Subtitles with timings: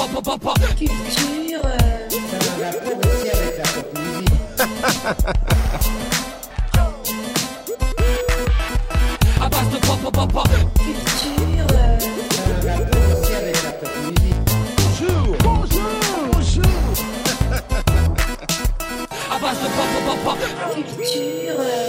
[0.00, 1.60] Culture.
[9.40, 11.66] À base de pop pop pop Culture.
[12.64, 12.72] La
[13.72, 14.34] pop musique.
[19.30, 20.38] à base de pop pop pop
[20.74, 21.79] Culture.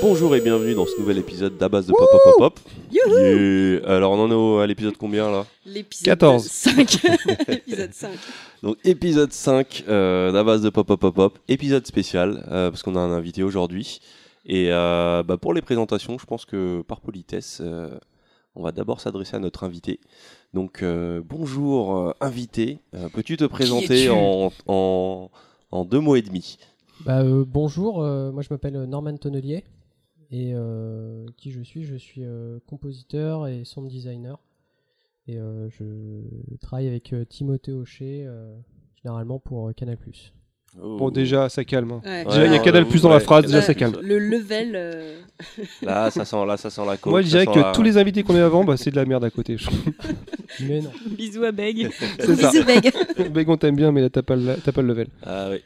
[0.00, 2.60] Bonjour et bienvenue dans ce nouvel épisode d'Abas de Pop Pop Pop Pop.
[2.92, 3.80] Yeah.
[3.96, 5.46] Alors on en est au- à l'épisode combien là?
[5.66, 6.44] L'épisode 14.
[6.46, 6.98] 5.
[7.48, 8.10] Épisode 5.
[8.62, 12.96] Donc épisode 5 euh, d'Abas de Pop Pop Pop Pop, épisode spécial euh, parce qu'on
[12.96, 14.00] a un invité aujourd'hui.
[14.46, 17.90] Et euh, bah, pour les présentations, je pense que par politesse, euh,
[18.54, 20.00] on va d'abord s'adresser à notre invité.
[20.54, 24.10] Donc euh, bonjour euh, invité, Euh, peux-tu te présenter es-tu?
[24.10, 25.30] en, en,
[25.70, 26.58] en deux mots et demi?
[27.04, 29.64] Bah, euh, bonjour, euh, moi je m'appelle Norman Tonnelier
[30.30, 31.84] et euh, qui je suis?
[31.84, 34.38] Je suis euh, compositeur et sound designer
[35.26, 38.54] et euh, je travaille avec euh, Timothée Hochet euh,
[39.02, 39.96] généralement pour euh, Canal+.
[40.76, 41.92] Bon, déjà, ça calme.
[41.92, 42.02] hein.
[42.04, 42.24] Ouais.
[42.26, 43.96] Déjà, il y a Canal Plus dans la phrase, déjà, ça calme.
[44.02, 44.72] Le level.
[44.76, 45.18] euh,
[45.82, 47.10] Là, ça sent, là, ça sent la coke.
[47.10, 49.06] Moi, je dirais que la- tous les invités qu'on a avant, bah, c'est de la
[49.06, 49.56] merde à côté.
[49.56, 49.68] je.
[50.60, 50.90] Mais non.
[51.16, 51.90] Bisous à Beg.
[52.20, 52.50] C'est ça.
[52.50, 53.30] Bisous Beg.
[53.32, 55.08] Beg, on t'aime bien, mais là, t'as pas, le- t'as pas le level.
[55.24, 55.58] Ah oui.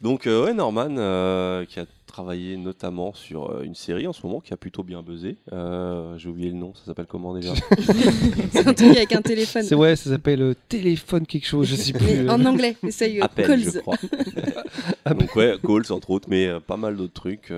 [0.00, 4.26] Donc euh, ouais, Norman euh, qui a travaillé notamment sur euh, une série en ce
[4.26, 5.38] moment qui a plutôt bien buzzé.
[5.52, 7.52] Euh, J'ai oublié le nom, ça s'appelle comment déjà
[8.52, 9.62] C'est un truc avec un téléphone.
[9.62, 12.04] C'est ouais, ça s'appelle euh, téléphone quelque chose, je sais plus.
[12.04, 12.30] Mais euh.
[12.30, 13.20] en anglais, essaye.
[13.20, 13.72] Appel, Calls.
[13.74, 13.96] je crois.
[15.14, 17.52] Donc ouais, Calls entre autres, mais euh, pas mal d'autres trucs.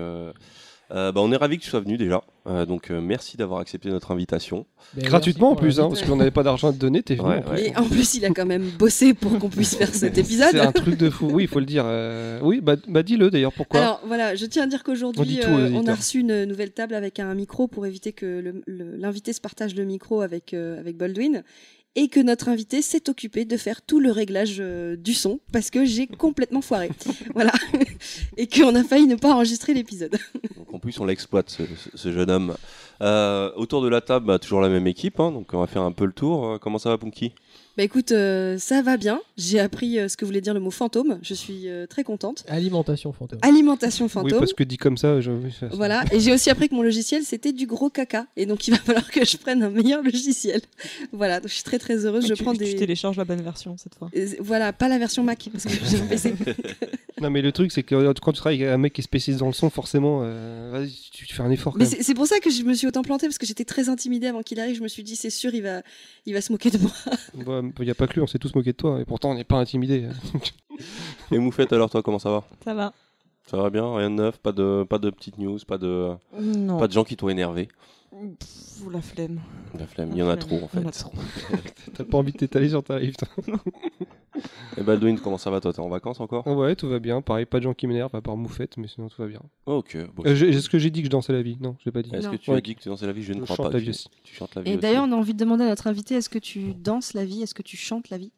[0.93, 1.11] Euh.
[1.11, 2.23] Bah, on est ravi que tu sois venu déjà.
[2.45, 4.65] Euh, donc euh, merci d'avoir accepté notre invitation.
[4.95, 7.27] Mais Gratuitement en plus, hein, parce qu'on n'avait pas d'argent à te donner, t'es venu.
[7.29, 7.51] Ouais, en plus.
[7.51, 7.67] ouais.
[7.69, 10.49] Et en plus, il a quand même bossé pour qu'on puisse faire cet épisode.
[10.51, 11.83] C'est un truc de fou, oui, il faut le dire.
[11.87, 15.39] euh, Oui, bah, bah dis-le d'ailleurs, pourquoi Alors voilà, je tiens à dire On qu'aujourd'hui,
[15.43, 19.33] euh, aux on a reçu une nouvelle table avec un micro pour éviter que l'invité
[19.33, 21.43] se partage le micro avec, euh, avec Baldwin.
[21.95, 25.69] Et que notre invité s'est occupé de faire tout le réglage euh, du son parce
[25.69, 26.89] que j'ai complètement foiré.
[27.35, 27.51] voilà.
[28.37, 30.17] Et qu'on a failli ne pas enregistrer l'épisode.
[30.57, 31.55] Donc en plus on l'exploite
[31.95, 32.55] ce, jeune homme.
[33.01, 35.19] Euh, autour de la table, bah, toujours la même équipe.
[35.19, 36.47] hein, donc on va faire un peu le tour.
[36.47, 37.33] Euh, comment ça va, Punky?
[37.75, 39.19] Bah écoute, euh, ça va bien.
[39.35, 41.17] J'ai appris euh, ce que voulait dire le mot fantôme.
[41.23, 42.45] Je suis euh, très contente.
[42.47, 43.39] Alimentation fantôme.
[43.41, 44.39] Alimentation Oui, fantôme.
[44.39, 45.31] parce que dit comme ça, je...
[45.71, 48.71] Voilà, et j'ai aussi appris que mon logiciel c'était du gros caca, et donc il
[48.71, 50.61] va falloir que je prenne un meilleur logiciel.
[51.11, 52.27] Voilà, donc je suis très très heureuse.
[52.27, 52.75] Je tu, prends tu des.
[52.75, 54.11] télécharges la bonne version cette fois.
[54.39, 56.35] Voilà, pas la version Mac, parce que j'ai un PC.
[57.21, 59.39] Non, mais le truc, c'est que quand tu travailles avec un mec qui est spécialiste
[59.39, 62.25] dans le son, forcément, euh, vas-y, tu, tu fais un effort quand Mais c'est pour
[62.25, 64.75] ça que je me suis autant plantée, parce que j'étais très intimidée avant qu'il arrive.
[64.75, 65.81] Je me suis dit, c'est sûr, il va,
[66.25, 66.91] il va se moquer de moi.
[67.79, 69.35] Il n'y a pas que lui, on s'est tous moqués de toi, et pourtant on
[69.35, 70.07] n'est pas intimidés.
[71.31, 72.43] Et Moufette, alors toi, comment ça va?
[72.63, 72.93] Ça va
[73.45, 76.79] Ça va bien Rien de neuf Pas de, pas de petites news Pas de, Non.
[76.79, 77.67] pas de gens qui t'ont énervé
[78.39, 79.39] Pff, la flemme.
[79.77, 80.81] La flemme, il y en a trop en fait.
[81.95, 83.27] T'as pas envie de t'étaler sur ta live, toi.
[84.77, 85.73] Et Baldwin, comment ça va toi?
[85.73, 86.43] T'es en vacances encore?
[86.47, 87.21] Ah ouais, tout va bien.
[87.21, 89.41] Pareil, pas de gens qui m'énervent, à part Moufette, mais sinon tout va bien.
[89.65, 89.97] Ok.
[90.15, 90.23] bon.
[90.25, 92.01] Euh, j'ai- Est-ce que j'ai dit que je dansais la vie Non, je l'ai pas
[92.01, 92.13] dit.
[92.13, 92.57] Est-ce que tu Ouais.
[92.57, 93.23] as dit que tu dansais la vie?
[93.23, 93.73] Je ne Je crois chante pas.
[93.73, 94.09] la Tu- vie aussi.
[94.23, 94.81] Tu chantes la vie Et aussi.
[94.81, 97.41] d'ailleurs, on a envie de demander à notre invité, est-ce que tu danses la vie?
[97.43, 98.31] Est-ce que tu chantes la vie?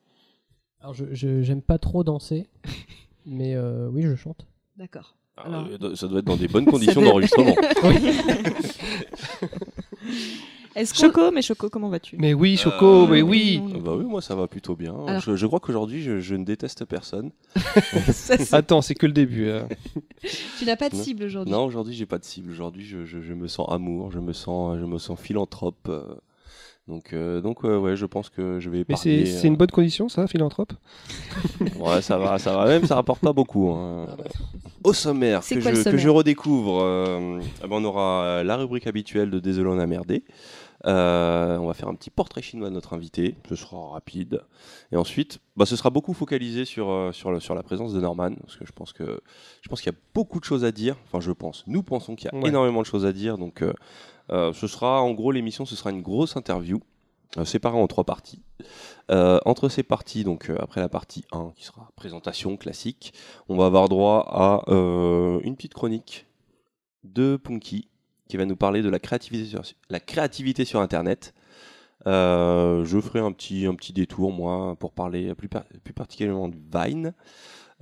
[0.81, 2.47] Alors je je- j'aime pas trop danser,
[3.25, 4.45] mais euh, oui je chante.
[4.77, 5.15] D'accord.
[5.37, 7.55] Ah, Alors- euh, ça doit être dans des bonnes conditions d'enregistrement.
[10.93, 12.17] Choco, mais Choco, comment vas-tu?
[12.19, 14.93] Mais oui, Choco, Euh, mais oui Ah bah oui, moi ça va plutôt bien.
[15.07, 17.31] Alors- Je, je crois qu'aujourd'hui je, je ne déteste personne.
[18.11, 19.45] Ça, Attends, c'est que le début.
[19.47, 19.63] euh.
[20.59, 21.51] tu n'as pas de cible aujourd'hui?
[21.53, 22.51] Non, aujourd'hui j'ai pas de cible.
[22.51, 25.87] Aujourd'hui je, je- je me sens amour, je me sens, je me sens philanthrope.
[25.87, 26.03] euh.
[26.87, 29.25] Donc, euh, donc ouais, ouais, je pense que je vais Mais épargner.
[29.25, 30.73] c'est c'est une bonne condition, ça, philanthrope?
[31.61, 32.65] Euh, Ouais, ça va, ça va.
[32.67, 33.69] Même ça rapporte pas beaucoup.
[33.71, 34.05] hein.
[34.83, 38.55] Au sommaire, que, quoi je, que je redécouvre, euh, eh ben, on aura euh, la
[38.55, 40.23] rubrique habituelle de Désolé on a merdé.
[40.85, 44.41] Euh, on va faire un petit portrait chinois de notre invité, ce sera rapide.
[44.91, 47.99] Et ensuite, bah, ce sera beaucoup focalisé sur, euh, sur, le- sur la présence de
[47.99, 49.19] Norman, parce que je pense que
[49.63, 50.95] je pense qu'il y a beaucoup de choses à dire.
[51.07, 51.63] Enfin, je pense.
[51.65, 52.49] Nous pensons qu'il y a Ouais.
[52.49, 53.39] énormément de choses à dire.
[53.39, 53.73] Donc, euh, euh,
[54.29, 56.79] ce sera en gros l'émission, ce sera une grosse interview.
[57.37, 58.41] euh, séparée en trois parties.
[59.11, 63.13] Euh, entre ces parties, donc euh, après la partie 1, qui sera présentation classique,
[63.49, 66.25] on va avoir droit à euh, une petite chronique
[67.03, 67.87] de Punky
[68.27, 71.33] qui va nous parler de la créativité sur, Internet.
[72.07, 75.49] Euh, je ferai un petit, détour, moi, pour parler plus,
[75.83, 77.13] plus particulièrement de Vine.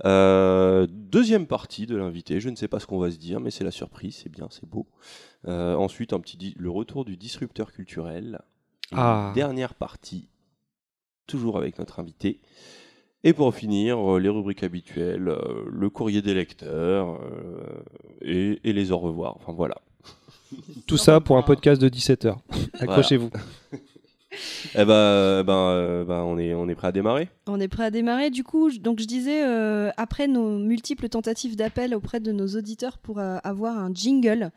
[0.04, 3.50] Euh, deuxième partie de l'invité, je ne sais pas ce qu'on va se dire, mais
[3.50, 4.86] c'est la surprise, c'est bien, c'est beau.
[5.46, 8.40] Euh, ensuite, un petit le retour du disrupteur culturel.
[8.92, 9.32] Ah.
[9.34, 10.28] Dernière partie,
[11.26, 12.40] toujours avec notre invité.
[13.22, 15.34] Et pour finir, euh, les rubriques habituelles,
[15.66, 17.82] le courrier des lecteurs euh,
[18.20, 19.36] et, et les au revoir.
[19.36, 19.76] Enfin voilà.
[20.86, 22.36] Tout ça pour un podcast de 17h.
[22.80, 23.30] Accrochez-vous.
[24.74, 27.28] Eh ben, euh, ben, euh, ben, on est, on est prêt à démarrer.
[27.46, 28.30] On est prêt à démarrer.
[28.30, 32.46] Du coup, je- donc je disais, euh, après nos multiples tentatives d'appel auprès de nos
[32.48, 34.50] auditeurs pour euh, avoir un jingle,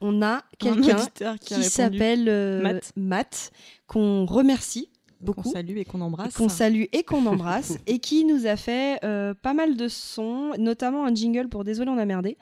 [0.00, 2.92] on a Un quelqu'un qui, s'appelle euh, Matt.
[2.96, 3.52] Matt,
[3.86, 4.88] qu'on remercie
[5.20, 5.50] qu'on beaucoup.
[5.52, 6.34] salue et qu'on embrasse.
[6.34, 10.52] qu'on salue et qu'on embrasse, et qui nous a fait euh, pas mal de sons,
[10.58, 12.36] notamment un jingle pour Désolé, on a merdé.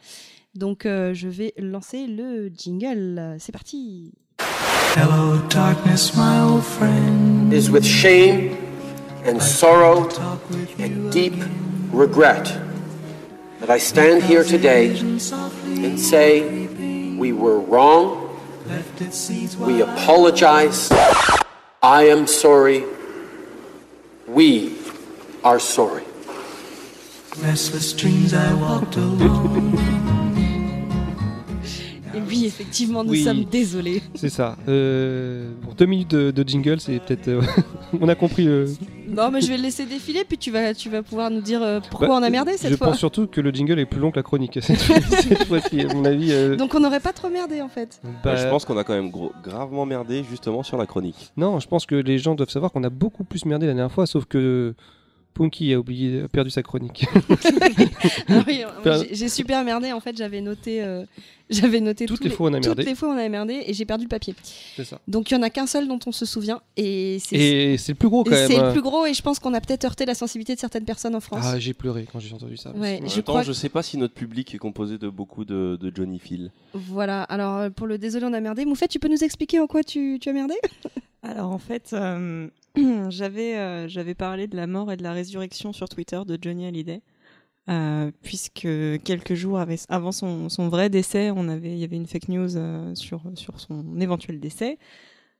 [0.55, 3.37] Donc euh, je vais lancer le jingle.
[3.38, 4.12] C'est parti.
[4.94, 7.50] Hello, darkness, my old friend.
[7.50, 8.59] It is with shame
[9.25, 10.06] and sorrow
[10.79, 11.33] and deep
[11.91, 12.44] regret
[13.61, 16.67] that I stand here today and say
[17.17, 18.39] we were wrong,
[19.61, 20.91] we apologize,
[21.83, 22.85] I am sorry,
[24.29, 24.77] we
[25.43, 26.05] are sorry.
[27.39, 30.21] Restless dreams I walked alone.
[32.14, 33.25] Et oui, effectivement, nous Oui.
[33.25, 34.03] sommes désolés.
[34.14, 34.56] C'est ça.
[34.69, 37.29] Euh, bon, deux minutes de, de jingle, c'est peut-être.
[37.29, 37.41] euh,
[38.00, 38.47] on a compris.
[38.49, 38.67] euh,
[39.09, 41.62] Non, mais je vais le laisser défiler, puis tu vas, tu vas pouvoir nous dire
[41.62, 42.88] euh, pourquoi bah, on a merdé cette Je fois.
[42.88, 45.94] pense surtout que le jingle est plus long que la chronique cette, cette fois-ci, à
[45.94, 46.32] mon avis.
[46.32, 48.00] euh, Donc on n'aurait pas trop merdé en fait.
[48.23, 51.32] bah, je pense qu'on a quand même gros- gravement merdé justement sur la chronique.
[51.37, 53.93] Non, je pense que les gens doivent savoir qu'on a beaucoup plus merdé la dernière
[53.93, 54.75] fois, sauf que
[55.34, 57.06] Punky a oublié, a perdu sa chronique.
[58.46, 58.62] Oui,
[59.12, 61.05] j'ai- super merdé en fait, j'avais noté, euh,
[61.50, 62.69] j'avais noté Toutes les fois, on a merdé.
[62.69, 64.34] Toutes les fois on a merdé et j'ai perdu le papier.
[64.76, 65.00] C'est ça.
[65.08, 68.08] Donc il y en a qu'un seul dont on se souvient et c'est le plus
[68.08, 68.46] gros quand même.
[68.50, 70.84] c'est le plus gros et je pense qu'on a peut-être heurté la sensibilité de certaines
[70.84, 71.44] personnes en France.
[71.44, 72.73] Ah, j'ai pleuré quand j'ai entendu ça.
[72.73, 75.79] Ouais, En je crois je sais pas si notre public est composé de beaucoup de,
[75.81, 76.50] de Johnny Phil.
[76.75, 79.67] Voilà, alors euh, pour le désolé on a merdé, Moufette tu peux nous expliquer en
[79.67, 80.55] quoi tu, tu as merdé?
[81.23, 82.49] Alors en fait, euh,
[83.10, 86.66] j'avais euh, j'avais parlé de la mort et de la résurrection sur Twitter de Johnny
[86.66, 87.02] Hallyday,
[87.69, 88.69] euh, puisque
[89.04, 93.22] quelques jours avant son, vrai décès, on il y avait une fake news euh, sur
[93.56, 94.78] son éventuel décès.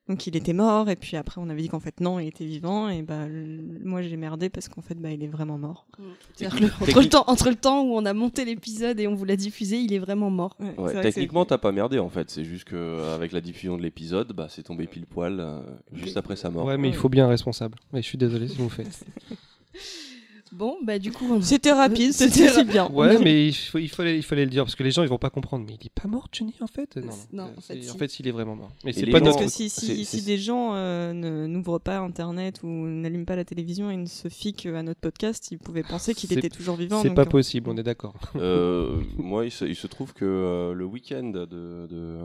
[0.09, 2.45] Donc il était mort et puis après on avait dit qu'en fait non il était
[2.45, 5.87] vivant et bah le- moi j'ai merdé parce qu'en fait bah il est vraiment mort.
[6.35, 9.07] C'est-à-dire que le- entre, le temps, entre le temps où on a monté l'épisode et
[9.07, 10.57] on vous l'a diffusé, il est vraiment mort.
[10.59, 12.31] Ouais, Ouais, techniquement, t'as pas merdé en fait.
[12.31, 15.61] C'est juste que euh, avec la diffusion de l'épisode, bah, c'est tombé pile poil euh,
[15.93, 16.67] juste après sa mort.
[16.67, 17.77] Ouais, mais il faut bien un responsable.
[17.93, 19.05] Mais je suis désolé si vous le faites.
[20.53, 21.41] Bon, bah du coup, on...
[21.41, 22.91] c'était rapide, C'était ra- si bien.
[22.91, 25.09] Ouais, mais il, faut- il fallait, il fallait le dire parce que les gens ils
[25.09, 25.65] vont pas comprendre.
[25.67, 26.97] Mais il est pas mort, Johnny, en fait?
[26.97, 27.91] Non, Non, Euh, en fait, c'est- si.
[27.91, 28.71] en fait, il est vraiment mort.
[28.85, 31.99] Mais c'est pas gens- Parce que si, si, si des gens euh, ne- n'ouvrent pas
[31.99, 35.83] Internet ou n'allument pas la télévision et ne se fiquent à notre podcast, ils pouvaient
[35.83, 37.01] penser qu'il était toujours vivant.
[37.03, 38.15] C'est pas euh, possible, on est d'accord.
[38.37, 42.19] Euh, moi, il se, il se trouve que euh, le week-end de, de,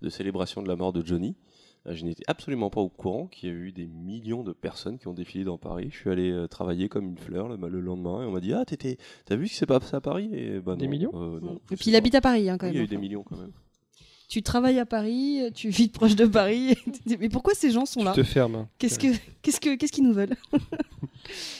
[0.00, 1.53] de célébration de la mort de Johnny, euh,
[1.86, 5.06] je n'étais absolument pas au courant qu'il y a eu des millions de personnes qui
[5.08, 5.88] ont défilé dans Paris.
[5.90, 8.52] Je suis allé euh, travailler comme une fleur le, le lendemain et on m'a dit
[8.54, 8.96] Ah, t'étais-
[9.26, 10.30] t'as vu ce qui s'est passé à Paris?
[10.32, 11.98] Et, bah, Des non, millions euh, non, Et puis il pas.
[11.98, 12.84] habite à Paris hein, quand Oui, Il y a même.
[12.86, 13.52] eu des millions quand même.
[14.28, 16.76] Tu travailles à Paris, tu vis proche de Paris.
[17.20, 18.66] Mais pourquoi ces gens sont Tu là te fermes.
[18.78, 19.08] Qu'est-ce que
[19.42, 20.34] qu'est-ce que qu'est-ce qu'ils nous veulent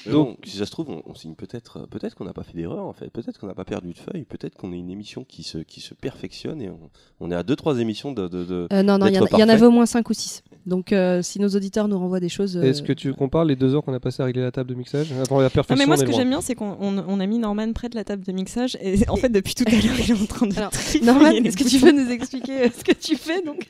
[0.07, 2.53] Donc- bon, si ça se trouve, on, on signe peut-être, peut-être qu'on n'a pas fait
[2.55, 5.25] d'erreur en fait, peut-être qu'on n'a pas perdu de feuille, peut-être qu'on est une émission
[5.25, 6.91] qui se, qui se perfectionne et on,
[7.21, 8.29] on est à deux trois émissions de.
[8.29, 10.43] de, de- Euh, Non non, il y, y en avait au moins 5 ou 6.
[10.67, 12.57] Donc euh, si nos auditeurs nous renvoient des choses.
[12.57, 14.71] euh, Est-ce que tu compares les deux heures qu'on a passé à régler la table
[14.71, 17.05] de mixage Avant la Non, perfection, mais moi, ce que j'aime bien, c'est qu'on on,
[17.07, 19.65] on a mis Norman près de la table de mixage et en fait, depuis tout
[19.67, 20.57] à l'heure, il est en train de.
[20.57, 20.71] Alors,
[21.03, 23.69] Norman, est-ce que tu peux nous expliquer euh, ce que tu fais donc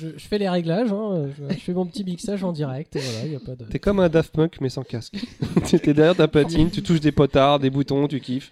[0.00, 3.00] Je, je fais les réglages, hein, je, je fais mon petit mixage en direct, et
[3.00, 3.64] voilà, y a pas de...
[3.64, 5.14] T'es comme un Daft Punk mais sans casque.
[5.70, 8.50] T'es derrière ta platine, tu touches des potards, des boutons, tu kiffes.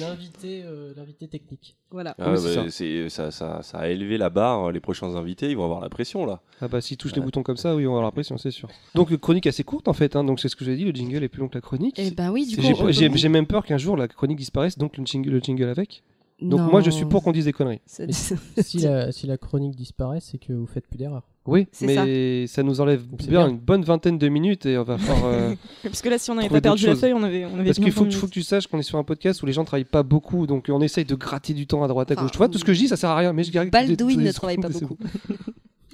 [0.00, 1.76] L'invité euh, l'invité technique.
[1.90, 2.14] Voilà.
[2.18, 3.08] Ah, Oui, bah, ça.
[3.08, 4.72] ça, ça, ça a élevé la barre.
[4.72, 6.40] Les prochains invités, ils vont avoir la pression là.
[6.60, 7.24] Ah bah s'ils touchent les Ouais.
[7.26, 8.68] boutons comme ça, oui, on va avoir l'impression, c'est sûr.
[8.94, 11.22] Donc chronique assez courte en fait, hein, donc c'est ce que j'ai dit, le jingle
[11.22, 11.96] est plus long que la chronique.
[11.98, 12.62] Eh ben oui, du coup.
[12.84, 16.02] Peut- j'ai même peur qu'un jour la chronique disparaisse, donc le jingle, le jingle avec.
[16.42, 16.66] Donc Non.
[16.70, 17.80] moi je suis pour qu'on dise des conneries.
[17.86, 21.22] Si la, si la chronique disparaît, c'est que vous faites plus d'erreurs.
[21.46, 22.62] Oui, C'est mais ça.
[22.64, 23.48] nous enlève bien, bien.
[23.48, 25.24] une bonne vingtaine de minutes et on va faire...
[25.24, 27.66] euh, Parce que là, si on n'avait pas perdu la feuille, on avait, on avait
[27.66, 29.64] Parce qu'il faut, faut que tu saches qu'on est sur un podcast où les gens
[29.64, 32.32] travaillent pas beaucoup, donc on essaye de gratter du temps à droite à Enfin, gauche.
[32.32, 34.20] Tu vois, tout ce que je dis, ça sert à rien, mais je que Baldwin
[34.20, 34.98] ne travaille pas beaucoup.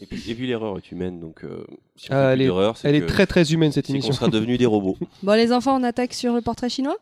[0.01, 2.43] Et puis, et puis l'erreur est humaine, donc euh, si on Ah, fait elle plus
[2.43, 4.13] est- d'erreur, c'est Elle est que- très très humaine cette émission.
[4.13, 4.97] sera devenus des robots.
[5.23, 6.97] Bon les enfants, on attaque sur le portrait chinois?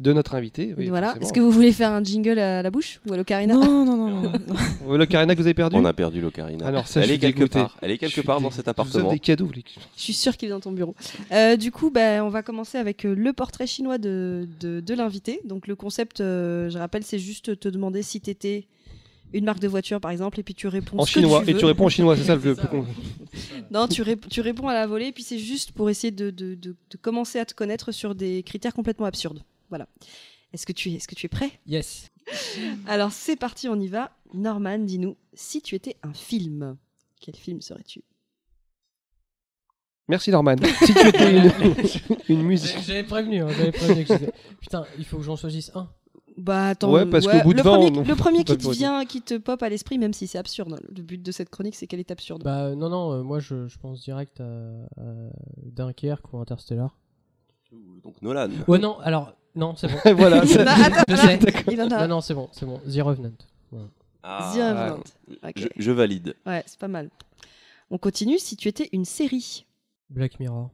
[0.00, 0.74] De notre invité.
[0.76, 1.14] oui, voilà.
[1.20, 3.54] Est-ce que vous voulez faire un jingle à la bouche ou à l'ocarina?
[3.54, 4.22] Non, non, non, non.
[4.22, 4.32] non.
[4.88, 5.76] Euh, Le Carina que vous avez perdu?
[5.76, 6.66] On a perdu l'ocarina.
[6.66, 7.60] Alors ça, Elle est quelque dégoûté.
[7.60, 7.76] part.
[7.82, 9.12] Elle est quelque part dans cet Je vous appartement.
[9.12, 9.48] des cadeaux.
[9.54, 9.62] les-
[9.96, 10.96] Je suis sûre qu'il est dans ton bureau.
[11.30, 14.94] Euh, du coup, bah, on va commencer avec euh, le portrait chinois de, de, de
[14.94, 15.40] l'invité.
[15.44, 18.66] Donc le concept, euh, je rappelle, c'est juste te demander si t'étais
[19.34, 21.42] une marque de voiture par exemple, et puis tu réponds En ce que chinois.
[21.46, 22.56] Et tu réponds en chinois, c'est ça le plus.
[23.70, 26.30] Non, tu, rép- tu réponds à la volée, et puis c'est juste pour essayer de,
[26.30, 29.42] de, de- de commencer à te connaître sur des critères complètement absurdes.
[29.72, 29.88] Voilà.
[30.52, 31.50] Est-ce que tu es, est-ce que tu es prêt?
[31.66, 32.10] Yes.
[32.86, 34.10] Alors c'est parti, on y va.
[34.34, 36.76] Norman, dis-nous, si tu étais un film,
[37.22, 38.04] quel film serais-tu?
[40.08, 40.56] Merci Norman.
[40.84, 41.50] si tu étais une,
[42.28, 42.76] une musique.
[42.82, 45.88] J'avais prévenu, hein, j'avais prévenu que j'étais- Putain, il faut que j'en choisisse un.
[46.36, 48.70] Bah attends, Ouais, parce qu'au bout de le 20, premier, on- le premier qui te
[48.70, 50.80] vient, qui te pop à l'esprit, même si c'est absurde.
[50.94, 52.42] Le but de cette chronique, c'est qu'elle est absurde.
[52.42, 54.44] Bah non, non, euh, moi je, je pense direct à,
[54.98, 55.02] à
[55.62, 56.98] Dunkerque ou Interstellar.
[58.02, 58.50] Donc Nolan.
[58.68, 59.98] Ouais, non, alors, non, c'est bon.
[60.16, 60.36] voilà.
[60.44, 61.38] Non, attends, Je sais.
[61.70, 62.02] il en a.
[62.02, 62.78] Non, non, c'est bon, c'est bon.
[62.86, 63.32] The Revenant.
[64.22, 65.00] Ah, The Revenant.
[65.42, 65.52] Ok.
[65.56, 66.34] je, je valide.
[66.46, 67.10] Ouais, c'est pas mal.
[67.90, 68.38] On continue.
[68.38, 69.66] Si tu étais une série.
[70.10, 70.70] Black Mirror.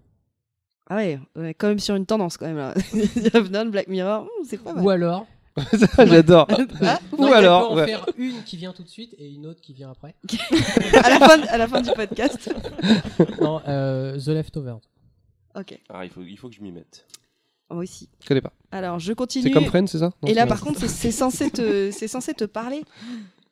[0.91, 2.73] Ah ouais, ouais, quand même sur une tendance quand même là.
[2.93, 4.85] The Revenant, Black Mirror, hmm, c'est pas mal.
[4.85, 5.27] Ou alors.
[5.97, 6.47] Ça, J'adore.
[6.83, 7.87] Ah, Ou Non, alors, On peut en ouais.
[7.87, 10.15] faire une qui vient tout de suite et une autre qui vient après.
[11.03, 12.55] à, la fin, à la fin du podcast.
[13.41, 14.79] non, euh, The Leftovers.
[15.57, 17.05] Ok, Ah, il faut, il faut que je m'y mette.
[17.71, 18.09] Moi aussi.
[18.23, 18.53] Je connais pas.
[18.71, 19.45] Alors je continue.
[19.45, 20.13] C'est comme Friends, c'est ça?
[20.23, 22.83] Non, Et là par contre, c'est- censé, te- c'est censé te parler.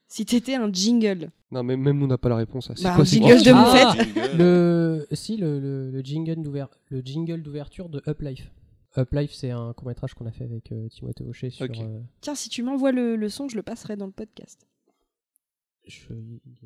[0.08, 1.30] Si t'étais un jingle.
[1.50, 2.70] Non, mais même nous, on n'a pas la réponse.
[2.70, 4.34] à- C'est Bah, quoi un jingle de questions moufette.
[4.38, 8.50] Le, si, le, le, le jingle d'ouver- le jingle d'ouverture de Up Life.
[8.96, 11.66] Up Life, c'est un court métrage qu'on a fait avec euh, Timothée Hochet sur.
[11.66, 14.66] Euh, Tiens, si tu m'envoies le, le son, je le passerai dans le podcast.
[15.86, 16.06] je-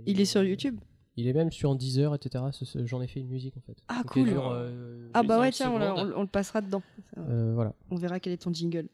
[0.06, 0.78] Il est sur YouTube.
[1.16, 2.44] Il est même sur Deezer, etc.
[2.84, 3.76] J'en ai fait une musique en fait.
[3.88, 4.28] Ah, cool.
[4.28, 6.82] dure, euh, Ah bah 5 ouais, tiens, on, le passera dedans.
[7.18, 7.74] Euh, voilà.
[7.90, 8.88] On verra quel est ton jingle.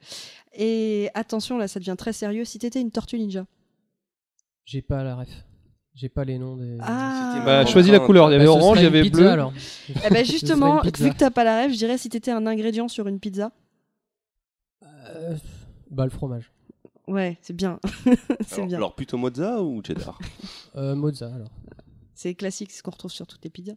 [0.55, 2.45] Et attention, là, ça devient très sérieux.
[2.45, 3.47] Si t'étais une tortue ninja.
[4.65, 5.29] J'ai pas la ref.
[5.95, 6.77] J'ai pas les noms des.
[6.81, 8.29] Ah Bah, choisis la couleur.
[8.29, 9.29] Il y avait Bah, orange, il y avait pizza, bleu.
[9.31, 9.53] alors.
[9.89, 12.89] Eh serait justement, vu que t'as pas la rêve, je dirais si t'étais un ingrédient
[12.89, 13.53] sur une pizza.
[14.85, 15.37] Euh,
[15.91, 16.51] bah, le fromage.
[17.07, 17.79] Ouais, c'est bien.
[18.47, 18.77] c'est Alors, bien.
[18.79, 20.19] alors, plutôt mozza ou cheddar?
[20.75, 21.51] Euh, mozza, alors.
[22.19, 23.75] C'est classique, c'est ce qu'on retrouve sur toutes les pizzas.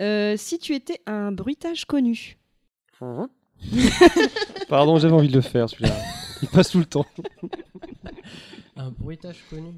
[0.00, 2.36] Euh, si tu étais un bruitage connu.
[4.68, 5.94] Pardon, j'avais envie de le faire celui-là.
[6.42, 7.06] Il passe tout le temps.
[8.76, 9.74] Un bruitage connu.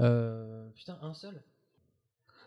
[0.00, 1.42] Euh, putain, un seul?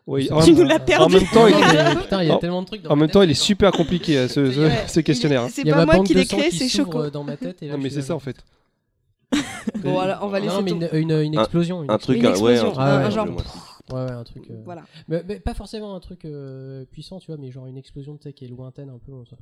[0.08, 1.14] Oui, Tu en, nous l'as en perdu.
[1.14, 2.90] même temps, il Non, est, mais putain, il y a en- tellement de trucs dans
[2.92, 5.44] en même tête, temps, il est super compliqué euh, ce, ce, Ouais, ce questionnaire.
[5.46, 7.10] il- C'est Il y a pas ma moi qui l'ai créé, c'est Choco.
[7.12, 7.62] dans ma tête.
[7.62, 8.38] Et là, Non, mais c'est ça en fait.
[9.84, 11.84] Bon, voilà, on va laisser Non, mais une, une, une Un- explosion.
[11.84, 13.69] une Un truc, Une un- ouais, explosion, un truc, un- un ouais, genre-.
[13.92, 14.44] Ouais, ouais, un truc.
[14.50, 14.84] euh, Voilà.
[15.08, 18.24] Mais, mais pas forcément un truc euh, puissant, tu vois, mais genre une explosion tu
[18.24, 19.12] sais, qui est lointaine un peu.
[19.30, 19.36] ça.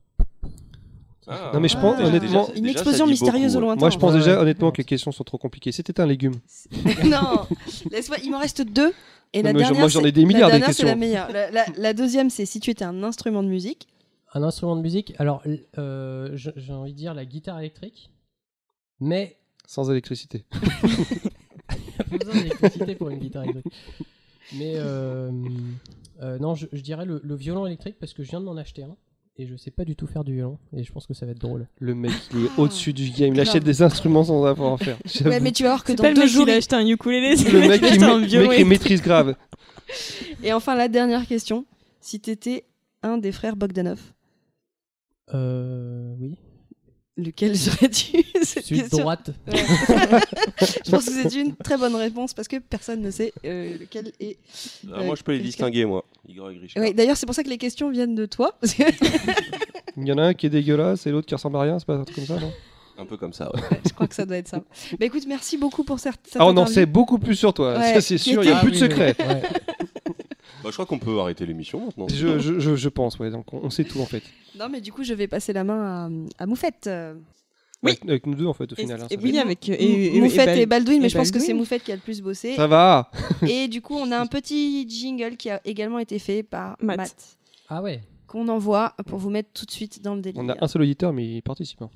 [1.29, 1.51] Ah.
[1.53, 3.79] Non, mais je pense, Ah, honnêtement- Une explosion mystérieuse beaucoup, au lointain.
[3.81, 4.41] Moi, je pense Ouais, déjà ouais.
[4.41, 5.73] honnêtement que les questions sont trop compliquées.
[5.73, 6.35] C'était un légume.
[7.05, 7.45] non,
[7.91, 8.17] laisse-moi.
[8.23, 8.93] Il m'en reste deux.
[9.33, 10.95] Et la Non, dernière, moi, j'en ai c'est- des milliards, La des c'est la questions.
[10.97, 11.29] meilleure.
[11.33, 13.87] La, la- la deuxième, c'est si tu étais un instrument de musique.
[14.33, 15.41] Un instrument de musique, alors
[15.77, 18.11] euh, j'ai j'ai envie de dire la guitare électrique,
[18.99, 20.45] mais Sans électricité.
[21.97, 23.73] pas besoin d'électricité pour une guitare électrique.
[24.53, 25.31] Mais euh,
[26.21, 28.55] euh, non, je, je dirais le, le violon électrique parce que je viens de m'en
[28.57, 28.95] acheter un
[29.39, 31.33] et je sais pas du tout faire du violon et je pense que ça va
[31.33, 31.67] être drôle.
[31.79, 33.29] Le mec, il est au-dessus du game.
[33.29, 33.47] Il grave.
[33.49, 34.97] achète des instruments sans avoir à faire.
[35.25, 36.45] Ouais, mais tu vas voir que dans pas le deux mec jours.
[36.45, 38.49] qui a il- acheté un ukulélé, c'est Le mec, qui il, un violon.
[38.49, 39.35] mec, il maîtrise grave.
[40.43, 41.65] Et enfin, la dernière question.
[42.01, 42.63] Si t'étais
[43.03, 43.99] un des frères Bogdanov,
[45.33, 46.37] Euh, oui.
[47.17, 49.31] Lequel serais-tu cette Sud question droite.
[49.47, 49.55] Ouais.
[50.85, 54.11] Je pense que c'est une très bonne réponse parce que personne ne sait euh, lequel
[54.19, 54.37] est.
[54.93, 56.05] Ah, moi, je peux les Euh, distinguer, moi.
[56.27, 56.79] Igor et Grishka.
[56.79, 58.57] Ouais, D'ailleurs, c'est pour ça que les questions viennent de toi.
[59.97, 61.79] Il y en a un qui est dégueulasse et l'autre qui ressemble à rien.
[61.79, 62.51] C'est pas un truc comme ça, non?
[62.99, 63.61] Un peu comme ça, ouais.
[63.61, 64.57] Ouais, je crois que ça doit être ça.
[64.99, 66.15] Bah écoute, merci beaucoup pour cette.
[66.23, 67.77] cette Ah, on en sait beaucoup plus sur toi.
[67.77, 68.43] Ouais, ça, c'est sûr.
[68.43, 69.15] Il n'y a Ah plus de secret.
[70.67, 72.07] Bah, je crois qu'on peut arrêter l'émission maintenant.
[72.09, 73.29] Je, je, je, je pense, ouais.
[73.31, 74.23] Donc, on, on sait tout en fait.
[74.57, 76.89] Non, mais du coup, je vais passer la main à, à Moufette.
[77.83, 77.91] Oui.
[77.91, 79.01] Avec, avec nous deux, en fait, au Et- final.
[79.03, 81.17] hein, et oui, fait- avec euh, et, et- Moufette et, et Bal- Baldwin, mais je
[81.17, 81.53] pense que c'est.
[81.53, 82.55] Moufette qui a le plus bossé.
[82.55, 83.11] Ça va.
[83.47, 86.97] Et du coup, on a un petit jingle qui a également été fait par Matt.
[86.97, 87.37] Matt,
[87.69, 88.01] Ah ouais.
[88.25, 90.41] qu'on envoie pour vous mettre tout de suite dans le délire.
[90.43, 91.79] On a un seul auditeur, mais il participe.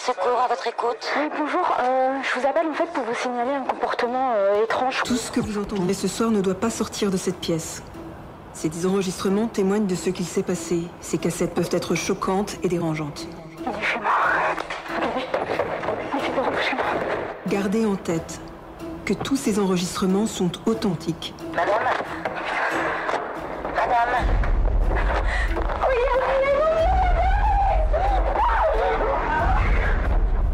[0.00, 1.12] secours à votre écoute.
[1.18, 1.76] Oui, bonjour.
[1.78, 5.02] euh, je vous appelle en fait pour vous signaler un comportement euh, étrange.
[5.04, 7.82] Tout ce que vous entendrez ce soir ne doit pas sortir de cette pièce.
[8.54, 10.84] Ces enregistrements témoignent de ce qu'il s'est passé.
[11.02, 13.26] Ces cassettes peuvent être choquantes et dérangeantes.
[13.58, 14.10] Il est chez moi.
[16.16, 16.84] Essayez de rentrer chez moi.
[17.46, 18.40] Gardez en tête
[19.04, 21.34] que tous ces enregistrements sont authentiques.
[21.54, 21.74] Madame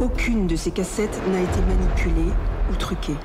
[0.00, 2.32] Aucune de ces cassettes n'a été manipulée
[2.70, 3.16] ou truquée.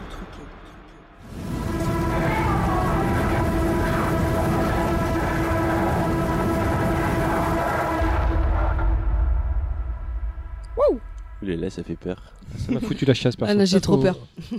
[11.44, 12.34] Il est là, ça fait peur.
[12.58, 13.58] Ça m'a foutu la chasse, Ah, perso.
[13.58, 14.16] là, j'ai trop peur.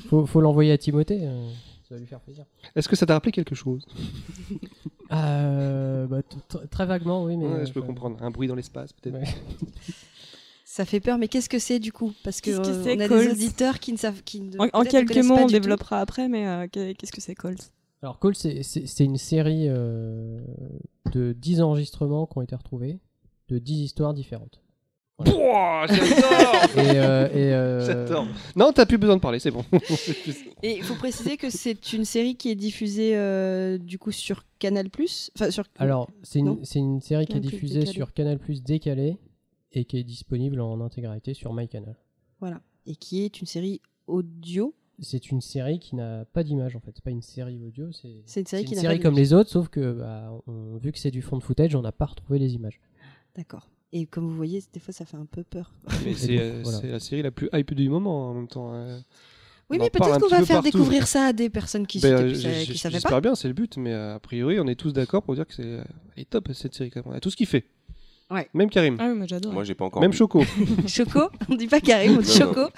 [0.08, 1.20] Faut, faut l'envoyer à Timothée.
[1.22, 1.48] euh,
[1.88, 2.44] ça va lui faire plaisir.
[2.74, 3.86] Est-ce que ça t'a rappelé quelque chose?
[5.12, 7.44] Euh, bah, t- t- très vaguement, oui, mais.
[7.46, 8.16] Ouais, euh, Je peux comprendre.
[8.20, 9.14] Un bruit dans l'espace, peut-être.
[9.14, 9.28] Ouais.
[10.74, 12.14] Ça fait peur, mais qu'est-ce que c'est du coup?
[12.24, 15.18] Parce que euh, on a Coles des auditeurs qui ne savent qui ne- En, quelques
[15.18, 15.52] mots, on tout.
[15.52, 17.58] développera après, mais euh, qu'est- qu'est-ce que c'est Coles
[18.00, 20.40] Alors, Call, c'est- une série euh,
[21.12, 23.00] de 10 enregistrements qui ont été retrouvés,
[23.48, 24.62] de 10 histoires différentes.
[25.18, 28.24] Pouah, j'adore euh, euh.
[28.56, 29.66] Non, t'as plus besoin de parler, c'est bon.
[30.62, 34.46] Et il faut préciser que c'est une série qui est diffusée euh, du coup sur
[34.58, 34.88] Canal+.
[35.36, 35.64] Enfin, sur...
[35.78, 37.94] Alors, c'est une, série qui est diffusée décalé.
[37.94, 39.18] sur Canal Plus décalé
[39.72, 41.96] et qui est disponible en intégralité sur MyCanal.
[42.40, 42.60] Voilà.
[42.86, 44.74] Et qui est une série audio.
[45.00, 48.22] C'est une série qui n'a pas d'image en fait, c'est pas une série audio, c'est
[48.26, 50.92] C'est une série qui n'a série pas comme les autres, sauf que bah, on- vu
[50.92, 52.78] que c'est du fond de footage, on n'a pas retrouvé les images.
[53.34, 53.68] D'accord.
[53.94, 55.72] Et comme vous voyez, des fois, ça fait un peu peur.
[56.04, 56.78] Mais Et c'est donc, euh, voilà.
[56.80, 58.72] c'est la série la plus hype du moment en même temps.
[58.74, 58.98] euh.
[59.70, 60.70] Oui, On mais peut-être qu'on va faire partout.
[60.70, 63.20] découvrir ça à des personnes qui Ben, euh, qui j'ai- savaient J'espère pas.
[63.20, 65.54] bien, c'est le but, mais euh, a priori, on est tous d'accord pour dire que
[65.54, 65.80] c'est
[66.16, 66.90] est top cette série.
[66.90, 67.14] Quand même.
[67.14, 67.64] On a tout ce qu'il fait.
[68.32, 68.48] Ouais.
[68.54, 68.96] Même Karim.
[68.98, 69.52] Ah oui, moi j'adore.
[69.52, 70.00] Moi, j'ai pas encore.
[70.02, 70.16] Même vu.
[70.16, 70.42] Choco.
[70.86, 72.54] Choco, on dit pas Karim, on dit Non, non.
[72.54, 72.68] Choco.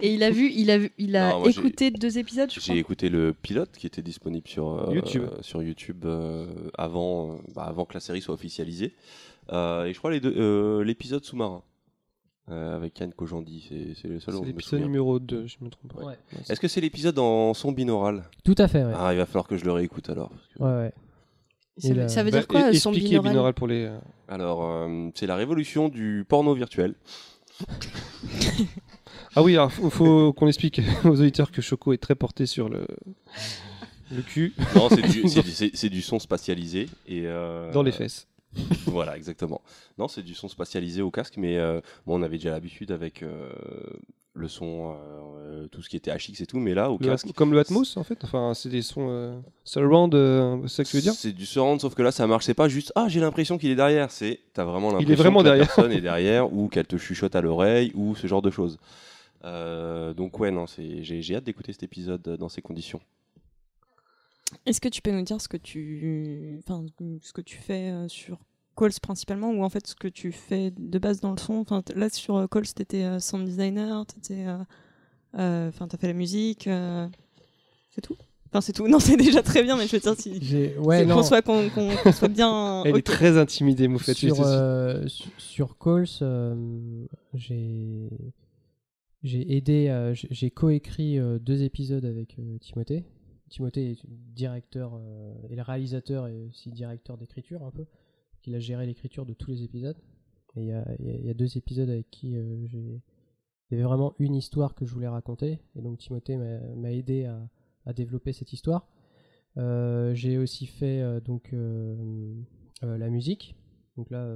[0.00, 2.74] Et il a vu, il a vu, il a Non, écouté deux épisodes, je crois.
[2.74, 5.24] J'ai écouté le pilote qui était disponible sur euh, YouTube.
[5.24, 6.46] euh, sur YouTube euh,
[6.76, 8.94] avant, euh, bah, avant que la série soit officialisée.
[9.52, 11.62] Euh, et je crois les deux- euh, l'épisode sous-marin
[12.50, 15.92] euh, avec Yann Kojandi, c'est c'est le seul C'est l'épisode numéro 2, je me trompe
[15.94, 16.00] pas.
[16.00, 16.06] Ouais.
[16.06, 18.24] Ouais, c'est- Est-ce que c'est l'épisode en son binaural?
[18.44, 18.92] Tout à fait, ouais.
[18.96, 20.30] Ah, il va falloir que je le réécoute alors.
[20.30, 20.92] parce que- Ouais, ouais.
[21.78, 23.84] Ça, veut- la- ça veut Bah, dire quoi, e- son binaural, binaural pour les.
[23.84, 26.94] euh, Alors, euh, c'est la révolution du porno virtuel.
[29.34, 32.68] Ah oui, alors faut, faut qu'on explique aux auditeurs que Choco est très porté sur
[32.68, 32.86] le
[34.12, 37.82] le cul Non, c'est du, c'est du- c'est- c'est du son spatialisé et euh, dans
[37.82, 38.28] les fesses.
[38.86, 39.60] Voilà, exactement.
[39.98, 43.22] Non, c'est du son spatialisé au casque, mais euh, bon, on avait déjà l'habitude avec
[43.22, 43.50] euh,
[44.36, 44.96] le son,
[45.46, 47.32] euh, tout ce qui était HX et tout, mais là, au Le casque.
[47.34, 48.22] Comme le Atmos en fait.
[48.22, 51.46] Enfin, c'est des sons euh, surround, euh, c'est ça que tu veux dire C'est du
[51.46, 52.44] surround, sauf que là, ça marche.
[52.44, 54.10] C'est pas juste ah, j'ai l'impression qu'il est derrière.
[54.10, 55.66] C'est t'as vraiment Il est l'impression vraiment que la derrière.
[55.66, 58.78] personne est derrière ou qu'elle te chuchote à l'oreille ou ce genre de choses.
[59.44, 63.00] Euh, donc ouais, non, c'est j'ai j'ai hâte d'écouter cet épisode dans ces conditions.
[64.64, 66.84] Est-ce que tu peux nous dire ce que tu, enfin,
[67.22, 68.38] ce que tu fais euh, sur
[68.76, 71.82] Calls principalement, ou en fait ce que tu fais de base dans le son Enfin,
[71.94, 74.46] là sur euh, Calls, t'étais euh, sound designer, t'étais,
[75.38, 76.68] euh, enfin, t'as fait la musique,
[77.90, 78.16] c'est tout?
[78.48, 78.86] Enfin, c'est tout.
[78.88, 80.40] Non, c'est déjà très bien, mais je veux dire si.
[80.78, 82.82] Ouais, qu'on soit qu'on qu'on- qu'on soit bien.
[82.86, 84.16] Elle est très intimidée, Moufette.
[84.16, 88.08] sur, euh, su- sur Calls, euh, j'ai
[89.22, 93.04] j'ai aidé, euh, j'ai coécrit euh, deux épisodes avec euh, Timothée.
[93.48, 93.98] Timothée est
[94.34, 97.84] directeur euh, et le réalisateur et aussi directeur d'écriture un peu.
[98.46, 99.96] Il a géré l'écriture de tous les épisodes.
[100.56, 104.92] Et il y a, deux épisodes avec qui euh, j'ai vraiment une histoire que je
[104.94, 107.26] voulais raconter et donc Timothée m'a aidé
[107.84, 108.88] à, développer cette histoire.
[109.58, 112.34] Euh, j'ai aussi fait euh, donc euh,
[112.82, 113.54] la musique.
[113.96, 114.26] Donc là,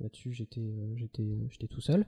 [0.00, 2.06] là-dessus, j'étais, j'étais, tout seul.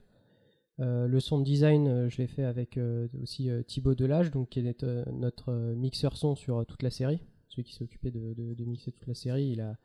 [0.78, 4.82] Le son design, euh, je l'ai fait avec euh, aussi Thibaut Delage, donc qui est
[5.12, 9.06] notre mixeur son sur toute la série, celui qui s'est occupé de- de mixer toute
[9.06, 9.50] la série.
[9.50, 9.76] Il a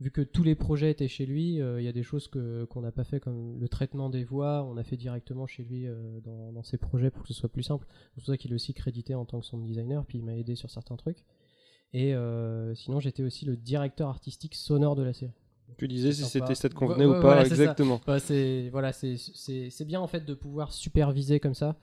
[0.00, 2.64] vu que tous les projets étaient chez lui, euh, il y a des choses que
[2.64, 5.86] qu'on n'a pas fait comme le traitement des voix, on a fait directement chez lui
[5.86, 7.86] euh, dans, dans ses projets pour que ce soit plus simple.
[8.14, 10.36] C'est pour ça qu'il est aussi crédité en tant que sound designer, puis il m'a
[10.36, 11.24] aidé sur certains trucs.
[11.92, 15.32] Et euh, sinon, j'étais aussi le directeur artistique sonore de la série.
[15.78, 17.62] Tu disais si c'était ça te convenait Ouais, ou pas voilà, c'est ça.
[17.62, 18.00] exactement.
[18.06, 21.76] Ouais, c'est voilà, c'est c'est c'est bien en fait de pouvoir superviser comme ça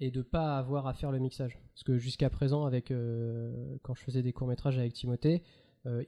[0.00, 1.58] et de pas avoir à faire le mixage.
[1.74, 2.92] Parce que jusqu'à présent, avec
[3.82, 5.42] quand je faisais des courts métrages avec Timothée,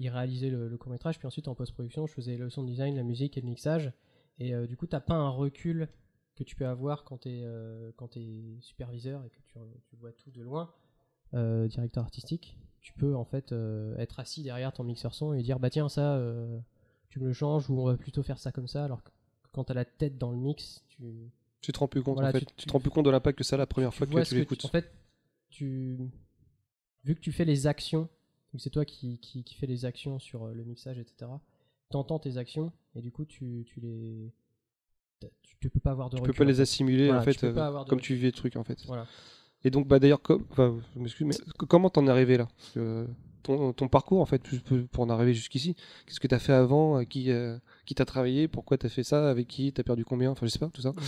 [0.00, 3.02] il réalisait le, court métrage, puis ensuite en post-production, je faisais le son design, la
[3.02, 3.92] musique et le mixage.
[4.38, 5.88] Et euh, du coup, t'as pas un recul
[6.36, 9.54] que tu peux avoir quand t'es euh, quand t'es superviseur et que tu,
[9.86, 10.72] tu vois tout de loin,
[11.34, 12.56] euh, directeur artistique.
[12.80, 15.88] Tu peux en fait euh, être assis derrière ton mixeur son et dire bah tiens
[15.88, 16.58] ça euh,
[17.08, 19.10] tu me le changes ou on va plutôt faire ça comme ça alors que
[19.52, 21.28] quand t'as la tête dans le mix tu
[21.60, 22.38] Tu te rends plus compte Voilà, en fait.
[22.40, 24.06] tu- Tu, tu- te rends plus compte de l'impact que ça a la première fois
[24.06, 24.64] que tu l'écoutes.
[24.64, 24.92] en fait
[25.50, 25.98] tu
[27.04, 28.08] vu que tu fais les actions
[28.52, 31.30] vu que c'est toi qui, qui, qui fais les actions sur euh, le mixage etc
[31.90, 34.32] t'entends tes actions et du coup tu, tu les
[35.42, 37.34] tu, tu peux pas avoir de Tu recul peux pas les assimiler Voilà, en fait
[37.34, 38.84] tu euh, comme tu vis le truc en fait.
[38.86, 39.06] Voilà.
[39.64, 41.34] Et donc bah d'ailleurs enfin, mais
[41.68, 42.48] comment t'en es arrivé là?
[42.56, 43.06] Parce que
[43.56, 44.42] ton, ton parcours en fait
[44.92, 45.74] pour en arriver jusqu'ici,
[46.06, 47.56] qu'est-ce que t'as fait avant, euh, qui euh,
[47.86, 50.58] qui t'a travaillé, pourquoi t'as fait ça, avec qui, t'as perdu combien, enfin je sais
[50.58, 50.92] pas tout ça.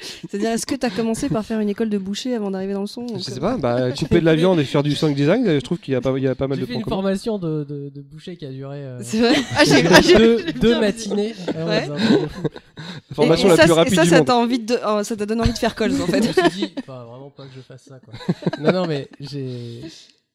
[0.00, 2.82] C'est-à-dire, est-ce que tu as commencé par faire une école de boucher avant d'arriver dans
[2.82, 5.44] le son Je sais pas, bah couper de la viande et faire du sound design,
[5.44, 7.38] je trouve qu'il y a pas il y a pas mal de fait une formation
[7.38, 11.88] de, de, de boucher qui a duré euh, vrai Ah, ah, deux, matinées ouais, Ouais.
[11.88, 14.26] La formation Et- et la ça, plus et rapide ça, du ça monde.
[14.26, 16.22] t'a envie de, oh, ça t'a donné envie de faire calls en fait.
[16.22, 18.14] je me suis dit, vraiment pas que je fasse ça, quoi.
[18.60, 19.80] non, non, mais j'ai.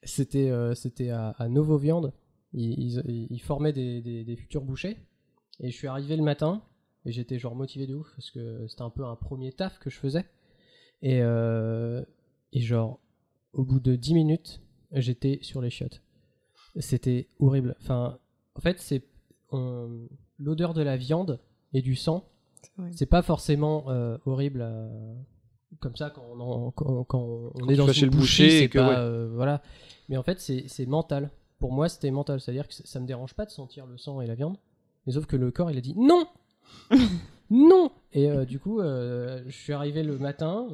[0.05, 2.13] C'était, euh, c'était à, à Novo Viande.
[2.53, 4.97] Ils, ils, ils formaient des, des, des futurs bouchers.
[5.59, 6.61] Et je suis arrivé le matin.
[7.05, 8.11] Et j'étais genre motivé de ouf.
[8.15, 10.25] Parce que c'était un peu un premier taf que je faisais.
[11.01, 12.03] Et, euh,
[12.53, 12.99] et genre,
[13.53, 14.61] au bout de 10 minutes,
[14.91, 16.01] j'étais sur les chiottes.
[16.79, 17.75] C'était horrible.
[17.81, 18.19] Enfin,
[18.55, 19.03] en fait, c'est
[20.39, 21.39] l'odeur de la viande
[21.73, 22.27] et du sang.
[22.91, 24.89] C'est pas forcément euh, horrible à-
[25.79, 28.43] comme ça quand on, en- quand, quand on Quand est dans une chez le boucherie,
[28.47, 28.95] boucher et que, pas, ouais.
[28.97, 29.61] euh, voilà.
[30.09, 31.31] Mais en fait, c'est mental.
[31.59, 32.39] Pour moi, c'était mental.
[32.41, 34.57] C'est-à-dire que ça me dérange pas de sentir le sang et la viande.
[35.05, 36.27] Mais sauf que le corps, il a dit non
[37.49, 40.67] Non Et euh, du coup, euh, je suis arrivé le matin.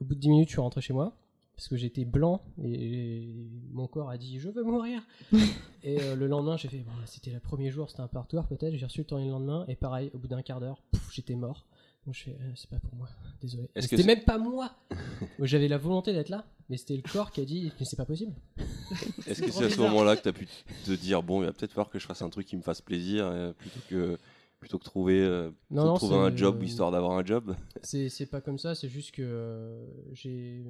[0.00, 1.16] au bout de 10 minutes, je suis rentré chez moi.
[1.56, 3.28] Parce que j'étais blanc et
[3.72, 5.02] mon corps a dit je veux mourir.
[5.84, 8.74] et euh, le lendemain, j'ai fait bon, c'était le premier jour, c'était un partoir peut-être.
[8.74, 11.64] J'ai reçu le temps le lendemain et pareil, au bout d'un quart d'heure, j'étais mort.
[12.06, 13.08] Donc je fais euh, c'est pas pour moi,
[13.40, 13.68] désolé.
[13.78, 14.70] C'était c'est- même pas moi.
[15.38, 17.96] Moi, J'avais la volonté d'être là, mais c'était le corps qui a dit mais c'est
[17.96, 18.32] pas possible.
[19.26, 20.46] Est-ce que c'est à ce moment-là que tu as pu
[20.84, 22.80] te dire bon, il va peut-être falloir que je fasse un truc qui me fasse
[22.82, 24.18] plaisir euh, plutôt que
[24.60, 27.56] plutôt que trouver euh, plutôt Non, que non, trouver un job histoire d'avoir un job?
[27.82, 30.62] C'est c'est pas comme ça, c'est juste que euh, j'ai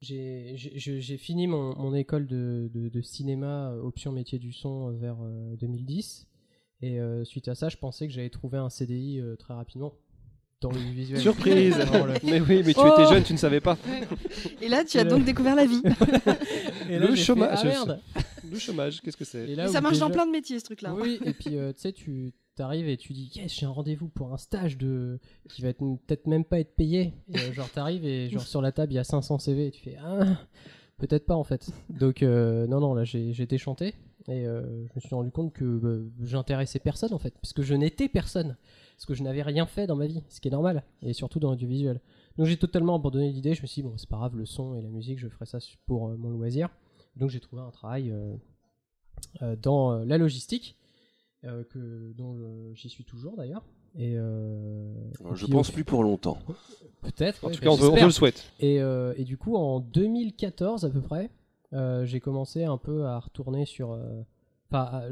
[0.00, 4.52] j'ai- j'ai j'ai- j'ai fini mon, mon école de, de, de cinéma option métier du
[4.52, 6.26] son vers euh, 2010
[6.82, 9.94] et euh, suite à ça je pensais que j'allais trouver un CDI euh, très rapidement
[10.60, 11.20] dans le visuel.
[11.20, 11.76] Surprise
[12.24, 13.76] Mais oui, mais tu Oh étais jeune, tu ne savais pas.
[14.60, 15.82] Et là, tu as donc découvert la vie.
[16.88, 17.58] Et là, Le fait, chômage.
[17.62, 18.00] ah, merde
[18.50, 20.94] Le chômage, qu'est-ce que c'est ça marche dans plein de métiers, ce truc-là.
[20.94, 24.08] Oui, et puis euh, tu sais, tu t'arrives et tu dis yes, j'ai un rendez-vous
[24.08, 27.12] pour un stage de qui va être peut-être même pas être payé.
[27.32, 29.70] Et, euh, genre t'arrives et genre sur la table il y a 500 CV et
[29.72, 30.20] tu fais ah
[30.98, 31.68] peut-être pas en fait.
[31.90, 33.94] Donc euh, non non là j'ai j'ai déchanté
[34.28, 37.62] et euh, je me suis rendu compte que bah, j'intéressais personne en fait parce que
[37.62, 38.56] je n'étais personne
[38.96, 41.40] parce que je n'avais rien fait dans ma vie, ce qui est normal et surtout
[41.40, 42.00] dans l'audiovisuel.
[42.38, 43.54] Donc j'ai totalement abandonné l'idée.
[43.54, 45.46] Je me suis dit bon c'est pas grave le son et la musique je ferai
[45.46, 46.68] ça pour euh, mon loisir.
[47.16, 48.34] Donc j'ai trouvé un travail euh,
[49.42, 50.76] euh, dans euh, la logistique,
[51.44, 53.64] euh, que, dont euh, j'y suis toujours d'ailleurs.
[53.96, 54.92] Et, euh,
[55.34, 56.38] Je pense plus pour longtemps.
[57.02, 57.44] Peut-être.
[57.44, 58.50] En ouais, tout bah, cas, on, veut- on le souhaite.
[58.58, 61.30] Et, euh, et du coup, en 2014 à peu près,
[61.72, 63.92] euh, j'ai commencé un peu à retourner sur.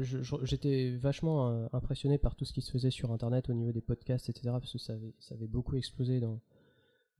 [0.01, 3.71] Je- j'étais vachement euh, impressionné par tout ce qui se faisait sur Internet au niveau
[3.71, 4.49] des podcasts, etc.
[4.59, 6.21] Parce que ça avait, beaucoup explosé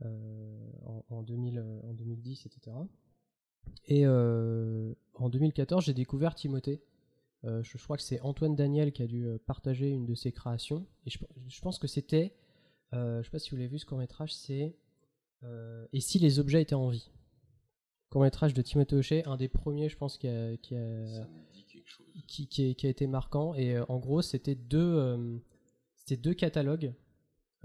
[0.03, 2.75] euh, en, en 2000, euh, en 2010, etc.
[3.87, 6.81] Et euh, en 2014, j'ai découvert Timothée.
[7.43, 10.85] Je, crois que c'est Antoine Daniel qui a dû partager une de ses créations.
[11.05, 12.33] Et je, pense que c'était,
[12.93, 14.77] je sais pas si vous l'avez vu ce court métrage, c'est
[15.91, 17.11] Et si les objets étaient en vie?
[18.09, 20.55] Court métrage de Timothée Hochet, un des premiers, je pense, qui a,
[22.27, 22.47] qui,
[22.85, 23.55] a- été marquant.
[23.55, 25.37] Et euh, en gros, c'était deux, euh,
[25.95, 26.93] c'était deux catalogues.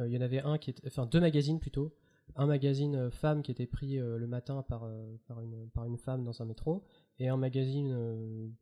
[0.01, 1.95] Euh, Il y en avait un qui était, enfin deux magazines plutôt.
[2.37, 4.87] Un magazine femme qui était pris le matin par,
[5.27, 6.85] par, une, par une femme dans un métro,
[7.19, 8.53] et un magazine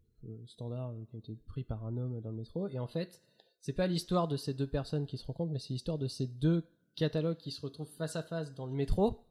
[0.47, 2.69] standard qui a été pris par un homme dans le métro.
[2.69, 3.23] Et en fait,
[3.61, 6.29] c'est pas l'histoire de ces deux personnes qui se rencontrent, mais c'est l'histoire de ces
[6.29, 6.63] deux
[6.95, 9.25] catalogues qui se retrouvent face à face dans le métro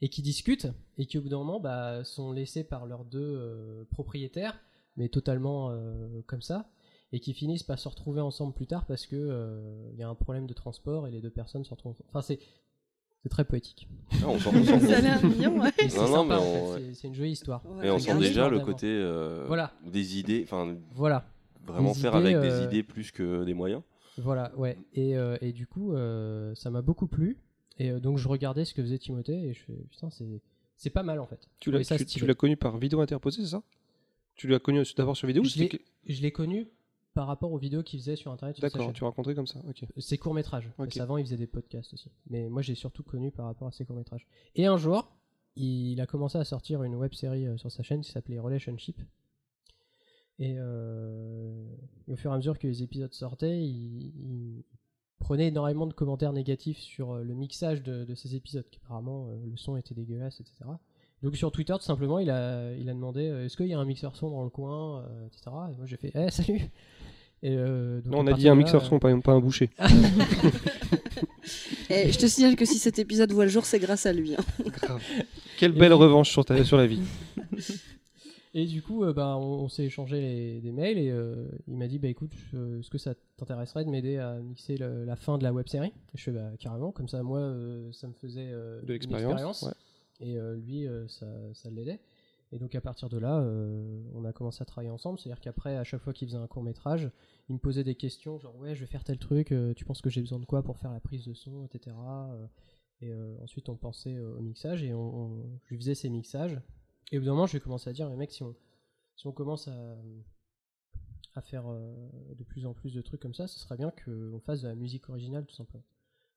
[0.00, 3.86] et qui discutent et qui au bout d'un moment bah, sont laissés par leurs deux
[3.90, 4.58] propriétaires,
[4.96, 6.68] mais totalement euh, comme ça,
[7.12, 10.08] et qui finissent par se retrouver ensemble plus tard parce que euh, il y a
[10.08, 11.96] un problème de transport et les deux personnes se retrouvent.
[12.08, 12.38] Enfin, c'est
[13.22, 13.86] c'est très poétique.
[14.22, 15.70] Ah, on sent- on sent- Ça a l'air mignon, ouais.
[15.78, 17.62] C'est Non, non, sympa, mais en on- fait, une jolie histoire.
[17.82, 19.74] Et on sent déjà le côté euh, Voilà.
[19.84, 21.26] des idées, enfin Voilà.
[21.66, 23.82] vraiment Des faire idées, avec euh, des idées plus que des moyens.
[24.16, 24.78] Voilà, ouais.
[24.94, 27.36] Et, euh, et du coup, euh, ça m'a beaucoup plu.
[27.78, 30.40] Et euh, donc, je regardais ce que faisait Timothée et je fais, putain, c'est,
[30.76, 31.46] c'est pas mal en fait.
[31.58, 33.62] Tu l'as connu par vidéo interposée, c'est ça?
[34.40, 36.66] Tu l'as connu d'abord sur vidéo Je l'ai, connu
[37.12, 38.58] par rapport aux vidéos qu'il faisait sur internet.
[38.58, 39.84] D'accord, tu racontais comme ça, ok.
[39.98, 40.68] Ses courts-métrages.
[40.68, 40.74] Ok.
[40.78, 42.10] Parce qu'avant, il faisait des podcasts aussi.
[42.30, 44.26] Mais moi, j'ai surtout connu par rapport à ses courts-métrages.
[44.54, 45.14] Et un jour,
[45.56, 48.98] il a commencé à sortir une web série euh, sur sa chaîne qui s'appelait Relationship.
[50.38, 51.66] Et, euh,
[52.08, 54.64] et au fur et à mesure que les épisodes sortaient, il, il
[55.18, 58.66] prenait énormément de commentaires négatifs sur euh, le mixage de, de ces épisodes.
[58.70, 60.64] Qu'apparemment, euh, le son était dégueulasse, etc.
[61.22, 63.78] Donc sur Twitter, tout simplement, il a, il a demandé euh, est-ce qu'il y a
[63.78, 65.42] un mixeur son dans le coin, euh, etc.
[65.70, 66.60] Et moi, j'ai fait eh, salut
[67.42, 69.70] et euh, donc Non, on a dit un là, mixeur son, pas, pas un boucher.
[71.90, 74.34] Et je te signale que si cet épisode voit le jour, c'est grâce à lui.
[74.36, 74.44] hein.
[75.58, 77.00] Quelle belle revanche sur, ta, sur la vie.
[78.54, 81.76] Et du coup, euh, bah, on, on s'est échangé les- des mails et euh, il
[81.76, 85.14] m'a dit bah écoute, euh, est-ce que ça t'intéresserait de m'aider à mixer le- la
[85.14, 85.92] fin de la web série?
[86.14, 88.92] Et Je fais bah carrément, comme ça moi euh, ça me faisait euh, De une
[88.94, 89.62] l'expérience, expérience.
[89.62, 89.72] ouais.
[90.20, 92.00] Et euh, lui euh, ça, l'aidait.
[92.52, 95.18] Et donc à partir de là, euh, on a commencé à travailler ensemble.
[95.18, 97.10] C'est-à-dire qu'après, à chaque fois qu'il faisait un court métrage,
[97.48, 100.10] il me posait des questions genre ouais je vais faire tel truc, tu penses que
[100.10, 101.96] j'ai besoin de quoi pour faire la prise de son, etc.
[103.00, 106.60] Et ensuite on pensait au mixage et on, je lui faisais ses mixages.
[107.12, 108.54] Et au bout d'un moment, je lui commencé à dire mais mec si on
[109.16, 109.96] si on commence à,
[111.34, 114.62] à faire de plus en plus de trucs comme ça, ce serait bien qu'on fasse
[114.62, 115.84] de la musique originale tout simplement.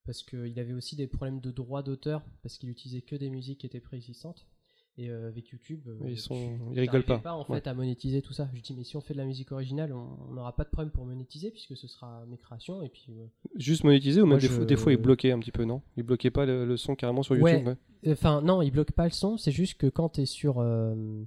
[0.06, 3.60] Parce qu'il avait aussi des problèmes de droit d'auteur, parce qu'il utilisait que des musiques
[3.60, 4.46] qui étaient préexistantes.
[5.00, 7.34] Et euh, avec YouTube, euh, Ils sont- ils rigolent pas.
[7.34, 7.60] en Ouais.
[7.60, 8.48] fait à monétiser tout ça.
[8.54, 10.92] Je dis mais si on fait de la musique originale, on n'aura pas de problème
[10.92, 13.08] pour monétiser puisque ce sera mes créations et puis.
[13.10, 15.52] euh, Juste monétiser ou Moi, même des, je- fois, des fois ils bloquaient un petit
[15.52, 15.82] peu, non?
[15.98, 17.36] Ils bloquaient pas le, le son carrément sur.
[17.36, 17.68] YouTube
[18.04, 18.12] ouais.
[18.12, 19.38] Enfin, non, il bloque pas le son.
[19.38, 21.24] C'est juste que quand t'es sur, euh,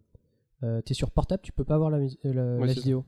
[0.62, 3.04] euh, t'es sur portable, tu peux pas voir la, euh, la, Ouais, la c'est vidéo.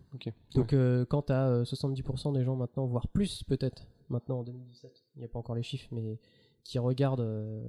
[0.57, 5.05] Donc, euh, quand t'as euh, 70% des gens maintenant, voire plus peut-être, maintenant en 2017,
[5.19, 6.19] il n'y a pas encore les chiffres, mais
[6.65, 7.61] qui regardent euh,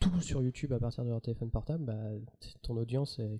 [0.00, 1.96] tout sur YouTube à partir de leur téléphone portable, bah,
[2.62, 3.38] ton audience est.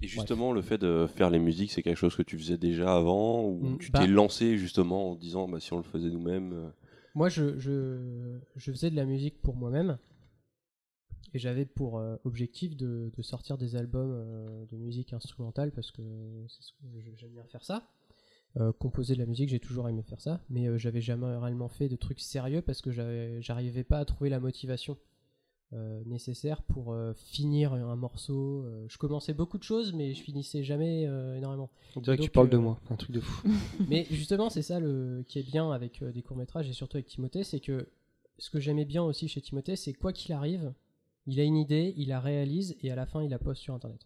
[0.00, 2.94] Et justement, le fait de faire les musiques, c'est quelque chose que tu faisais déjà
[2.94, 6.10] avant ou Mm, tu bah- t'es lancé justement en disant bah, si on le faisait
[6.10, 6.70] nous-mêmes euh,
[7.16, 9.98] Moi, je, je, je faisais de la musique pour moi-même.
[11.34, 15.90] Et j'avais pour euh, objectif de, de sortir des albums euh, de musique instrumentale parce
[15.90, 16.02] que
[16.48, 17.86] c'est ce que j'aime bien faire ça.
[18.60, 21.68] Euh, composer de la musique, j'ai toujours aimé faire ça, mais euh, j'avais jamais réellement
[21.68, 22.90] fait de trucs sérieux parce que
[23.40, 24.96] j'arrivais pas à trouver la motivation
[25.74, 28.66] euh, nécessaire pour euh, finir un morceau.
[28.88, 31.02] Je commençais beaucoup de choses, mais je finissais jamais
[31.36, 31.70] énormément.
[31.94, 33.46] On dirait que tu parles de moi, un truc de fou.
[33.88, 37.44] mais justement, c'est ça le qui est bien avec des courts-métrages et surtout avec Timothée,
[37.44, 37.88] c'est que
[38.38, 40.72] ce que j'aimais bien aussi chez Timothée, c'est quoi qu'il arrive,
[41.26, 43.74] il a une idée, il la réalise et à la fin il la poste sur
[43.74, 44.00] internet.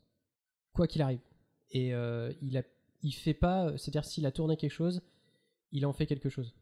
[0.74, 1.20] Quoi qu'il arrive.
[1.70, 1.94] Et
[2.42, 2.62] il a
[3.02, 5.02] il fait pas, c'est-à-dire s'il a tourné quelque chose,
[5.72, 6.54] il en fait quelque chose.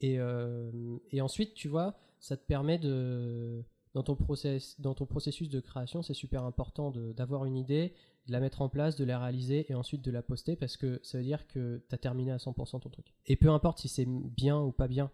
[0.00, 0.70] Et, euh,
[1.10, 5.60] et ensuite, tu vois, ça te permet de dans ton process, dans ton processus de
[5.60, 7.94] création, c'est super important d'avoir une idée,
[8.26, 11.00] de la mettre en place, de la réaliser et ensuite de la poster parce que
[11.02, 13.14] ça veut dire que tu as terminé à 100% ton truc.
[13.26, 15.10] Et peu importe si c'est bien ou pas bien,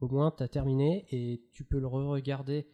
[0.00, 2.66] au moins tu as terminé et tu peux le re-regarder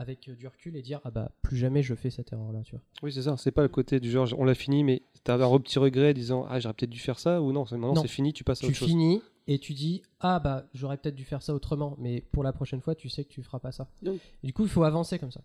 [0.00, 2.62] avec euh, du recul et dire ah bah plus jamais je fais cette erreur là,
[2.64, 2.82] tu vois.
[3.02, 3.36] Oui, c'est ça.
[3.36, 6.46] C'est pas le côté du genre on l'a fini, mais t'as un petit regret disant
[6.48, 7.66] ah j'aurais peut-être dû faire ça ou non.
[7.66, 8.88] c'est- Maintenant c'est fini, tu passes à tu autre chose.
[8.88, 12.52] finis et tu dis ah bah j'aurais peut-être dû faire ça autrement mais pour la
[12.52, 15.18] prochaine fois tu sais que tu feras pas ça Donc- du coup il faut avancer
[15.18, 15.42] comme ça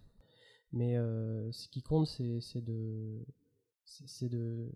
[0.74, 3.20] mais euh, ce qui compte c'est de
[3.86, 4.70] c'est c'est de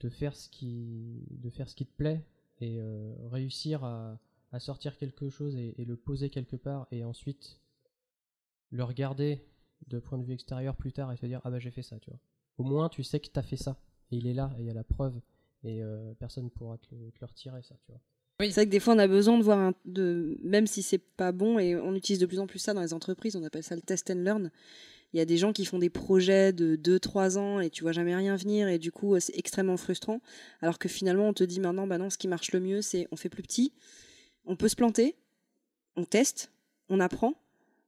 [0.00, 2.22] de faire ce qui de faire ce qui te plaît
[2.60, 4.18] et euh, réussir à,
[4.52, 7.60] à sortir quelque chose et, et le poser quelque part et ensuite
[8.70, 9.44] le regarder
[9.86, 11.98] de point de vue extérieur plus tard et se dire ah bah j'ai fait ça
[11.98, 12.20] tu vois
[12.58, 14.70] au moins tu sais que t'as fait ça et il est là et il y
[14.70, 15.20] a la preuve
[15.64, 18.00] et euh, personne pourra te le, te le retirer ça tu vois
[18.40, 20.98] C'est vrai que des fois, on a besoin de voir, un, de, même si c'est
[20.98, 23.64] pas bon, et on utilise de plus en plus ça dans les entreprises, on appelle
[23.64, 24.52] ça le test and learn.
[25.12, 27.90] Il y a des gens qui font des projets de 2-3 ans et tu vois
[27.90, 30.20] jamais rien venir, et du coup, c'est extrêmement frustrant.
[30.60, 33.08] Alors que finalement, on te dit maintenant, bah non, ce qui marche le mieux, c'est
[33.10, 33.72] on fait plus petit,
[34.44, 35.16] on peut se planter,
[35.96, 36.52] on teste,
[36.88, 37.34] on apprend,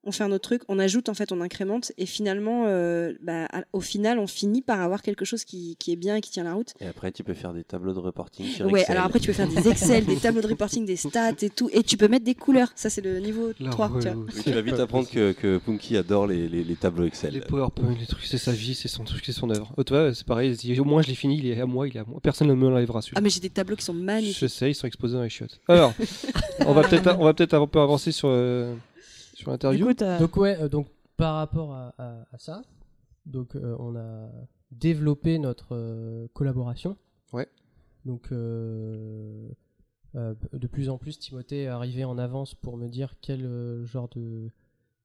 [0.04, 3.48] on fait un autre truc, on ajoute en fait, on incrémente, et finalement, euh, bah,
[3.72, 6.44] au final, on finit par avoir quelque chose qui, qui est bien et qui tient
[6.44, 6.72] la route.
[6.80, 8.96] Et après, tu peux faire des tableaux de reporting sur Ouais, Excel.
[8.96, 11.68] alors après tu peux faire des Excel, des tableaux de reporting, des stats et tout,
[11.72, 12.72] et tu peux mettre des couleurs.
[12.76, 13.88] Ça c'est le niveau 3.
[14.00, 14.24] tu vois.
[14.34, 17.34] Oui, tu vas vite apprendre que, que Punky adore les, les- les tableaux Excel.
[17.34, 19.72] Les PowerPoint, les trucs, c'est sa vie, c'est son truc, c'est son œuvre.
[19.76, 22.00] Oh, toi, c'est pareil, au moins je l'ai fini, il est à moi, il est
[22.00, 22.20] à moi.
[22.22, 24.38] Personne ne me l'enlèvera Ah mais j'ai des tableaux qui sont magnifiques.
[24.40, 25.60] Je sais, ils sont exposés dans les chiottes.
[25.68, 25.92] Alors,
[26.66, 28.74] on va peut-être on va peut-être un peu avancer sur, euh,
[29.40, 29.86] sur l'interview.
[30.18, 32.62] Donc ouais, euh, donc par rapport à, à- à ça,
[33.26, 34.30] donc euh, on a
[34.70, 36.96] développé notre euh, collaboration.
[37.32, 37.48] Ouais.
[38.04, 39.48] Donc euh,
[40.16, 43.84] euh, de plus en plus, Timothée est arrivé en avance pour me dire quel euh,
[43.84, 44.50] genre de,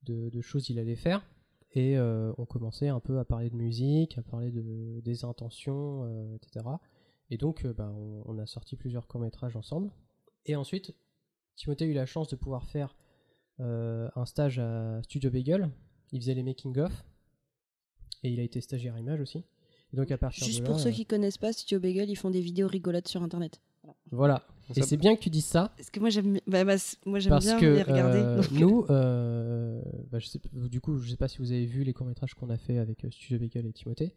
[0.04, 1.26] de, de choses il allait faire.
[1.78, 6.04] Et euh, on commençait un peu à parler de musique, à parler de, des intentions,
[6.06, 6.66] euh, etc.
[7.30, 9.92] Et donc, euh, bah, on, on a sorti plusieurs courts-métrages ensemble.
[10.46, 10.96] Et ensuite,
[11.58, 13.05] Timothée a eu la chance de pouvoir faire euh,
[13.60, 15.70] un stage à Studio Bagel.
[16.12, 16.92] Il faisait les making-of.
[18.24, 19.44] Et il a été stagiaire image aussi.
[19.94, 22.10] Et donc, à partir Juste de pour là, ceux euh, qui connaissent pas, Studio Bagel,
[22.10, 23.60] ils font des vidéos rigolotes sur internet.
[24.12, 24.44] Voilà.
[24.76, 25.72] Et c'est bien que tu dises ça.
[25.78, 28.18] Parce que moi j'aime bah, bah, moi, j'aime bien que les regarder.
[28.18, 29.80] euh, donc- nous, euh,
[30.12, 32.08] bah, je sais, p- du coup, je sais pas si vous avez vu les courts
[32.08, 34.16] métrages qu'on a fait avec euh, Studio Bagel et Timothée.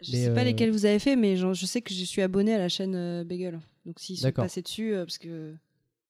[0.00, 2.04] Je mais, sais pas euh, lesquels vous avez fait, mais genre, je sais que je
[2.04, 3.60] suis abonné à la chaîne euh, Bagel.
[3.84, 5.54] Donc s'ils sont passés dessus, euh, parce que.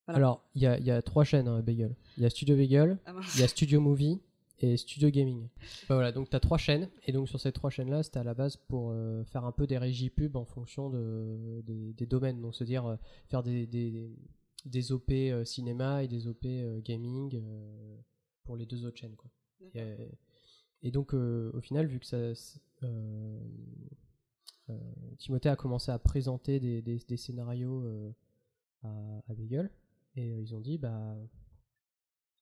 [0.07, 0.17] Voilà.
[0.17, 1.95] Alors, il y a, il y a trois chaînes hein, Bagel.
[2.17, 3.35] Il y a Studio Bagel, Ah mince.
[3.35, 4.19] il y a Studio Movie
[4.59, 5.47] et Studio Gaming.
[5.89, 6.89] Bah voilà, donc tu as trois chaînes.
[7.05, 9.67] Et donc sur ces trois chaînes-là, c'était à la base pour euh, faire un peu
[9.67, 12.41] des régies pub en fonction de, des, des domaines.
[12.41, 12.95] Donc c'est-à-dire euh,
[13.29, 14.09] faire des, des,
[14.65, 16.45] des OP euh, cinéma et des OP
[16.83, 17.41] gaming
[18.43, 19.15] pour les deux autres chaînes.
[19.15, 19.29] Quoi.
[19.75, 19.95] Et,
[20.81, 22.17] et donc au final, vu que ça...
[25.17, 27.83] Timothée a commencé à présenter des, scénarios
[28.83, 28.87] à,
[29.27, 29.69] à Bagel
[30.15, 31.15] et euh, ils ont dit bah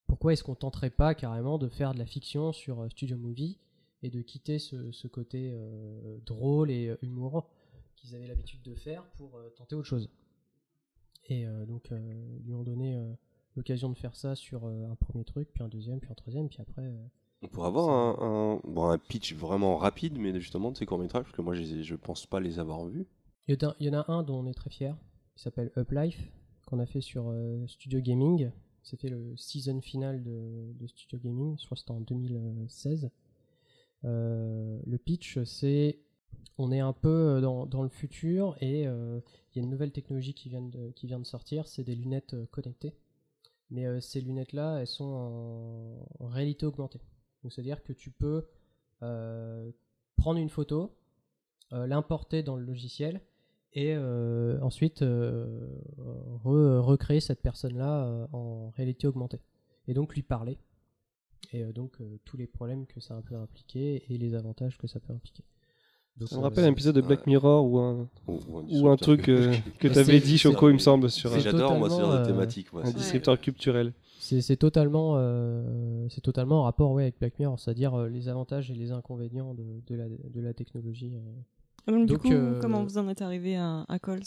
[0.08, 3.60] pourquoi est-ce qu'on tenterait pas carrément de faire de la fiction sur euh, Studio Movie
[4.04, 7.50] et de quitter ce, ce côté euh, drôle et humour
[7.96, 10.10] qu'ils avaient l'habitude de faire pour euh, tenter autre chose.
[11.30, 13.00] Et euh, donc ils lui ont donné
[13.56, 16.60] l'occasion de faire ça sur un premier truc, puis un deuxième, puis un troisième, puis
[16.62, 16.92] après
[17.44, 21.24] On pourrait avoir un, un- bon, un pitch vraiment rapide, mais justement de ces courts-métrages,
[21.24, 23.06] parce que moi je, je pense pas les avoir vus.
[23.48, 24.98] Il y, en a, il y en a un dont on est très fier,
[25.36, 26.32] qui s'appelle Uplife,
[26.80, 28.52] a fait sur euh, Studio Gaming.
[28.84, 33.10] C'était le season final de, Studio Gaming, je crois que c'était en 2016.
[34.04, 36.00] Euh, le pitch, c'est
[36.58, 39.20] on est un peu dans, dans le futur et euh,
[39.54, 42.94] il y a une nouvelle technologie qui vient de, sortir, c'est des lunettes euh, connectées.
[43.72, 47.02] Mais euh, ces lunettes-là, elles sont en, réalité augmentée.
[47.42, 48.48] Donc c'est-à-dire que tu peux
[49.02, 49.72] euh,
[50.18, 50.96] prendre une photo,
[51.74, 53.22] euh, l'importer dans le logiciel
[53.74, 55.68] et euh, ensuite euh,
[56.44, 59.40] re- recréer cette personne-là euh, en réalité augmentée.
[59.88, 60.58] Et donc lui parler.
[61.54, 64.88] Et euh, donc euh, tous les problèmes que ça peut impliquer et les avantages que
[64.88, 65.44] ça peut impliquer.
[66.18, 69.54] Donc, Ça me rappelle un épisode de Black Mirror ou un, Ou- un truc euh,
[69.80, 72.72] que tu avais dit, Choco, il me semble, sur J'adore moi ce genre de thématique.
[72.74, 73.94] moi, un distributeur culturel.
[74.20, 78.28] C'est c'est totalement, euh, c'est totalement en rapport ouais, avec Black Mirror, c'est-à-dire euh, les
[78.28, 81.16] avantages et les inconvénients de, de la, de la technologie.
[81.88, 84.24] Ah, donc, Donc, du coup, euh, comment vous en êtes arrivé à, à Coles?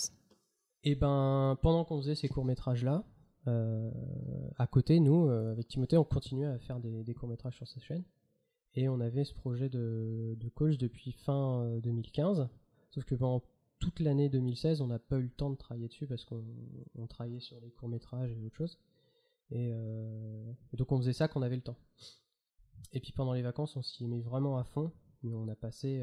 [0.83, 3.05] Et ben, pendant qu'on faisait ces courts-métrages-là,
[3.47, 3.91] euh,
[4.59, 7.83] à côté, nous, euh, avec Timothée, on continuait à faire des, des courts-métrages sur cette
[7.83, 8.05] chaîne.
[8.75, 12.49] Et on avait ce projet de, de Calls depuis fin euh, 2015.
[12.91, 13.43] Sauf que pendant
[13.79, 16.45] toute l'année 2016, on n'a pas eu le temps de travailler dessus parce qu'on
[16.97, 18.79] on travaillait sur des courts-métrages et autre chose.
[19.51, 21.77] Et, et donc on faisait ça qu'on avait le temps.
[22.93, 24.91] Et puis pendant les vacances, on s'y est mis vraiment à fond.
[25.23, 26.03] Mais on a passé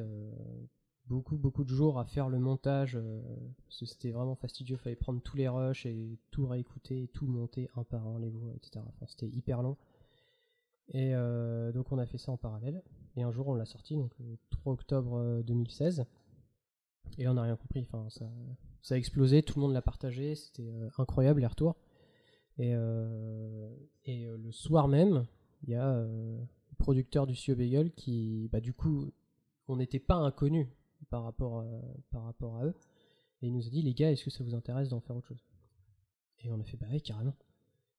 [1.12, 2.96] beaucoup, beaucoup de jours à faire le montage.
[2.96, 3.22] euh,
[3.70, 4.78] c'était vraiment fastidieux.
[4.78, 8.54] Fallait prendre tous les rushs et tout réécouter, tout monter un par un, les voix,
[8.56, 8.86] etc.
[9.08, 9.78] C'était hyper long.
[10.88, 12.82] Et euh, donc on a fait ça en parallèle.
[13.18, 16.06] Et un jour on l'a sorti, donc le 3 octobre euh, 2016.
[17.18, 17.86] Et là on n'a rien compris.
[17.92, 21.76] Enfin, ça, a explosé, tout le monde l'a partagé, c'était euh, incroyable les retours.
[22.58, 23.70] Et, euh,
[24.06, 25.26] et euh, le soir même,
[25.64, 29.12] il y a euh, le producteur du Sio Bagel qui, bah, du coup,
[29.68, 30.68] on n'était pas inconnus
[31.12, 31.66] par rapport, à,
[32.10, 32.74] par rapport à eux.
[33.44, 35.28] Et il nous a dit, les gars, est-ce que ça vous intéresse d'en faire autre
[35.28, 35.44] chose?
[36.44, 37.36] Et on a fait, bah oui, carrément.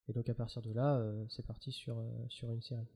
[0.09, 2.89] Et donc à partir de là, euh, c'est parti sur, euh, sur une série.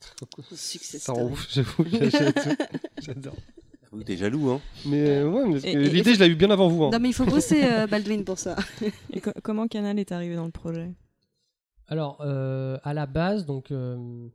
[0.52, 1.34] Success story.
[1.50, 2.56] j'avoue, j'adore.
[3.00, 3.36] J'adore.
[3.82, 6.68] J'avoue que T'es jaloux, hein Mais euh, ouais, mais l'idée, je l'ai eu bien avant
[6.68, 6.84] vous.
[6.84, 6.90] hein.
[6.92, 8.56] Non, mais il faut bosser euh, Baldwin pour ça.
[9.12, 10.92] Et co- comment Canal est arrivé dans le projet?
[11.88, 14.28] Alors, euh, à la base, donc, euh,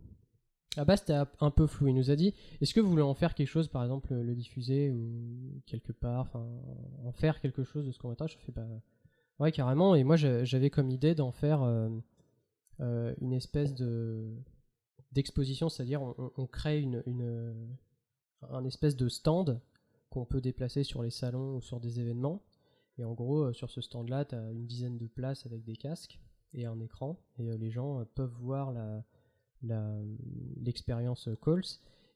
[0.76, 1.88] à la base, c'était un peu flou.
[1.88, 4.36] Il nous a dit, est-ce que vous voulez en faire quelque chose, par exemple, le
[4.36, 6.48] diffuser ou quelque part, enfin,
[7.04, 8.68] en faire quelque chose de ce court-métrage Je fais, bah,
[9.40, 9.96] ouais, carrément.
[9.96, 11.90] Et moi, j'a- j'avais comme idée d'en faire euh,
[12.82, 14.30] euh, une espèce de
[15.12, 16.04] d'exposition, c'est-à-dire
[16.38, 17.56] on, crée une, une
[18.48, 19.60] un espèce de stand
[20.12, 22.44] qu'on peut déplacer sur les salons ou sur des événements.
[23.00, 25.76] Et en gros, euh, sur ce stand-là, tu as une dizaine de places avec des
[25.76, 26.20] casques
[26.54, 27.18] et un écran.
[27.40, 29.04] Et les gens peuvent voir la-
[29.62, 31.64] l'expérience euh, Calls.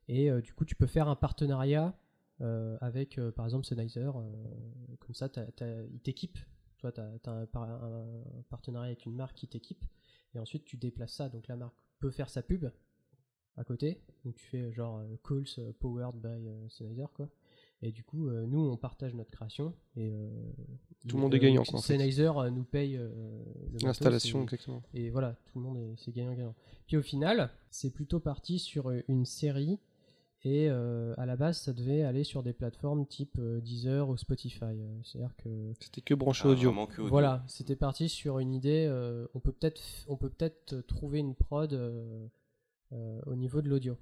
[0.07, 1.97] Et euh, du coup, tu peux faire un partenariat
[2.41, 4.09] euh, avec, par exemple, Sennheiser.
[4.99, 5.45] comme ça, t'as-
[5.91, 6.39] ils t'équipent.
[6.79, 6.91] Tu as,
[7.31, 9.83] un, par- un partenariat avec une marque qui t'équipe.
[10.35, 11.29] Et ensuite, tu déplaces ça.
[11.29, 12.65] Donc la marque peut faire sa pub
[13.55, 14.01] à côté.
[14.25, 17.29] Donc tu fais genre Calls powered by Sennheiser, quoi.
[17.85, 19.73] Et du coup, euh, nous, on partage notre création.
[19.97, 20.29] Et, euh,
[21.07, 21.93] Tout le monde est euh, gagnant, quoi, en fait.
[21.97, 23.43] Sennheiser nous paye euh,
[23.81, 24.81] L'installation, et- exactement.
[24.93, 26.55] Et voilà, tout le monde est, c'est gagnant-gagnant.
[26.87, 29.79] Puis au final, c'est plutôt parti sur une série.
[30.45, 34.75] Et euh, à la base, ça devait aller sur des plateformes type Deezer ou Spotify.
[35.03, 36.69] C'est-à-dire que C'était que branché Ah, audio.
[36.69, 37.09] vraiment que audio.
[37.09, 38.85] voilà, c'était parti sur une idée.
[38.89, 42.27] euh, on peut peut-être, on peut peut-être trouver une prod euh,
[42.93, 43.97] euh, au niveau de l'audio.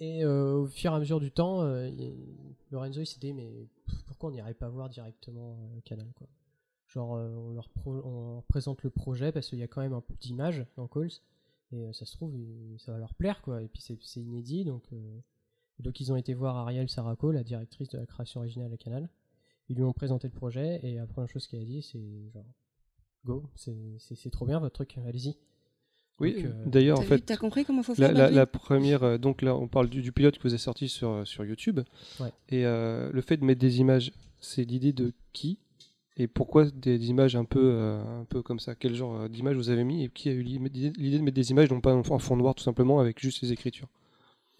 [0.00, 1.90] Et euh, au fur et à mesure du temps, euh,
[2.70, 3.68] Lorenzo il s'est dit mais
[4.06, 6.26] pourquoi on n'irait pas voir directement euh, Canal quoi?
[6.88, 9.92] Genre on, leur pro- on leur présente le projet parce qu'il y a quand même
[9.92, 11.10] un peu d'images dans Calls
[11.72, 12.32] et ça se trouve
[12.78, 13.62] ça va leur plaire quoi.
[13.62, 14.84] Et puis c'est inédit donc
[15.78, 19.08] donc ils ont été voir Ariel Saraco, la directrice de la création originale à Canal.
[19.68, 22.44] Ils lui ont présenté le projet et la première chose qu'elle a dit c'est genre
[23.24, 25.36] go, c'est trop bien votre truc, allez-y.
[26.20, 29.02] Oui, Donc, euh, d'ailleurs, en fait, T'as compris comment faut la, faire la- la première,
[29.02, 31.44] euh, donc là, on parle du, du pilote que vous avez sorti sur, euh, sur
[31.44, 31.80] YouTube.
[32.20, 32.30] Ouais.
[32.50, 35.58] Et euh, le fait de mettre des images, c'est l'idée de qui
[36.16, 38.76] Et pourquoi des, des images un peu, euh, un peu comme ça?
[38.76, 41.68] Quel genre d'images vous avez mis Et qui a eu l'idée de mettre des images,
[41.70, 43.88] non pas en fond noir tout simplement, avec juste les écritures?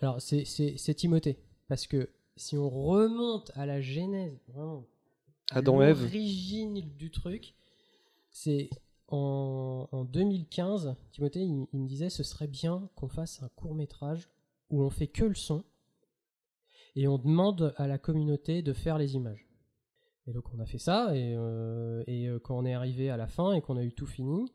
[0.00, 1.38] Alors, c'est- Timothée.
[1.68, 4.84] Parce que si on remonte à la genèse, vraiment,
[5.52, 6.02] à Adam et Ève.
[6.02, 7.54] l'origine du truc,
[8.30, 8.68] c'est
[9.08, 14.28] en, en 2015, Timothée, il me disait ce serait bien qu'on fasse un court métrage
[14.70, 15.64] où on fait que le son
[16.96, 19.46] et on demande à la communauté de faire les images.
[20.26, 23.16] Et donc on a fait ça, et, euh, et euh, quand on est arrivé à
[23.16, 24.50] la fin et qu'on a eu tout fini,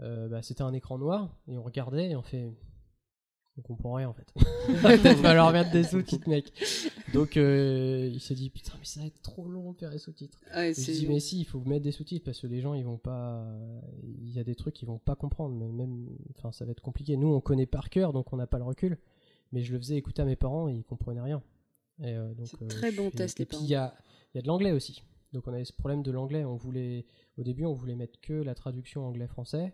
[0.00, 2.50] euh, bah, c'était un écran noir, et on regardait et on fait
[3.58, 4.26] On comprend rien en fait.
[4.82, 6.52] Peut-être va leur mettre des sous-titres, mec.
[7.14, 9.98] Donc euh, il s'est dit putain, mais ça va être trop long de faire les
[9.98, 10.38] sous-titres.
[10.52, 12.84] C'est- je dis mais si, il faut mettre des sous-titres parce que les gens ils
[12.84, 13.46] vont pas.
[14.20, 15.54] Il y a des trucs qu'ils vont pas comprendre.
[15.56, 17.16] mais Même, enfin, ça va être compliqué.
[17.16, 18.98] Nous on connaît par cœur donc on n'a pas le recul.
[19.52, 21.42] Mais je le faisais écouter à mes parents et ils comprenaient rien.
[22.02, 23.64] Et, euh, donc, C'est euh, très bon suis- test, Et les puis parents.
[23.64, 23.94] il y a,
[24.34, 25.02] il y a de l'anglais aussi.
[25.32, 26.44] Donc on avait ce problème de l'anglais.
[26.44, 27.06] On voulait,
[27.38, 29.72] au début, on voulait mettre que la traduction anglais-français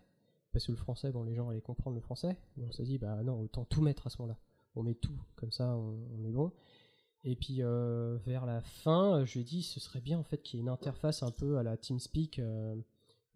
[0.53, 2.36] parce que le français, bon, les gens allaient comprendre le français.
[2.61, 4.38] On s'est dit bah non, autant tout mettre à ce moment-là.
[4.74, 6.53] On met tout, comme ça, on, est bon.
[7.24, 10.42] Et puis euh, vers la fin, euh, je lui dit ce serait bien en fait
[10.42, 12.74] qu'il y ait une interface un peu à la TeamSpeak, euh,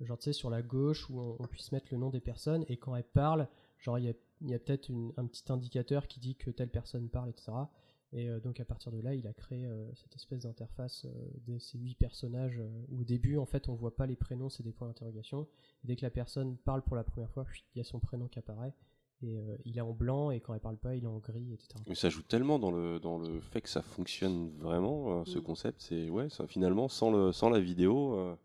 [0.01, 2.79] genre tu sais sur la gauche où on, puisse mettre le nom des personnes et
[2.79, 3.49] quand elles parlent,
[3.79, 4.07] genre il
[4.41, 7.53] y a, peut-être un petit indicateur qui dit que telle personne parle, etc.
[8.13, 11.11] Et euh, donc à partir de là, il a créé euh, cette espèce d'interface euh,
[11.47, 14.49] de ces huit personnages euh, où au début en fait on voit pas les prénoms,
[14.49, 15.49] c'est des points d'interrogation.
[15.85, 17.45] Dès que la personne parle pour la première fois,
[17.75, 18.75] il y a son prénom qui apparaît
[19.23, 21.53] et euh, il est en blanc et quand elle parle pas, il est en gris,
[21.53, 21.81] etc.
[21.89, 25.39] Mais ça joue tellement dans le, dans le fait que ça fonctionne vraiment, euh, ce
[25.39, 25.43] Mm.
[25.43, 25.81] concept.
[25.81, 28.37] C'est ouais, ça, finalement, sans, le, sans la vidéo, euh,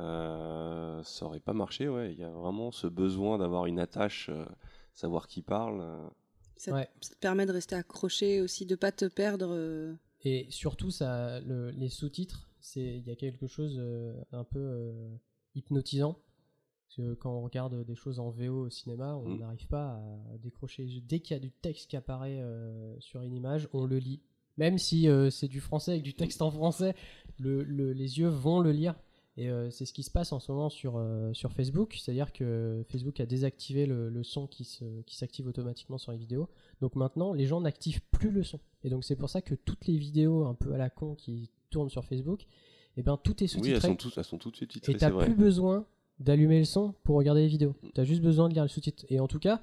[0.00, 1.88] euh, ça aurait pas marché.
[1.88, 2.12] Ouais.
[2.12, 4.44] Il y a vraiment ce besoin d'avoir une attache, euh,
[4.92, 5.80] savoir qui parle.
[5.80, 6.06] euh.
[6.64, 6.88] Ça, Ouais.
[7.00, 9.48] ça te permet de rester accroché aussi, de pas te perdre.
[9.50, 9.94] euh,
[10.24, 14.58] Et surtout, ça, le- les sous-titres, c'est il y a quelque chose euh, un peu
[14.60, 15.14] euh,
[15.54, 16.18] hypnotisant.
[16.86, 19.38] Parce que quand on regarde des choses en VO au cinéma, on Mm.
[19.40, 20.00] n'arrive pas
[20.32, 20.86] à décrocher.
[21.06, 24.20] Dès qu'il y a du texte qui apparaît euh, sur une image, on le lit.
[24.56, 26.94] Même si euh, c'est du français avec du texte en français,
[27.38, 28.94] le- le- les yeux vont le lire.
[29.36, 31.96] Et euh, c'est ce qui se passe en ce moment sur, euh, sur Facebook.
[32.00, 36.18] C'est-à-dire que Facebook a désactivé le, le son qui se- qui s'active automatiquement sur les
[36.18, 36.48] vidéos.
[36.80, 38.60] Donc maintenant, les gens n'activent plus le son.
[38.84, 41.50] Et donc c'est pour ça que toutes les vidéos un peu à la con qui
[41.70, 42.46] tournent sur Facebook,
[42.96, 43.88] eh ben tout est Oui, elles sous-titré.
[43.88, 45.24] sont, toutes, elles sont tout de suite titrées, et t'as vrai.
[45.24, 45.84] plus besoin
[46.20, 47.74] d'allumer le son pour regarder les vidéos.
[47.94, 49.04] T'as juste besoin de lire le sous-titre.
[49.08, 49.60] Et en tout cas,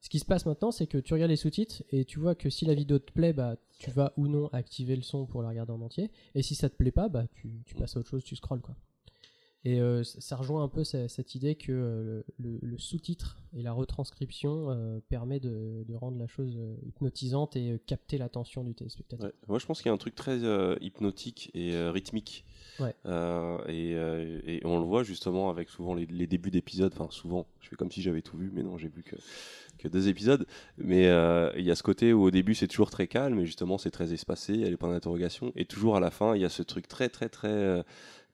[0.00, 2.48] ce qui se passe maintenant, c'est que tu regardes les sous-titres et tu vois que
[2.48, 5.50] si la vidéo te plaît, bah tu vas ou non activer le son pour la
[5.50, 6.10] regarder en entier.
[6.34, 8.62] Et si ça te plaît pas, bah tu, tu passes à autre chose, tu scrolles
[8.62, 8.74] quoi.
[9.66, 13.62] Et euh, ça rejoint un peu ce- cette idée que euh, le, le sous-titre et
[13.62, 18.74] la retranscription euh, permet de, de rendre la chose euh, hypnotisante et capter l'attention du
[18.74, 19.26] téléspectateur.
[19.26, 19.34] Ouais.
[19.48, 20.38] Moi, je pense qu'il y a un truc très
[20.80, 22.46] hypnotique et rythmique.
[22.78, 22.94] Ouais.
[23.68, 26.92] Et, et on le voit justement avec souvent les, les débuts d'épisodes.
[26.94, 29.16] Enfin, souvent, je fais comme si j'avais tout vu, mais non, j'ai vu que,
[29.78, 30.46] que deux épisodes.
[30.78, 31.04] Mais
[31.58, 33.90] il y a ce côté où au début c'est toujours très calme, et justement c'est
[33.90, 35.52] très espacé, il y a les points d'interrogation.
[35.56, 37.84] Et toujours à la fin, il y a ce truc très, très, très.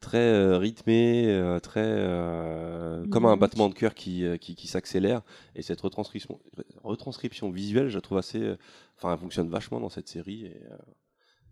[0.01, 5.23] Très euh, rythmé, euh, très euh, comme un battement de cœur qui, qui, qui s'accélère.
[5.55, 6.41] Et cette retranscription,
[6.83, 8.57] retranscription visuelle, je la trouve assez.
[8.97, 10.61] Enfin, elle fonctionne vachement dans cette série et,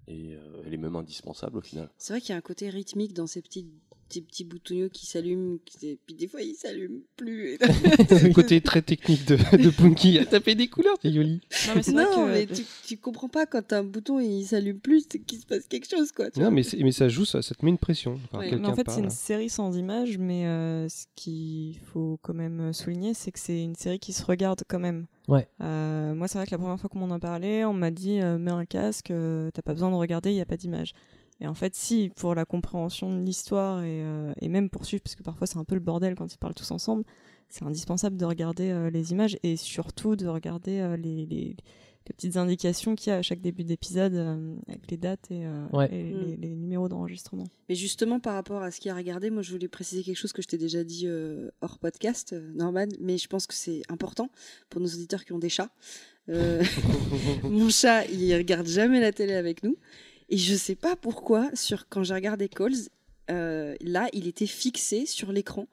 [0.07, 1.91] et euh, elle est même indispensable au final.
[1.99, 3.67] C'est vrai qu'il y a un côté rythmique dans ces petits,
[4.15, 7.59] ces petits boutonneux qui s'allument, qui- et puis des fois ils s'allument plus.
[7.61, 10.19] Le côté très technique de, de Punky.
[10.19, 11.41] À taper des couleurs, c'est joli.
[11.69, 14.45] Non, mais c'est vrai non, que- mais tu, tu comprends pas quand un bouton il
[14.45, 16.31] s'allume plus, c'est qu'il se passe quelque chose quoi.
[16.31, 16.55] tu Non, vois.
[16.55, 18.19] mais, c'est- mais ça joue, ça, ça te met une pression.
[18.25, 18.45] Enfin, Ouais.
[18.47, 22.35] Mais quelqu'un en fait, c'est une série sans images, mais euh, ce qu'il faut quand
[22.35, 25.07] même souligner, c'est que c'est une série qui se regarde quand même.
[25.29, 25.49] Ouais.
[25.63, 28.21] Euh, moi, c'est vrai que la première fois qu'on m'en a parlé, on m'a dit
[28.21, 30.93] euh, mets un casque, euh, t'as pas besoin de regarder, il n'y a pas d'image.
[31.41, 35.03] Et en fait, si, pour la compréhension de l'histoire et, euh, et même pour suivre,
[35.03, 37.05] parce que parfois c'est un peu le bordel quand ils parlent tous ensemble,
[37.49, 41.57] c'est indispensable de regarder euh, les images et surtout de regarder euh, les, les-
[42.07, 45.47] les petites indications qu'il y a à chaque début d'épisode euh, avec les dates et,
[45.47, 45.89] euh, Ouais.
[45.91, 46.21] et Mm.
[46.21, 47.45] les, les numéros d'enregistrement.
[47.71, 50.03] Mais justement, par rapport à ce qu'il y a à regarder, moi je voulais préciser
[50.03, 53.47] quelque chose que je t'ai déjà dit euh, hors podcast, euh, Norman, mais je pense
[53.47, 54.29] que c'est important
[54.69, 55.71] pour nos auditeurs qui ont des chats.
[56.29, 56.63] Euh,
[57.43, 59.77] mon chat, il regarde jamais la télé avec nous.
[60.29, 62.73] Et je sais pas pourquoi, sur, quand j'ai regardé Calls,
[63.31, 65.67] euh, là, il était fixé sur l'écran.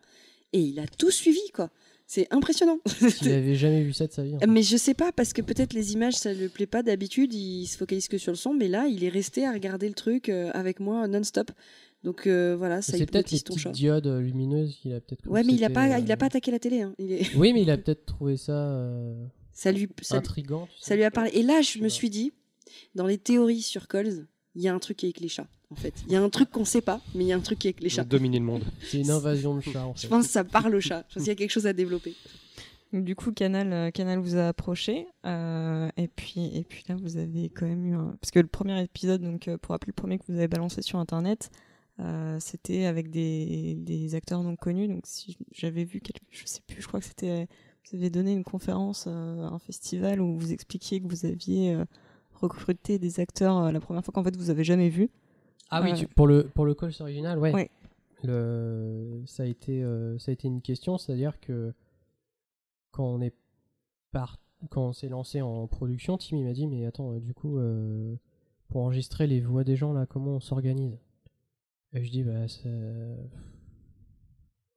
[0.53, 1.69] Et il a tout suivi, quoi.
[2.07, 2.79] C'est impressionnant.
[3.21, 4.35] Il avait jamais vu ça de sa vie.
[4.45, 7.33] Mais je sais pas, parce que peut-être les images, ça ne lui plaît pas d'habitude,
[7.33, 9.93] il se focalise que sur le son, mais là, il est resté à regarder le
[9.93, 11.51] truc euh, avec moi non-stop.
[12.03, 13.71] Donc euh, voilà, ça C'est peut-être les ton petites chat.
[13.71, 15.25] diodes lumineuses qu'il a peut-être.
[15.25, 16.81] Ouais, mais il a c'était, pas, euh, il a pas attaqué la télé.
[16.81, 16.93] hein.
[16.99, 17.33] Il est...
[17.37, 19.13] Oui, mais il a peut-être trouvé ça euh,
[19.53, 20.65] ça lui, ça, intriguant.
[20.75, 20.89] tu sais.
[20.89, 21.31] ça lui a parlé.
[21.35, 22.33] Et là, je me suis dit,
[22.93, 25.47] dans les théories sur Coles, il y a un truc avec les chats.
[25.69, 27.41] En fait, il y a un truc qu'on sait pas, mais il y a un
[27.41, 28.03] truc avec les chats.
[28.03, 28.63] dominé le monde.
[28.81, 31.05] C'est une invasion de chats en Je pense que ça parle aux chats.
[31.09, 32.13] Je pense qu'il y a quelque chose à développer.
[32.91, 35.07] Donc, du coup, Canal, euh, Canal vous a approché.
[35.25, 38.17] euh, et, puis, et puis là, vous avez quand même eu un...
[38.19, 40.81] Parce que le premier épisode, donc, euh, pour rappeler le premier que vous avez balancé
[40.81, 41.51] sur Internet,
[42.01, 44.89] euh, c'était avec des, des acteurs non connus.
[44.89, 46.19] Donc, si j'avais vu, quelque...
[46.31, 47.47] je sais plus, je crois que c'était...
[47.89, 51.77] Vous avez donné une conférence euh, à un festival où vous expliquiez que vous aviez
[52.41, 55.09] recruté des acteurs euh, la première fois qu'en fait vous avez jamais vu.
[55.69, 57.53] Ah oui, Euh, tu- pour le pour le Calls original, ouais.
[57.53, 57.69] Ouais.
[58.23, 61.73] Le ça a été euh, ça a été une question, c'est-à-dire que
[62.91, 63.33] quand on est
[64.11, 64.37] par
[64.69, 67.57] quand on s'est lancé en production, Tim il m'a dit mais attends, du coup,
[68.67, 70.97] pour enregistrer les voix des gens là, comment on s'organise?
[71.93, 72.69] Et je dis bah ça...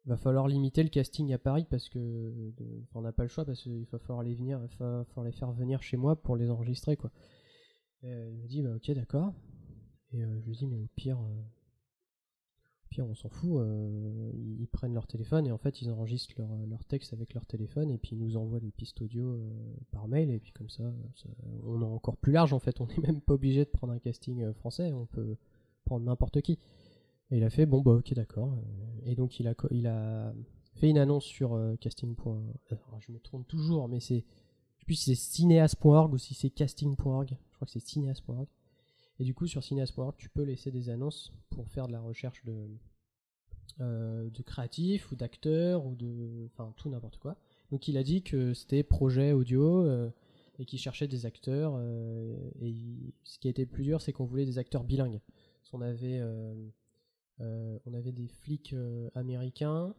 [0.06, 3.44] va falloir limiter le casting à Paris parce que de- on n'a pas le choix
[3.44, 6.36] parce qu'il va falloir les venir, il va falloir les faire venir chez moi pour
[6.36, 7.10] les enregistrer quoi.
[8.04, 9.32] Il me dit bah ok d'accord.
[10.12, 11.18] Et euh, je lui dis mais au pire.
[11.18, 11.42] euh,
[12.84, 16.34] au pire, on s'en fout, euh, ils, prennent leur téléphone et en fait ils enregistrent
[16.38, 19.40] leur, leur texte avec leur téléphone et puis ils nous envoient les pistes audio
[19.90, 20.84] par mail et puis comme ça,
[21.64, 23.98] on est encore plus large en fait, on n'est même pas obligé de prendre un
[23.98, 25.36] casting français, on peut
[25.84, 26.60] prendre n'importe qui.
[27.30, 28.56] Et il a fait bon bah ok d'accord.
[29.04, 30.32] Et donc il a, il a
[30.74, 32.14] fait une annonce sur casting.
[33.00, 34.24] je me trompe toujours, mais c'est
[34.84, 37.28] sais plus si c'est cinéas.org ou si c'est casting.org.
[37.30, 38.46] Je crois que c'est cinéas.org.
[39.18, 42.44] Et du coup, sur cinéas.org, tu peux laisser des annonces pour faire de la recherche
[42.44, 42.68] de,
[43.80, 46.48] euh, de créatifs ou d'acteurs ou de.
[46.52, 47.36] Enfin, tout n'importe quoi.
[47.70, 50.10] Donc, il a dit que c'était projet audio euh,
[50.58, 51.74] et qu'il cherchait des acteurs.
[51.76, 52.74] euh, et
[53.22, 55.20] ce qui a été plus dur, c'est qu'on voulait des acteurs bilingues.
[55.70, 56.22] Qu'on avait,
[57.40, 58.76] on avait des flics
[59.16, 59.92] américains,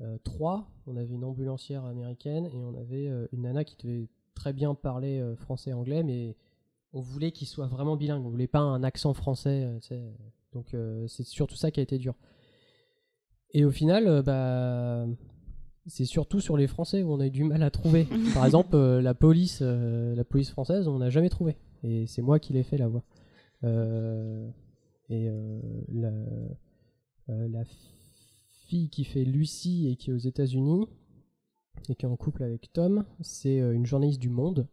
[0.00, 4.08] euh, trois, on avait une ambulancière américaine et on avait euh, une nana qui devait
[4.34, 6.36] très bien parler euh, français et anglais, mais
[6.92, 10.02] on voulait qu'il soit vraiment bilingue, on voulait pas un accent français, euh, tu sais.
[10.52, 12.14] donc euh, c'est surtout ça qui a été dur.
[13.52, 15.06] Et au final, euh, bah,
[15.86, 18.06] c'est surtout sur les Français où on a eu du mal à trouver.
[18.34, 22.22] Par exemple, euh, la police, euh, la police française, on n'a jamais trouvé, et c'est
[22.22, 23.04] moi qui l'ai fait la voix.
[23.64, 24.48] Euh,
[25.08, 25.60] et euh,
[25.92, 26.08] la,
[27.30, 27.64] euh, la
[28.66, 30.86] fille qui fait Lucie et qui est aux États-Unis
[31.88, 34.66] et qui est en couple avec Tom, c'est euh, une journaliste du Monde.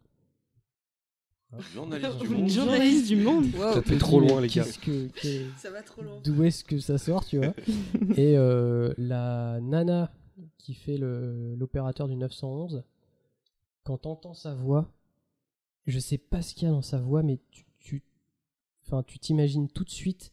[1.75, 2.49] Journaliste du Une monde.
[2.49, 3.45] journaliste du monde.
[3.51, 4.63] Ça fait trop loin, les gars.
[4.63, 6.19] qu'est-ce que- que- Ça va trop loin.
[6.23, 7.53] D'où est-ce que ça sort, tu vois?
[8.17, 10.11] Et euh, la nana
[10.57, 12.83] qui fait l'opérateur du 911,
[13.83, 14.91] quand t'entends sa voix,
[15.85, 18.03] je sais pas ce qu'il y a dans sa voix, mais tu, tu,
[18.87, 20.31] enfin, tu t'imagines tout de suite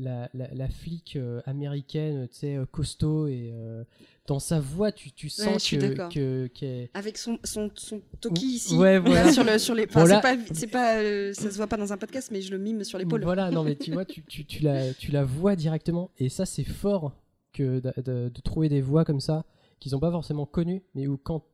[0.00, 3.84] la, la, la flic euh, américaine, tu sais, euh, costaud, et euh,
[4.26, 8.94] dans sa voix, tu, tu sens Ouais, que, Avec son, son, son toki ici, Ouais,
[8.94, 9.32] là, voilà.
[9.32, 9.84] sur, le, sur les.
[9.88, 10.16] Enfin, Voilà.
[10.22, 12.58] c'est pas, c'est pas, euh, ça se voit pas dans un podcast, mais je le
[12.58, 13.22] mime sur l'épaule.
[13.22, 16.10] Voilà, non mais tu vois, tu, tu, tu, la, tu la vois directement.
[16.18, 17.12] Et ça, c'est fort
[17.52, 19.44] que de, de- de trouver des voix comme ça,
[19.80, 21.44] qu'ils n'ont pas forcément connues, mais où quand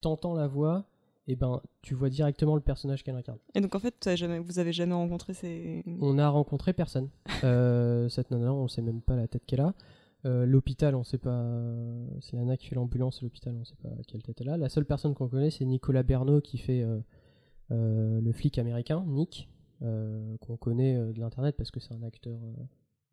[0.00, 0.84] t'entends la voix,
[1.30, 3.38] et ben, tu vois directement le personnage qu'elle incarne.
[3.54, 5.84] Et donc en fait, jamais, vous avez jamais rencontré ces.
[6.00, 7.08] On a rencontré personne.
[7.44, 9.72] Euh, cette nana, on sait même pas la tête qu'elle a.
[10.24, 11.46] Euh, l'hôpital, on sait pas.
[12.20, 14.56] C'est la nana qui fait l'ambulance, l'hôpital, on sait pas quelle tête elle a.
[14.56, 19.48] La seule personne qu'on connaît, c'est Nicolas Bernot qui fait euh, le flic américain, Nick,
[19.80, 22.40] qu'on connaît de l'internet parce que c'est un acteur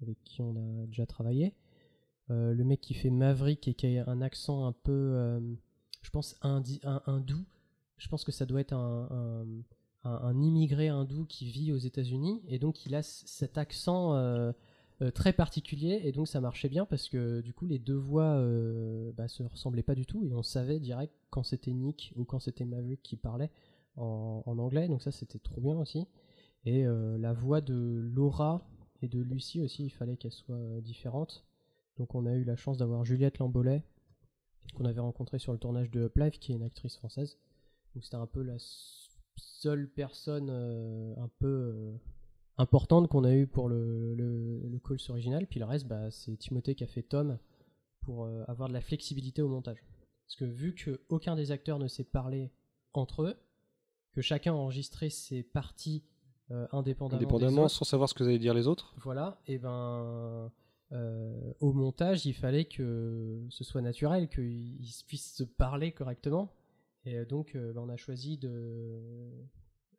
[0.01, 1.53] avec qui on a déjà travaillé.
[2.30, 5.39] Le mec qui fait Maverick et qui a un accent un peu,
[6.01, 7.45] je pense, indi- un, hindou.
[7.98, 12.86] Je pense que ça doit être un, immigré hindou qui vit aux États-Unis et donc
[12.86, 14.52] il a cet accent euh,
[15.02, 18.36] euh, très particulier et donc ça marchait bien parce que du coup les deux voix
[18.36, 22.24] euh, bah, se ressemblaient pas du tout et on savait direct quand c'était Nick ou
[22.24, 23.50] quand c'était Maverick qui parlait
[23.96, 26.08] en, anglais donc ça c'était trop bien aussi.
[26.66, 28.68] Et la voix de Laura
[29.04, 31.46] et de Lucie aussi il fallait qu'elle soit différente.
[31.98, 33.84] Donc on a eu la chance d'avoir Juliette Lambolet
[34.74, 37.38] qu'on avait rencontrée sur le tournage de Up Live qui est une actrice française
[37.96, 38.58] donc c'était un peu la
[39.38, 41.98] seule personne euh, un peu euh,
[42.58, 45.48] importante qu'on a eu pour le, le, le calls original.
[45.48, 47.39] Puis le reste, bah, c'est Timothée qui a fait Tom
[48.02, 49.84] pour euh, avoir de la flexibilité au montage.
[50.26, 52.52] Parce que vu que aucun des acteurs ne sait parler
[52.93, 53.36] entre eux,
[54.12, 56.04] que chacun a enregistré ses parties
[56.52, 58.93] euh, indépendamment, des Indépendamment, autres, sans savoir ce que vous allez dire les autres.
[59.04, 60.52] voilà, et ben
[60.91, 66.54] euh, au montage, il fallait que ce soit naturel, qu'ils puissent se parler correctement.
[67.06, 68.49] Et euh, donc, euh, ben, on a choisi de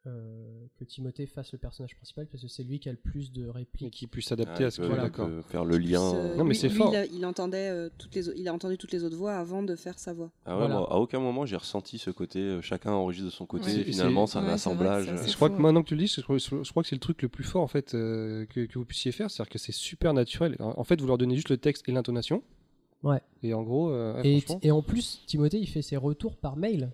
[0.08, 3.32] euh, que Timothée fasse le personnage principal parce que c'est lui qui a le plus
[3.32, 3.88] de répliques.
[3.88, 5.28] Et qui puisse s'adapter Ah, à ce que peut- d'accord.
[5.48, 6.00] faire le lien.
[6.14, 6.92] Euh, Non, mais lui- c'est lui, fort.
[6.92, 9.64] Il a, il entendait euh, toutes les, il a entendu toutes les autres voix avant
[9.64, 10.30] de faire sa voix.
[10.44, 10.74] Ah ouais, Voilà.
[10.78, 13.80] moi, à aucun moment j'ai ressenti ce côté, euh, chacun enregistre de son côté, Ouais.
[13.80, 15.28] et finalement c'est un Ouais, c'est vrai que assemblage.
[15.28, 16.94] Je crois fou, que maintenant que tu le dis, je crois, je crois que c'est
[16.96, 19.58] le truc le plus fort en fait euh, que, que vous puissiez faire, c'est-à-dire que
[19.58, 20.54] c'est super naturel.
[20.60, 22.42] En en fait, vous leur donnez juste le texte et l'intonation.
[23.02, 23.20] Ouais.
[23.42, 26.36] Et en gros, euh, ouais, Et, franchement, et en plus, Timothée, il fait ses retours
[26.36, 26.90] par mail.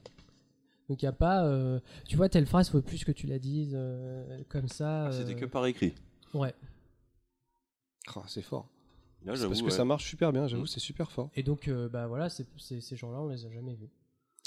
[0.88, 3.38] Donc il n'y a pas, euh, tu vois, telle phrase, faut plus que tu la
[3.38, 5.06] dises euh, comme ça.
[5.06, 5.94] ah, C'était euh, que par écrit.
[6.34, 6.54] Ouais.
[8.14, 8.68] ah, c'est fort.
[9.24, 9.70] Là, parce que ouais.
[9.70, 10.66] ça marche super bien, j'avoue, Mm.
[10.66, 11.30] c'est super fort.
[11.36, 12.44] Et donc, euh, bah voilà, ces
[12.96, 13.88] gens-là, on les a jamais vus.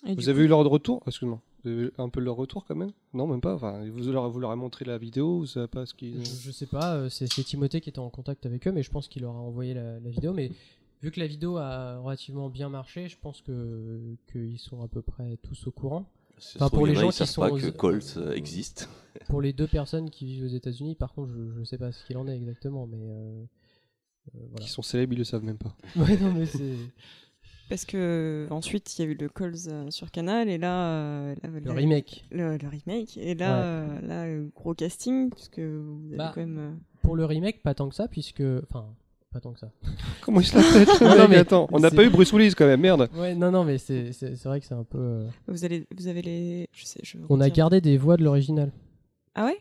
[0.06, 1.01] Et Vous avez coup- eu leur retour?
[1.08, 1.41] Excuse-moi.
[1.64, 2.91] Vous avez eu un peu leur retour quand même?
[3.14, 3.56] Non, même pas.
[3.56, 6.24] Enfin, vous leur, vous leur avez montré la vidéo ou ça pas ce qu'ils.
[6.26, 8.91] Je, je sais pas, c'est c'est Timothée qui était en contact avec eux, mais je
[8.91, 10.34] pense qu'il leur a envoyé la, la vidéo.
[10.34, 10.51] Mais
[11.02, 15.02] vu que la vidéo a relativement bien marché, je pense que qu'ils sont à peu
[15.02, 16.06] près tous au courant.
[16.56, 18.89] Enfin, pour les gens qui savent sont pas aux- que Colt euh, existe.
[19.30, 22.06] Pour les deux personnes qui vivent aux États-Unis, par contre, je, je sais pas ce
[22.06, 23.43] qu'il en est exactement, mais euh,
[24.36, 24.66] euh, voilà.
[24.66, 25.74] Qui sont célèbres, ils le savent même pas.
[25.96, 26.76] Ouais, non, mais c'est
[27.70, 31.50] Parce que ensuite il y a eu le Calls sur Canal et là, euh, là,
[31.62, 32.26] le remake.
[32.32, 34.02] Le, le remake et là, Ouais.
[34.02, 36.80] là gros casting puisque vous avez Bah, quand même.
[37.02, 38.43] Pour le remake, pas tant que ça, puisque.
[38.64, 38.93] Enfin,
[39.36, 39.70] pas tant que ça.
[40.22, 42.66] Comment il se la pète Non, mais Attends, on n'a pas eu Bruce Willis quand
[42.66, 43.10] même, merde.
[43.16, 44.12] Ouais, non, non, mais c'est
[44.46, 44.98] vrai que c'est un peu.
[44.98, 46.68] euh, Vous allez, vous avez les.
[46.72, 47.56] Je sais, je On a retire.
[47.56, 48.72] gardé des voix de l'original.
[49.36, 49.58] Ah ouais?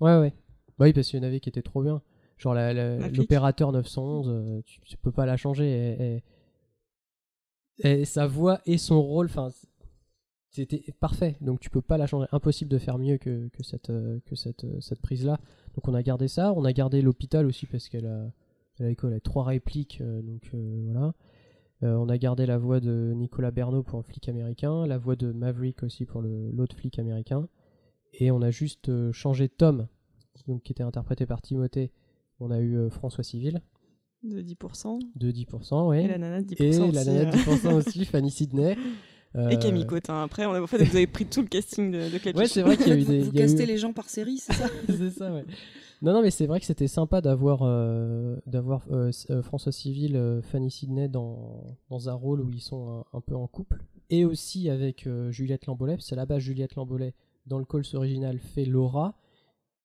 [0.00, 0.32] Ouais, ouais.
[0.78, 2.02] Bah oui, parce qu'il y en avait qui étaient trop bien.
[2.38, 3.16] Genre la- la- La flic.
[3.18, 5.64] l'opérateur 911, euh, tu, tu peux pas la changer.
[5.66, 6.22] Et, et-
[8.00, 9.50] et sa voix et son rôle, enfin,
[10.50, 11.36] c'était parfait.
[11.40, 12.26] Donc tu peux pas la changer.
[12.32, 15.38] Impossible de faire mieux que, que cette, euh, que cette, euh, cette prise-là.
[15.76, 16.52] Donc on a gardé ça.
[16.54, 18.26] On a gardé l'hôpital aussi parce qu'elle a,
[18.78, 19.98] elle a, quoi, elle a trois répliques.
[20.00, 21.14] euh, donc euh, voilà.
[21.82, 25.16] Euh, on a gardé la voix de Nicolas Bernot pour le flic américain, la voix
[25.16, 27.48] de Maverick aussi pour l'autre flic américain.
[28.14, 29.88] Et on a juste changé Tom,
[30.46, 31.90] donc, qui était interprété par Timothée.
[32.40, 33.60] On a eu François Civil
[34.24, 35.00] de 10%.
[35.16, 35.98] de 10%, oui.
[35.98, 37.40] Et la nana de 10% Et la nana de euh.
[37.56, 38.76] 10% aussi, Fanny Sidney.
[39.34, 40.22] Et Euh, Camille Cotin.
[40.22, 42.40] Après, on a, en fait, vous avez pris tout le casting de, de Clapiche.
[42.40, 43.18] Ouais, c'est vrai qu'il y a eu des.
[43.20, 45.44] Vous eu- castez les gens par série, c'est ça c'est ça, ouais.
[46.02, 50.16] Non, non, mais c'est vrai que c'était sympa d'avoir euh, d'avoir euh, euh, François Civil,
[50.16, 53.82] euh, Fanny Sidney dans, dans un rôle où ils sont un, un peu en couple.
[54.10, 57.14] Et aussi avec euh, Juliette Lambolet, parce que là-bas, Juliette Lambolet,
[57.46, 59.18] dans le Calls original, fait Laura.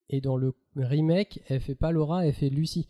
[0.09, 2.87] Et dans le remake, elle fait pas Laura, elle fait Lucie.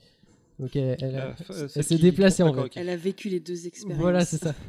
[0.58, 2.76] Donc elle, elle, s'est déplacée en coque.
[2.78, 4.02] Elle a vécu les deux expériences.
[4.02, 4.54] Voilà, c'est ça.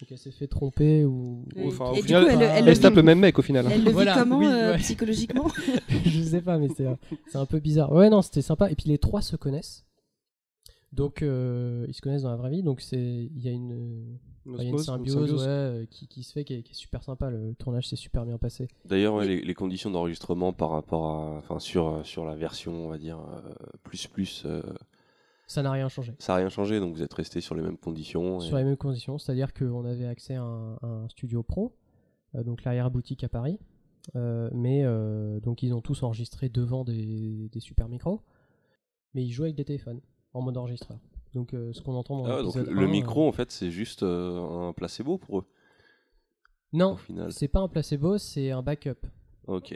[0.00, 1.44] Donc elle s'est fait tromper ou.
[1.56, 1.64] Oui.
[1.68, 3.38] Enfin, au Et du final, coup, elle- elle elle, le se tape le même mec
[3.38, 3.66] au final.
[3.70, 4.78] Elle le Voilà, vit comment oui, euh, ouais.
[4.78, 5.48] psychologiquement
[6.04, 7.92] je sais pas, mais c'est un peu bizarre.
[7.92, 8.70] Ouais, non, c'était sympa.
[8.70, 9.84] Et puis les trois se connaissent.
[10.92, 12.62] Donc euh, ils se connaissent dans la vraie vie.
[12.62, 12.98] Donc c'est
[13.34, 16.32] il y a une, Une il y a une symbiose, ouais, euh, qui, qui se
[16.32, 17.30] fait, qui est, qui est super sympa.
[17.30, 18.68] Le tournage s'est super bien passé.
[18.84, 22.88] D'ailleurs, ouais, les, les conditions d'enregistrement par rapport à, enfin, sur, sur la version, on
[22.88, 23.50] va dire, euh,
[23.82, 24.62] plus plus, euh,
[25.46, 26.12] Ça n'a rien changé.
[26.18, 28.38] ça n'a rien changé, donc vous êtes resté sur les mêmes conditions.
[28.40, 31.76] et- Sur les mêmes conditions, c'est-à-dire qu'on avait accès à un, à un studio pro,
[32.34, 33.58] euh, donc l'arrière-boutique à Paris.
[34.14, 38.22] Euh, mais euh, donc ils ont tous enregistré devant des, des super micros,
[39.14, 40.00] mais ils jouaient avec des téléphones
[40.32, 40.98] en mode enregistreur.
[41.34, 44.72] Donc ce qu'on entend dans Ah, donc le 1, micro, en fait, c'est juste un
[44.76, 45.44] placebo pour eux.
[46.72, 46.96] Non,
[47.30, 49.06] c'est pas un placebo, c'est un backup.
[49.46, 49.74] Ok.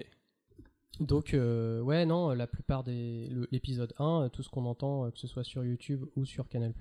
[1.00, 3.28] Donc, euh, ouais, non, la plupart des.
[3.50, 6.48] L'épisode 1, euh, tout ce qu'on entend, euh, que ce soit sur YouTube ou sur
[6.48, 6.74] Canal,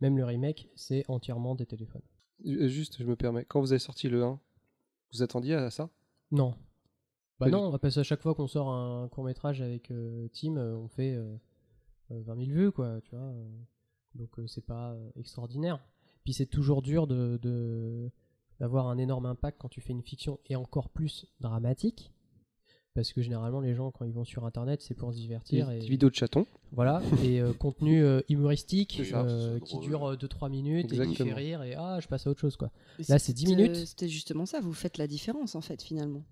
[0.00, 2.02] même le remake, c'est entièrement des téléphones.
[2.44, 3.44] Juste, je me permets.
[3.44, 4.40] Quand vous avez sorti le 1,
[5.12, 5.90] vous attendiez à ça?
[6.30, 6.54] Non.
[7.38, 10.88] Bah non, parce qu'à chaque fois qu'on sort un court métrage avec euh, Tim, on
[10.88, 11.36] fait euh,
[12.10, 13.32] euh, 20 000 vues, quoi, tu vois.
[14.14, 15.78] donc c'est pas extraordinaire.
[16.24, 18.10] Puis c'est toujours dur de-
[18.60, 22.12] d'avoir un énorme impact quand tu fais une fiction et encore plus dramatique.
[22.94, 25.68] Parce que généralement, les gens, quand ils vont sur internet, c'est pour se divertir.
[25.68, 25.88] Des et...
[25.88, 26.46] vidéos de chatons.
[26.72, 29.24] Voilà, et euh, contenu euh, humoristique ça.
[29.24, 32.40] euh, qui dure 2-3 minutes et qui fait rire, et ah, je passe à autre
[32.40, 32.70] chose, quoi.
[32.98, 33.76] Là, c'est- c'est 10 c'était- minutes.
[33.86, 36.22] C'était justement ça, vous faites la différence en fait finalement.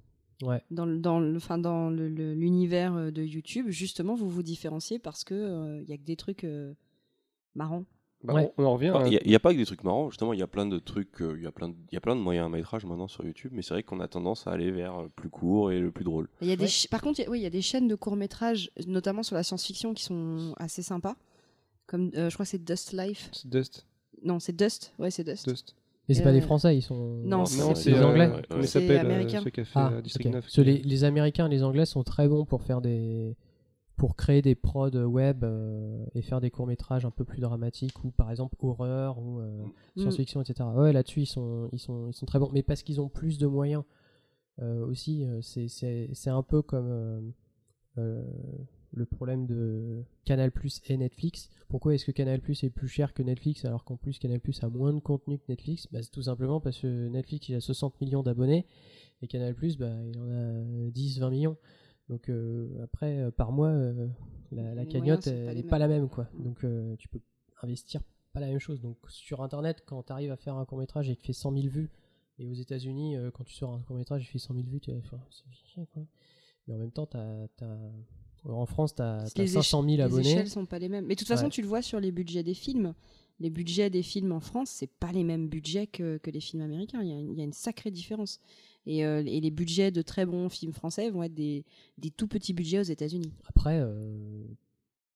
[0.43, 0.63] Ouais.
[0.71, 5.25] Dans, le- dans, le, enfin, dans l'univers euh, de YouTube, justement, vous vous différenciez parce
[5.25, 6.75] que il y a que des trucs euh,
[7.55, 7.85] marrants.
[8.23, 8.53] Bah, Ouais.
[8.59, 8.93] on, on en revient.
[9.23, 11.23] Il n'y a, pas que des trucs marrants, justement, il y a plein de trucs,
[11.23, 13.09] euh, il y, a plein de- il y a plein de moyens à métrage maintenant
[13.09, 15.81] sur YouTube, mais c'est vrai qu'on a tendance à aller vers le plus court et
[15.81, 16.29] le plus drôle.
[16.43, 16.71] Il y a des Ouais.
[16.91, 19.43] Par contre, il oui, il y a des chaînes de courts métrages, notamment sur la
[19.43, 21.17] science-fiction, qui sont assez sympas.
[21.87, 23.31] Comme euh, je crois que c'est Dust Life.
[23.33, 23.87] C'est Dust.
[24.23, 24.93] Non, c'est Dust.
[24.99, 25.49] Ouais, c'est Dust.
[25.49, 25.75] Dust.
[26.09, 27.21] Et c'est pas Euh, des Français, ils sont.
[27.25, 28.31] non, Non, c'est- les euh, Anglais.
[28.51, 30.33] ouais, s'appelle euh, qui a fait Ah, euh, District ok.
[30.35, 30.45] 9.
[30.45, 33.35] Parce que les, les Américains et les Anglais sont très bons pour faire des
[34.01, 38.03] pour créer des prods web euh, et faire des courts métrages un peu plus dramatiques
[38.03, 39.63] ou par exemple horreur ou euh,
[39.97, 40.01] Mm.
[40.01, 40.71] science-fiction etc.
[40.75, 43.37] Ouais là-dessus ils sont ils sont ils sont très bons mais parce qu'ils ont plus
[43.37, 43.85] de moyens
[44.63, 47.21] euh, aussi euh, c'est c'est c'est un peu comme euh,
[47.99, 48.25] euh,
[48.93, 51.51] le problème de Canal Plus et Netflix.
[51.69, 54.63] Pourquoi est-ce que Canal Plus est plus cher que Netflix alors qu'en plus Canal Plus
[54.65, 55.89] a moins de contenu que Netflix?
[55.93, 58.67] Bah, C'est tout simplement parce que Netflix il a 60 millions d'abonnés
[59.21, 61.57] et Canal Plus bah, il en a 10-20 millions.
[62.11, 64.09] Donc euh, après euh, par mois euh,
[64.53, 66.29] la, la cagnotte pas n'est les pas la même quoi.
[66.39, 67.21] Donc euh, tu peux
[67.63, 68.03] investir
[68.35, 68.81] pas la même chose.
[68.83, 71.53] Donc sur internet quand tu arrives à faire un court métrage et qu'il fait 100
[71.53, 71.89] 000 vues
[72.39, 74.91] et aux États-Unis quand tu sors un court métrage il fait 100 000 vues tu
[75.03, 76.03] faire c'est chiant, quoi.
[76.69, 77.47] Mais en même temps t'as
[78.45, 80.23] en France, tu as, les 500 000 éche- abonnés.
[80.23, 81.05] Les échelles sont pas les mêmes.
[81.05, 81.51] Mais de toute façon, Ouais.
[81.51, 82.95] tu le vois sur les budgets des films.
[83.39, 86.63] Les budgets des films en France, c'est pas les mêmes budgets que, que les films
[86.63, 87.03] américains.
[87.03, 88.41] Il y, a une, il y a une sacrée différence.
[88.87, 91.65] Et, euh, et les budgets de très bons films français vont être des,
[91.99, 93.33] des tout petits budgets aux États-Unis.
[93.49, 94.43] Après, euh,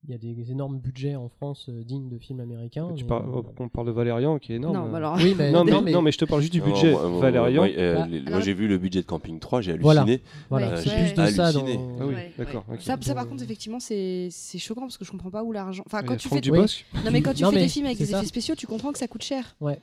[0.06, 2.92] il y a des énormes budgets en France euh, dignes de films américains.
[2.94, 4.90] Tu mais- parles, oh, on parle de Valérian qui est énorme.
[4.90, 6.60] Non, alors- Oui, mais- non, mais, non, mais- non, mais je te parle juste du
[6.60, 6.92] budget.
[6.92, 7.62] moi- moi- Valérian.
[7.64, 10.02] moi, alors- j'ai vu le budget de Camping 3, j'ai Voilà.
[10.02, 10.22] halluciné.
[10.50, 11.60] Voilà, Euh, c'est j'ai plus de ça dans.
[11.60, 11.80] halluciné.
[11.98, 12.64] Ah oui, Ouais, d'accord.
[12.68, 12.74] ouais.
[12.74, 12.82] ok.
[12.82, 15.82] Ça, ça, par contre, effectivement, c'est choquant parce que je comprends pas où l'argent.
[15.86, 16.40] Enfin, quand a tu fais.
[16.42, 16.66] Non,
[17.10, 18.98] mais quand tu Non, fais mais des films avec des effets spéciaux, tu comprends que
[18.98, 19.56] ça coûte cher.
[19.62, 19.80] Ouais.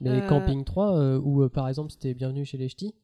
[0.00, 2.94] Mais Euh, Camping 3, euh, où euh, par exemple c'était Bienvenue chez les Ch'tis,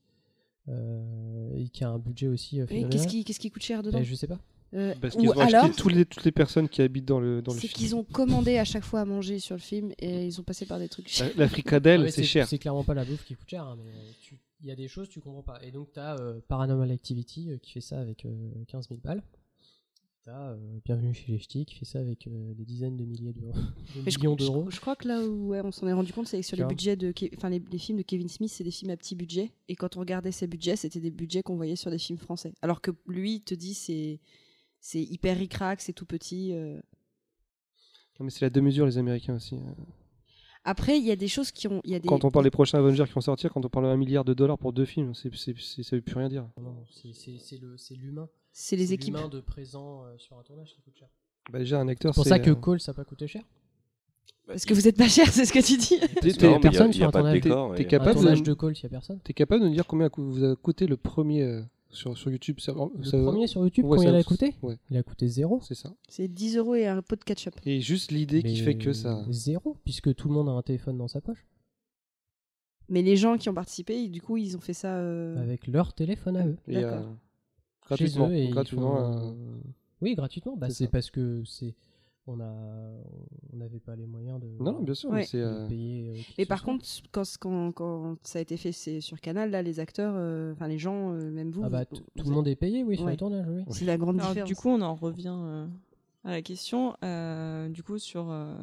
[0.69, 4.27] et qui a un budget aussi euh, qu'est-ce qui, coûte cher dedans Ben, Je sais
[4.27, 4.39] pas.
[4.75, 7.21] Euh, Parce ou qu'ils ont alors, acheté tous les- toutes les personnes qui habitent dans
[7.21, 7.77] le, dans le c'est film.
[7.79, 10.65] qu'ils ont commandé à chaque fois à manger sur le film et ils ont passé
[10.65, 11.29] par des trucs chers.
[11.37, 12.49] La- La fricadelle, Ah c'est cher.
[12.49, 14.77] C'est clairement pas la bouffe qui coûte cher, hein, mais euh, tu- il y a
[14.77, 15.59] des choses tu comprends pas.
[15.63, 16.17] Et donc tu as
[16.49, 18.31] Paranormal Activity euh, qui fait ça avec euh,
[18.69, 19.23] 15 000 balles.
[20.25, 23.53] Bienvenue chez les Ch'tis qui fait ça avec euh, des dizaines de milliers d'euros.
[23.97, 24.70] de Mais je, millions je- d'euros.
[24.70, 26.64] je crois que là où ouais, on s'en est rendu compte, c'est que sur les
[26.64, 29.16] budgets de, Ke- enfin les, les films de Kevin Smith, c'est des films à petit
[29.16, 29.51] budget.
[29.68, 32.55] Et quand on regardait ces budgets, c'était des budgets qu'on voyait sur des films français.
[32.62, 34.20] Alors que lui, il te dit c'est
[34.79, 36.53] c'est hyper ric-rac, c'est tout petit.
[36.53, 36.77] euh.
[38.20, 39.57] Non, mais c'est la deux-mesure, les Américains aussi.
[39.57, 39.75] hein.
[40.64, 42.07] Après, il y a des choses qui ont, il y a des.
[42.09, 44.35] Quand on parle des prochains Avengers qui vont sortir, quand on parle d'un milliard de
[44.35, 46.49] dollars pour deux films, c'est, c'est, c'est- ça veut plus rien dire.
[46.61, 48.29] Non, c'est- c'est c'est le- c'est l'humain.
[48.53, 49.14] C'est les équipes.
[49.16, 51.09] l'humain de présent euh, sur un tournage qui coûte cher.
[51.50, 53.42] Bah, déjà, un acteur, C'est pour ça que euh, Cole, ça n'a pas coûté cher.
[54.46, 55.98] Parce que vous êtes pas cher, c'est ce que tu dis.
[56.20, 57.40] T'es, y a personne il y a- sur il y a un pas de tournage.
[57.40, 59.20] décor, t'es et- Un capable tournage de, de Cole, il y a personne.
[59.24, 62.30] t'es capable de nous dire combien cou- vous a coûté le premier euh, sur, sur
[62.30, 64.78] YouTube ça- Le ça- premier sur YouTube, Ouais, combien ça- il a coûté ouais.
[64.90, 65.61] Il a coûté zéro.
[65.62, 65.94] C'est ça.
[66.09, 67.55] C'est 10 euros et un pot de ketchup.
[67.64, 69.24] Et juste l'idée qui Mais fait que ça.
[69.30, 71.46] Zéro, puisque tout le monde a un téléphone dans sa poche.
[72.88, 74.96] Mais les gens qui ont participé, du coup, ils ont fait ça.
[74.98, 76.57] euh, Avec leur téléphone à eux.
[76.68, 77.14] Et, euh, D'accord.
[77.97, 78.28] Gratuitement.
[78.28, 79.61] Chez eux, et ils gratuitement font- euh,
[80.01, 80.57] Oui, gratuitement.
[80.57, 81.74] Bah, c'est parce que c'est
[82.26, 82.53] on a
[83.53, 85.26] on n'avait pas les moyens de, Non, non, bien sûr, Ouais.
[85.34, 86.11] mais euh, payer.
[86.11, 86.66] euh, Mais par soit.
[86.72, 90.53] contre, quand, quand, quand ça a été fait c'est sur Canal, là, les acteurs, euh,
[90.53, 92.55] enfin les gens, euh, même vous, Ah bah, vous- t- vous tout le monde est
[92.57, 93.12] payé, oui, sur Ouais.
[93.12, 93.64] le tournage, oui.
[93.70, 94.49] C'est la grande Alors, différence.
[94.49, 95.66] du coup, on en revient euh,
[96.24, 96.95] à la question.
[97.05, 98.55] Euh, du coup, sur euh,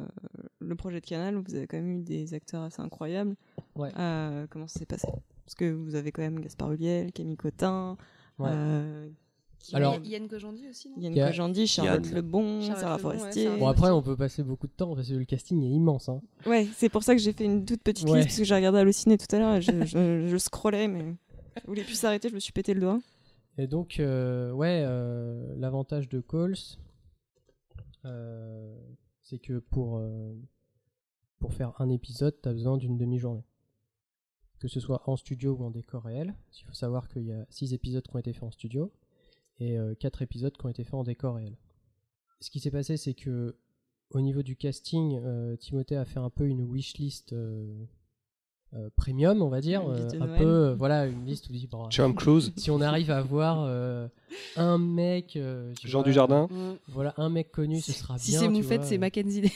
[0.60, 3.36] le projet de Canal, vous avez quand même eu des acteurs assez incroyables.
[3.76, 3.90] Ouais.
[3.98, 5.06] Euh, comment ça s'est passé?
[5.44, 7.98] Parce que vous avez quand même Gaspard Ulliel, Camille Cotin,
[8.44, 8.50] Ouais.
[8.52, 9.08] euh,
[9.58, 10.96] Qui- Alors- Yann Kojandi aussi, non?
[10.98, 12.14] Yann a- Kojandi, Charlotte Yann.
[12.14, 13.58] Lebon, Charlotte Sarah Lebon, Forestier.
[13.58, 16.08] Bon, après, on peut passer beaucoup de temps parce que le casting est immense.
[16.08, 16.22] Hein.
[16.46, 18.16] Ouais, c'est pour ça que j'ai fait une toute petite Ouais.
[18.20, 21.14] liste parce que j'ai regardé Allociné tout à l'heure et je, je, je scrollais, mais
[21.60, 23.00] je voulais plus s'arrêter, je me suis pété le doigt.
[23.58, 26.54] Et donc, euh, ouais, euh, l'avantage de Calls,
[28.06, 28.74] euh,
[29.22, 30.32] c'est que pour, euh,
[31.38, 33.44] pour faire un épisode, tu as besoin d'une demi-journée.
[34.60, 36.34] Que ce soit en studio ou en décor réel.
[36.60, 38.92] Il faut savoir qu'il y a 6 épisodes qui ont été faits en studio
[39.58, 41.56] et 4 épisodes qui ont été faits en décor réel.
[42.40, 43.56] Ce qui s'est passé, c'est que
[44.10, 47.84] au niveau du casting, euh, Timothée a fait un peu une wishlist euh,
[48.74, 49.86] euh, premium, on va dire.
[49.88, 50.38] Euh, un Noël.
[50.38, 52.52] peu, euh, voilà, une liste où il dit, bon, Cruise.
[52.56, 54.08] si on arrive à avoir euh,
[54.56, 56.48] un mec euh, Jean vois, Dujardin.
[56.50, 56.76] Mm.
[56.88, 59.52] voilà un mec connu ce sera Si bien c'est tu Moufette, c'est Mackenzie.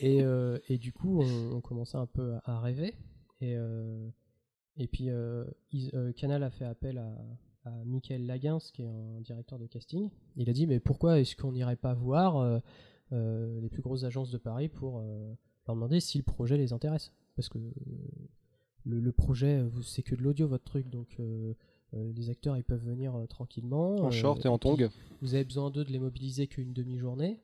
[0.00, 2.94] Et, euh, et du coup on, on commençait un peu à, à rêver
[3.40, 4.08] et euh,
[4.76, 7.16] et puis euh, ils- euh, Canal a fait appel à,
[7.64, 10.10] à Michael Laguins qui est un directeur de casting.
[10.36, 12.58] Il a dit mais pourquoi est-ce qu'on n'irait pas voir euh,
[13.12, 15.32] euh, les plus grosses agences de Paris pour euh,
[15.66, 17.12] leur demander si le projet les intéresse?
[17.36, 17.58] Parce que
[18.84, 20.88] le, le projet vous- c'est que de l'audio votre truc.
[20.88, 21.54] Donc euh,
[21.94, 24.76] euh, les acteurs ils peuvent venir euh, tranquillement En euh, short et en tongs.
[25.22, 27.40] vous avez besoin d'eux de les mobiliser qu'une demi-journée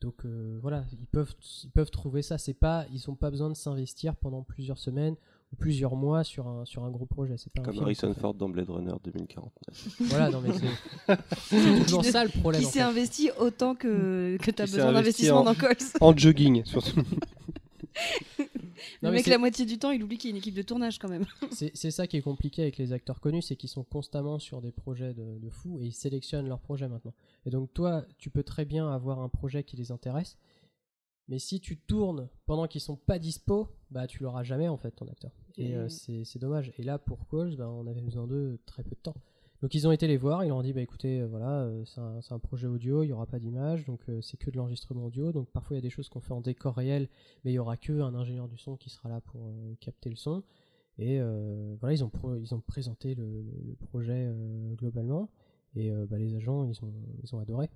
[0.00, 1.34] donc euh, voilà ils peuvent
[1.64, 5.14] ils peuvent trouver ça c'est pas ils ont pas besoin de s'investir pendant plusieurs semaines
[5.52, 8.12] ou plusieurs mois sur un sur un gros projet c'est pas un Comme film Harrison.
[8.14, 9.96] Ford dans Blade Runner 2049.
[10.10, 12.84] voilà non mais c'est toujours ça le problème Qui en s'est fait.
[12.84, 14.94] investi autant que, que tu as besoin investi
[15.26, 15.76] d'investissement en- dans Coles.
[16.00, 17.00] En jogging, surtout.
[19.02, 20.98] Le mec, la moitié du temps, il oublie qu'il y a une équipe de tournage
[20.98, 21.24] quand même.
[21.50, 24.72] c'est ça qui est compliqué avec les acteurs connus, c'est qu'ils sont constamment sur des
[24.72, 27.14] projets de, de fous et ils sélectionnent leurs projets maintenant.
[27.46, 30.36] Et donc toi, tu peux très bien avoir un projet qui les intéresse,
[31.28, 34.90] mais si tu tournes pendant qu'ils sont pas dispo, bah tu l'auras jamais en fait
[34.90, 35.32] ton acteur.
[35.56, 36.72] Et euh, c'est dommage.
[36.78, 39.14] Et là pour Calls, bah, on avait besoin d'eux très peu de temps.
[39.64, 41.86] Donc ils ont été les voir, ils leur ont dit bah écoutez euh, voilà euh,
[41.86, 45.06] c'est un, projet audio, il y aura pas d'image, donc euh, c'est que de l'enregistrement
[45.06, 45.32] audio.
[45.32, 47.08] Donc parfois il y a des choses qu'on fait en décor réel,
[47.42, 49.50] mais il y aura que un ingénieur du son qui sera là pour
[49.80, 50.42] capter le son.
[50.98, 51.18] Et
[51.80, 54.30] voilà, ils ont, ils ont présenté le, projet
[54.76, 55.30] globalement.
[55.74, 56.92] Et bah, les agents, ils ont,
[57.22, 57.70] ils ont adoré.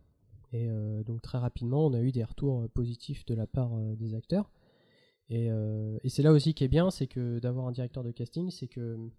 [0.52, 0.68] Et
[1.06, 4.50] donc très rapidement, on a eu des retours positifs de la part des acteurs.
[5.30, 8.50] Et, et c'est là aussi qui est bien, c'est que d'avoir un directeur de casting,
[8.50, 9.10] c'est que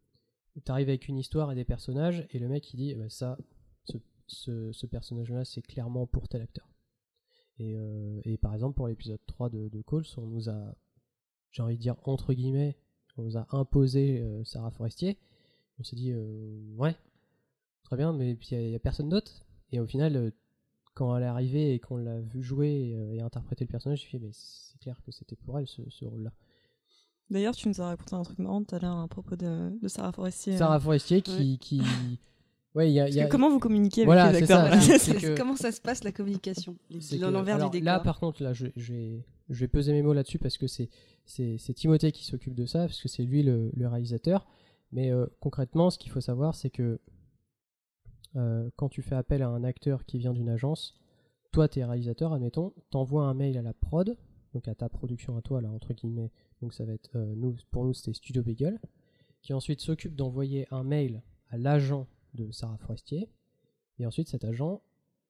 [0.53, 3.37] tu arrives avec une histoire et des personnages, et le mec il dit, ben, ça,
[4.29, 6.67] ce, personnage-là, c'est clairement pour tel acteur.
[7.57, 10.75] Et, euh, par exemple, pour l'épisode 3 de, de Calls, on nous a,
[11.51, 12.77] j'ai envie de dire entre guillemets,
[13.17, 15.17] on nous a imposé euh, Sarah Forestier.
[15.79, 16.95] On s'est dit, euh, ouais,
[17.83, 19.45] très bien, mais puis il n'y a, personne d'autre.
[19.71, 20.31] Et au final,
[20.93, 24.19] quand elle est arrivée et qu'on l'a vu jouer et, interpréter le personnage, j'ai fait
[24.19, 26.31] mais c'est clair que c'était pour elle ce rôle-là.
[27.29, 29.87] D'ailleurs, tu nous as raconté un truc marrant tout à l'heure à propos de, de
[29.87, 30.57] Sarah Forestier.
[30.57, 31.57] Sarah Forestier qui, Ouais.
[31.59, 31.81] qui...
[32.75, 34.39] ouais, il y a, Parce il y a- que comment vous communiquez avec Voilà, les
[34.43, 34.77] acteurs ça,
[35.13, 35.19] voilà.
[35.21, 37.85] que- Comment ça se passe la communication que- L'envers du décor.
[37.85, 40.65] Là, par contre, là, je, je vais, je vais peser mes mots là-dessus parce que
[40.67, 40.89] c'est,
[41.75, 44.47] Timothée qui s'occupe de ça, parce que c'est lui le, le réalisateur.
[44.91, 46.99] Mais euh, concrètement, ce qu'il faut savoir, c'est que
[48.35, 50.95] euh, quand tu fais appel à un acteur qui vient d'une agence,
[51.51, 54.17] toi, tu es réalisateur, admettons, t'envoies un mail à la prod,
[54.53, 56.31] donc à ta production à toi, là, entre guillemets.
[56.61, 58.79] Donc ça va être, euh, nous, pour nous, c'était Studio Beagle,
[59.41, 63.29] qui ensuite s'occupe d'envoyer un mail à l'agent de Sarah Forestier,
[63.97, 64.81] et ensuite cet agent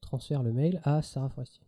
[0.02, 1.64] transfère le mail à Sarah Forestier.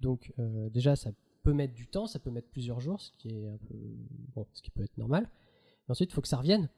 [0.00, 1.10] Donc euh, déjà, ça
[1.42, 3.74] peut mettre du temps, ça peut mettre plusieurs jours, ce qui est un peu
[4.34, 5.28] bon, ce qui peut être normal.
[5.88, 6.68] Et ensuite, il faut que ça revienne.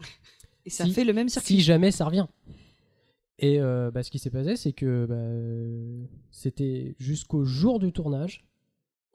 [0.66, 1.56] Et ça fait le même circuit.
[1.56, 2.26] Si jamais ça revient.
[3.38, 8.46] Et euh, bah, ce qui s'est passé, c'est que bah, c'était jusqu'au jour du tournage,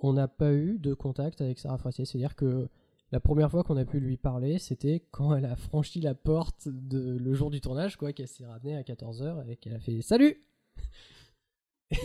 [0.07, 2.05] on n'a pas eu de contact avec Sarah Forestier.
[2.05, 2.67] C'est-à-dire que
[3.11, 6.67] la première fois qu'on a pu lui parler, c'était quand elle a franchi la porte
[6.67, 10.01] de, le jour du tournage, quoi, qu'elle s'est ramenée à 14h et qu'elle a fait
[10.01, 10.37] Salut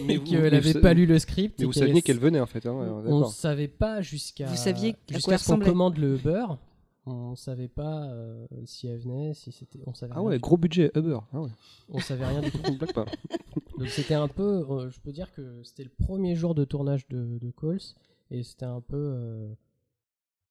[0.07, 1.59] Mais Et vous- qu'elle n'avait pas lu le script.
[1.59, 2.73] mais vous qu'elle- saviez qu'elle venait, en fait, hein,
[3.07, 6.59] on- ne savait pas jusqu'à Vous saviez à quoi jusqu'à ce qu'on commande le beurre.
[7.07, 9.81] On savait pas euh, si elle venait, si c'était.
[9.87, 11.19] On savait Ah rien ouais, du gros budget Uber.
[11.33, 11.51] Ah ouais.
[11.89, 12.61] on savait rien du tout.
[12.79, 13.07] Blague pas.
[13.79, 17.09] Donc c'était un peu, euh, je peux dire que c'était le premier jour de tournage
[17.09, 17.81] de, de Calls
[18.31, 19.49] et c'était un peu, euh,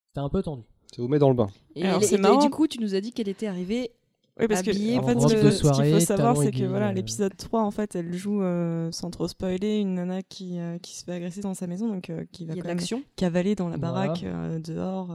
[0.07, 0.63] c'était un peu tendu.
[0.95, 1.47] Ça vous met dans le bain.
[1.75, 2.39] Et, Alors, elle- c'est et- et marrant.
[2.43, 3.91] du coup, tu nous as dit qu'elle était arrivée
[4.39, 6.35] Oui, parce que habillée en fait, en robe le- de ce qu'il faut soirée, savoir,
[6.35, 10.23] c'est que voilà, l'épisode 3, en fait, elle joue, euh, sans trop spoiler, une nana
[10.23, 12.79] qui, euh, qui se fait agresser dans sa maison, donc euh, qui va quand même
[13.15, 13.93] cavaler dans la Voilà.
[14.07, 15.11] baraque, euh, dehors.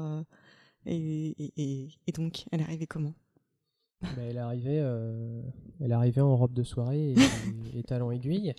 [0.86, 3.14] Et, et, et, et donc, elle est arrivée comment?
[4.02, 5.40] Bah, elle est arrivée, euh,
[5.80, 7.14] elle est arrivée en robe de soirée et,
[7.78, 8.54] et talons aiguilles.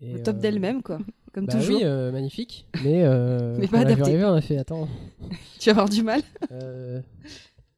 [0.00, 0.98] Et, au top euh, d'elle-même, quoi.
[1.32, 1.76] Comme bah toujours.
[1.76, 2.66] oui, euh, magnifique.
[2.84, 4.02] Mais, euh, Mais pas adapté.
[4.02, 4.88] arriver, on a fait attends.
[5.58, 6.22] Tu vas avoir du mal.
[6.52, 7.00] Euh,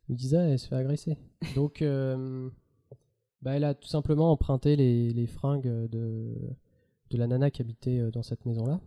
[0.09, 1.17] Lisa, elle se fait agresser.
[1.55, 2.49] Donc, euh,
[3.43, 6.35] bah, elle a tout simplement emprunté les, les fringues de,
[7.11, 8.81] de la nana qui habitait dans cette maison-là.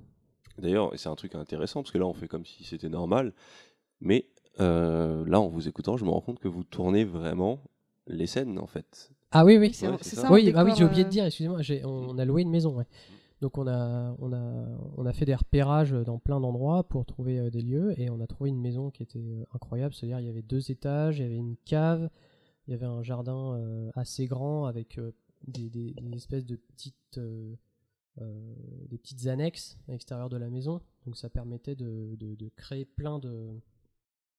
[0.57, 3.33] D'ailleurs, c'est un truc intéressant parce que là, on fait comme si c'était normal.
[3.99, 4.27] Mais
[4.59, 7.63] euh, là, en vous écoutant, je me rends compte que vous tournez vraiment
[8.07, 9.11] les scènes en fait.
[9.31, 10.31] Ah oui, oui, c'est- Ouais, ça.
[10.31, 12.49] Oui, ah oui, j'ai oublié euh, de dire, excusez-moi, j'ai- on, on a loué une
[12.49, 12.85] maison, ouais.
[13.41, 17.39] Donc on a, on, a, on a fait des repérages dans plein d'endroits pour trouver
[17.39, 19.93] euh, des lieux et on a trouvé une maison qui était euh, incroyable.
[19.95, 22.09] C'est-à-dire il y avait deux étages, il y avait une cave,
[22.67, 25.11] il y avait un jardin euh, assez grand avec euh,
[25.47, 27.55] des, des- des espèces de petites, euh,
[28.21, 28.53] euh,
[28.89, 30.81] des petites annexes à l'extérieur de la maison.
[31.07, 33.47] Donc ça permettait de, de- de créer plein de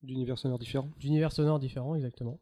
[0.02, 0.88] D'univers sonores différents.
[0.98, 2.38] d'univers sonores différents, exactement.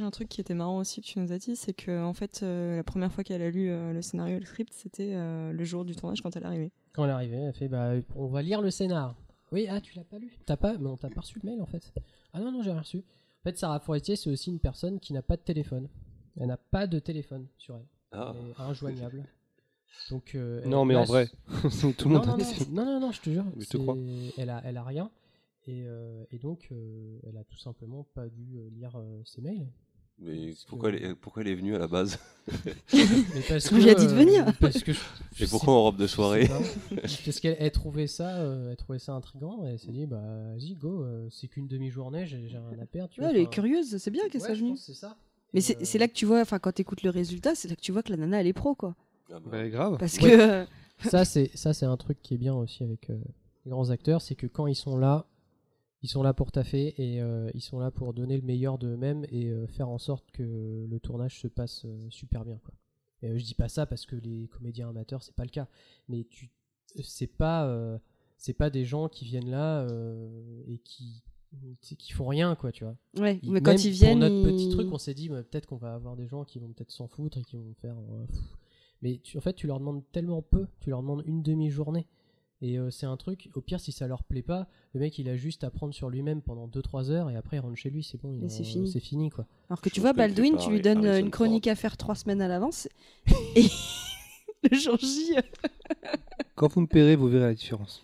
[0.00, 2.40] Un truc qui était marrant aussi que tu nous as dit, c'est que en fait,
[2.42, 5.52] euh, la première fois qu'elle a lu euh, le scénario et le script, c'était euh,
[5.52, 6.72] le jour du tournage quand elle est arrivée.
[6.92, 9.14] Quand elle est arrivée, elle fait bah on va lire le scénar.
[9.52, 11.62] Oui, ah tu l'as pas lu T'as pas Mais on t'a pas reçu le mail
[11.62, 11.92] en fait.
[12.32, 12.98] Ah non non j'ai rien reçu.
[12.98, 15.88] En fait Sarah Forestier c'est aussi une personne qui n'a pas de téléphone.
[16.36, 17.86] Elle n'a pas de téléphone sur elle.
[18.10, 18.34] Ah.
[18.36, 19.24] Elle est injoignable.
[20.10, 21.28] Donc euh, Non, elle mais en vrai,
[21.98, 23.44] tout le monde non, a non, non, non, non, non, je te jure.
[23.58, 23.96] Je te crois.
[24.36, 25.10] Elle a, elle a rien.
[25.66, 29.40] Et, euh, et donc, euh, elle a tout simplement pas dû euh, lire euh, ses
[29.40, 29.66] mails.
[30.20, 32.18] Mais pourquoi, que- elle est, pourquoi elle est venue à la base
[32.92, 34.44] Mais parce qu'on lui a dit de venir.
[34.60, 35.00] Parce que je-
[35.34, 36.48] je Et sais- pourquoi en robe de soirée.
[37.24, 40.22] Parce qu'elle elle trouvait ça, euh, elle trouvait ça intriguant et elle s'est dit bah
[40.52, 43.10] vas-y go, euh, c'est qu'une demi-journée, j'ai j'ai rien à perdre.
[43.10, 44.74] Tu Ouais, vois, elle est curieuse, c'est bien qu'elle ouais, soit je venue.
[44.74, 45.16] que c'est ça.
[45.52, 47.74] Mais c'est euh, c'est là que tu vois, enfin, quand t'écoutes le résultat, c'est là
[47.74, 48.94] que tu vois que la nana, elle est pro, quoi.
[49.32, 49.96] Ah bah, Bah, grave.
[49.98, 50.30] Parce Ouais.
[51.00, 51.08] que.
[51.08, 53.18] ça c'est ça c'est un truc qui est bien aussi avec euh,
[53.64, 55.26] les grands acteurs, c'est que quand ils sont là,
[56.04, 59.24] ils sont là pour taffer et euh, ils sont là pour donner le meilleur d'eux-mêmes
[59.30, 62.74] et euh, faire en sorte que le tournage se passe euh, super bien quoi.
[63.22, 65.66] Et, je dis pas ça parce que les comédiens amateurs c'est pas le cas,
[66.08, 66.50] mais tu
[67.02, 67.98] c'est pas
[68.36, 69.88] c'est pas des gens qui viennent là
[70.68, 71.22] et qui
[71.80, 72.96] qui font rien quoi tu vois.
[73.18, 74.20] Ouais, mais quand ils viennent.
[74.20, 76.44] Pour notre ils- petit truc, on s'est dit bah, peut-être qu'on va avoir des gens
[76.44, 77.96] qui vont peut-être s'en foutre et qui vont faire.
[79.00, 82.06] mais tu- en fait, tu leur demandes tellement peu, tu leur demandes une demi-journée.
[82.66, 85.28] Et euh, c'est un truc, au pire, si ça leur plaît pas, le mec il
[85.28, 88.02] a juste à prendre sur lui-même pendant 2-3 heures et après il rentre chez lui,
[88.02, 88.90] c'est bon, il Et en- c'est fini.
[88.90, 89.46] c'est fini quoi.
[89.68, 92.14] Alors que Je tu vois, que Baldwin, tu lui donnes une chronique à faire trois
[92.14, 92.88] semaines à l'avance.
[93.54, 93.66] Et
[94.70, 95.36] le jour J.
[95.36, 95.42] euh,
[96.54, 98.02] Quand vous me paierez, vous verrez la différence.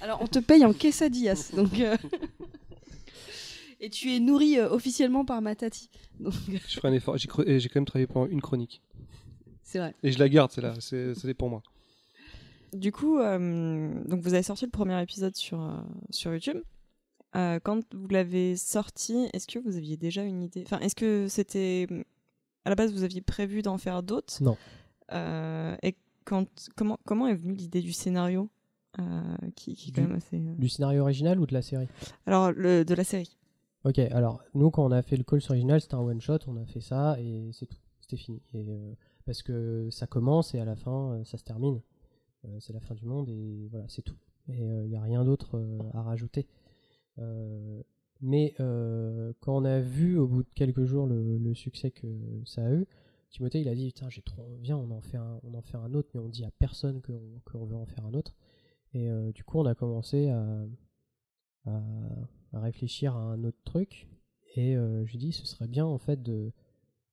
[0.00, 1.50] Alors, on te paye en quesadillas.
[1.54, 1.78] Donc.
[1.80, 1.96] euh,
[3.80, 5.88] Et tu es nourri euh, officiellement par ma tati.
[6.20, 7.16] Donc, Je ferai un effort.
[7.18, 8.82] J'ai cre- et j'ai quand même travaillé pendant une chronique.
[9.62, 9.94] c'est vrai.
[10.02, 10.74] Et je la garde, celle-là.
[10.80, 11.62] C'est c'est pour moi.
[12.72, 16.58] Du coup, euh, donc vous avez sorti le premier épisode sur, euh, sur YouTube.
[17.36, 20.62] Euh, quand vous l'avez sorti, est-ce que vous aviez déjà une idée?
[20.66, 21.86] Enfin, est-ce que c'était
[22.64, 24.42] à la base vous aviez prévu d'en faire d'autres?
[24.42, 24.56] Non.
[25.82, 26.46] Et quand,
[26.76, 28.48] comment, comment est venue l'idée du scénario
[28.98, 29.02] euh,
[29.56, 30.36] qui, qui est quand Du- même assez.
[30.36, 31.88] euh, Du scénario original ou de la série?
[32.26, 33.36] Alors, le, de la série.
[33.84, 36.56] Ok, alors nous quand on a fait le Calls original, c'était un one shot, on
[36.58, 38.42] a fait ça et c'est tout, c'était fini.
[38.52, 38.92] Et, euh,
[39.24, 41.80] parce que ça commence et à la fin ça se termine.
[42.46, 44.16] Euh, c'est la fin du monde et voilà, c'est tout.
[44.48, 46.46] Et il n'y a rien d'autre euh, à rajouter.
[47.18, 47.82] Euh,
[48.20, 52.06] mais euh, quand on a vu au bout de quelques jours le, succès que
[52.44, 52.86] ça a eu,
[53.30, 55.76] Timothée il a dit Putain, j'ai trop viens, on en fait un, on en fait
[55.76, 57.00] un autre, mais on dit à personne
[57.44, 58.36] qu'on veut en faire un autre.
[58.92, 60.66] Et euh, du coup, on a commencé à,
[61.66, 61.80] à,
[62.60, 64.08] réfléchir à un autre truc.
[64.56, 66.52] Et euh, je lui dis, ce serait bien en fait de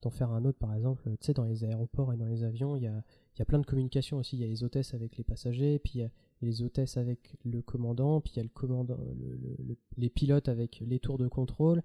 [0.02, 2.76] d'en faire un autre, par exemple, tu sais, dans les aéroports et dans les avions,
[2.76, 3.04] il y a,
[3.38, 4.36] il y a plein de communications aussi.
[4.36, 6.10] Il y a les hôtesses avec les passagers, puis il y a
[6.42, 10.10] les hôtesses avec le commandant, puis il y a le commandant, le- le- le- les
[10.10, 11.82] pilotes avec les tours de contrôle.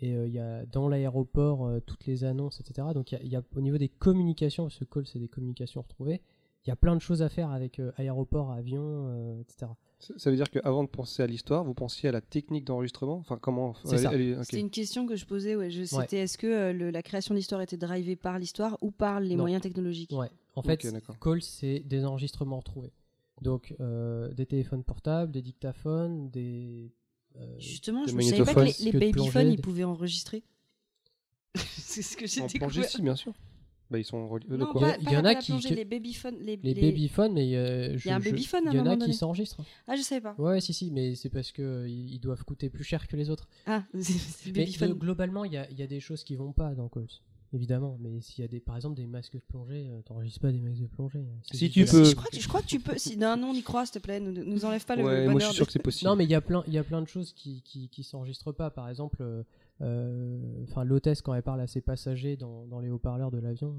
[0.00, 2.88] Et euh, il y a dans l'aéroport euh, toutes les annonces, etc.
[2.94, 5.20] Donc il y a, il y a au niveau des communications, parce que call c'est
[5.20, 6.20] des communications retrouvées,
[6.66, 9.70] il y a plein de choses à faire avec euh, aéroport, avion, euh, etc.
[10.18, 13.16] Ça veut dire qu'avant de penser à l'histoire, vous pensiez à la technique d'enregistrement?
[13.18, 13.98] Enfin, comment C'est.
[13.98, 15.54] C'était une question que je posais.
[15.56, 15.70] Ouais.
[15.70, 15.86] Je- Ouais.
[16.02, 19.36] C'était est-ce que euh, le- la création d'histoire était drivée par l'histoire ou par les
[19.36, 19.42] Non.
[19.44, 20.12] moyens technologiques?
[20.12, 20.28] Ouais.
[20.56, 21.18] En fait, Ok, d'accord.
[21.18, 22.92] call c'est des enregistrements retrouvés.
[23.42, 26.92] Donc euh, des téléphones portables, des dictaphones, des
[27.36, 30.44] euh, Justement, Des je ne savais pas que les, Que babyphones ils pouvaient enregistrer.
[31.56, 32.68] C'est ce que j'ai découvert.
[32.68, 33.32] plongée, si, bien sûr.
[33.90, 34.46] Bah, ils sont reliés.
[34.48, 36.36] Non, quoi pas, Il y en a qui- les babyphones.
[36.40, 38.80] Les, les, les- babyphones, mais euh, je- Il y a un babyphone à Il y
[38.80, 39.62] en a qui s'enregistrent.
[39.86, 40.34] Ah, je savais pas.
[40.38, 43.30] Ouais, si, si, mais c'est parce que euh, ils doivent coûter plus cher que les
[43.30, 43.48] autres.
[43.66, 44.92] Ah, c'est- babyphone.
[44.92, 47.06] euh, globalement, il y a, il y a des choses qui vont pas dans Calls,
[47.54, 47.96] évidemment.
[48.00, 50.60] Mais s'il y a des, par exemple des masques de plongée, euh, t'enregistres pas des
[50.60, 51.20] masques de plongée.
[51.20, 52.98] euh, c'est Si tu peux- Je crois, que, je crois que tu peux.
[52.98, 54.20] Si, non, non, on y croit, s'il te plaît.
[54.20, 55.78] Nous, nous enlève pas le, Ouais, le moi je bonheur suis sûr de- que c'est
[55.82, 56.08] possible.
[56.10, 58.02] Non, mais il y a plein, il y a plein de choses qui, qui, qui
[58.02, 58.70] s'enregistrent pas.
[58.70, 59.42] Par exemple, euh,
[59.82, 63.74] euh, enfin l'hôtesse quand elle parle à ses passagers dans, dans les haut-parleurs de l'avion.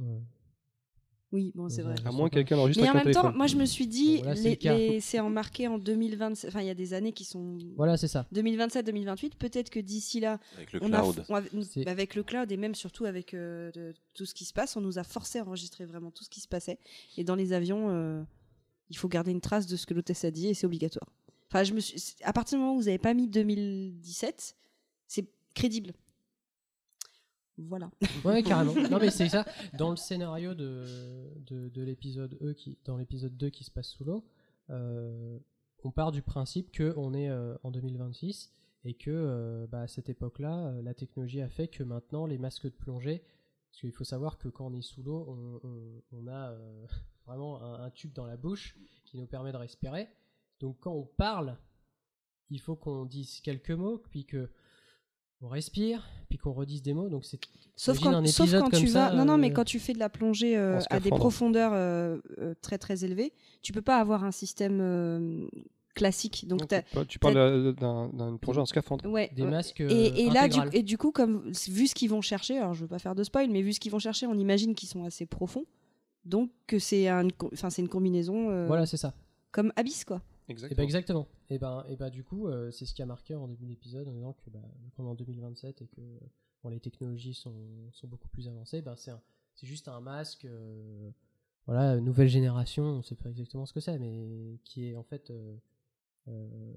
[1.35, 1.95] Oui, bon, c'est Ils vrai.
[2.05, 3.35] À moins que quelqu'un enregistre Mais en même temps, téléphone.
[3.35, 6.49] moi je me suis dit, Bon, c'est les- le c'est en marqué en 2027.
[6.49, 7.57] Enfin, il y a des années qui sont.
[7.75, 8.25] Voilà, c'est ça.
[8.33, 11.25] 2027-2028, peut-être que d'ici là, Avec le on cloud.
[11.29, 14.77] a- avec le cloud et même surtout avec euh, de- tout ce qui se passe,
[14.77, 16.79] on nous a forcé à enregistrer vraiment tout ce qui se passait.
[17.17, 18.23] Et dans les avions, euh,
[18.89, 21.09] il faut garder une trace de ce que l'hôtesse a dit et c'est obligatoire.
[21.51, 24.55] Enfin, je me suis, à partir du moment où vous n'avez pas mis 2017,
[25.07, 25.91] c'est crédible.
[27.57, 27.89] Voilà.
[28.23, 28.73] Ouais, carrément.
[28.89, 29.45] non, mais c'est ça.
[29.77, 30.83] Dans le scénario de,
[31.45, 34.25] de, de l'épisode E, qui, dans l'épisode 2 qui se passe sous l'eau,
[34.69, 35.39] euh,
[35.83, 38.51] on part du principe qu'on est euh, en 2026
[38.83, 42.65] et que euh, bah, à cette époque-là, la technologie a fait que maintenant les masques
[42.65, 43.23] de plongée,
[43.71, 46.55] parce qu'il faut savoir que quand on est sous l'eau, on, on- on a
[47.25, 48.75] vraiment un, un tube dans la bouche
[49.05, 50.07] qui nous permet de respirer.
[50.59, 51.57] Donc quand on parle,
[52.49, 54.49] il faut qu'on dise quelques mots, puis que
[55.41, 57.09] on respire, puis qu'on redise des mots.
[57.09, 57.39] Donc c'est
[57.77, 59.15] Sauf quand, un sauf épisode quand comme tu ça, vas.
[59.15, 62.17] Non, non, mais euh, quand tu fais de la plongée euh, à des profondeurs euh,
[62.39, 65.45] euh, très très élevées, tu peux pas avoir un système euh,
[65.93, 66.45] classique.
[66.47, 66.61] Donc
[66.93, 69.05] Non, tu, parles d'un- plongée en scaphandre.
[69.09, 72.21] Ouais, Des masques, et, et là, du, et du coup, comme vu ce qu'ils vont
[72.21, 74.37] chercher, alors je veux pas faire de spoil, mais vu ce qu'ils vont chercher, on
[74.37, 75.65] imagine qu'ils sont assez profonds.
[76.23, 79.13] Donc que c'est un, enfin c'est une combinaison euh, Voilà, c'est ça.
[79.51, 80.21] comme Abyss quoi.
[80.47, 80.77] Et Exactement.
[80.77, 81.27] ben exactement.
[81.49, 84.07] Et ben, et ben du coup, euh, c'est ce qui a marqué en début d'épisode
[84.07, 84.59] en disant que bah,
[84.95, 86.01] qu'on est en 2027 et que
[86.63, 87.53] bon, les technologies sont,
[87.91, 89.21] sont beaucoup plus avancées, ben c'est un-
[89.55, 91.09] c'est juste un masque, euh,
[91.65, 95.31] voilà, nouvelle génération, on sait pas exactement ce que c'est, mais qui est en fait
[95.31, 95.55] euh,
[96.27, 96.73] euh,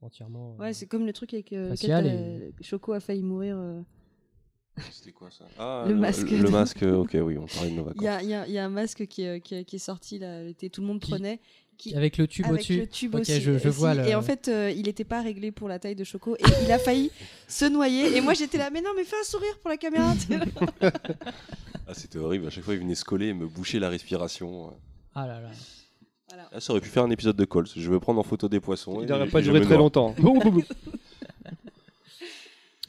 [0.00, 0.54] entièrement.
[0.54, 3.56] euh, Ouais, c'est comme le truc avec euh, lequel et- Choco a failli mourir.
[4.78, 4.82] Euh.
[4.92, 5.44] C'était quoi ça?
[5.58, 6.30] Ah, Le masque.
[6.30, 8.00] Le, masque, ok, oui, on parlait de nos vacances.
[8.02, 9.64] Il y a, il y a- il y a un masque qui est, qui est-
[9.64, 11.40] qui est sorti là, l'été, tout le monde prenait.
[11.76, 12.76] Qui, avec le tube avec au-dessus.
[12.76, 13.40] le tube Ok, aussi.
[13.40, 13.78] je, je aussi.
[13.78, 14.06] vois le.
[14.06, 16.70] Et en fait, euh, il n'était pas réglé pour la taille de Choco et il
[16.70, 17.10] a failli
[17.48, 18.14] se noyer.
[18.16, 20.12] Et moi, j'étais là, mais non, mais fais un sourire pour la caméra.
[21.86, 24.72] Ah, c'était horrible, à chaque fois il venait se coller et me boucher la respiration.
[25.12, 25.48] Ah là là.
[26.28, 26.48] Voilà.
[26.52, 27.66] Ah, ça aurait pu faire un épisode de Cols.
[27.74, 29.00] Je veux prendre en photo des poissons.
[29.02, 30.14] Il n'aurait pas duré très longtemps.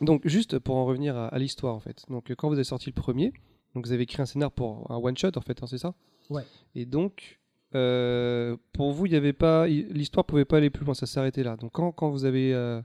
[0.01, 2.03] donc, juste pour en revenir à, à l'histoire, en fait.
[2.09, 3.31] Donc, quand vous avez sorti le premier,
[3.75, 5.93] donc vous avez écrit un scénar pour un one shot, en fait, hein, c'est ça?
[6.29, 6.43] Ouais.
[6.75, 7.39] Et donc,
[7.75, 11.43] euh, pour vous, il y avait pas, l'histoire pouvait pas aller plus loin, ça s'arrêtait
[11.43, 11.55] là.
[11.57, 12.81] Donc, quand, quand vous avez, euh,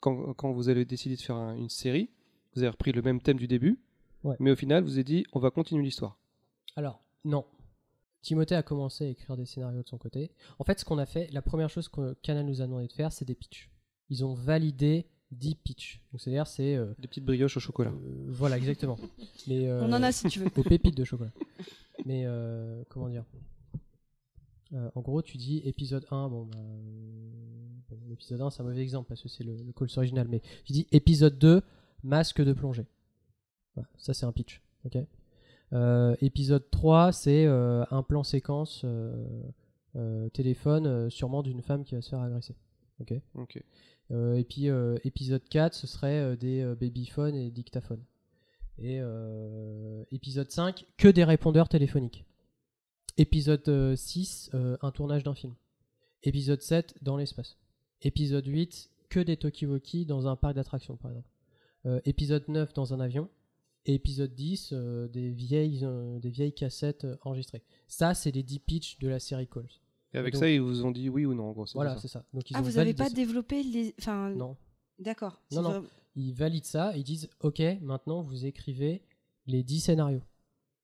[0.00, 2.10] quand, quand vous avez décidé de faire un- une série,
[2.54, 3.78] vous avez repris le même thème du début,
[4.24, 4.36] Ouais.
[4.38, 6.16] mais au final, vous avez dit, on va continuer l'histoire.
[6.76, 7.44] Alors, non.
[8.22, 10.30] Timothée a commencé à écrire des scénarios de son côté.
[10.60, 12.92] En fait, ce qu'on a fait, la première chose que Canal nous a demandé de
[12.92, 13.68] faire, c'est des pitchs.
[14.10, 16.00] Ils ont validé 10 pitchs.
[16.12, 16.76] Donc, c'est-à-dire, c'est.
[16.76, 17.90] euh, Des petites brioches au chocolat.
[17.90, 18.98] euh, voilà, exactement.
[19.48, 20.46] Mais, euh, On en a si tu veux.
[20.56, 21.32] Aux pépites de chocolat.
[22.06, 23.24] Mais, euh, comment dire
[24.74, 26.28] Euh, En gros, tu dis épisode 1.
[26.28, 26.80] Bon, bah, euh,
[27.90, 30.26] bon, l'épisode 1, c'est un mauvais exemple parce que c'est le, le original.
[30.28, 31.62] Mais tu dis épisode 2,
[32.02, 32.86] masque de plongée.
[33.74, 34.60] Voilà, ça, c'est un pitch.
[34.84, 34.98] ok?
[35.72, 39.14] Euh, épisode 3, c'est euh, un plan séquence euh,
[39.96, 42.54] euh, téléphone, euh, sûrement d'une femme qui va se faire agresser.
[43.00, 43.14] Ok?
[43.34, 43.62] Ok.
[44.10, 48.02] Euh, et puis euh, épisode 4, ce serait euh, des euh, babyphones et dictaphones.
[48.78, 52.24] Et euh, épisode 5, que des répondeurs téléphoniques.
[53.16, 55.54] Épisode euh, 6, euh, un tournage d'un film.
[56.22, 57.58] Épisode 7, dans l'espace.
[58.00, 61.28] Épisode 8, que des talkie-walkie dans un parc d'attractions, par exemple.
[61.84, 63.28] Euh, épisode 9, dans un avion.
[63.84, 67.62] Et épisode 10, euh, des, vieilles, euh, des vieilles cassettes euh, enregistrées.
[67.88, 69.68] Ça, c'est les 10 pitchs de la série Calls.
[70.14, 71.64] Et avec donc- ça, ils vous ont dit oui ou non, en gros.
[71.74, 72.24] Voilà, c'est ça.
[72.34, 73.14] Donc, ils Ah, ont vous n'avez pas ça.
[73.14, 73.94] développé les.
[73.98, 74.56] Enfin, Non.
[74.98, 75.40] D'accord.
[75.52, 75.80] Non, non.
[75.80, 79.02] vrai- Ils valident ça, ils disent Ok, maintenant vous écrivez
[79.46, 80.22] les 10 scénarios.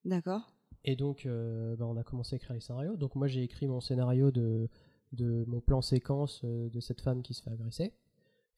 [0.04, 0.50] D'accord.
[0.84, 2.96] Et donc, euh, bah, on a commencé à écrire les scénarios.
[2.96, 4.68] Donc, moi, j'ai écrit mon scénario de,
[5.12, 7.92] de mon plan séquence euh, de cette femme qui se fait agresser.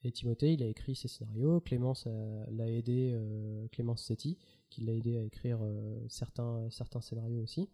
[0.05, 1.61] Et Timothée, il a écrit ses scénarios.
[1.61, 4.39] Clémence euh, l'a aidé, euh, Clémence Setti,
[4.71, 7.69] qui l'a aidé à écrire euh, certains, certains scénarios aussi.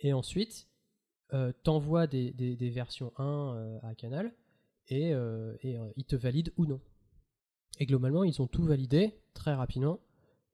[0.00, 0.68] Et ensuite,
[1.34, 4.32] euh, t'envoies des, des, des versions 1 euh, à Canal
[4.88, 6.80] et, euh, et euh, ils te valident ou non.
[7.80, 10.00] Et globalement, ils ont tout validé très rapidement.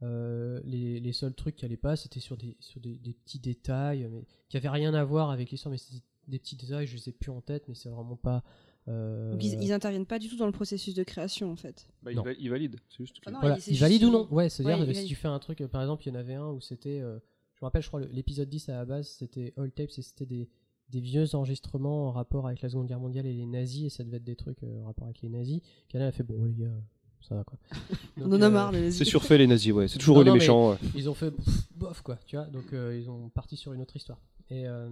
[0.03, 3.39] Euh, les, les seuls trucs qui allaient pas, c'était sur des, sur des, des petits
[3.39, 6.97] détails, mais qui avaient rien à voir avec l'histoire, mais c'était des petits détails, je
[6.97, 8.43] les ai plus en tête, mais c'est vraiment pas.
[8.89, 11.87] euh, Donc ils, ils interviennent pas du tout dans le processus de création en fait.
[12.03, 12.23] Bah, ils, Non.
[12.23, 12.77] va- ils valident.
[12.91, 15.09] C'est juste que- Ah non, voilà, ils valident ou non Ouais, c'est-à-dire Ouais, si valide.
[15.09, 17.19] tu fais un truc, par exemple, il y en avait un où c'était, euh,
[17.55, 20.27] je me rappelle, je crois, l'épisode 10 à la base, c'était All Tapes et c'était
[20.27, 20.51] des,
[20.91, 24.05] des vieux enregistrements en rapport avec la Seconde Guerre mondiale et les nazis, et ça
[24.05, 25.61] devait être des trucs euh, en rapport avec les nazis.
[25.89, 26.71] Canal a fait, bon, les gars,
[27.21, 27.59] ça va quoi.
[28.19, 28.99] On Donc, en a euh, marre des nazis.
[28.99, 29.89] C'est surfait les nazis, ouais.
[29.89, 30.71] C'est toujours Non, eux les non, méchants.
[30.73, 30.77] ouais.
[30.95, 32.47] Ils ont fait pff, bof quoi, tu vois.
[32.47, 34.21] Donc euh, ils ont parti sur une autre histoire.
[34.51, 34.89] Et euh,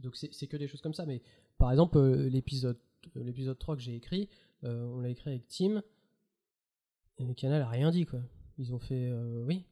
[0.00, 1.04] donc c'est que des choses comme ça.
[1.04, 1.20] Mais
[1.58, 2.78] par exemple euh, l'épisode
[3.16, 4.28] euh, l'épisode 3 que j'ai écrit,
[4.64, 5.82] euh, on l'a écrit avec Tim.
[7.18, 8.20] Et le canal a rien dit quoi.
[8.58, 9.64] Ils ont fait euh, oui.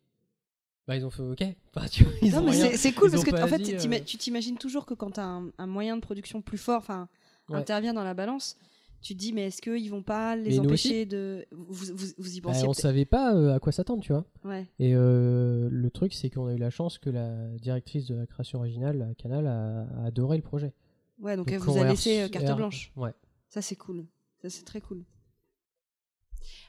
[0.87, 1.43] Bah ils ont fait ok.
[1.75, 3.75] Enfin, tu vois, ils non, ont mais c'est- cool ils parce que en fait, dit,
[3.75, 7.09] euh, tu t'imagines toujours que quand un, un moyen de production plus fort, enfin,
[7.49, 7.57] Ouais.
[7.57, 8.57] intervient dans la balance,
[9.03, 11.47] tu te dis mais est-ce qu'ils vont pas les Mais empêcher de.
[11.53, 14.25] Vous, vous, vous y bah, pensiez on savait pas euh, à quoi s'attendre, tu vois.
[14.45, 14.67] Ouais.
[14.79, 18.27] Et euh, le truc, c'est qu'on a eu la chance que la directrice de la
[18.27, 20.73] création originale, la Canal, a, a adoré le projet.
[21.21, 22.93] Ouais, donc, Donc, elle vous a laissé carte blanche.
[22.97, 23.13] Ouais.
[23.49, 24.05] Ça c'est cool.
[24.43, 25.03] Ça c'est très cool.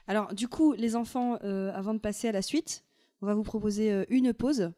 [0.06, 2.84] Alors du coup, les enfants, euh, avant de passer à la suite,
[3.22, 4.70] on va vous proposer euh, une pause.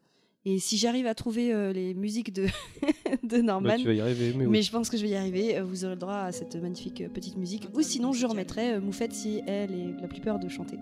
[0.44, 2.46] Et si j'arrive à trouver euh, les musiques de,
[3.22, 4.62] de Norman, Bah, tu vas y arriver, mais oui.
[4.62, 7.02] je pense que je vais y arriver, euh, vous aurez le droit à cette magnifique
[7.12, 7.68] petite musique.
[7.74, 10.76] Ou sinon, je remettrai Moufette si elle est la plus peur de chanter.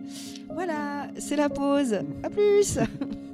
[0.53, 1.95] Voilà, c'est la pause.
[2.23, 2.79] À plus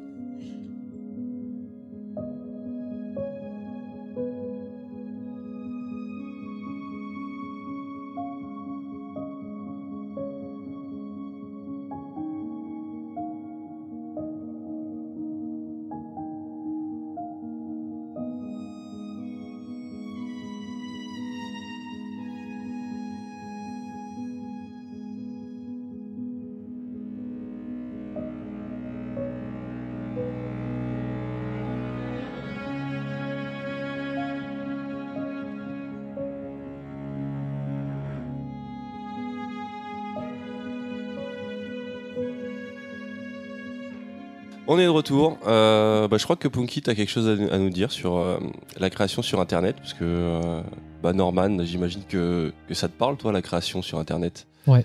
[44.75, 45.39] On est de retour.
[45.47, 48.17] Euh, bah, je crois que Punky, tu as quelque chose à, à nous dire sur
[48.17, 48.39] euh,
[48.79, 49.77] la création sur Internet.
[49.77, 50.63] Parce que euh,
[51.03, 54.85] bah, Norman, j'imagine que, que ça te parle, toi, la création sur Internet Ouais.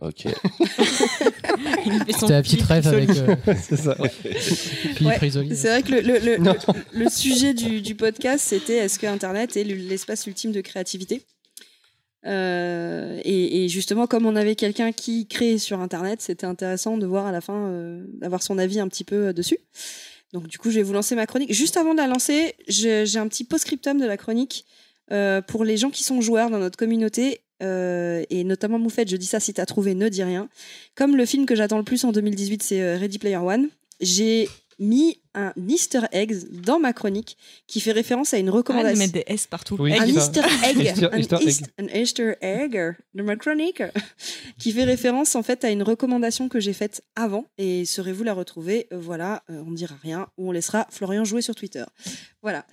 [0.00, 0.22] Ok.
[2.08, 4.00] C'était la petite petit rêve avec euh, c'est ça.
[4.00, 4.10] Ouais.
[5.54, 6.54] C'est vrai que le, le- le- Non.
[6.94, 11.22] le- le sujet du, du podcast, c'était est-ce que Internet est l'espace ultime de créativité?
[12.26, 17.26] Euh, et, justement, comme on avait quelqu'un qui crée sur Internet, c'était intéressant de voir
[17.26, 19.58] à la fin, euh, d'avoir son avis un petit peu euh, dessus.
[20.32, 21.52] Donc du coup, je vais vous lancer ma chronique.
[21.52, 24.66] Juste avant de la lancer, j'ai un petit post-scriptum de la chronique
[25.46, 27.40] pour les gens qui sont joueurs dans notre communauté.
[27.62, 30.50] et notamment Moufette, je dis ça si t'as trouvé, ne dis rien.
[30.96, 33.70] Comme le film que j'attends le plus en 2018, c'est Ready Player One,
[34.02, 37.36] j'ai mis un Easter egg dans ma chronique
[37.66, 38.98] qui fait référence à une de recommandation.
[38.98, 39.76] mettre des S partout.
[39.78, 40.04] Oui, un.
[40.06, 41.48] Easter egg, Easter- un, Easter egg.
[41.48, 43.82] East- un Easter egg de ma chronique,
[44.58, 47.44] qui fait référence en fait à une recommandation que j'ai faite avant.
[47.58, 51.24] Et saurez-vous la retrouver Euh, Voilà, euh, on ne dira rien ou on laissera Florian
[51.24, 51.84] jouer sur Twitter.
[52.42, 52.66] Voilà.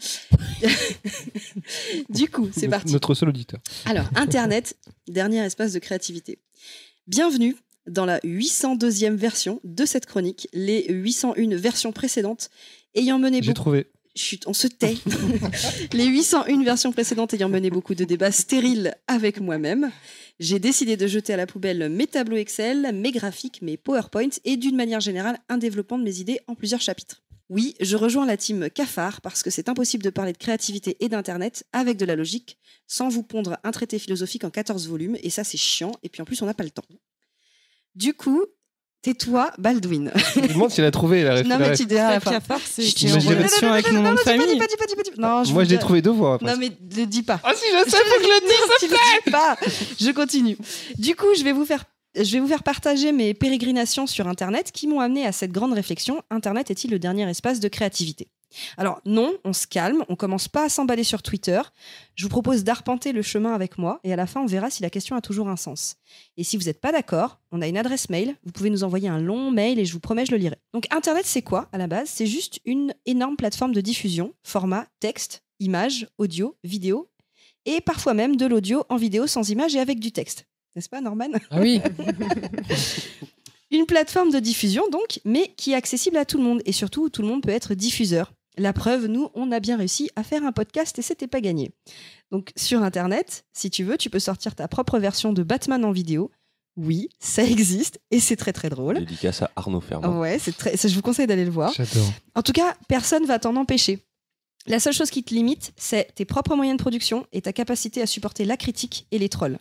[2.09, 2.93] du coup, c'est parti.
[2.93, 3.59] Notre seul auditeur.
[3.85, 4.77] Alors, Internet,
[5.07, 6.39] dernier espace de créativité.
[7.07, 7.55] Bienvenue
[7.87, 12.49] dans la 802e version de cette chronique, les 801 versions précédentes
[12.95, 13.61] ayant mené J'ai beaucoup...
[13.61, 13.87] trouvé.
[14.15, 14.95] Chut, on se tait.
[15.93, 19.91] les 801 versions précédentes ayant mené beaucoup de débats stériles avec moi-même,
[20.39, 24.55] j'ai décidé de jeter à la poubelle mes tableaux Excel, mes graphiques, mes PowerPoint et
[24.55, 27.23] d'une manière générale un développement de mes idées en plusieurs chapitres.
[27.49, 31.09] Oui, je rejoins la team cafard parce que c'est impossible de parler de créativité et
[31.09, 32.57] d'internet avec de la logique
[32.87, 36.21] sans vous pondre un traité philosophique en 14 volumes et ça c'est chiant et puis
[36.21, 36.85] en plus on n'a pas le temps.
[37.95, 38.43] Du coup,
[39.01, 40.11] tais-toi Baldwin.
[40.35, 41.59] Je me demande s'il a trouvé la non référence.
[41.69, 42.31] mais tu diras à la fin.
[42.31, 44.57] Je relation avec mon nom de dis dis famille.
[44.59, 45.21] pas, dis pas, dis pas, dis pas.
[45.21, 46.37] Non, je Moi, je l'ai dis- trouvé deux fois.
[46.41, 47.39] Non mais le dis pas.
[47.43, 48.57] Ah si, je sais, faut que je le dise.
[48.79, 49.57] tu le dis pas.
[49.99, 50.57] Je continue.
[50.97, 51.83] Du coup, je vais vous faire
[52.17, 55.73] je vais vous faire partager mes pérégrinations sur Internet qui m'ont amené à cette grande
[55.73, 56.21] réflexion.
[56.31, 58.29] Internet est-il le dernier espace de créativité
[58.77, 61.61] Alors non, on se calme, on commence pas à s'emballer sur Twitter.
[62.15, 64.81] Je vous propose d'arpenter le chemin avec moi et à la fin, on verra si
[64.81, 65.97] la question a toujours un sens.
[66.37, 69.09] Et si vous n'êtes pas d'accord, on a une adresse mail, vous pouvez nous envoyer
[69.09, 70.57] un long mail et je vous promets, je le lirai.
[70.73, 72.09] Donc Internet, c'est quoi à la base?
[72.09, 77.09] C'est juste une énorme plateforme de diffusion, format texte, image, audio, vidéo
[77.65, 80.45] et parfois même de l'audio en vidéo sans image et avec du texte.
[80.75, 81.29] N'est-ce pas, Norman?
[81.51, 81.81] Ah oui
[83.71, 87.05] Une plateforme de diffusion, donc, mais qui est accessible à tout le monde et surtout
[87.05, 88.31] où tout le monde peut être diffuseur.
[88.57, 91.71] La preuve, nous, on a bien réussi à faire un podcast et c'était pas gagné.
[92.31, 95.91] Donc, sur Internet, si tu veux, tu peux sortir ta propre version de Batman en
[95.91, 96.31] vidéo.
[96.77, 98.99] Oui, ça existe et c'est très très drôle.
[98.99, 100.19] Dédicace à Arnaud Fermand.
[100.19, 100.77] Ouais, c'est très.
[100.77, 101.73] ça, je vous conseille d'aller le voir.
[101.73, 102.11] J'adore.
[102.35, 104.05] En tout cas, personne va t'en empêcher.
[104.67, 108.01] La seule chose qui te limite, c'est tes propres moyens de production et ta capacité
[108.01, 109.59] à supporter la critique et les trolls.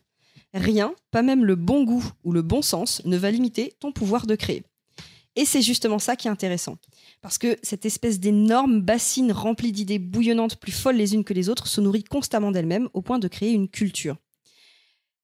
[0.54, 4.26] Rien, pas même le bon goût ou le bon sens, ne va limiter ton pouvoir
[4.26, 4.62] de créer.
[5.36, 6.76] Et c'est justement ça qui est intéressant.
[7.20, 11.48] Parce que cette espèce d'énorme bassine remplie d'idées bouillonnantes plus folles les unes que les
[11.48, 14.16] autres se nourrit constamment d'elle-même au point de créer une culture.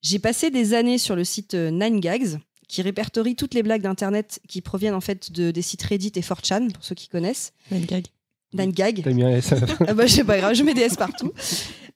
[0.02, 4.40] J'ai passé des années sur le site euh, 9gags, qui répertorie toutes les blagues d'Internet
[4.48, 7.52] qui proviennent en fait de, des sites Reddit et 4chan, pour ceux qui connaissent.
[7.70, 8.06] Une gag.
[8.54, 9.02] 9gag.
[9.02, 9.84] T'as mis un S à la fin.
[9.88, 11.32] Ah bah, c'est pas grave, je mets des S partout.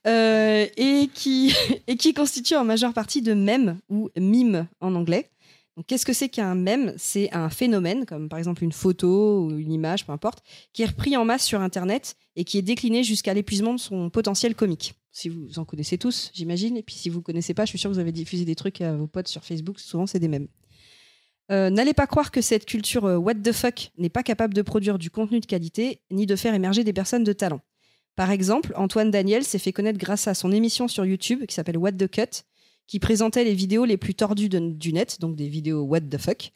[0.06, 1.54] Euh, et, qui,
[1.86, 5.30] et qui constitue en majeure partie de mèmes ou mimes en anglais.
[5.88, 6.94] Qu'est-ce que c'est qu'un mème?
[6.96, 10.86] C'est un phénomène, comme par exemple une photo ou une image, peu importe, qui est
[10.86, 14.94] repris en masse sur Internet et qui est décliné jusqu'à l'épuisement de son potentiel comique.
[15.10, 16.76] Si vous en connaissez tous, j'imagine.
[16.76, 18.80] Et puis si vous connaissez pas, je suis sûre que vous avez diffusé des trucs
[18.80, 19.80] à vos potes sur Facebook.
[19.80, 20.46] Souvent, c'est des mèmes.
[21.50, 24.62] Euh, N'allez pas croire que cette culture euh, what the fuck n'est pas capable de
[24.62, 27.60] produire du contenu de qualité ni de faire émerger des personnes de talent.
[28.16, 31.76] Par exemple, Antoine Daniel s'est fait connaître grâce à son émission sur YouTube qui s'appelle
[31.76, 32.44] What the Cut,
[32.86, 36.18] qui présentait les vidéos les plus tordues de- du net, donc des vidéos what the
[36.18, 36.52] fuck.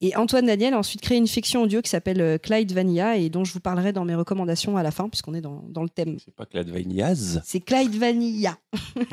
[0.00, 3.30] Et Antoine Daniel a ensuite créé une fiction audio qui s'appelle euh, Clyde Vanilla et
[3.30, 5.88] dont je vous parlerai dans mes recommandations à la fin, puisqu'on est dans, dans le
[5.88, 6.18] thème.
[6.22, 7.40] C'est pas la Vainiaz.
[7.44, 8.58] C'est Clyde Vanilla.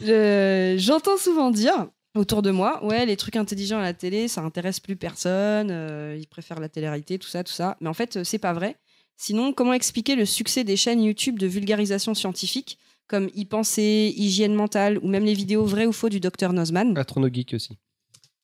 [0.00, 4.40] Je- J'entends souvent dire autour de moi, ouais, les trucs intelligents à la télé, ça
[4.42, 7.76] intéresse plus personne, euh, ils préfèrent la télé-réalité, tout ça, tout ça.
[7.80, 8.76] Mais en fait, euh, c'est pas vrai.
[9.18, 12.78] Sinon, comment expliquer le succès des chaînes YouTube de vulgarisation scientifique
[13.08, 16.96] comme y penser, hygiène mentale ou même les vidéos vraies ou faux du docteur Nozman
[16.98, 17.78] Astronogeek aussi.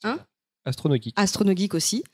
[0.05, 0.19] Hein?
[0.65, 1.13] Astronogeek.
[1.17, 2.05] Astronogeek aussi.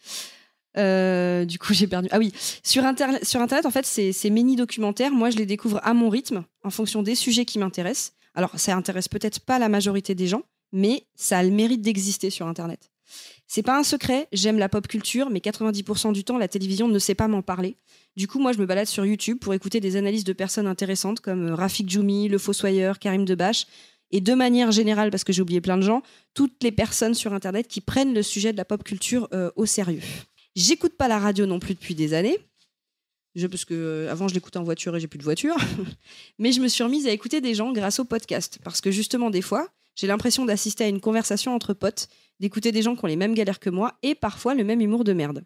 [0.77, 2.09] Euh, du coup, j'ai perdu.
[2.11, 5.81] Ah oui, sur, Inter- sur Internet, en fait, ces, ces mini-documentaires, moi, je les découvre
[5.83, 8.13] à mon rythme, en fonction des sujets qui m'intéressent.
[8.35, 10.43] Alors, ça intéresse peut-être pas la majorité des gens,
[10.73, 12.91] mais ça a le mérite d'exister sur Internet.
[13.49, 16.99] C'est pas un secret, j'aime la pop culture, mais 90% du temps, la télévision ne
[16.99, 17.77] sait pas m'en parler.
[18.15, 21.21] Du coup, moi, je me balade sur YouTube pour écouter des analyses de personnes intéressantes
[21.21, 23.67] comme euh, Rafik Djoumi, Le Fossoyeur, Karim Debache,
[24.11, 26.03] et de manière générale, parce que j'ai oublié plein de gens,
[26.35, 29.65] toutes les personnes sur Internet qui prennent le sujet de la pop culture euh, au
[29.65, 30.03] sérieux.
[30.55, 32.39] J'écoute pas la radio non plus depuis des années.
[33.35, 35.57] Je, parce que euh, avant je l'écoutais en voiture et j'ai plus de voiture.
[36.39, 38.59] Mais je me suis remise à écouter des gens grâce au podcast.
[38.63, 42.09] Parce que justement, des fois, j'ai l'impression d'assister à une conversation entre potes,
[42.41, 45.05] d'écouter des gens qui ont les mêmes galères que moi et parfois le même humour
[45.05, 45.45] de merde.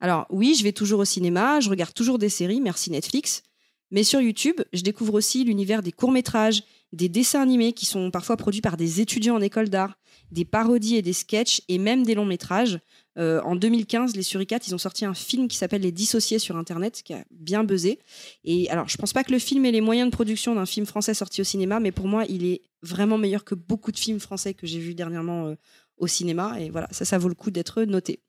[0.00, 3.42] Alors oui, je vais toujours au cinéma, je regarde toujours des séries, merci Netflix.
[3.90, 8.36] Mais sur YouTube, je découvre aussi l'univers des courts-métrages, des dessins animés qui sont parfois
[8.36, 9.96] produits par des étudiants en école d'art,
[10.32, 12.80] des parodies et des sketchs et même des longs-métrages.
[13.16, 16.56] Euh, en 2015, les Suricates, ils ont sorti un film qui s'appelle Les Dissociés sur
[16.56, 18.00] Internet, qui a bien buzzé.
[18.44, 20.84] Et alors, je pense pas que le film ait les moyens de production d'un film
[20.84, 24.20] français sorti au cinéma, mais pour moi, il est vraiment meilleur que beaucoup de films
[24.20, 25.54] français que j'ai vus dernièrement euh,
[25.98, 26.60] au cinéma.
[26.60, 28.20] Et voilà, ça, ça vaut le coup d'être noté.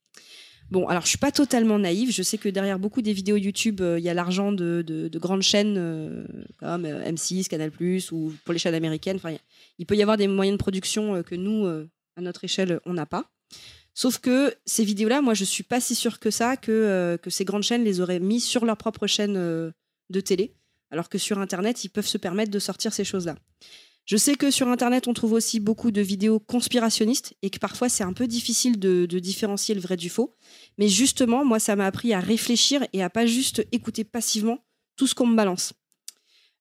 [0.69, 2.11] Bon, alors je suis pas totalement naïve.
[2.11, 5.07] Je sais que derrière beaucoup des vidéos YouTube, euh, il y a l'argent de, de-
[5.07, 6.25] de grandes chaînes euh,
[6.57, 7.71] comme euh, M6, Canal+,
[8.11, 9.15] ou pour les chaînes américaines.
[9.15, 9.35] Enfin,
[9.79, 11.65] il- peut y avoir des moyens de production que nous,
[12.17, 13.29] à notre échelle, on n'a pas.
[13.93, 17.45] Sauf que ces vidéos-là, moi, je suis pas si sûre que ça que, que ces
[17.45, 20.53] grandes chaînes les auraient mis sur leur propre chaîne de télé,
[20.91, 23.35] alors que sur Internet, ils peuvent se permettre de sortir ces choses-là.
[24.07, 27.89] Je sais que sur Internet, on trouve aussi beaucoup de vidéos conspirationnistes et que parfois
[27.89, 30.33] c'est un peu difficile de, différencier le vrai du faux.
[30.77, 34.59] Mais justement, moi, ça m'a appris à réfléchir et à pas juste écouter passivement
[34.95, 35.73] tout ce qu'on me balance.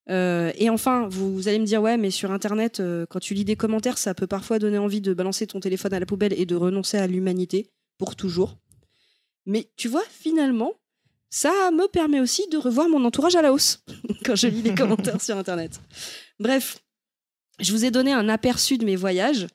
[0.09, 3.33] Euh, et enfin, vous, vous allez me dire, ouais, mais sur Internet, euh, quand tu
[3.33, 6.33] lis des commentaires, ça peut parfois donner envie de balancer ton téléphone à la poubelle
[6.37, 8.57] et de renoncer à l'humanité pour toujours.
[9.45, 10.73] Mais tu vois, finalement,
[11.29, 13.85] ça me permet aussi de revoir mon entourage à la hausse
[14.25, 15.79] quand je lis les commentaires sur Internet.
[16.39, 16.79] Bref,
[17.59, 19.47] je vous ai donné un aperçu de mes voyages,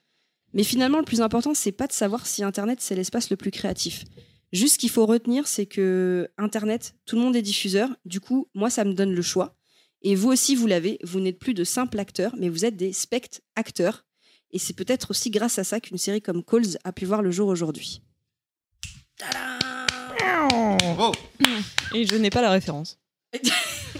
[0.54, 3.50] mais finalement, le plus important, c'est pas de savoir si Internet c'est l'espace le plus
[3.50, 4.04] créatif.
[4.52, 7.88] Juste ce qu'il faut retenir, c'est que Internet, tout le monde est diffuseur.
[8.04, 9.56] Du coup, moi, ça me donne le choix.
[10.02, 10.98] Et vous aussi, vous l'avez.
[11.02, 14.04] Vous n'êtes plus de simples acteurs, mais vous êtes des spect-acteurs.
[14.50, 17.30] Et c'est peut-être aussi grâce à ça qu'une série comme Calls a pu voir le
[17.30, 18.02] jour aujourd'hui.
[21.94, 22.98] Et je n'ai pas la référence.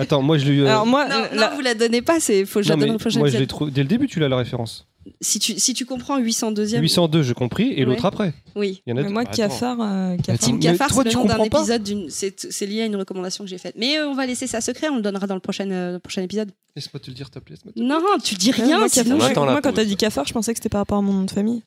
[0.03, 0.63] Attends, moi je l'ai eu.
[0.63, 2.77] euh, Alors moi, non, la- non, vous la donnez pas, c'est faut que je la
[2.77, 3.71] donne au prochain moi je l'ai trouvé.
[3.71, 4.87] Dès le début, tu l'as la référence.
[5.21, 6.79] Si tu, si tu comprends 802e.
[6.81, 8.07] 802, j'ai compris, et l'autre Ouais.
[8.07, 8.35] après.
[8.55, 8.83] Oui.
[8.87, 9.33] Il y en a mais moi, Attends.
[9.33, 10.39] Cafard, euh, Cafard.
[10.39, 12.09] Team mais Cafard, c'est le nom d'un épisode d'une.
[12.09, 13.75] C'est c'est lié à une recommandation que j'ai faite.
[13.77, 16.23] Mais euh, on va laisser ça secret, on le donnera dans le prochain, euh, prochain
[16.23, 16.53] épisode.
[16.77, 17.57] Laisse-moi te le dire, s'il te plaît.
[17.75, 19.17] Non, tu dis Ouais, rien, moi, sinon.
[19.19, 21.31] Moi, quand t'as dit Cafard, je pensais que c'était par rapport à mon nom de
[21.33, 21.63] famille.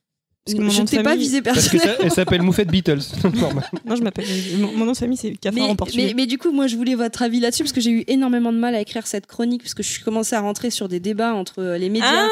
[0.46, 1.68] Parce que mon Je nom ne de t'ai pas famille- visé Parce
[2.14, 3.00] s'appelle Moufette Beatles.
[3.86, 4.26] Non, je m'appelle.
[4.60, 6.06] Mon, mon nom de famille, c'est Cafard en Mais, portugais.
[6.08, 8.54] mais, mais du coup, moi, je voulais votre avis là-dessus parce que j'ai eu énormément
[8.54, 11.00] de mal à écrire cette chronique parce que je suis commencé à rentrer sur des
[11.00, 12.12] débats entre euh, les médias.
[12.12, 12.28] La,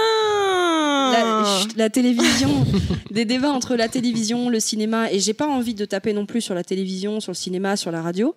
[1.15, 2.49] Ah chut, la télévision,
[3.11, 6.41] des débats entre la télévision, le cinéma, et j'ai pas envie de taper non plus
[6.41, 8.35] sur la télévision, sur le cinéma, sur la radio,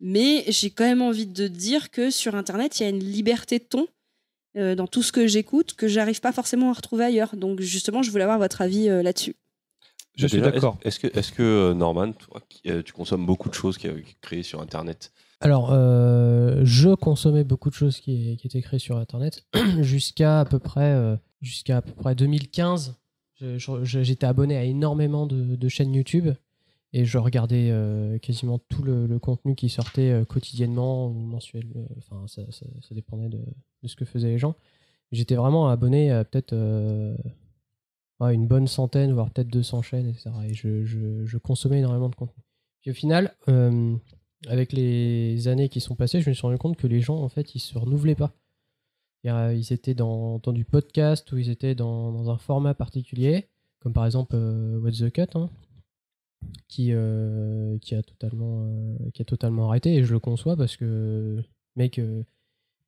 [0.00, 3.58] mais j'ai quand même envie de dire que sur Internet, il y a une liberté
[3.58, 3.86] de ton
[4.56, 7.36] euh, dans tout ce que j'écoute que j'arrive pas forcément à retrouver ailleurs.
[7.36, 9.36] Donc justement, je voulais avoir votre avis euh, là-dessus.
[10.16, 10.76] Je suis d'accord.
[10.82, 13.88] Est-ce que, est-ce que euh, Norman, toi, qui- euh, tu consommes beaucoup de choses qui
[14.20, 15.12] créées sur Internet?
[15.40, 19.44] Alors, euh, je consommais beaucoup de choses qui, qui étaient créées sur Internet
[19.80, 22.94] jusqu'à à peu près euh, jusqu'à à peu près 2015.
[23.40, 26.28] Je- je- J'étais abonné à énormément de, de chaînes YouTube
[26.92, 31.88] et je regardais euh, quasiment tout le, le contenu qui sortait euh, quotidiennement ou mensuellement.
[31.96, 33.40] Enfin, ça, ça- ça dépendait de,
[33.82, 34.54] de ce que faisaient les gens.
[35.12, 37.16] J'étais vraiment abonné à peut-être euh,
[38.20, 40.30] une bonne centaine, voire peut-être 200 chaînes, etc.
[40.48, 42.42] Et je, consommais énormément de contenu.
[42.80, 43.96] Puis au final, euh,
[44.46, 47.28] avec les années qui sont passées, je me suis rendu compte que les gens, en
[47.28, 48.32] fait, ils se renouvelaient pas.
[49.26, 53.48] A- Ils étaient dans, dans du podcast ou ils étaient dans, un format particulier,
[53.80, 55.50] comme par exemple euh, What's the Cut, hein,
[56.68, 59.94] qui, euh, qui, a totalement, euh, qui a totalement arrêté.
[59.96, 61.42] Et je le conçois parce que,
[61.76, 62.22] mec, euh,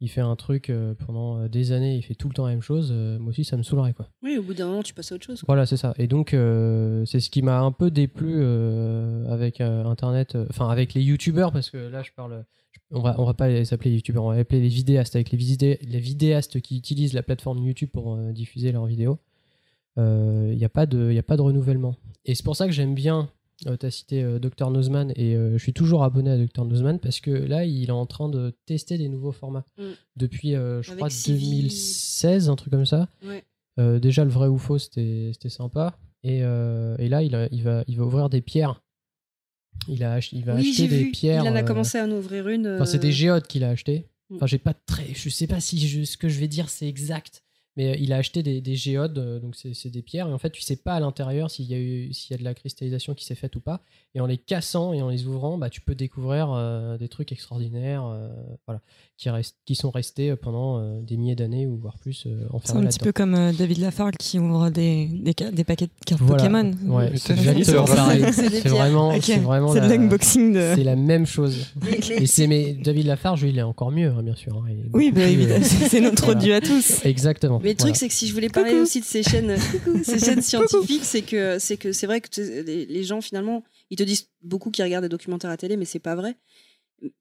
[0.02, 2.60] il fait un truc euh, pendant des années, il fait tout le temps la même
[2.60, 2.90] chose.
[2.92, 4.08] euh, moi aussi, ça me saoulerait, quoi.
[4.22, 5.42] Oui, au bout d'un moment, tu passes à autre chose.
[5.46, 5.94] Voilà, c'est ça.
[5.96, 10.44] Et donc, euh, c'est ce qui m'a un peu déplu euh, avec euh, Internet, euh,
[10.50, 12.44] enfin avec les YouTubeurs, parce que là, je parle.
[12.90, 15.38] On va, on va pas les appeler YouTubeurs, on va appeler les vidéastes, avec les,
[15.38, 19.18] vidé- les vidéastes qui utilisent la plateforme YouTube pour euh, diffuser leurs vidéos.
[19.98, 21.96] Il n'y a, pas de- y a pas de renouvellement.
[22.24, 23.28] Et c'est pour ça que j'aime bien.
[23.64, 24.70] Tu as cité euh, Dr.
[24.70, 26.64] Nozman, et euh, je suis toujours abonné à Dr.
[26.64, 29.64] Nozman parce que là, il est en train de tester des nouveaux formats.
[29.78, 29.82] Mm.
[30.16, 31.56] Depuis, euh, je Avec crois, Civi.
[31.62, 33.08] 2016, un truc comme ça.
[33.24, 33.44] Ouais.
[33.80, 35.96] Euh, déjà, le vrai ou faux, c'était sympa.
[36.24, 38.80] Et, euh, et là, il, a- il, va, il va ouvrir des pierres.
[39.88, 41.10] Il, a ach- il va Oui, acheter des vu.
[41.10, 41.42] pierres.
[41.44, 42.66] Il en a euh, commencé à en ouvrir une.
[42.68, 44.06] Enfin, c'est euh, des géodes qu'il a acheté.
[44.30, 44.36] Mm.
[44.36, 45.14] Enfin, j'ai pas très.
[45.14, 47.42] Je sais pas si je- ce que je vais dire c'est exact.
[47.76, 50.28] Mais euh, il a acheté des, des géodes, euh, donc c'est des pierres.
[50.28, 52.38] Et en fait, tu sais pas à l'intérieur s'il y, a eu- s'il y a
[52.38, 53.80] de la cristallisation qui s'est faite ou pas.
[54.14, 57.32] Et en les cassant et en les ouvrant, bah, tu peux découvrir euh, des trucs
[57.32, 58.28] extraordinaires euh,
[58.66, 58.82] voilà,
[59.16, 62.76] qui, restent, qui sont restés pendant euh, des milliers d'années ou voire plus euh, C'est
[62.76, 66.42] un petit peu comme euh, David Lafargue qui ouvre des, des, paquets de cartes Voilà.
[66.42, 66.72] Pokémon.
[66.88, 71.66] Ouais, C'est vraiment, Ok, c'est vraiment c'est de la- l'unboxing de- C'est la même chose.
[72.10, 74.56] Et c'est mais David Lafarge, lui, il est encore mieux, hein, bien sûr.
[74.56, 74.64] hein.
[74.92, 76.40] Oui, bah, évidemment, euh, c'est c'est notre voilà.
[76.40, 77.04] dieu à tous.
[77.04, 77.60] Exactement.
[77.62, 79.56] Mais le truc, c'est que si je voulais parler aussi de ces chaînes,
[80.04, 83.96] ces chaînes scientifiques, c'est que c'est que c'est vrai que les, les gens finalement, ils
[83.96, 86.36] te disent beaucoup qu'ils regardent des documentaires à télé, mais c'est pas vrai.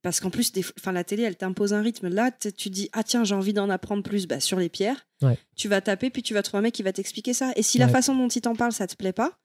[0.03, 2.07] Parce qu'en plus, des, enfin, la télé, elle t'impose un rythme.
[2.07, 5.07] Là, tu dis ah tiens, j'ai envie d'en apprendre plus bah, sur les pierres.
[5.21, 5.37] Ouais.
[5.55, 7.51] Tu vas taper, puis tu vas trouver un mec qui va t'expliquer ça.
[7.55, 9.39] Et si la façon dont il t'en parle, ça te plaît pas,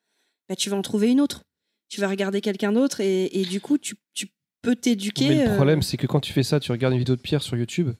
[0.48, 1.44] bah, tu vas en trouver une autre.
[1.88, 4.28] Tu vas regarder quelqu'un d'autre et, et du coup, tu, tu
[4.62, 5.28] peux t'éduquer.
[5.28, 7.20] Mais le euh, problème, c'est que quand tu fais ça, tu regardes une vidéo de
[7.20, 7.90] Pierre sur YouTube,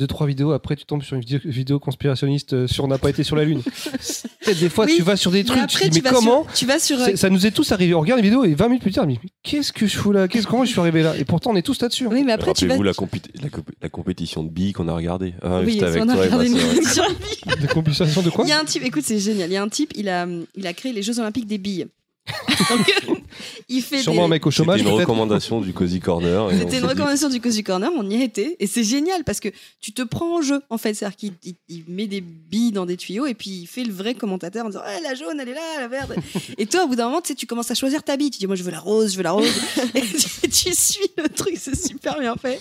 [0.00, 2.98] deux, trois vidéos, après tu tombes sur une vidéo, vidéo conspirationniste euh, sur On n'a
[2.98, 3.62] pas été sur la Lune.
[4.46, 6.46] Des fois, Oui, tu vas sur des mais trucs, après, tu dis, mais sur- comment
[6.54, 6.98] tu vas sur.
[7.00, 7.94] euh, Ça nous est tous arrivé.
[7.94, 10.26] On regarde une vidéo et 20 minutes plus tard, mais qu'est-ce que je fous là?
[10.26, 11.16] Qu'est-ce- Comment je suis arrivé là?
[11.16, 12.06] Et pourtant, on est tous là-dessus.
[12.06, 12.10] hein.
[12.12, 12.74] Oui, mais après, tu vas.
[12.74, 15.34] Rappelez-vous la, la, compé- la compétition de billes qu'on a regardée.
[15.42, 17.60] Ah, Oui, avec on a regardé une émission de billes.
[17.60, 18.44] Des compulsations de quoi?
[18.46, 19.50] Il y a un type, écoute, c'est génial.
[19.50, 21.86] Il y a un type, il a, il a créé les Jeux Olympiques des billes.
[23.06, 23.19] Donc,
[23.68, 24.80] il fait Sûrement des- un mec au C'était chômage.
[24.80, 25.00] une peut-être.
[25.00, 26.48] recommandation du Cozy Corner.
[26.50, 29.40] C'était une dit- recommandation du Cozy Corner, on y a été, et c'est génial parce
[29.40, 29.48] que
[29.80, 30.94] tu te prends en jeu en fait.
[30.94, 33.92] C'est-à-dire qu'il il- il met des billes dans des tuyaux et puis il fait le
[33.92, 36.12] vrai commentateur en disant Eh, la jaune, elle est là, la verte.
[36.58, 38.30] et toi, au bout d'un moment, tu sais, tu commences à choisir ta bille.
[38.30, 39.46] Tu dis Moi, je veux la rose, je veux la rose.
[39.94, 42.60] et tu, tu suis le truc, c'est super bien fait.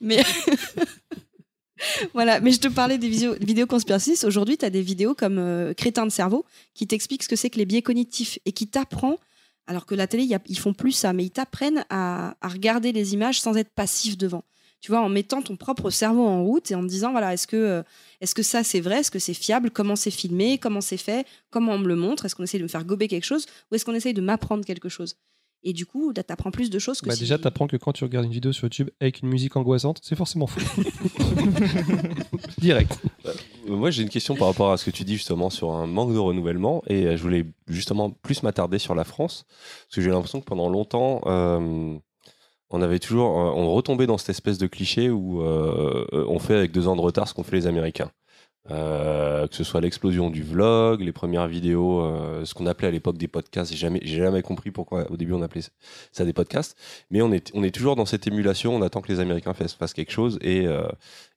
[0.00, 0.22] Mais.
[2.14, 4.24] Voilà, mais je te parlais des vidéos, vidéos conspiracistes.
[4.24, 7.50] Aujourd'hui, tu as des vidéos comme euh, Crétin de cerveau qui t'expliquent ce que c'est
[7.50, 9.18] que les biais cognitifs et qui t'apprend
[9.66, 12.48] Alors que la télé, y a- ils font plus ça, mais ils t'apprennent à, à
[12.48, 14.44] regarder les images sans être passif devant.
[14.80, 17.46] Tu vois, en mettant ton propre cerveau en route et en te disant, voilà, est-ce
[17.46, 17.82] que, euh,
[18.20, 21.26] est-ce que ça c'est vrai, est-ce que c'est fiable, comment c'est filmé, comment c'est fait,
[21.50, 23.46] comment on me le montre, est-ce qu'on essaie de me faire gober quelque chose?
[23.70, 25.16] Ou est-ce qu'on essaye de m'apprendre quelque chose?
[25.64, 27.92] Et du coup, là, t'apprends plus de choses que Bah, si- déjà, t'apprends que quand
[27.92, 30.60] tu regardes une vidéo sur YouTube avec une musique angoissante, c'est forcément faux.
[32.58, 32.96] Direct.
[33.68, 36.12] Moi, j'ai une question par rapport à ce que tu dis justement sur un manque
[36.12, 40.10] de renouvellement et euh, je voulais justement plus m'attarder sur la France parce que j'ai
[40.10, 41.96] l'impression que pendant longtemps, euh,
[42.70, 46.72] on avait toujours, euh, on retombait dans cette espèce de cliché où on fait avec
[46.72, 48.10] deux ans de retard ce qu'ont fait les Américains.
[48.72, 52.90] Euh, que ce soit l'explosion du vlog, les premières vidéos, euh, ce qu'on appelait à
[52.90, 53.70] l'époque des podcasts.
[53.70, 55.62] J'ai jamais, jamais compris pourquoi au début on appelait
[56.10, 56.76] ça des podcasts.
[57.10, 58.74] Mais on est, on est toujours dans cette émulation.
[58.74, 60.88] On attend que les Américains fassent, fassent quelque chose et, euh,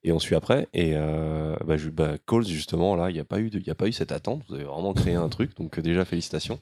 [0.02, 0.66] et on suit après.
[0.74, 3.70] Et bah, je, bah, Calls justement là, il n'y a pas eu, de- il y
[3.70, 4.42] a pas eu cette attente.
[4.48, 5.56] Vous avez vraiment créé un truc.
[5.56, 6.58] Donc déjà félicitations.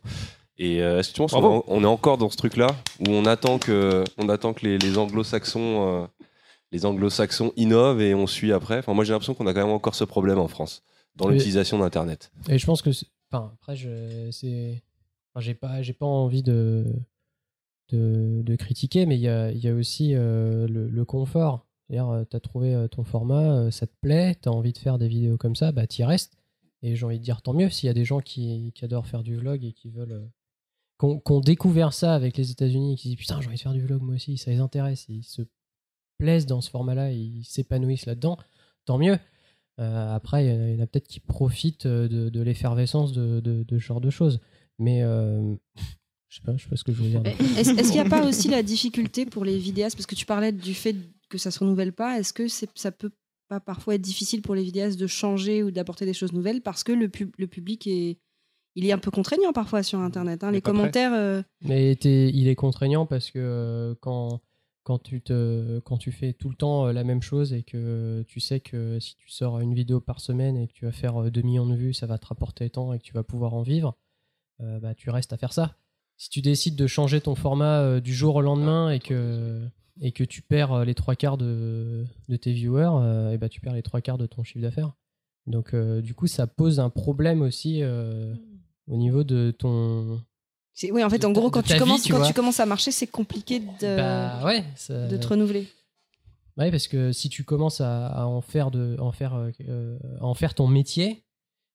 [0.59, 2.67] Et est-ce que tu penses qu'on est- on est encore dans ce truc-là
[3.01, 6.09] où on attend que, on attend que les, les Anglo-Saxons,
[6.73, 8.79] les Anglo-Saxons innovent et on suit après.
[8.79, 10.83] Enfin, moi j'ai l'impression qu'on a quand même encore ce problème en France
[11.17, 12.31] dans l'utilisation d'Internet.
[12.49, 12.91] Et je pense que,
[13.33, 14.83] enfin, après, je, c'est,
[15.35, 16.87] enfin, j'ai pas, pas envie de,
[17.91, 21.67] de, de critiquer, mais il y a, y a aussi euh, le, le confort.
[21.89, 24.79] C'est-à-dire, tu as trouvé euh, ton format, euh, ça te plaît, tu as envie de
[24.79, 26.37] faire des vidéos comme ça, bah t'y restes.
[26.83, 29.07] Et j'ai envie de dire tant mieux s'il y a des gens qui, qui adorent
[29.07, 30.13] faire du vlog et qui veulent.
[30.13, 30.27] euh,
[30.99, 33.63] qu'on qu'on découvert ça avec les États-Unis et qui se disent putain, j'ai envie de
[33.63, 35.43] faire du vlog moi aussi, ça les intéresse, ils se
[36.19, 38.37] plaisent dans ce format-là, ils s'épanouissent là-dedans,
[38.85, 39.19] tant mieux.
[39.81, 43.63] Euh, après, il y en a- peut-être qui profitent euh, de, de l'effervescence de, de,
[43.63, 44.41] de ce genre de choses.
[44.81, 45.55] Mais euh,
[46.29, 47.23] je sais pas, je sais pas ce que je veux dire.
[47.59, 50.27] Est-ce est-ce qu'il n'y a pas aussi la difficulté pour les vidéastes Parce que tu
[50.27, 50.97] parlais du fait
[51.29, 52.19] que ça se renouvelle pas.
[52.19, 53.11] Est-ce que c'est- ça peut
[53.49, 56.83] pas parfois être difficile pour les vidéastes de changer ou d'apporter des choses nouvelles parce
[56.85, 58.19] que le, pub- le public est,
[58.75, 60.45] il est un peu contraignant parfois sur Internet.
[60.45, 60.51] hein.
[60.51, 61.15] Les commentaires.
[61.15, 64.41] euh, Mais il est contraignant parce que euh, quand,
[64.89, 68.25] quand, tu te, quand tu fais tout le temps euh, la même chose et que
[68.27, 71.25] tu sais que si tu sors une vidéo par semaine et que tu vas faire
[71.25, 73.53] euh, 2 millions de vues, ça va te rapporter tant et que tu vas pouvoir
[73.53, 73.99] en vivre,
[74.63, 75.77] euh, bah, tu restes à faire ça.
[76.17, 79.63] Si tu décides de changer ton format euh, du jour au lendemain et que,
[80.01, 83.51] et que tu perds euh, les trois quarts de, de tes viewers, euh, et bah,
[83.51, 84.95] tu perds les trois quarts de ton chiffre d'affaires.
[85.47, 88.35] Donc euh, du coup, ça pose un problème aussi euh,
[88.87, 90.23] au niveau de ton,
[90.93, 92.27] Oui, en fait, de en gros, quand, tu, vie, commences, tu quand vois.
[92.27, 95.67] tu commences à marcher, c'est compliqué de, Bah ouais, ça- de te renouveler.
[96.57, 99.99] Ouais, parce que si tu commences à, à en faire de, en faire, euh, euh,
[100.21, 101.25] à en faire ton métier,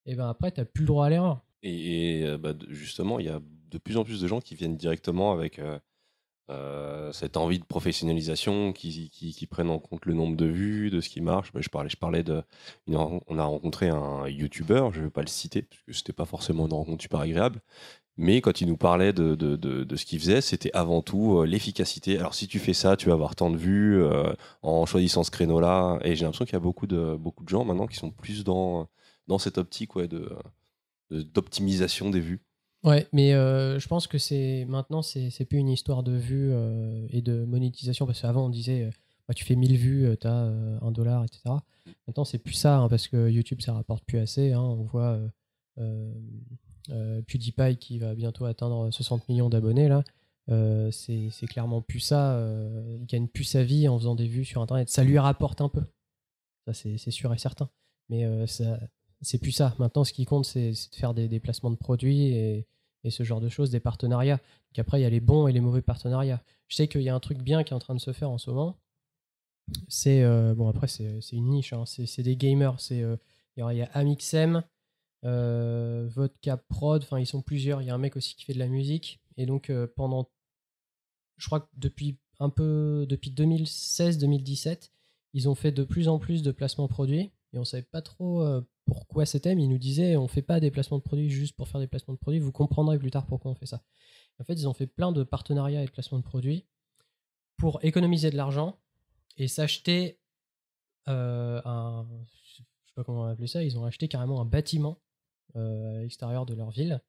[0.05, 1.41] et ben après t'as plus le droit à l'erreur.
[1.63, 3.39] Et, et, euh, bah, justement, il y a
[3.71, 5.80] de plus en plus de gens qui viennent directement avec euh,
[6.49, 10.89] euh, cette envie de professionnalisation, qui, qui, qui prennent en compte le nombre de vues,
[10.89, 11.53] de ce qui marche.
[11.53, 12.43] Bah, je parlais, je parlais de,
[12.88, 16.11] une on a rencontré un YouTuber, je ne vais pas le citer parce que c'était
[16.13, 17.61] pas forcément une rencontre super agréable.
[18.18, 21.45] Mais quand il nous parlait de, de, de, ce qu'il faisait, c'était avant tout euh,
[21.45, 22.19] l'efficacité.
[22.19, 24.31] Alors si tu fais ça, tu vas avoir tant de vues euh,
[24.61, 25.99] en choisissant ce créneau-là.
[26.03, 28.44] Et j'ai l'impression qu'il y a beaucoup de, beaucoup de gens maintenant qui sont plus
[28.44, 28.88] dans,
[29.27, 29.91] dans cette optique
[31.10, 32.41] d'optimisation des vues.
[32.84, 36.52] Ouais, mais euh, je pense que c'est maintenant c'est c'est plus une histoire de vues
[37.10, 38.90] et de monétisation parce qu'avant on disait
[39.27, 41.56] bah, tu fais 1000 vues, t'as euh, un dollar, etc.
[42.07, 44.52] Maintenant c'est plus ça hein, parce que YouTube ça rapporte plus assez.
[44.52, 44.60] hein.
[44.61, 45.18] on voit
[46.89, 50.03] PewDiePie qui va bientôt atteindre 60 millions d'abonnés là.
[50.49, 52.34] Euh, c'est clairement plus ça.
[52.35, 54.89] euh, il gagne plus sa vie en faisant des vues sur Internet.
[54.89, 55.84] Ça lui rapporte un peu.
[56.68, 57.69] Ça c'est sûr et certain.
[58.10, 58.45] Mais euh,
[59.22, 59.73] c'est plus ça.
[59.80, 62.68] Maintenant, ce qui compte, c'est de faire des, des placements de produits et,
[63.10, 64.38] ce genre de choses, des partenariats.
[64.38, 66.41] Donc après, il y a les bons et les mauvais partenariats.
[66.68, 68.30] Je sais qu'il y a un truc bien qui est en train de se faire
[68.30, 68.77] en ce moment.
[69.88, 71.72] C'est euh, bon après c'est une niche.
[71.73, 71.85] hein.
[71.85, 72.77] C'est des gamers.
[72.91, 73.18] Euh,
[73.57, 74.61] il y a- Amixem, euh,
[75.23, 77.03] Vodka Prod.
[77.03, 77.81] Enfin, ils sont plusieurs.
[77.81, 79.21] Il y a un mec aussi qui fait de la musique.
[79.37, 80.29] Et donc euh, pendant,
[81.37, 84.91] je crois que depuis un peu depuis 2016-2017,
[85.33, 88.41] ils ont fait de plus en plus de placements produits et on savait pas trop
[88.41, 91.55] euh, pourquoi c'était, mais ils nous disaient on fait pas des placements de produits juste
[91.55, 93.81] pour faire des placements de produits, vous comprendrez plus tard pourquoi on fait ça.
[94.39, 96.65] En fait, ils ont fait plein de partenariats et de placements de produits
[97.57, 98.77] pour économiser de l'argent
[99.37, 100.19] et s'acheter
[101.07, 102.07] euh, un.
[102.45, 105.02] Je sais pas comment on va appeler ça, ils ont acheté carrément un bâtiment euh,
[105.55, 107.01] à l'extérieur de leur ville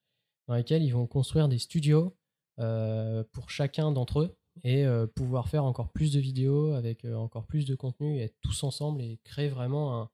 [0.48, 2.16] dans lequel ils vont construire des studios
[2.60, 7.14] euh, pour chacun d'entre eux et euh, pouvoir faire encore plus de vidéos avec euh,
[7.16, 10.10] encore plus de contenu et être tous ensemble et créer vraiment un,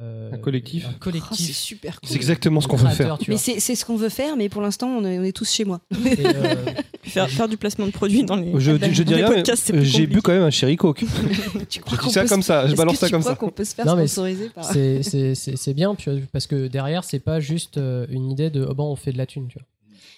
[0.00, 0.86] euh, Un collectif.
[0.86, 1.30] un collectif.
[1.32, 2.08] Oh, c'est super cool.
[2.08, 3.18] C'est exactement ce qu'on veut faire.
[3.28, 5.50] Mais c'est c'est ce qu'on veut faire, mais pour l'instant, on est, on est tous
[5.50, 5.80] chez moi.
[6.06, 6.54] Et, euh,
[7.02, 9.36] Faire, faire du placement de produits dans les, Je, dans je dis les rien, mais
[9.36, 10.98] podcasts, c'est euh, plus j'ai bu quand même un Cherry Coke.
[11.68, 13.34] tu Je dis ça comme ça, je balance ça comme ça.
[13.36, 14.64] qu'on peut se faire Non, mais sponsoriser par.
[14.64, 18.50] c'est- c'est c'est- c'est bien puis, parce que derrière c'est pas juste euh, une idée
[18.50, 19.66] de oh, bon on fait de la thune tu vois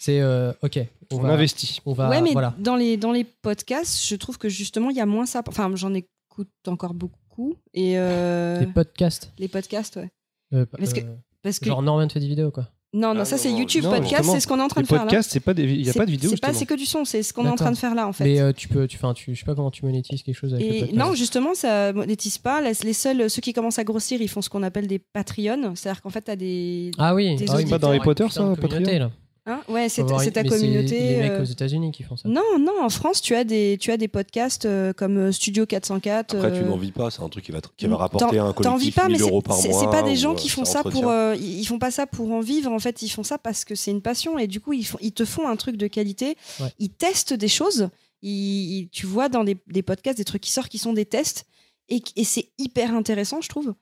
[0.00, 0.80] C'est euh, ok.
[1.12, 1.78] On va- investit.
[1.86, 2.09] On va.
[2.09, 2.54] ouais, mais voilà.
[2.59, 5.42] dans, les, dans les podcasts, je trouve que justement, il y a moins ça.
[5.46, 7.54] Enfin, j'en écoute encore beaucoup.
[7.74, 9.30] Et euh, Les podcasts.
[9.38, 10.10] les podcasts, ouais.
[10.54, 11.66] Euh, Parce que- euh, Parce que...
[11.66, 12.68] Genre Norman fait des vidéos quoi.
[12.94, 14.86] Non, non, Ah, ça, c'est YouTube non, podcast, c'est ce qu'on est en train de
[14.86, 15.05] faire là.
[15.05, 16.85] podcasts, c'est pas des, il y a pas de vidéo C'est pas, c'est que du
[16.85, 18.24] son, c'est ce qu'on est en train de faire là, en fait.
[18.24, 20.52] Mais euh, tu peux, tu, enfin, tu, je sais pas comment tu monétises quelque chose
[20.52, 20.98] avec le Et podcast.
[20.98, 22.60] non, justement, ça monétise pas.
[22.60, 25.73] Les les seuls, ceux qui commencent à grossir, ils font ce qu'on appelle des Patreons.
[25.74, 26.90] C'est-à-dire qu'en fait, t'as des.
[26.98, 29.10] Ah oui, des ah oui, pas dans Harry Potter, ça, Patreon là.
[29.44, 30.98] Hein ouais, c'est ta communauté.
[31.01, 32.28] les mecs euh, aux États-Unis qui font ça.
[32.28, 35.66] Non, non, en France, tu as des, tu as des podcasts euh, comme euh, Studio
[35.66, 36.36] 404.
[36.36, 38.77] Après, tu n'en vis pas, c'est un truc qui va, qui va rapporter un T'en
[38.77, 39.81] vis collectif pas, mais 1000 euros c'est- par c'est mois.
[39.81, 41.09] c'est pas des gens qui font ça pour.
[41.09, 42.70] euh, ils font pas ça pour en vivre.
[42.70, 44.98] En fait, ils font ça parce que c'est une passion et du coup, ils, font,
[45.01, 46.36] ils te font un truc de qualité.
[46.60, 46.69] Ouais.
[46.78, 47.89] Ils testent des choses.
[48.23, 51.05] Ils- ils- tu vois dans des, des podcasts des trucs qui sortent qui sont des
[51.06, 51.47] tests
[51.89, 53.74] et, et c'est hyper intéressant, je trouve.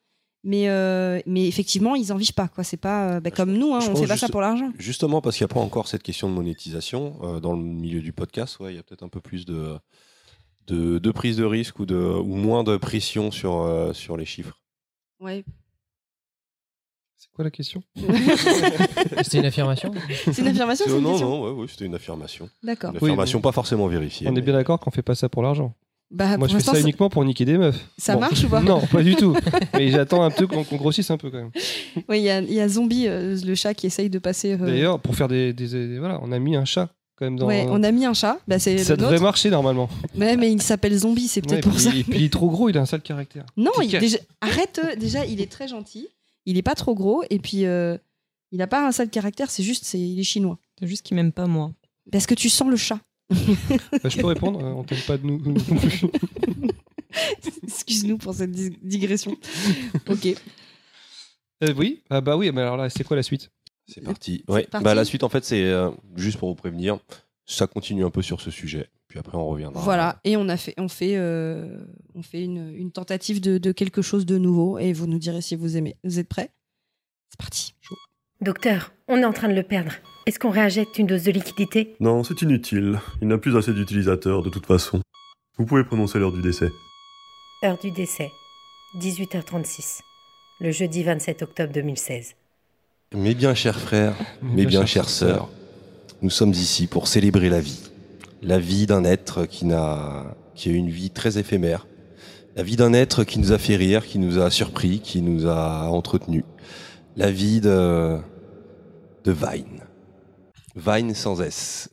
[0.43, 2.49] Mais, euh, mais effectivement, ils en vivent pas.
[2.49, 2.65] quoi.
[2.65, 4.73] C'est pas euh, bah, comme nous, hein, on pense fait pas ça pour l'argent.
[4.79, 8.01] Justement, parce qu'il n'y a pas encore cette question de monétisation euh, dans le milieu
[8.01, 9.77] du podcast, ouais, il y a peut-être un peu plus de,
[10.67, 14.25] de, de prise de risque ou, de, ou moins de pression sur, euh, sur les
[14.25, 14.59] chiffres.
[15.21, 15.45] Ouais.
[17.19, 17.83] C'est quoi la question?
[19.23, 19.93] C'était une affirmation.
[20.33, 22.49] C'est une affirmation, c'est une non, non, ouais, ouais, c'était une affirmation.
[22.63, 22.93] D'accord.
[22.93, 24.27] Une affirmation pas forcément vérifiée.
[24.27, 25.75] On est bien d'accord qu'on fait pas ça pour l'argent.
[26.11, 27.89] Bah, Moi, pour je fais ça ça- uniquement pour niquer des meufs.
[27.97, 29.37] Ça marche ou pas Non, pas du tout.
[29.75, 31.51] Mais j'attends un peu qu'on grossisse un peu quand même.
[32.09, 34.55] Oui, il y a, il y a Zombie, euh, le chat, qui essaye de passer.
[34.61, 37.39] euh, D'ailleurs, pour faire des, des- des- Voilà, on a mis un chat quand même
[37.39, 37.47] dans.
[37.47, 38.39] ouais, on a mis un chat.
[38.49, 39.23] Bah, c'est Ça le devrait nôtre.
[39.23, 39.89] marcher normalement.
[40.17, 41.95] Mais, mais il s'appelle Zombie, c'est peut-être Ouais, pour puis- ça.
[41.95, 43.47] Et puis il est trop gros, il a un sale caractère.
[43.57, 44.81] Non, il- déjà, arrête.
[44.85, 46.09] euh, Déjà, il est très gentil.
[46.45, 47.23] Il est pas trop gros.
[47.31, 47.97] Et puis, euh,
[48.51, 49.49] il n'a pas un sale caractère.
[49.51, 50.59] C'est juste, c'est, il est chinois.
[50.81, 51.71] C'est juste qu'il m'aime pas moi.
[52.11, 52.99] Parce que tu sens le chat.
[53.31, 55.41] Bah, je peux répondre, euh, on t'aime pas de nous.
[57.65, 59.37] Excuse-nous pour cette dig- digression.
[60.09, 60.27] ok.
[61.63, 63.51] Euh, oui, ah bah oui, mais alors là, c'est quoi la suite?
[63.87, 64.45] C'est parti.
[64.49, 64.65] Ouais.
[64.65, 64.85] parti.
[64.85, 66.99] Bah, la suite, en fait, c'est euh, juste pour vous prévenir,
[67.45, 68.89] ça continue un peu sur ce sujet.
[69.09, 69.83] Puis après, on reviendra.
[69.83, 70.21] Voilà.
[70.25, 71.85] Et on a fait, on fait, euh,
[72.15, 74.79] on fait une, une tentative de, de quelque chose de nouveau.
[74.79, 75.97] Et vous nous direz si vous aimez.
[76.05, 76.51] Vous êtes prêts?
[77.31, 77.75] C'est parti.
[78.41, 79.93] Docteur, on est en train de le perdre.
[80.31, 81.97] Est-ce qu'on réinjecte une dose de liquidité?
[81.99, 83.01] Non, c'est inutile.
[83.21, 85.01] Il n'a plus assez d'utilisateurs de toute façon.
[85.59, 86.71] Vous pouvez prononcer l'heure du décès.
[87.65, 88.31] Heure du décès,
[89.01, 90.03] 18h36.
[90.61, 92.37] Le jeudi 27 octobre 2016.
[93.13, 95.49] Mes bien chers frères, mes bien chères sœurs,
[96.23, 97.91] nous sommes ici pour célébrer la vie.
[98.41, 101.89] La vie d'un être qui n'a, qui a une vie très éphémère.
[102.55, 105.49] La vie d'un être qui nous a fait rire, qui nous a surpris, qui nous
[105.49, 106.45] a entretenus.
[107.17, 108.17] La vie de,
[109.25, 109.90] de Vine.
[110.81, 111.91] Vine sans S.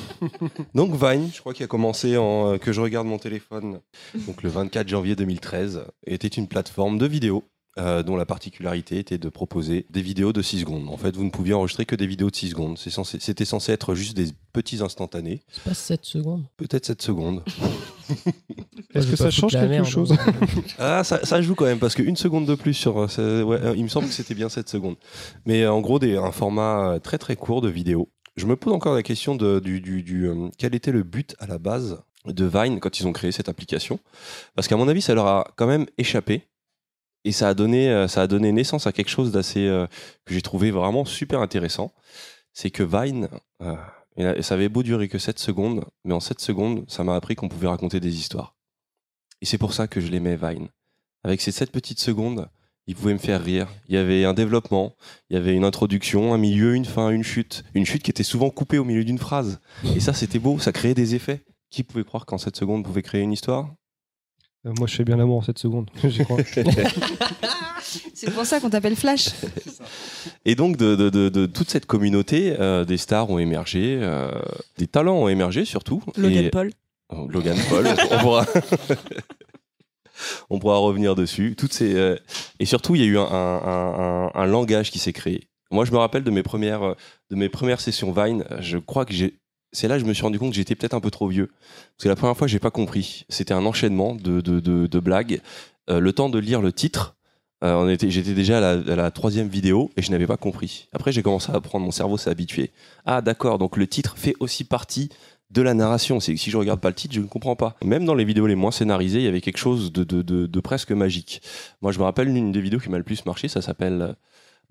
[0.74, 3.80] Donc Vine, je crois qu'il a commencé en, euh, que je regarde mon téléphone,
[4.26, 7.44] donc le 24 janvier 2013, était une plateforme de vidéos
[7.78, 10.88] euh, dont la particularité était de proposer des vidéos de 6 secondes.
[10.88, 12.78] En fait, vous ne pouviez enregistrer que des vidéos de 6 secondes.
[12.78, 16.44] C'est censé- C'était censé, être juste des petits instantanés, C'est pas 7 secondes.
[16.58, 17.42] peut-être 7 secondes.
[18.94, 20.32] Est-ce que ça change quelque merde, chose hein.
[20.78, 22.98] Ah, ça, ça joue quand même, parce qu'une seconde de plus sur...
[22.98, 24.96] euh, ouais, euh, il me semble que c'était bien 7 secondes.
[25.46, 28.10] Mais euh, en gros, des, un format très très court de vidéo.
[28.36, 31.34] Je me pose encore la question de du, du, du, euh, quel était le but
[31.38, 33.98] à la base de Vine quand ils ont créé cette application?
[34.54, 36.48] Parce qu'à mon avis, ça leur a quand même échappé.
[37.24, 39.66] Et ça a donné, ça a donné naissance à quelque chose d'assez...
[39.66, 39.86] euh,
[40.24, 41.92] que j'ai trouvé vraiment super intéressant.
[42.52, 43.28] C'est que Vine...
[43.62, 43.74] euh,
[44.16, 47.04] et là- et ça avait beau durer que 7 secondes, mais en 7 secondes, ça
[47.04, 48.54] m'a appris qu'on pouvait raconter des histoires.
[49.40, 50.68] Et c'est pour ça que je l'aimais, Vine.
[51.24, 52.48] Avec ces 7 petites secondes,
[52.86, 53.68] il pouvait me faire rire.
[53.88, 54.96] Il y avait un développement,
[55.30, 57.64] il y avait une introduction, un milieu, une fin, une chute.
[57.74, 59.60] Une chute qui était souvent coupée au milieu d'une phrase.
[59.94, 61.44] Et ça, c'était beau, ça créait des effets.
[61.70, 63.72] Qui pouvait croire qu'en 7 secondes, on pouvait créer une histoire?
[64.66, 65.90] Euh, Moi, je fais bien l'amour en 7 secondes.
[66.04, 66.38] J'y crois.
[68.24, 69.30] C'est pour ça qu'on t'appelle Flash.
[70.44, 74.30] Et donc, de, de- de- de toute cette communauté, euh, des stars ont émergé, euh,
[74.78, 76.02] des talents ont émergé surtout.
[76.16, 76.70] Logan Et- Paul.
[77.08, 78.46] Oh, Logan Paul, on pourra...
[80.50, 81.54] on pourra revenir dessus.
[81.56, 82.16] Toutes ces, euh,
[82.60, 85.48] Et surtout, il y a eu un, un- un- un langage qui s'est créé.
[85.70, 86.94] Moi, je me rappelle de mes premières,
[87.30, 88.44] de mes premières sessions Vine.
[88.60, 89.38] Je crois que j'ai.
[89.72, 91.46] C'est là que je me suis rendu compte que j'étais peut-être un peu trop vieux.
[91.48, 93.24] Parce que la première fois, j'ai pas compris.
[93.30, 95.40] C'était un enchaînement de, de, de- de blagues.
[95.90, 97.16] Euh, le temps de lire le titre,
[97.62, 100.88] euh, j'étais déjà à la, à la troisième vidéo et je n'avais pas compris.
[100.92, 102.70] Après, j'ai commencé à apprendre, mon cerveau s'est habitué.
[103.06, 105.08] Ah, d'accord, donc le titre fait aussi partie
[105.50, 106.18] de la narration.
[106.18, 107.76] C'est que si je regarde pas le titre, je ne comprends pas.
[107.84, 110.46] Même dans les vidéos les moins scénarisées, il y avait quelque chose de, de, de,
[110.46, 111.42] de presque magique.
[111.82, 114.12] Moi, je me rappelle une des vidéos qui m'a le plus marché, ça s'appelle euh,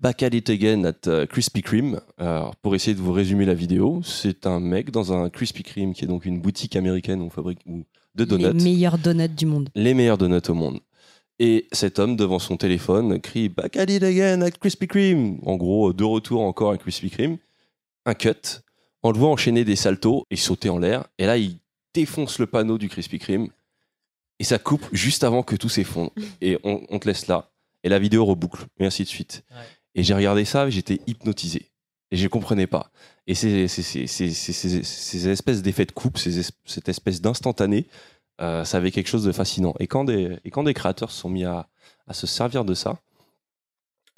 [0.00, 2.00] Back at it again at euh, Krispy Kreme.
[2.18, 5.94] Alors, pour essayer de vous résumer la vidéo, c'est un mec dans un Krispy Kreme
[5.94, 7.84] qui est donc une boutique américaine où on fabrique où-
[8.16, 9.70] de donuts Les meilleurs donuts du monde.
[9.76, 10.80] les meilleurs donuts au monde.
[11.44, 15.40] Et cet homme, devant son téléphone, crie Back at it again at Krispy Kreme.
[15.44, 17.36] En gros, de retour encore à Krispy Kreme.
[18.06, 18.60] un cut,
[19.02, 21.04] on le voit enchaîner des saltos et sauter en l'air.
[21.18, 21.56] Et là, il
[21.94, 23.48] défonce le panneau du Krispy Kreme.
[24.38, 26.12] Et ça coupe juste avant que tout s'effondre.
[26.40, 27.50] Et on, on te laisse là.
[27.82, 28.66] Et la vidéo reboucle.
[28.78, 29.42] Et ainsi de suite.
[29.96, 31.70] Et j'ai regardé ça et j'étais hypnotisé.
[32.12, 32.92] Et je comprenais pas.
[33.26, 37.86] Et c'est- ces espèces d'effets de coupe, ces cette espèce d'instantané,
[38.40, 39.74] euh, ça avait quelque chose de fascinant.
[39.78, 41.68] Et quand des, créateurs se sont mis à,
[42.10, 42.98] se servir de ça,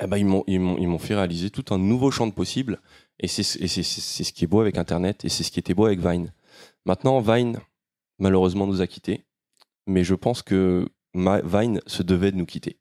[0.03, 2.81] eh ben, ils m'ont fait réaliser tout un nouveau champ de possibles.
[3.21, 6.01] Et c'est ce qui est beau avec Internet et c'est ce qui était beau avec
[6.01, 6.33] Vine.
[6.85, 7.61] Maintenant, Vine,
[8.19, 9.25] malheureusement, nous a quittés.
[9.87, 12.79] Mais je pense que Vine se devait de nous quitter.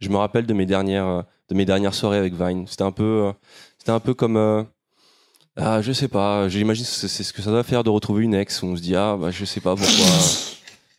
[0.00, 1.24] Je me rappelle de mes dernières,
[1.94, 2.66] soirées avec Vine.
[2.66, 4.62] C'était un peu, comme, euh,
[5.56, 6.48] ah, je sais pas.
[6.48, 8.96] J'imagine c'est ce que ça doit faire de retrouver une ex où on se dit
[8.96, 10.06] ah, bah, je sais pas pourquoi.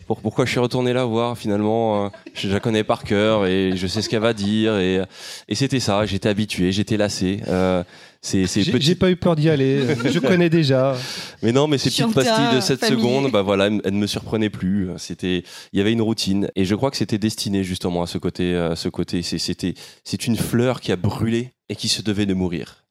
[0.07, 3.73] Pour- pourquoi je suis retourné la voir finalement euh, je la connais par cœur et
[3.76, 5.02] je sais ce qu'elle va dire et,
[5.48, 7.84] et c'était ça j'étais habitué j'étais lassé euh,
[8.22, 9.86] c'est c'est J'ai petit- j'ai pas eu peur d'y aller.
[10.06, 10.95] je connais déjà.
[11.44, 12.98] mais non, mais ces petites pastilles de 7 familier.
[12.99, 14.90] secondes, bah voilà, elles ne me surprenaient plus.
[14.98, 18.18] C'était, il y avait une routine, et je crois que c'était destiné justement à ce
[18.18, 19.22] côté, à ce côté.
[19.22, 22.85] C'est- C'était, c'est une fleur qui a brûlé et qui se devait de mourir.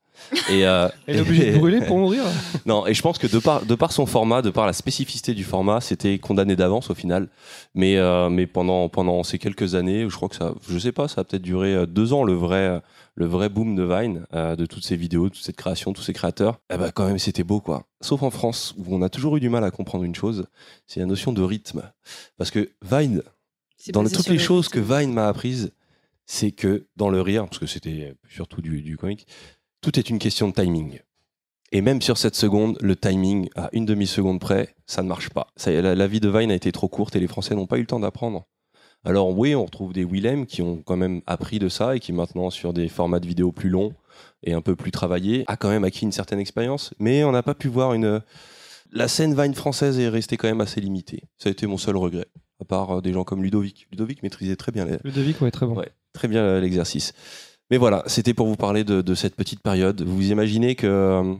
[0.50, 2.24] Et, euh, Elle est obligée de brûler pour mourir.
[2.66, 5.34] non, et je pense que de par, de par son format, de par la spécificité
[5.34, 7.28] du format, c'était condamné d'avance au final.
[7.74, 11.08] Mais, euh, mais pendant, pendant ces quelques années, je crois que ça, je sais pas,
[11.08, 12.80] ça a peut-être duré euh, deux ans le vrai,
[13.14, 16.12] le vrai boom de Vine, euh, de toutes ces vidéos, toute cette création, tous ces
[16.12, 16.60] créateurs.
[16.72, 17.84] Eh ben, quand même, c'était beau, quoi.
[18.00, 20.46] Sauf en France, où on a toujours eu du mal à comprendre une chose,
[20.86, 21.82] c'est la notion de rythme.
[22.36, 23.22] Parce que Vine,
[23.92, 25.72] dans le- toutes les le choses que Vine m'a apprises,
[26.26, 29.26] c'est que dans le rire, parce que c'était surtout du, du comique,
[29.84, 31.00] tout est une question de timing.
[31.70, 35.48] Et même sur cette seconde, le timing, à une demi-seconde près, ça ne marche pas.
[35.56, 37.76] Ça la, la vie de Vine a été trop courte et les Français n'ont pas
[37.76, 38.46] eu le temps d'apprendre.
[39.04, 42.14] Alors oui, on retrouve des Willem qui ont quand même appris de ça et qui
[42.14, 43.92] maintenant, sur des formats de vidéos plus longs
[44.42, 46.94] et un peu plus travaillés, a quand même acquis une certaine expérience.
[46.98, 48.22] Mais on n'a pas pu voir une...
[48.90, 51.24] La scène Vine française est restée quand même assez limitée.
[51.36, 52.28] Ça a été mon seul regret.
[52.58, 53.86] À part euh, des gens comme Ludovic.
[53.90, 55.76] Ludovic maîtrisait très bien les, Ludovic, ouais, très bon.
[55.76, 57.12] Ouais, très bien euh, l'exercice.
[57.70, 60.02] Mais voilà, c'était pour vous parler de, cette petite période.
[60.02, 61.34] Vous imaginez que euh,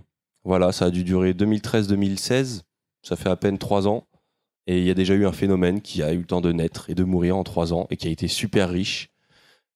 [0.45, 2.63] voilà, ça a dû durer 2013-2016,
[3.03, 4.07] ça fait à peine trois ans,
[4.67, 6.89] et il y a déjà eu un phénomène qui a eu le temps de naître
[6.89, 9.11] et de mourir en trois ans, et qui a été super riche,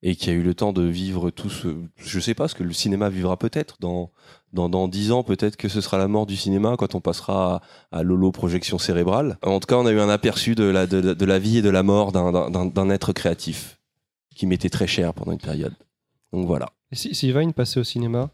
[0.02, 1.68] et qui a eu le temps de vivre tout ce...
[1.96, 4.10] Je sais pas ce que le cinéma vivra peut-être dans
[4.52, 4.70] dans
[5.10, 7.60] ans, peut-être que ce sera la mort du cinéma quand on passera
[7.92, 9.36] à, l'holo projection cérébrale.
[9.42, 11.62] En tout cas, on a eu un aperçu de la de, de la vie et
[11.62, 13.78] de la mort d'un être créatif
[14.34, 15.74] qui m'était très cher pendant une période.
[16.32, 16.70] Donc voilà.
[16.92, 18.30] Et si, si Vine passait au cinéma,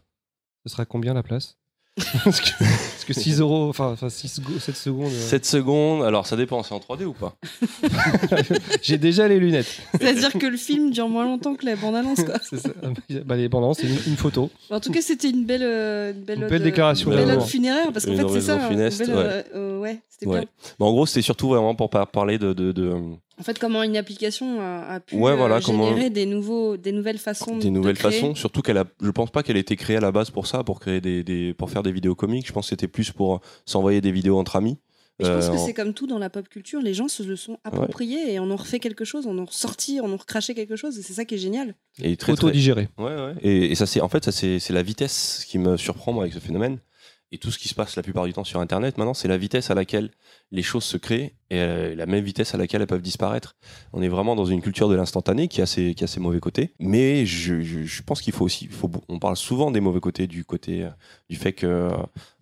[0.65, 1.57] ce sera combien la place
[2.25, 5.13] parce, que, parce que 6 euros, enfin, enfin 6 go- 7 secondes.
[5.13, 7.37] euh, 7 secondes, alors ça dépend, c'est en 3D ou pas
[8.81, 9.79] J'ai déjà les lunettes.
[9.93, 12.35] C'est-à-dire que le film dure moins longtemps que la bande-annonce, quoi.
[12.41, 12.69] C'est ça.
[13.25, 14.49] Bah, les bandes annonces, c'est une, une photo.
[14.69, 17.37] En tout cas, c'était une belle, euh, une belle, Une ode, belle déclaration une belle
[17.37, 18.55] ode funéraire, parce qu'en fait, c'est ça.
[18.55, 19.23] une funeste, belle, ouais.
[19.23, 20.39] euh, euh, ouais, c'était Ouais.
[20.39, 20.49] bien.
[20.79, 22.93] Bah, en gros, c'était surtout vraiment pour par- parler de, de, de-
[23.39, 26.77] En fait, comment une application a, a pu Ouais, euh, voilà, comment- générer des, nouveaux,
[26.77, 28.11] des nouvelles façons des de nouvelles créer.
[28.11, 28.33] façons.
[28.35, 30.63] Surtout qu'elle a, je pense pas qu'elle ait été créée à la base pour ça,
[30.63, 32.47] pour créer des, des- pour faire des vidéos comiques.
[32.47, 34.77] Je pense que c'était plus pour s'envoyer des vidéos entre amis.
[35.19, 37.07] Mais je pense Euh, que en- c'est comme tout dans la pop culture, les gens
[37.07, 40.17] se le sont appropriés et en ont refait quelque chose, en ont ressorti, en ont
[40.17, 41.73] recraché quelque chose, et c'est ça qui est génial.
[42.01, 42.89] Et très, Auto-digéré.
[42.97, 43.33] très- Ouais, ouais.
[43.41, 46.23] Et, et ça, c'est en fait, ça c'est c'est la vitesse qui me surprend moi,
[46.23, 46.79] avec ce phénomène.
[47.35, 49.35] Et tout ce qui se passe la plupart du temps sur Internet, maintenant, c'est la
[49.35, 50.09] vitesse à laquelle
[50.53, 53.57] les choses se créent et euh, la même vitesse à laquelle elles peuvent disparaître.
[53.91, 56.71] On est vraiment dans une culture de l'instantané qui a ses, qui a mauvais côtés.
[56.79, 60.45] Mais je, je, pense qu'il faut aussi, faut, on parle souvent des mauvais côtés, du
[60.45, 60.89] côté euh,
[61.29, 61.89] du fait que,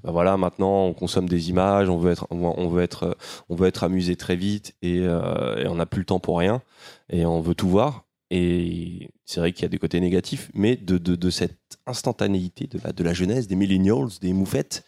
[0.04, 3.18] bah voilà, maintenant, on consomme des images, on veut être, on veut- être,
[3.50, 6.62] on veut être amusé très vite et on n'a plus le temps pour rien
[7.10, 8.06] et on veut tout voir.
[8.36, 12.66] Et c'est vrai qu'il y a des côtés négatifs, mais de, de, de cette instantanéité
[12.66, 14.84] de la, de la jeunesse, des millennials, des moufettes,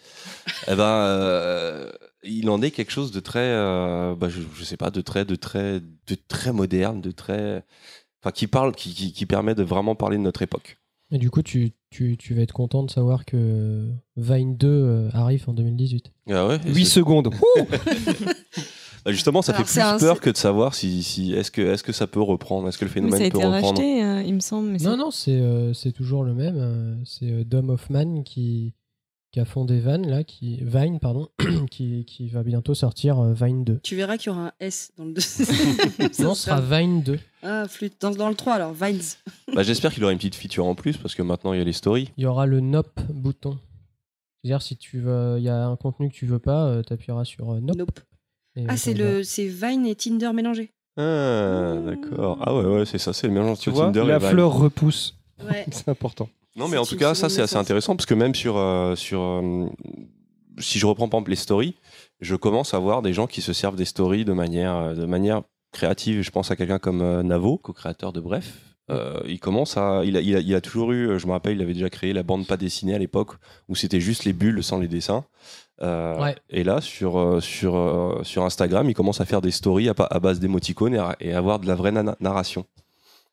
[0.67, 1.91] eh ben, euh,
[2.23, 5.25] il en est quelque chose de très, euh, bah, je, je sais pas, de très,
[5.25, 7.63] de très, de très moderne, de très,
[8.23, 10.79] enfin, qui parle, qui, qui, qui permet de vraiment parler de notre époque.
[11.11, 15.09] Et du coup, tu, tu, tu vas être content de savoir que Vine 2 euh,
[15.13, 16.11] arrive en 2018.
[16.31, 17.29] Ah ouais, et 8 c'est- secondes.
[19.05, 21.61] Bah, Justement, ça Alors, fait plus un- peur que de savoir si, si est-ce que,
[21.61, 23.79] est-ce que ça peut reprendre, est-ce que le Mais ça a phénomène peut été reprendre.
[23.79, 24.69] racheté, euh, il me semble.
[24.69, 26.55] Mais Non, non, c'est euh, c'est toujours le même.
[26.57, 28.73] euh, c'est euh, Dom Hoffman qui,
[29.31, 31.27] qui a fondé Vine, là, qui, Vine, pardon,
[31.71, 33.79] qui, qui va bientôt sortir euh, Vine 2.
[33.83, 35.21] Tu verras qu'il y aura un S dans le 2.
[36.23, 37.19] Non, ce sera Vine 2.
[37.43, 38.01] Ah, flûte.
[38.01, 39.01] Dans, dans le 3, alors, Vines.
[39.53, 41.65] Bah, J'espère qu'il aura une petite feature en plus parce que maintenant il y a
[41.65, 42.09] les stories.
[42.17, 43.59] Il y aura le Nope bouton.
[44.41, 47.25] C'est-à-dire, si tu veux, il y a un contenu que tu veux pas, tu appuieras
[47.25, 47.99] sur euh, Nope.
[48.67, 50.71] Ah, c'est le, c'est Vine et Tinder mélangés.
[50.97, 52.37] Ah, d'accord.
[52.41, 54.29] Ah ouais, ouais, c'est ça, c'est le mélange Tu vois, Tinder la et Vine.
[54.29, 55.15] fleur repousse.
[55.43, 55.65] Ouais.
[55.71, 56.29] c'est important.
[56.55, 59.19] Non, mais en tout cas, ça c'est assez intéressant parce que même sur, euh, sur
[59.21, 59.65] euh,
[60.59, 61.75] si je reprends par exemple les stories,
[62.21, 65.05] je commence à voir des gens qui se servent des stories de manière, euh, de
[65.05, 65.41] manière
[65.73, 66.21] créative.
[66.21, 68.53] Je pense à quelqu'un comme euh, Navo, co-créateur de Bref.
[68.91, 71.57] Euh, il commence à, il a, il, a, il a toujours eu, je me rappelle,
[71.57, 73.31] il avait déjà créé la bande pas dessinée à l'époque
[73.67, 75.25] où c'était juste les bulles sans les dessins.
[75.81, 76.35] Euh, Ouais.
[76.49, 80.19] Et là, sur, euh, sur, euh, sur Instagram, il commence à faire des stories à,
[80.19, 82.65] base d'émoticônes et, à- et avoir de la vraie narration.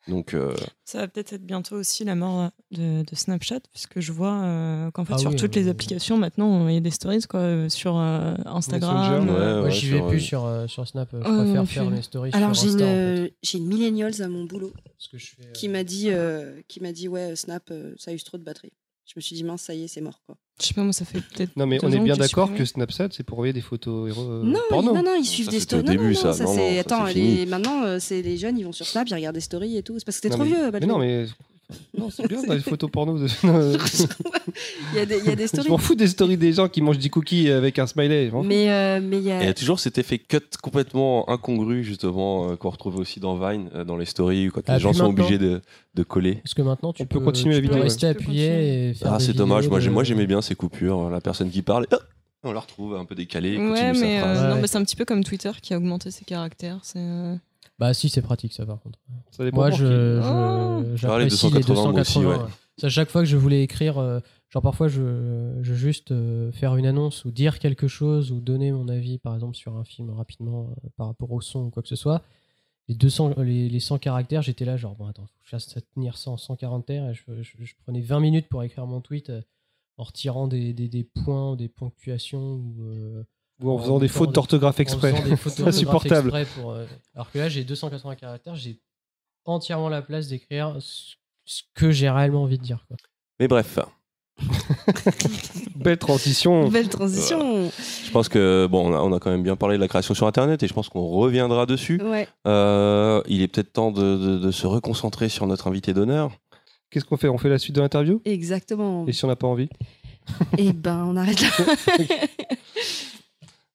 [0.08, 0.52] Donc, euh,
[0.84, 4.90] Ça va peut-être être bientôt aussi la mort de, de Snapchat, puisque je vois euh,
[4.90, 7.22] qu'en fait, Ah sur oui, toutes oui, les applications, maintenant, il y a des stories
[7.28, 9.28] quoi, sur euh, Instagram.
[9.28, 11.08] Euh, ouais, Moi, j'y vais plus sur, euh, sur Snap.
[11.12, 12.84] Je Euh, préfère non faire mes stories Alors sur j'ai une, Insta.
[12.84, 12.96] en fait.
[12.96, 16.08] euh, j'ai une millennials à mon boulot Ce que je fais, euh, qui m'a dit,
[16.10, 18.72] euh, qui m'a dit ouais Snap euh, ça use trop de batterie.
[19.06, 20.36] Je me suis dit mince ça y est c'est mort quoi.
[20.60, 21.56] Je sais pas, moi, ça fait peut-être.
[21.56, 24.42] Non, mais on est bien d'accord que Snapchat, c'est pour envoyer des photos héros, euh,
[24.44, 24.94] non, porno.
[24.94, 25.96] non non ils suivent Ça, des c'était au stories.
[25.96, 26.28] Non, début, non, ça.
[26.28, 29.14] non, ça c'est attends les- maintenant euh, c'est les jeunes ils vont sur Snap ils
[29.14, 29.98] regardent des stories et tout.
[29.98, 30.70] C'est parce que t'es Non, trop mais- vieux.
[30.72, 31.26] Mais non, mais.
[31.96, 33.18] Non, c'est bien, dans les photos porno.
[33.18, 33.26] De...
[34.92, 35.68] Il y a des, il y a des je stories.
[35.70, 38.28] m'en fous des stories des gens qui mangent des cookies avec un smiley.
[38.30, 38.42] je.
[38.42, 41.28] Mais euh, mais il y Et il y a a toujours cet effet cut complètement
[41.30, 44.80] incongru, justement, euh, qu'on retrouve aussi dans Vine, euh, dans les stories, quand Ah, les
[44.80, 45.60] gens sont obligés de,
[45.94, 46.36] de coller.
[46.36, 48.12] Parce que maintenant, tu On peux continuer tu la peux vidéo, rester ouais.
[48.12, 51.50] appuyé et faire Ah, des c'est dommage, de- moi j'aimais bien ces coupures, la personne
[51.50, 51.96] qui parle, et,
[52.44, 54.42] on la retrouve un peu décalée, continue Ouais, sa mais, euh, phrase.
[54.42, 54.60] non, Ouais.
[54.62, 56.80] mais c'est un petit peu comme Twitter qui a augmenté ses caractères.
[56.82, 56.98] C'est.
[57.82, 59.00] Bah si, c'est pratique ça par contre.
[59.32, 59.90] Ça dépend Moi, pour je, qui.
[59.90, 60.28] je-.
[60.28, 62.44] Ah, les j'apprécie les 280, moi aussi, 280.
[62.44, 62.50] ouais.
[62.78, 66.52] C'est à chaque fois que je voulais écrire, euh, genre parfois je, je juste euh,
[66.52, 69.82] faire une annonce ou dire quelque chose ou donner mon avis par exemple sur un
[69.84, 72.22] film rapidement euh, par rapport au son ou quoi que ce soit.
[72.88, 75.76] Les, 200, les, les 100 caractères, j'étais là genre bon attends, faut que je fasse
[75.94, 79.00] tenir ça en 100 caractères et je, je- je prenais 20 minutes pour écrire mon
[79.00, 79.42] tweet euh,
[79.98, 83.24] en retirant des, des, des points, des ponctuations ou euh,
[83.62, 85.14] Ou en faisant des fautes d'orthographe exprès.
[85.64, 86.32] Insupportable.
[86.56, 86.84] pour, euh,
[87.14, 88.80] Alors que là, j'ai 280 caractères, j'ai
[89.44, 92.84] entièrement la place d'écrire ce que j'ai réellement envie de dire.
[92.88, 92.96] Quoi.
[93.40, 93.78] Mais bref,
[95.76, 96.68] Belle transition.
[96.70, 97.70] belle transition.
[98.04, 100.14] je pense que, bon, on a, on a quand même bien parlé de la création
[100.14, 102.00] sur Internet, et je pense qu'on reviendra dessus.
[102.02, 102.28] Ouais.
[102.46, 106.30] Euh, il est peut-être temps de, de- de se reconcentrer sur notre invité d'honneur.
[106.90, 107.28] Qu'est-ce qu'on fait?
[107.28, 108.20] On fait la suite de l'interview?
[108.24, 109.06] Exactement.
[109.06, 109.68] Et si on n'a pas envie?
[110.58, 111.48] Et ben on arrête là.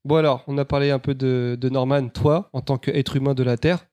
[0.08, 3.34] Bon alors, on a parlé un peu de, de Norman, toi, en tant qu'être humain
[3.34, 3.86] de la Terre,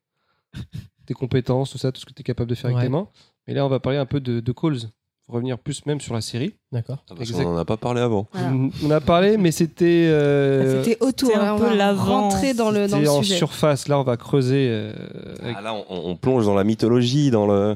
[1.06, 2.76] tes compétences, tout ça, tout ce que tu es capable de faire Ouais.
[2.76, 3.08] avec tes mains.
[3.46, 4.78] Mais là, on va parler un peu de, de Calls.
[5.26, 6.54] Revenir plus même sur la série.
[6.70, 7.02] D'accord.
[7.10, 8.26] Ah, qu'on n'en a pas parlé avant.
[8.32, 8.48] Voilà.
[8.52, 11.34] On on a parlé, mais c'était euh, C'était autour.
[11.34, 12.28] Un on peu va l'avant.
[12.28, 13.36] rentrer dans le dans c'était le en sujet.
[13.38, 13.88] surface.
[13.88, 14.92] Là, on va creuser euh,
[15.40, 17.74] avec- Ah, là, on, on plonge dans la mythologie, dans le.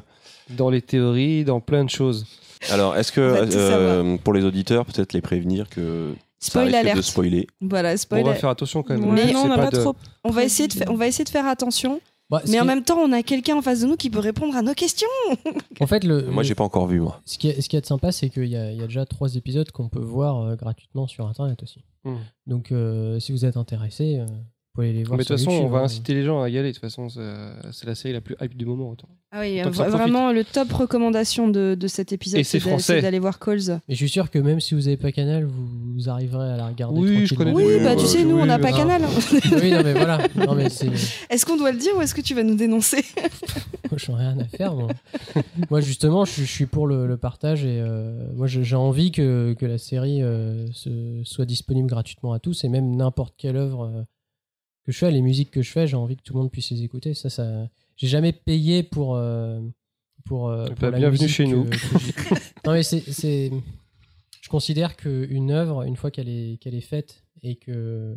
[0.50, 2.26] dans les théories, dans plein de choses.
[2.70, 7.46] Alors, est-ce que, On euh, pour les auditeurs, peut-être les prévenir que Spoil de spoiler
[7.60, 8.22] Voilà, Bon, spoil.
[8.22, 9.32] on va faire attention quand même.
[9.32, 9.94] Non, on pas de- trop.
[10.24, 12.00] On va essayer de faire, on va essayer de faire attention.
[12.30, 14.54] Bah, Mais en même temps, on a quelqu'un en face de nous qui peut répondre
[14.54, 15.08] à nos questions.
[15.80, 17.20] En fait, le, Moi, le- j'ai pas encore vu, moi.
[17.24, 19.70] ce, qui est, ce qui est sympa, c'est qu'il y, y a déjà trois épisodes
[19.70, 21.84] qu'on peut voir euh, gratuitement sur Internet aussi.
[22.04, 22.16] Hmm.
[22.46, 24.26] Donc, euh, si vous êtes intéressé, euh,
[24.84, 25.84] aller les voir Mais de toute façon, YouTube, on va hein.
[25.84, 26.68] inciter les gens à y aller.
[26.68, 28.90] De toute façon, c'est la série la plus hype du moment.
[28.90, 29.08] autant.
[29.30, 33.80] Ah oui, vraiment le top recommandation de, de cet épisode, Et c'est d'aller voir Calls.
[33.86, 36.56] Mais je suis sûr que même si vous n'avez pas Canal, vous, vous arriverez à
[36.56, 36.98] la regarder.
[36.98, 38.76] Oui, je connais Oui, Oui, bah bah, tu sais, nous, oui, on n'a pas non.
[38.78, 39.02] Canal.
[39.04, 39.08] hein.
[39.60, 40.18] oui, non, mais voilà.
[40.34, 40.88] Non, mais c'est.
[41.28, 43.04] Est-ce qu'on doit le dire ou est-ce que tu vas nous dénoncer
[43.90, 44.74] Moi, j'en ai rien à faire.
[44.74, 44.88] Moi,
[45.70, 49.54] Moi, justement, je, je suis pour le, le partage et euh, moi, j'ai envie que,
[49.58, 53.84] que la série euh, se- soit disponible gratuitement à tous et même n'importe quelle œuvre
[53.94, 54.02] euh,
[54.88, 56.70] que je fais, les musiques que je fais, j'ai envie que tout le monde puisse
[56.70, 57.12] les écouter.
[57.14, 59.60] Ça, ça, j'ai jamais payé pour euh,
[60.24, 60.48] pour.
[60.48, 61.64] euh, Eh pour la bienvenue chez que- nous.
[61.64, 62.34] que
[62.66, 63.50] non, mais c'est, c'est,
[64.40, 68.16] je considère qu'une œuvre, une fois qu'elle est qu'elle est faite et que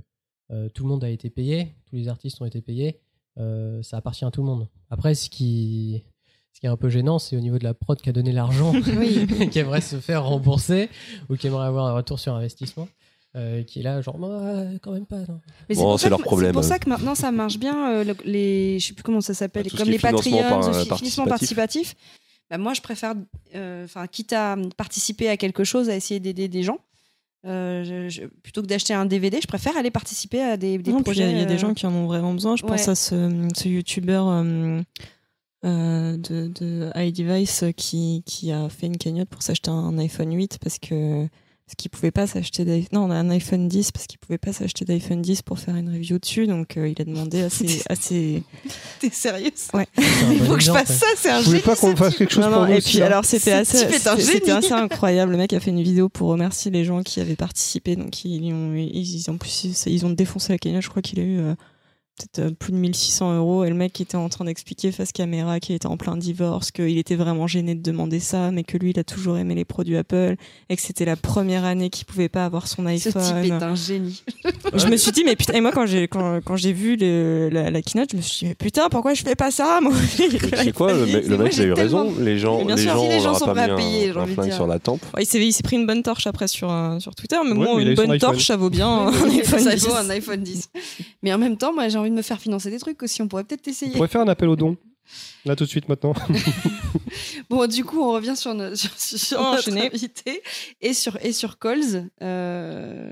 [0.51, 2.99] euh, tout le monde a été payé, tous les artistes ont été payés,
[3.37, 4.67] euh, ça appartient à tout le monde.
[4.89, 6.03] Après, ce qui,
[6.53, 8.31] ce qui est un peu gênant, c'est au niveau de la prod qui a donné
[8.31, 8.73] l'argent,
[9.51, 10.89] qui aimerait se faire rembourser
[11.29, 12.87] ou qui aimerait avoir un retour sur investissement,
[13.35, 15.19] euh, qui est là, genre, Bah, quand même pas.
[15.19, 15.39] non.
[15.69, 16.49] Mais Bon, pour c'est leur que- problème.
[16.51, 17.91] C'est pour ça que maintenant ça marche bien.
[17.91, 20.73] euh, le- les, je sais plus comment ça s'appelle, Bah, comme les Patreons, par- le
[20.73, 21.25] fi- financement participatif.
[21.27, 21.95] participatif.
[22.49, 23.13] Bah, moi, je préfère,
[23.55, 26.79] euh, enfin, quitte à participer à quelque chose, à essayer d'aider des gens.
[27.47, 30.91] euh, je- je- plutôt que d'acheter un DVD, je préfère aller participer à des, des
[30.91, 31.31] Non, puis il y a- projets.
[31.31, 32.55] il y, a des euh, gens qui en ont vraiment besoin.
[32.55, 34.79] Je pense à ce, ce youtubeur euh,
[35.65, 40.59] euh, de, de iDevice qui, qui a fait une cagnotte pour s'acheter un iPhone 8
[40.61, 41.27] parce que
[41.71, 44.83] parce qu'il pouvait pas s'acheter d'i- non un iPhone 10 parce qu'il pouvait pas s'acheter
[44.83, 47.95] d'iPhone 10 pour faire une review dessus donc euh, il a demandé à ses, à
[47.95, 48.43] ses...
[48.99, 49.69] T'es sérieuse?
[49.73, 50.95] Ouais Il bon faut que je fasse ouais.
[50.95, 51.61] ça, c'est un voulez génie.
[51.63, 53.77] pas qu'on fasse quelque chose Non, pour non, nous et puis hein alors c'était assez,
[53.77, 54.51] c'était- c'était génie.
[54.51, 55.31] assez incroyable.
[55.31, 57.95] Le mec a fait une vidéo pour remercier les gens qui avaient participé.
[57.95, 60.81] Donc ils, ont, ils, en plus ils, ils ont défoncé la cagnotte.
[60.83, 61.55] Je crois qu'il a eu euh,
[62.31, 63.63] peut-être euh, plus de 1600 euros.
[63.63, 66.97] Et le mec était en train d'expliquer face caméra qu'il était en plein divorce, qu'il
[66.97, 69.97] était vraiment gêné de demander ça, mais que lui, il a toujours aimé les produits
[69.97, 70.35] Apple
[70.69, 73.21] et que c'était la première année qu'il pouvait pas avoir son Ce iPhone.
[73.43, 74.23] type est un génie.
[74.73, 77.49] Je me suis dit, mais putain, et moi, quand j'ai, quand, quand j'ai vu le-
[77.51, 79.91] la, la keynote, je me suis dit, mais putain, pourquoi je fais pas ça, moi?
[80.15, 82.13] C'est quoi le mec, le mec il a eu raison.
[82.19, 84.67] Les gens, les sûr, gens, si les on gens sont pas mis un- un, sur
[84.67, 85.01] la tempe.
[85.15, 87.51] Ouais, il s'est, il s'est pris une bonne torche après sur, euh, sur Twitter, mais
[87.53, 89.87] Ouais, bon, mais une bonne torche, ça vaut bien un iPhone ça 10.
[89.87, 90.69] vaut un iPhone 10.
[91.23, 93.21] Mais en même temps, moi, j'ai envie de me faire financer des trucs aussi.
[93.21, 93.91] On pourrait peut-être On essayer.
[93.93, 94.77] pourrait faire un appel aux dons.
[95.45, 96.13] Là, tout de suite, maintenant.
[97.49, 100.41] Bon, du coup, on revient sur, no- sur, sur On notre invité
[100.79, 102.07] et sur, et sur Coles.
[102.21, 103.11] Euh,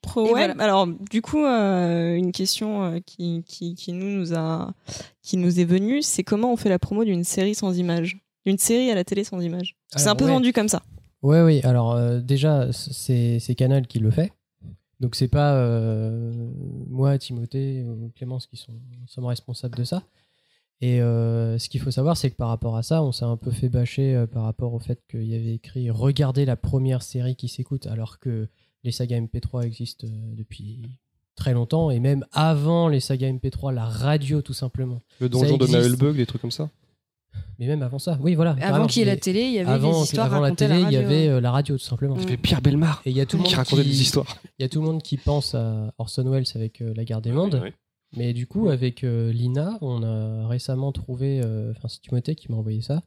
[0.00, 0.52] Pro et web.
[0.56, 0.62] voilà.
[0.64, 4.72] Alors, du coup, euh, une question euh, qui, qui, qui nous, nous a,
[5.22, 8.58] qui nous est venue, c'est comment on fait la promo d'une série sans image D'une
[8.58, 10.30] série à la télé sans image C'est un peu ouais.
[10.30, 10.82] vendu comme ça.
[11.22, 11.60] Ouais, oui.
[11.64, 14.32] Alors euh, déjà, c'est c'est Canal qui le fait.
[15.00, 16.32] Donc c'est pas euh,
[16.88, 18.74] moi, Timothée ou Clémence qui sont,
[19.06, 20.02] sommes responsables de ça.
[20.80, 23.36] Et euh, ce qu'il faut savoir, c'est que par rapport à ça, on s'est un
[23.36, 27.02] peu fait bâcher euh, par rapport au fait qu'il y avait écrit Regardez la première
[27.02, 28.48] série qui s'écoute, alors que
[28.82, 30.98] les sagas MP3 existent euh, depuis
[31.36, 35.00] très longtemps, et même avant les sagas MP3, la radio tout simplement.
[35.20, 35.66] Le donjon de.
[35.66, 36.70] Naëlbug, des trucs comme ça?
[37.58, 38.56] Mais même avant ça, oui, voilà.
[38.60, 40.74] Avant qu'il y ait la télé, il y avait avant, des histoires Avant la télé,
[40.74, 41.00] il y radio.
[41.00, 42.16] avait euh, la radio, tout simplement.
[42.16, 44.00] Il y avait Pierre Belmar Et il y a tout le monde qui racontait des
[44.00, 44.36] histoires.
[44.58, 47.20] Il y a tout le monde qui pense à Orson Welles avec euh, La Guerre
[47.20, 47.60] des Mondes.
[47.62, 47.70] oui.
[48.16, 52.50] Mais du coup, avec euh, Lina, on a récemment trouvé, euh, enfin c'est Timothée qui
[52.50, 53.02] m'a envoyé ça.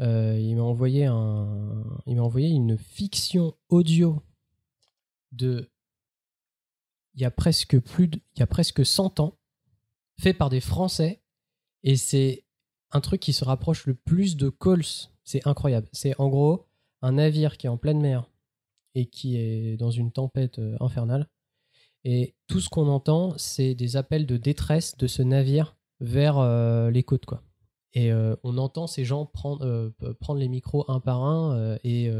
[0.00, 4.22] Euh, il m'a envoyé un, il m'a envoyé une fiction audio
[5.32, 5.68] de,
[7.14, 9.36] il y a presque plus, de, il y a presque 100 ans,
[10.18, 11.20] fait par des Français,
[11.82, 12.44] et c'est
[12.92, 14.84] un truc qui se rapproche le plus de Coles.
[15.24, 15.88] C'est incroyable.
[15.92, 16.66] C'est en gros
[17.00, 18.24] un navire qui est en pleine mer
[18.94, 21.28] et qui est dans une tempête euh, infernale.
[22.04, 26.90] Et tout ce qu'on entend, c'est des appels de détresse de ce navire vers euh,
[26.90, 27.42] les côtes, quoi.
[27.94, 32.10] Et euh, on entend ces gens prendre, euh, prendre les micros un par un et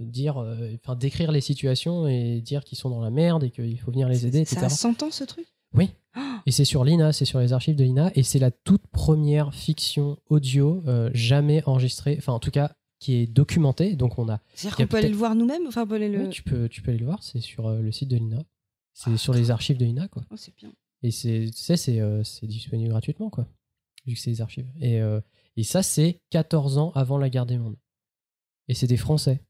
[0.00, 0.36] dire,
[0.80, 4.08] enfin décrire les situations et dire qu'ils sont dans la merde et qu'il faut venir
[4.08, 4.66] les aider, Ça etc.
[4.66, 5.46] a 100 ans ce truc?
[5.74, 5.90] Oui.
[6.46, 9.54] Et c'est sur l'INA, c'est sur les archives de l'INA, et c'est la toute première
[9.54, 13.96] fiction audio euh, jamais enregistrée, enfin en tout cas qui est documentée.
[13.96, 14.40] Donc on a.
[14.54, 16.24] C'est-à-dire qu'on peut aller le voir nous-mêmes Enfin, on peut aller le.
[16.24, 18.42] Oui, tu peux, tu peux aller le voir, c'est sur euh, le site de l'INA.
[18.94, 20.24] C'est sur les archives de l'INA, quoi.
[20.32, 20.72] Oh, c'est bien.
[21.04, 23.46] Et c'est, tu sais, c'est, euh, c'est disponible gratuitement, quoi.
[24.06, 24.66] Vu que c'est les archives.
[24.80, 25.00] Et,
[25.56, 27.76] et ça, c'est 14 ans avant la guerre des mondes.
[28.66, 29.42] Et c'est des Français.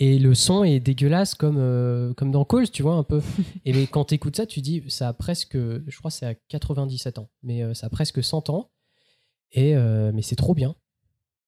[0.00, 3.20] Et le son est dégueulasse comme, euh, comme dans Calls, tu vois, un peu.
[3.64, 6.34] Et mais quand t'écoutes ça, tu dis, ça a presque, je crois que c'est à
[6.34, 8.70] 97 ans, mais euh, ça a presque 100 ans.
[9.52, 10.76] Et, euh, mais c'est trop bien.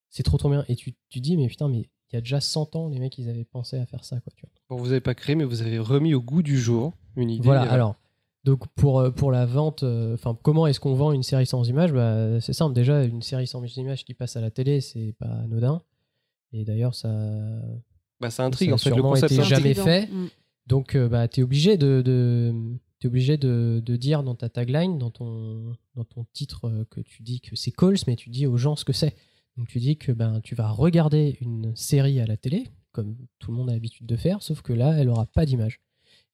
[0.09, 0.65] C'est trop trop bien.
[0.67, 3.17] Et tu, tu dis, mais putain, mais il y a déjà 100 ans, les mecs,
[3.17, 4.51] ils avaient pensé à faire ça, quoi, tu vois.
[4.69, 7.45] Bon, vous avez pas créé, mais vous avez remis au goût du jour une idée.
[7.45, 7.95] Voilà, alors,
[8.43, 11.93] donc pour, pour la vente, euh, enfin, comment est-ce qu'on vend une série sans image
[11.93, 15.27] bah, C'est simple, déjà, une série sans image qui passe à la télé, c'est pas
[15.43, 15.83] anodin.
[16.51, 17.09] Et d'ailleurs, ça.
[18.21, 20.07] Bah, ça intrigue, a en fait, le sûrement concept, été c'est jamais fait.
[20.07, 20.29] Mm.
[20.67, 22.53] Donc, euh, bah, t'es obligé de.
[23.03, 27.23] obligé de, de dire dans ta tagline, dans ton, dans ton titre, euh, que tu
[27.23, 29.15] dis que c'est Calls, mais tu dis aux gens ce que c'est.
[29.57, 33.51] Donc tu dis que ben, tu vas regarder une série à la télé, comme tout
[33.51, 35.81] le monde a l'habitude de faire, sauf que là, elle aura pas d'image.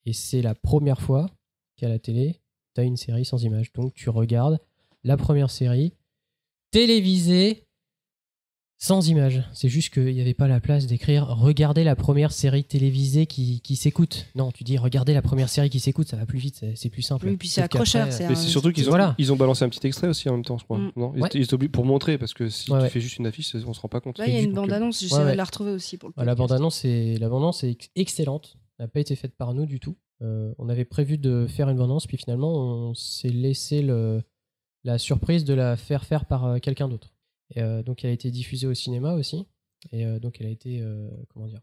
[0.05, 1.29] Et c'est la première fois
[1.77, 2.41] qu'à la télé,
[2.75, 3.71] tu as une série sans image.
[3.73, 4.59] Donc tu regardes
[5.03, 5.93] la première série
[6.71, 7.66] télévisée
[8.79, 9.43] sans image.
[9.53, 13.59] C'est juste qu'il n'y avait pas la place d'écrire Regardez la première série télévisée qui,
[13.61, 14.27] qui s'écoute.
[14.35, 17.01] Non, tu dis Regardez la première série qui s'écoute, ça va plus vite, c'est- plus
[17.01, 17.27] simple.
[17.27, 19.15] Oui, puis c'est accrocheur, c'est Mais c'est surtout qu'ils ont, Voilà.
[19.17, 20.77] ils ont balancé un petit extrait aussi en même temps, je crois.
[20.77, 20.91] Mm.
[20.95, 21.13] Non?
[21.15, 21.29] Ils, Ouais.
[21.33, 22.89] ils t'obligent pour montrer, parce que si Ouais, tu ouais.
[22.89, 24.19] fais juste une affiche, on se rend pas compte.
[24.19, 26.85] Là, il y a une bande-annonce, j'essaierai de la retrouver aussi pour le la bande-annonce
[26.85, 28.57] est, la bande-annonce est ex- excellente.
[28.79, 29.95] Elle n'a pas été faite par nous du tout.
[30.21, 34.21] Euh, on avait prévu de faire une bande-annonce, puis finalement, on s'est laissé le,
[34.83, 37.13] la surprise de la faire faire par euh, quelqu'un d'autre.
[37.51, 39.47] Et, euh, donc, elle a été diffusée au cinéma aussi.
[39.91, 41.61] Et euh, donc, elle a été, euh, comment dire,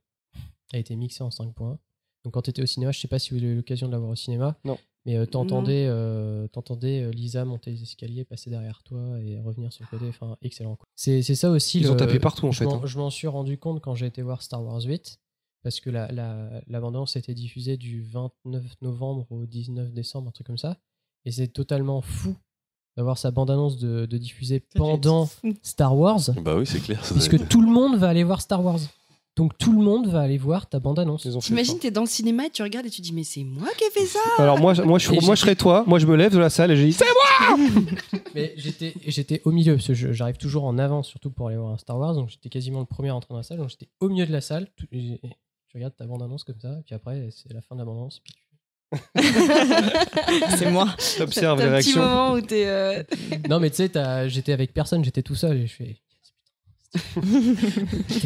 [0.73, 1.78] elle a été mixée en 5 points.
[2.24, 3.93] Donc, quand tu étais au cinéma, je sais pas si vous avez eu l'occasion de
[3.93, 4.59] la voir au cinéma.
[4.65, 4.78] Non.
[5.06, 9.70] Mais euh, t'entendais, euh, t'entendais euh, Lisa monter les escaliers, passer derrière toi et revenir
[9.73, 10.09] sur le côté.
[10.09, 10.78] Enfin, excellent.
[10.94, 11.81] C'est c'est ça aussi.
[11.81, 12.81] Ils ont tapé partout, en je fait, hein.
[12.85, 15.20] Je m'en suis rendu compte quand j'ai été voir Star Wars 8
[15.62, 20.31] parce que la, la, la bande-annonce était diffusée du 29 novembre au 19 décembre, un
[20.31, 20.78] truc comme ça.
[21.27, 22.36] Et c'est totalement fou
[22.96, 25.28] d'avoir sa bande-annonce de, de diffuser pendant
[25.62, 26.20] Star Wars.
[26.42, 27.04] Bah oui, c'est clair.
[27.04, 28.78] ça Puisque tout le monde va aller voir Star Wars.
[29.36, 31.26] Donc tout le monde va aller voir ta bande-annonce.
[31.40, 33.82] T'imagines, t'es dans le cinéma et tu regardes et tu dis, mais c'est moi qui
[33.82, 36.06] ai fait ça Alors moi, je- moi, je, Et moi je serais toi, moi je
[36.06, 37.58] me lève de la salle et j'ai dit C'est moi
[38.34, 41.72] Mais j'étais, j'étais au milieu, parce que j'arrive toujours en avance, surtout pour aller voir
[41.72, 43.88] un Star Wars, donc j'étais quasiment le premier à entrer dans la salle, donc j'étais
[43.98, 45.18] au milieu de la salle, tu
[45.74, 48.32] regardes ta bande-annonce comme ça, et puis après, c'est la fin de la bande-annonce, puis
[48.34, 48.43] tu,
[50.56, 50.94] C'est moi.
[51.18, 52.02] T'observes T'as les un petit réactions.
[52.02, 52.66] moment où t'es.
[52.66, 53.02] euh,
[53.48, 53.90] Non, mais tu sais,
[54.28, 55.96] j'étais avec personne, j'étais tout seul et je fais.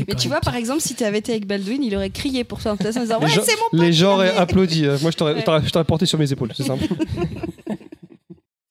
[0.06, 2.60] Mais tu vois, par exemple, si tu avais été avec Baldwin, il aurait crié pour
[2.60, 4.84] toi en disant Les Ouais, gens- c'est mon pote Les gens auraient applaudi.
[4.84, 5.16] euh, Moi, je
[5.70, 6.84] t'aurais porté sur mes épaules, c'est simple.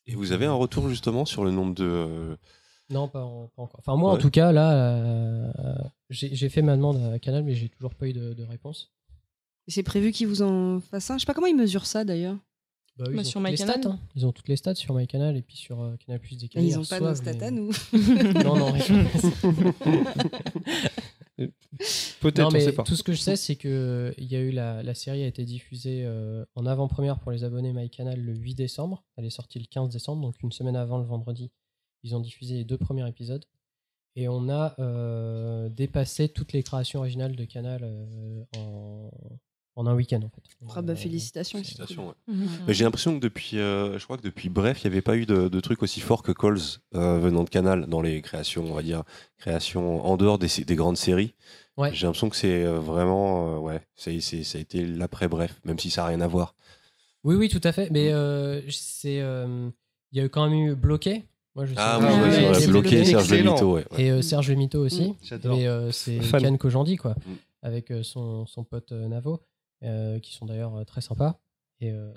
[0.05, 1.83] Et vous avez un retour justement sur le nombre de.
[1.83, 2.35] euh,
[2.91, 3.79] Non, pas, en- pas encore.
[3.79, 5.47] Enfin, moi, en tout cas, là, euh,
[6.11, 8.91] j'ai j'ai fait ma demande à Canal, mais j'ai toujours pas eu de, de réponse.
[9.67, 11.17] C'est prévu qu'ils vous en fassent un.
[11.17, 12.37] Je sais pas comment ils mesurent ça d'ailleurs.
[12.97, 13.79] Bah, oui, Bah, ils ont sur toutes les MyCanal.
[13.81, 13.99] stats, hein.
[14.15, 16.65] Ils ont toutes les stats sur MyCanal et puis sur euh, Canal Plus décalé.
[16.69, 17.71] Ils ont pas nos stats mais- à nous.
[18.43, 18.73] non, non.
[22.21, 22.83] Peut-être, Non, on mais sait pas.
[22.83, 25.27] Tout ce que je sais, c'est que il y a eu la, la série a
[25.27, 29.03] été diffusée euh, en avant-première pour les abonnés MyCanal le 8 décembre.
[29.15, 31.51] Elle est sortie le 15 décembre, donc une semaine avant le vendredi.
[32.03, 33.45] Ils ont diffusé les deux premiers épisodes.
[34.15, 39.11] Et on a euh, dépassé toutes les créations originales de Canal euh, en,
[39.77, 40.41] en un week-end en fait.
[40.75, 41.59] Ah bah félicitations.
[41.59, 42.13] Félicitations, ouais.
[42.27, 42.47] Mhm.
[42.67, 45.15] Mais j'ai l'impression que depuis, euh, je crois que depuis Bref, il n'y avait pas
[45.15, 46.57] eu de, de truc aussi fort que Calls
[46.95, 49.03] euh, venant de Canal dans les créations, on va dire,
[49.37, 51.33] créations en dehors des, des grandes séries.
[51.77, 51.93] Ouais.
[51.93, 55.77] J'ai l'impression que c'est euh, vraiment, euh, ouais, c'est, ça a été l'après Bref, même
[55.77, 56.55] si ça n'a rien à voir.
[57.23, 57.89] Oui, oui, tout à fait.
[57.91, 59.69] Mais euh, c'est, euh,
[60.11, 61.23] il y a eu quand même eu bloqué.
[61.55, 63.51] Moi, je Ah oui, oui, Ouais, Bloqué, Serge Excellent.
[63.53, 63.85] Lemito, ouais.
[63.91, 64.03] ouais.
[64.03, 65.09] Et euh, Serge Lemito aussi.
[65.09, 65.57] Mm, j'adore.
[65.57, 66.19] Et euh, c'est.
[66.39, 67.31] Ken Kojandi, quoi, Mm.
[67.63, 69.37] avec euh, son, son pote euh, Navo, euh,
[69.81, 71.39] qui sont d'ailleurs euh, très sympas.
[71.81, 72.11] Et euh,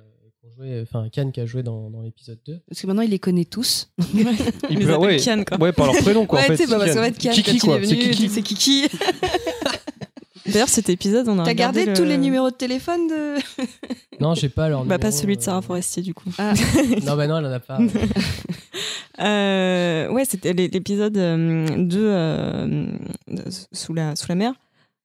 [0.83, 2.61] enfin, Ken qui a joué dans, dans l'épisode 2.
[2.69, 3.91] Parce que maintenant, il les connaît tous.
[4.71, 5.59] Il les peut- ouais, Kian, quoi.
[5.61, 6.39] ouais, par leur prénom, quoi.
[6.41, 6.97] ouais, en fait, bah, parce Kian.
[7.01, 7.77] qu'en fait, Kian, Kiki, quand quoi.
[7.79, 8.29] il est C'est venu, Kiki.
[8.31, 8.89] c'est Kiki.
[10.47, 13.37] D'ailleurs, cet épisode, on a T'as regardé gardé le- tous les numéros de téléphone de.
[14.21, 16.29] Non, j'ai pas leur Bah, pas celui de euh, Sarah Forestier, du coup.
[16.39, 16.53] Ah.
[17.07, 17.79] Non, bah non, elle en a pas.
[19.21, 22.87] Euh, ouais, c'était l'é- l'épisode euh, 2 euh,
[23.29, 24.55] de- sous, la, sous la mer.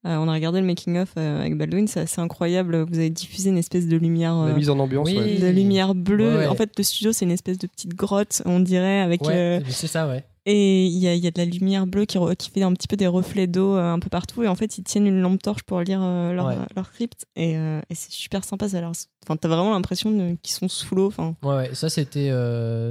[0.06, 2.84] Euh, on a regardé le making-of euh, avec Baldwin, c'est assez incroyable.
[2.84, 4.36] Vous avez diffusé une espèce de lumière.
[4.36, 5.18] La euh, mise en ambiance, oui.
[5.18, 5.40] ouais.
[5.40, 6.30] de lumière bleue.
[6.30, 6.48] Ouais, ouais.
[6.48, 9.22] En fait, le studio, c'est une espèce de petite grotte, on dirait, avec.
[9.24, 10.24] Ouais, euh, c'est ça, ouais.
[10.46, 12.88] Et il y a, y a de la lumière bleue qui, qui fait un petit
[12.88, 14.44] peu des reflets d'eau euh, un peu partout.
[14.44, 16.56] Et en fait, ils tiennent une lampe torche pour lire euh, leur, Ouais.
[16.76, 17.26] leur script.
[17.36, 18.70] Et, euh, et c'est super sympa.
[18.70, 18.80] Ça
[19.24, 21.08] Enfin, t'as vraiment l'impression qu'ils sont sous l'eau.
[21.08, 22.30] Enfin, Ouais, ouais, ça c'était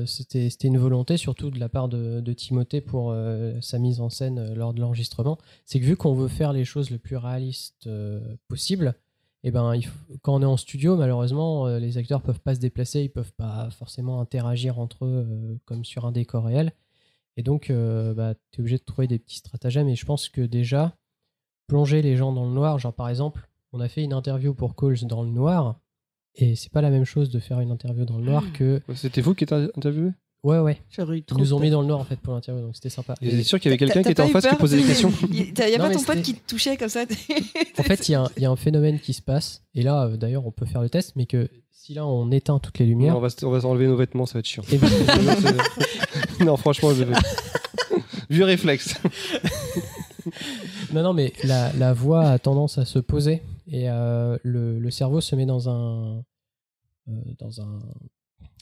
[0.07, 3.15] c'était une volonté surtout de la part de, de Timothée pour
[3.61, 5.39] sa mise en scène lors de l'enregistrement.
[5.65, 7.89] C'est que vu qu'on veut faire les choses le plus réaliste
[8.49, 8.95] possible,
[9.45, 12.61] et ben il faut- quand on est en studio, malheureusement, les acteurs peuvent pas se
[12.61, 16.73] déplacer, ils peuvent pas forcément interagir entre eux comme sur un décor réel.
[17.37, 19.89] Et donc, euh, bah, tu es obligé de trouver des petits stratagèmes.
[19.89, 20.95] Et je pense que déjà,
[21.67, 24.77] plonger les gens dans le noir, genre par exemple, on a fait une interview pour
[24.77, 25.81] Calls dans le noir.
[26.37, 28.81] Et c'est pas la même chose de faire une interview dans le noir que.
[28.95, 30.11] C'était vous qui êtes interviewé?
[30.43, 30.79] Ouais, ouais.
[30.99, 33.15] Ils nous ont mis dans le noir en fait pour l'interview, donc c'était sympa.
[33.23, 35.11] Vous êtes sûr qu'il y avait quelqu'un qui était en face qui posait des questions?
[35.31, 37.05] Il y a Non, pas ton pote qui te touchait comme ça?
[37.79, 39.83] En fait, il y, a un- il y a un phénomène qui se passe, et
[39.83, 42.79] là, euh, d'ailleurs, on peut faire le test, mais que si là on éteint toutes
[42.79, 43.17] les lumières.
[43.17, 44.65] on va, on va s'enlever nos vêtements, ça va être chiant.
[44.71, 44.89] Et ben-
[46.45, 47.05] non, franchement, je...
[48.31, 48.95] vu réflexe.
[50.93, 54.91] Non, non, mais la, la voix a tendance à se poser et euh, le, le
[54.91, 56.23] cerveau se met dans un,
[57.09, 57.79] euh, dans un,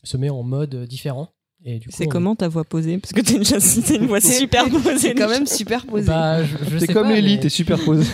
[0.02, 1.28] se met en mode différent.
[1.64, 2.98] Et du coup, c'est on- comment ta voix posée?
[2.98, 4.98] Parce que déjà cité une voix super posée.
[4.98, 6.06] C'est quand même super posé.
[6.08, 8.10] Bah, je, je comme Ellie, mais- t'es superposé.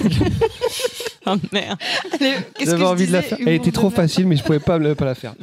[1.25, 1.79] Ah merde.
[2.63, 3.39] J'avais envie de la faire.
[3.41, 5.35] Elle était trop facile, mais je pouvais pas, pas la faire.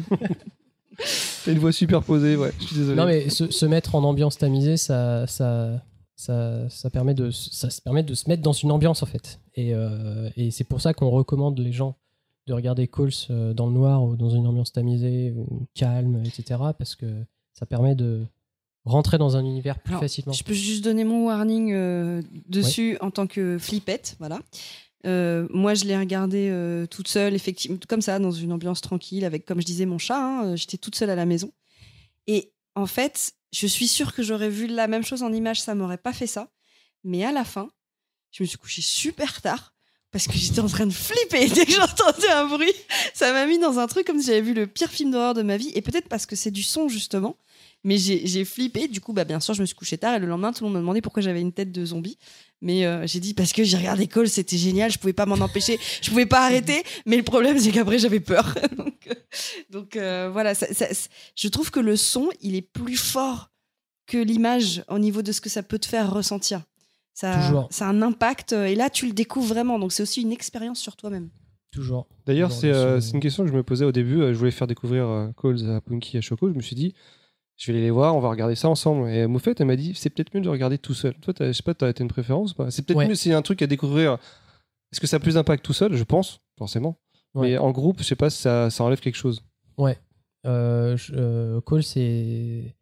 [1.45, 2.51] T'as une voix superposée, ouais.
[2.59, 2.97] Je suis désolé.
[2.97, 5.81] Non, mais se, se mettre en ambiance tamisée, ça, ça,
[6.15, 9.39] ça, ça, permet de, ça se permet de se mettre dans une ambiance, en fait.
[9.55, 11.95] Et, euh, et c'est pour ça qu'on recommande les gens
[12.47, 16.59] de regarder Calls euh, dans le noir ou dans une ambiance tamisée ou calme, etc.
[16.77, 17.07] Parce que
[17.53, 18.25] ça permet de
[18.85, 20.31] rentrer dans un univers plus Alors, facilement.
[20.33, 24.39] Je peux juste donner mon warning euh, dessus en tant que flippette, voilà.
[25.05, 29.23] Euh, moi, je l'ai regardé euh, toute seule, effectivement, comme ça, dans une ambiance tranquille,
[29.25, 30.17] avec, comme je disais, mon chat.
[30.17, 31.51] hein, euh, J'étais toute seule à la maison.
[32.27, 35.75] Et en fait, je suis sûre que j'aurais vu la même chose en image, ça
[35.75, 36.49] m'aurait pas fait ça.
[37.03, 37.69] Mais à la fin,
[38.31, 39.73] je me suis couchée super tard
[40.11, 42.73] parce que j'étais en train de flipper dès que j'entendais un bruit.
[43.13, 45.43] Ça m'a mis dans un truc comme si j'avais vu le pire film d'horreur de
[45.43, 45.71] ma vie.
[45.75, 47.37] Et peut-être parce que c'est du son, justement.
[47.85, 48.87] Mais j'ai flippé.
[48.87, 50.15] Du coup, bah, bien sûr, je me suis couchée tard.
[50.15, 52.17] Et le lendemain, tout le monde me demandait pourquoi j'avais une tête de zombie.
[52.61, 54.89] Mais euh, j'ai dit parce que j'ai regardé Cole, c'était génial.
[54.91, 55.77] Je pouvais pas m'en empêcher.
[56.01, 56.81] Je pouvais pas arrêter.
[57.05, 58.55] Mais le problème, c'est qu'après, j'avais peur.
[58.77, 59.13] donc, euh,
[59.69, 60.55] donc, euh, voilà.
[60.55, 60.87] ça- ça-
[61.35, 63.51] je trouve que le son, il est plus fort
[64.07, 66.63] que l'image au niveau de ce que ça peut te faire ressentir.
[67.13, 67.67] Ça, Toujours.
[67.71, 68.53] ça a un impact.
[68.53, 69.77] Et là, tu le découvres vraiment.
[69.77, 71.29] Donc, c'est aussi une expérience sur toi-même.
[71.71, 72.07] Toujours.
[72.25, 74.21] D'ailleurs, c'est euh, une question que je me posais au début.
[74.21, 76.49] Je voulais faire découvrir euh, Calls à Punky et à Choco.
[76.49, 76.95] Je me suis dit,
[77.57, 79.09] je vais aller les voir, on va regarder ça ensemble.
[79.09, 81.13] Et Moufette, elle m'a dit, c'est peut-être mieux de regarder tout seul.
[81.15, 82.71] Toi, je sais pas, t'as été une préférence ou pas?
[82.71, 83.07] C'est peut-être Ouais.
[83.07, 84.13] mieux, c'est un truc à découvrir.
[84.91, 85.95] Est-ce que ça a plus d'impact tout seul?
[85.95, 86.97] Je pense, forcément.
[87.33, 87.49] Ouais.
[87.51, 89.43] Mais en groupe, je sais pas si ça, ça enlève quelque chose.
[89.77, 89.97] Ouais.
[90.45, 92.75] Euh, je- euh, Call, c'est.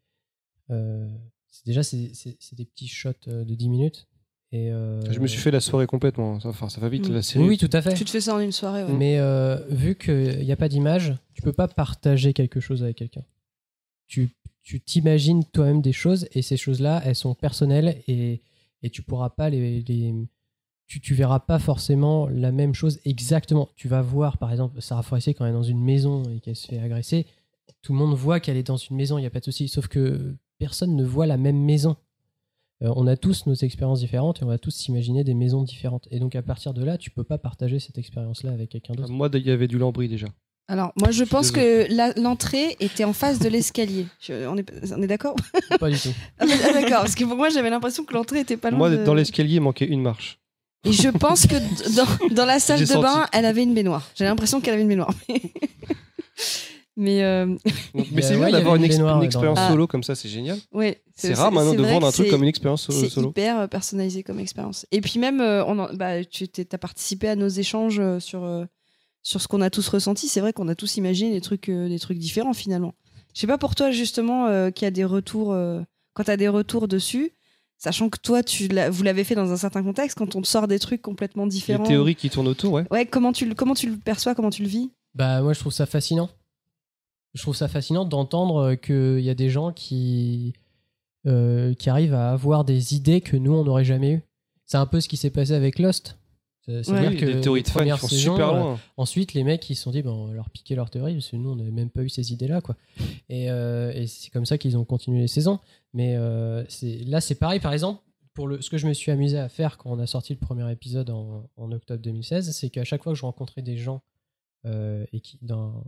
[0.70, 1.08] euh,
[1.50, 2.12] c'est- déjà, c'est
[2.54, 4.08] des petits shots euh, de 10 minutes.
[4.52, 6.40] Et, euh, Je me suis fait la soirée complètement.
[6.40, 7.14] Ça- Enfin, ça va vite Mm.
[7.14, 7.44] la série.
[7.44, 7.94] Oui, oui, tout à fait.
[7.96, 8.84] Tu te fais ça en une soirée.
[8.84, 8.94] ouais.
[8.94, 12.98] Mais euh, vu qu'il n'y a pas d'image, tu peux pas partager quelque chose avec
[12.98, 13.24] quelqu'un.
[14.08, 14.30] Tu
[14.64, 18.42] tu t'imagines toi-même des choses et ces choses-là, elles sont personnelles et,
[18.82, 19.84] et tu pourras pas les,
[20.88, 23.70] tu, verras pas forcément la même chose exactement.
[23.76, 26.56] Tu vas voir, par exemple, Sarah Forestier quand elle est dans une maison et qu'elle
[26.56, 27.26] se fait agresser,
[27.82, 29.68] tout le monde voit qu'elle est dans une maison, il n'y a pas de souci.
[29.68, 31.98] Sauf que personne ne voit la même maison.
[32.84, 36.08] Euh, on a tous nos expériences différentes et on va tous s'imaginer des maisons différentes.
[36.12, 39.12] Et donc à partir de là, tu peux pas partager cette expérience-là avec quelqu'un d'autre.
[39.12, 40.28] Moi, il y avait du lambris déjà.
[40.70, 41.86] Alors, moi, je pense que
[42.20, 44.06] l'entrée était en face de l'escalier.
[44.30, 44.66] On est,
[44.96, 45.36] on est d'accord
[45.80, 46.10] Pas du tout.
[46.40, 48.78] Ah, ah, D'accord, parce que pour moi, j'avais l'impression que l'entrée était pas loin.
[48.80, 50.40] Moi, de- dans l'escalier, il manquait une marche.
[50.86, 51.56] Et je pense que
[51.96, 53.02] dans, dans la salle de senti.
[53.02, 54.10] bain, elle avait une baignoire.
[54.16, 55.14] J'ai l'impression qu'elle avait une baignoire.
[56.96, 57.48] Mais, euh,
[58.12, 60.60] Mais c'est bien ouais, d'avoir une, expérience dans- solo comme ça, c'est génial.
[60.74, 63.30] ouais, C'est rare maintenant de vendre un truc c'est- comme une expérience C'est solo.
[63.30, 64.86] hyper euh, personnalisé comme expérience.
[64.92, 68.44] Et puis même, euh, on en- bah, tu as participé à nos échanges euh, sur,
[68.44, 68.66] euh,
[69.24, 70.28] sur ce qu'on a tous ressenti.
[70.28, 72.94] C'est vrai qu'on a tous imaginé des trucs, euh, des trucs différents finalement.
[73.34, 75.82] Je sais pas pour toi justement euh, qu'il y a des retours, euh,
[76.14, 77.32] quand tu as des retours dessus,
[77.80, 80.48] sachant que toi, tu l'as- vous l'avez fait dans un certain contexte, quand on te
[80.48, 81.84] sort des trucs complètement Les différents.
[81.84, 82.86] théories qui tournent autour, ouais.
[82.92, 84.92] Ouais, comment tu, le- comment tu le perçois, comment tu le vis?
[85.16, 86.30] Bah moi je trouve ça fascinant.
[87.34, 90.54] Je trouve ça fascinant d'entendre qu'il y a des gens qui,
[91.26, 94.22] euh, qui arrivent à avoir des idées que nous on n'aurait jamais eues.
[94.66, 96.18] C'est un peu ce qui s'est passé avec Lost.
[96.66, 98.80] C'est- C'est-à-dire que des théories les de fans vont saisons, super euh, loin.
[98.98, 101.30] ensuite les mecs ils se sont dit bon, on va leur piquer leur théorie parce
[101.30, 102.78] que nous on n'avait même pas eu ces idées là quoi.
[103.30, 105.60] Et, euh, et c'est comme ça qu'ils ont continué les saisons.
[105.94, 106.64] Mais euh,
[107.06, 108.02] là c'est pareil par exemple
[108.34, 110.40] pour le, ce que je me suis amusé à faire quand on a sorti le
[110.40, 114.02] premier épisode en, en octobre 2016, c'est qu'à chaque fois que je rencontrais des gens
[114.66, 115.84] euh, et qui dans,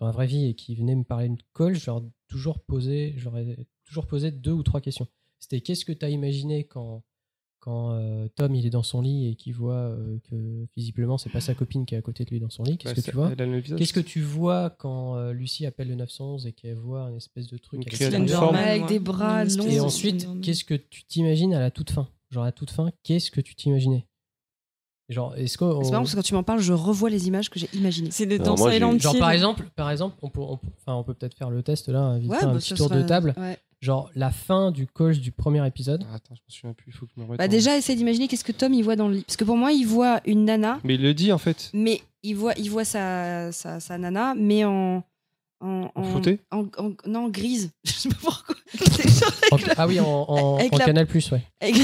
[0.00, 2.58] dans la vraie vie et qui venaient me parler de call, je leur ai toujours
[2.58, 5.06] posé, je leur ai toujours posé deux ou trois questions.
[5.38, 7.02] C'était qu'est-ce que tu as imaginé quand
[7.60, 11.30] quand euh, Tom il est dans son lit et qu'il voit euh, que visiblement c'est
[11.30, 13.10] pas sa copine qui est à côté de lui dans son lit, qu'est-ce que tu
[13.12, 13.30] vois.
[13.76, 17.46] Qu'est-ce que tu vois quand euh, Lucie appelle le 911 et qu'elle voit un espèce
[17.48, 18.54] de truc avec forme.
[18.54, 19.66] Man Avec des bras longs.
[19.68, 22.08] et ensuite, qu'est-ce que tu t'imagines à la toute fin?
[22.30, 24.06] Genre à la toute fin, qu'est-ce que tu t'imaginais?
[25.08, 27.50] Genre, est-ce qu'on- C'est marrant parce que quand tu m'en parles, je revois les images
[27.50, 28.12] que j'ai imaginées.
[28.12, 29.18] C'est le Alors, dans Genre Hill.
[29.20, 31.88] par exemple, par exemple, on peut, on peut- enfin, on peut peut-être faire le test
[31.88, 33.34] là, vite Ouais, fait, un bah, petit tour de table.
[33.36, 33.58] ouais.
[33.82, 36.04] Genre la fin du coach du premier épisode.
[36.12, 37.78] Ah, attends, je me souviens plus, il faut que je me remette Bah en- déjà,
[37.78, 39.22] essaye d'imaginer qu'est-ce que Tom il voit dans le lit.
[39.26, 41.70] Parce que pour moi, il voit une nana, Mais il le dit en fait.
[41.72, 45.02] mais il voit, il voit sa, sa, sa nana, mais en.
[45.62, 47.70] En, En flottée en, en- Non, grise.
[47.84, 48.54] Je sais pas pourquoi.
[48.74, 51.42] C'est genre En- ah oui, en, en, Avec en la- Canal Plus, ouais.
[51.60, 51.74] Avec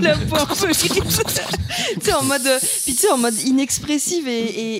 [0.00, 1.22] la peau un peu grise.
[1.94, 4.76] tu sais, en mode, puis tu sais, en mode inexpressive et, et,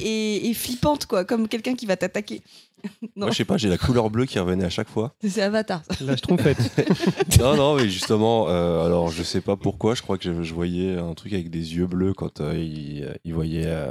[0.47, 2.41] et, et flippante, quoi, comme quelqu'un qui va t'attaquer.
[3.15, 5.15] Non, Moi, je sais pas, j'ai la couleur bleue qui revenait à chaque fois.
[5.27, 5.83] c'est Avatar.
[5.85, 6.05] ça.
[6.05, 6.59] Là, je trompette.
[7.39, 10.55] non, non, mais justement, euh, alors je sais pas pourquoi, je crois que je, je
[10.55, 13.91] voyais un truc avec des yeux bleus quand euh, il, il voyait euh,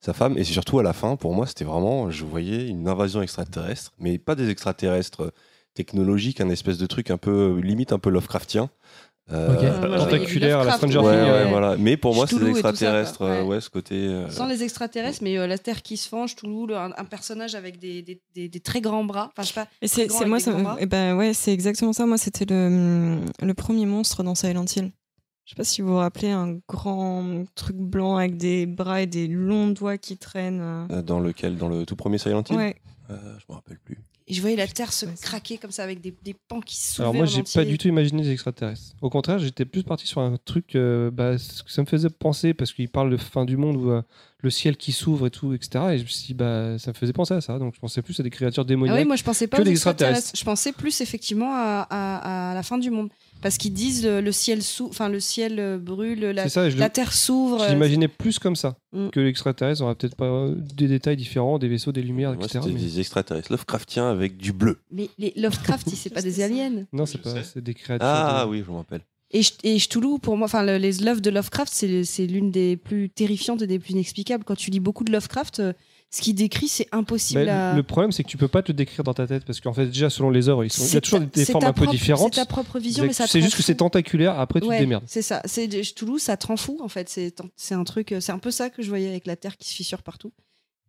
[0.00, 0.38] sa femme.
[0.38, 3.92] Et c'est surtout à la fin, pour moi, c'était vraiment, je voyais une invasion extraterrestre,
[3.98, 5.32] mais pas des extraterrestres
[5.74, 8.70] technologiques, un espèce de truc un peu, limite un peu Lovecraftien.
[9.32, 9.62] Euh, Ok.
[9.88, 11.24] Moi, j'avais Tentaculaire à la Stranger Ouais, Things.
[11.24, 11.48] ouais, ouais.
[11.50, 11.76] voilà.
[11.78, 13.46] Mais pour moi, c'est des ça, extraterrestres, euh, Ouais.
[13.48, 13.94] ouais, ce côté.
[13.94, 17.04] euh, Sans les extraterrestres, mais euh, la Terre qui se fange, Toulouse, le- un, un
[17.04, 19.30] personnage avec des, des, des, des très grands bras.
[19.32, 19.66] Enfin, je sais pas.
[19.80, 22.04] Et c'est moi, ça, et ben ouais, c'est exactement ça.
[22.04, 24.92] Moi, c'était le, le premier monstre dans Silent Hill.
[25.46, 29.06] Je sais pas si vous vous rappelez un grand truc blanc avec des bras et
[29.06, 30.60] des longs doigts qui traînent.
[30.62, 30.86] euh.
[30.90, 32.56] euh, dans lequel Dans le tout premier Silent Hill?
[32.56, 32.76] Ouais.
[33.10, 33.98] Euh, Je me rappelle plus.
[34.26, 37.02] Et je voyais la Terre se craquer comme ça avec des, des pans qui se
[37.02, 38.94] Alors moi, j'ai pas du tout imaginé des extraterrestres.
[39.02, 42.08] Au contraire, j'étais plus parti sur un truc, euh, bah, ce que ça me faisait
[42.08, 44.00] penser parce qu'il parle de fin du monde où euh,
[44.38, 45.84] le ciel qui s'ouvre et tout, etc.
[45.92, 47.58] Et je me suis dit, bah, ça me faisait penser à ça.
[47.58, 48.96] Donc je pensais plus à des créatures Ah démoniaques.
[48.98, 50.18] oui, moi je pensais pas que aux des extraterrestres.
[50.18, 50.38] extraterrestres.
[50.40, 53.10] Je pensais plus effectivement à, à, à la fin du monde.
[53.44, 54.86] Parce qu'ils disent le, le ciel sou...
[54.88, 57.60] enfin le ciel euh, brûle, la, C'est ça, je la le- Terre s'ouvre.
[57.62, 58.76] Euh, l'imaginais plus comme ça.
[58.92, 59.10] Mm.
[59.10, 62.60] Que l'extraterrestre aura peut-être pas euh, des détails différents, des vaisseaux, des lumières, Moi, etc.
[62.66, 64.78] mais- des extraterrestres Lovecraftiens avec du bleu.
[64.90, 66.84] Mais les Lovecraft, c'est pas des aliens.
[66.94, 68.06] Non, c'est pas, c'est des créatures.
[68.08, 69.02] Ah de- oui, je me rappelle.
[69.30, 72.50] Et, Ch- et Cthulhu, pour moi, enfin, le- les l'œuvres de Lovecraft, c'est c'est l'une
[72.50, 74.44] des plus terrifiantes et des plus inexplicables.
[74.44, 75.72] Quand tu lis beaucoup de Lovecraft, euh,
[76.16, 77.74] ce qu'il décrit, c'est impossible Bah, à.
[77.74, 79.86] Le problème, c'est que tu peux pas te décrire dans ta tête parce qu'en fait,
[79.86, 80.84] déjà, selon les œuvres, ils sont...
[80.86, 82.34] il y a toujours ta- des formes un peu différentes.
[82.34, 84.82] c'est ta propre vision, mais ça C'est juste que c'est tentaculaire, après, tu Ouais, te
[84.82, 85.04] démerdes.
[85.06, 85.42] C'est ça.
[85.44, 87.08] Cthulhu, ça te rend fou en fait.
[87.56, 88.14] C'est un truc.
[88.20, 90.32] C'est un peu ça que je voyais avec la Terre qui se fissure partout.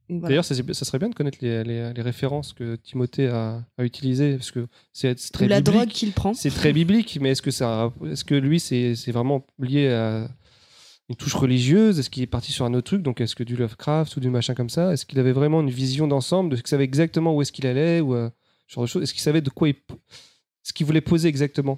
[0.07, 0.27] Voilà.
[0.27, 3.84] D'ailleurs, ça, ça serait bien de connaître les, les- les références que Timothée a, a
[3.84, 5.76] utilisées, parce que c'est très Ou la biblique.
[5.80, 6.35] drogue qu'il prend.
[6.35, 10.27] C'est très biblique, mais est-ce que, ça, est-ce que lui, c'est vraiment lié à,
[11.10, 13.56] une touche religieuse Est-ce qu'il est parti sur un autre truc Donc, est-ce que du
[13.56, 16.61] Lovecraft ou du machin comme ça Est-ce qu'il avait vraiment une vision d'ensemble de ce
[16.64, 18.30] qu'il savait exactement où est-ce qu'il allait ou euh,
[18.68, 19.76] genre de choses Est-ce qu'il savait de quoi il,
[20.64, 21.77] ce qu'il voulait poser exactement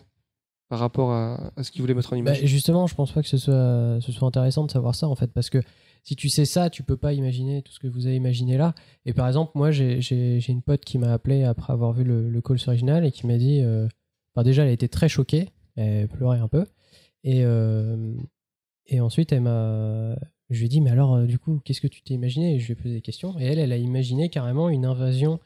[0.70, 3.30] par rapport à, ce qu'il voulait mettre en Bah, image justement, je pense pas que
[3.30, 5.62] ce soit, ce soit intéressant de savoir ça en fait, parce que
[6.04, 8.74] si tu sais ça, tu peux pas imaginer tout ce que vous avez imaginé là.
[9.06, 12.42] Et par exemple, moi, j'ai- une pote qui m'a appelé après avoir vu le, le
[12.42, 13.60] Calls original et qui m'a dit.
[13.62, 13.88] euh,
[14.44, 16.66] déjà, elle a été très choquée, elle pleurait un peu.
[17.24, 18.14] Et, euh,
[18.88, 20.16] et ensuite, elle m'a.
[20.50, 22.56] Je lui ai dit, mais alors, euh, du coup, qu'est-ce que tu t'es imaginé?
[22.56, 23.38] Et je lui ai posé des questions.
[23.40, 25.40] Et elle, elle a imaginé carrément une invasion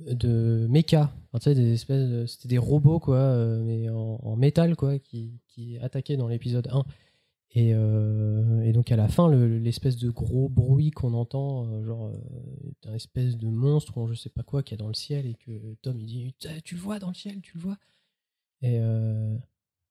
[0.00, 1.14] de méca.
[1.32, 5.40] Enfin, des espèces C'était des robots, quoi, euh, mais en, métal, quoi, qui,
[5.80, 6.84] attaquaient dans l'épisode 1.
[7.52, 12.12] Et, euh, et donc, à la fin, le- l'espèce de gros bruit qu'on entend, genre,
[12.82, 15.34] d'un espèce de monstre, ou je sais pas quoi, qui est dans le ciel, et
[15.34, 17.78] que Tom, il dit Tu- Tu le vois dans le ciel, tu le vois?
[18.62, 19.36] Et, euh,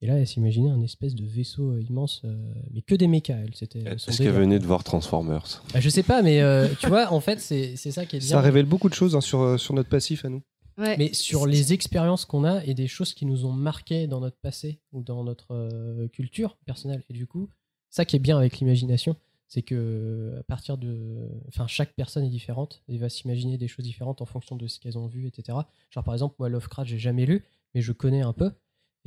[0.02, 2.36] et là, elle s'imaginait un espèce de vaisseau euh, immense, euh,
[2.74, 3.56] mais que des mécas, elle.
[3.56, 6.88] C'était son Est-ce qu'elle venait de voir Transformers Bah, je sais pas, mais euh, tu
[6.88, 8.28] vois, en fait, c'est c'est ça qui est bien.
[8.28, 10.42] Ça révèle beaucoup de choses hein, sur, euh, sur notre passif à nous.
[10.78, 14.36] Mais sur les expériences qu'on a et des choses qui nous ont marqué dans notre
[14.36, 17.02] passé ou dans notre euh, culture personnelle.
[17.10, 17.50] Et du coup,
[17.90, 19.16] ça qui est bien avec l'imagination,
[19.48, 21.30] c'est que à partir de.
[21.48, 24.82] Enfin, chaque personne est différente et va s'imaginer des choses différentes en fonction de ce
[24.82, 25.58] qu'elles ont vu, etc.
[25.92, 28.52] Genre, par exemple, moi, Lovecraft, j'ai jamais lu, mais je connais un peu.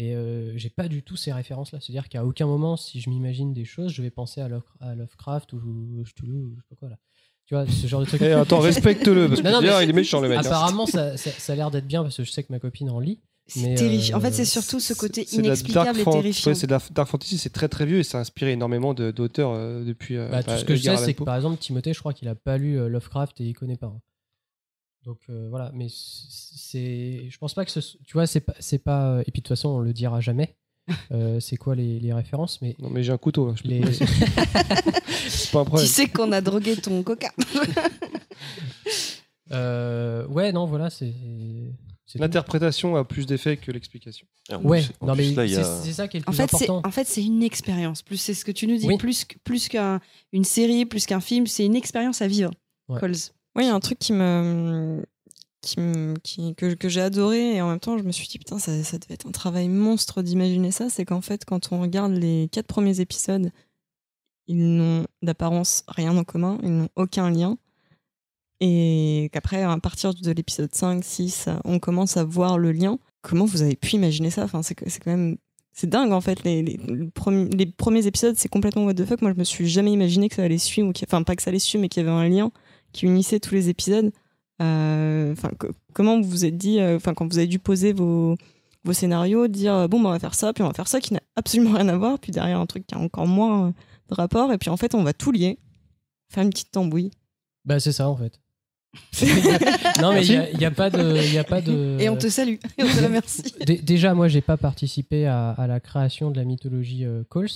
[0.01, 1.81] Et euh, j'ai pas du tout ces références-là.
[1.81, 4.95] C'est-à-dire qu'à aucun moment, si je m'imagine des choses, je vais penser à, Love- à
[4.95, 6.99] Lovecraft ou Cthulhu ou je sais pas quoi là.
[7.47, 8.21] Tu vois, ce genre de truc.
[8.23, 10.39] Eh, attends, respecte-le, parce que Non, non, il est méchant, le mec.
[10.39, 12.91] Apparemment, ça, ça- ça a l'air d'être bien parce que je sais que ma copine
[12.91, 13.21] en lit.
[13.51, 14.19] C'est terrifiant.
[14.19, 16.51] En fait, euh, c'est surtout ce côté de inexplicable dark et terrifiant.
[16.51, 18.93] ouais, c'est de la dark fantasy, c'est très très vieux et ça a inspiré énormément
[18.93, 20.17] de- d'auteurs euh, depuis.
[20.19, 22.13] euh, Bah, tout bah, ce que je sais, c'est que par exemple, Timothée, je crois
[22.13, 23.87] qu'il a pas lu euh, Lovecraft et il connaît pas.
[23.87, 24.01] hein.
[25.05, 28.79] Donc euh, voilà, mais c'est, je pense pas que ce, tu vois, c'est pas, c'est
[28.83, 30.57] pas, euh, et puis de toute façon, on le dira jamais.
[31.13, 33.47] Euh, c'est quoi les, les références Mais non, mais j'ai un couteau.
[33.49, 33.81] Là, je peux les...
[33.81, 34.07] te laisser.
[35.29, 35.87] c'est pas un Tu problème.
[35.87, 37.31] sais qu'on a drogué ton coca.
[39.51, 41.15] Euh, ouais, non, voilà, c'est.
[42.07, 42.23] c'est tout.
[42.23, 44.27] L'interprétation a plus d'effet que l'explication.
[44.63, 46.87] Ouais, non, mais c'est c'est ça qui est le En plus fait, c'est important.
[46.87, 48.03] en fait c'est une expérience.
[48.03, 48.87] Plus c'est ce que tu nous dis.
[48.87, 48.99] Oui.
[48.99, 52.51] Plus plus qu'une série, plus qu'un film, c'est une expérience à vivre.
[52.89, 53.01] Ouais.
[53.01, 53.15] Coles.
[53.59, 55.05] Oui, il y a un truc qui me,
[56.23, 58.71] qui que, que j'ai adoré et en même temps je me suis dit putain ça,
[58.73, 60.89] devait être un travail monstre d'imaginer ça.
[60.89, 63.51] C'est qu'en fait quand on regarde les quatre premiers épisodes,
[64.47, 67.59] ils n'ont d'apparence rien en commun, ils n'ont aucun lien.
[68.61, 72.99] Et qu'après, à partir de l'épisode 5, 6, on commence à voir le lien.
[73.23, 74.45] Comment vous avez pu imaginer ça?
[74.45, 75.37] Enfin, C'est quand même.
[75.73, 76.43] C'est dingue en fait.
[76.43, 79.23] Les, les, le premier- les premiers épisodes, c'est complètement what the fuck.
[79.23, 80.93] Moi, je me suis jamais imaginé que ça allait suivre.
[81.05, 82.51] Enfin, pas que ça allait suivre, mais qu'il y avait un lien
[82.93, 84.11] qui unissait tous les épisodes.
[84.63, 87.93] Euh, Enfin, co- comment vous vous êtes dit, euh, enfin, quand vous avez dû poser
[87.93, 88.37] vos,
[88.85, 91.01] vos scénarios, dire euh, bon, bah, on va faire ça, puis on va faire ça
[91.01, 93.73] qui n'a absolument rien à voir, puis derrière un truc qui a encore moins
[94.09, 95.59] de rapport, et puis en fait, on va tout lier,
[96.33, 97.11] faire une petite tambouille.
[97.65, 98.41] Bah, c'est ça en fait.
[100.01, 101.97] non, mais il y a, pas de, il y a pas de.
[102.01, 102.55] Et on te salue.
[102.79, 103.43] Et on te remercie.
[103.67, 107.49] Dé- Déjà, moi, j'ai pas participé à, à la création de la mythologie euh, Coles.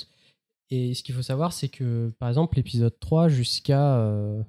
[0.70, 4.42] Et ce qu'il faut savoir, c'est que, par exemple, l'épisode 3 jusqu'à euh,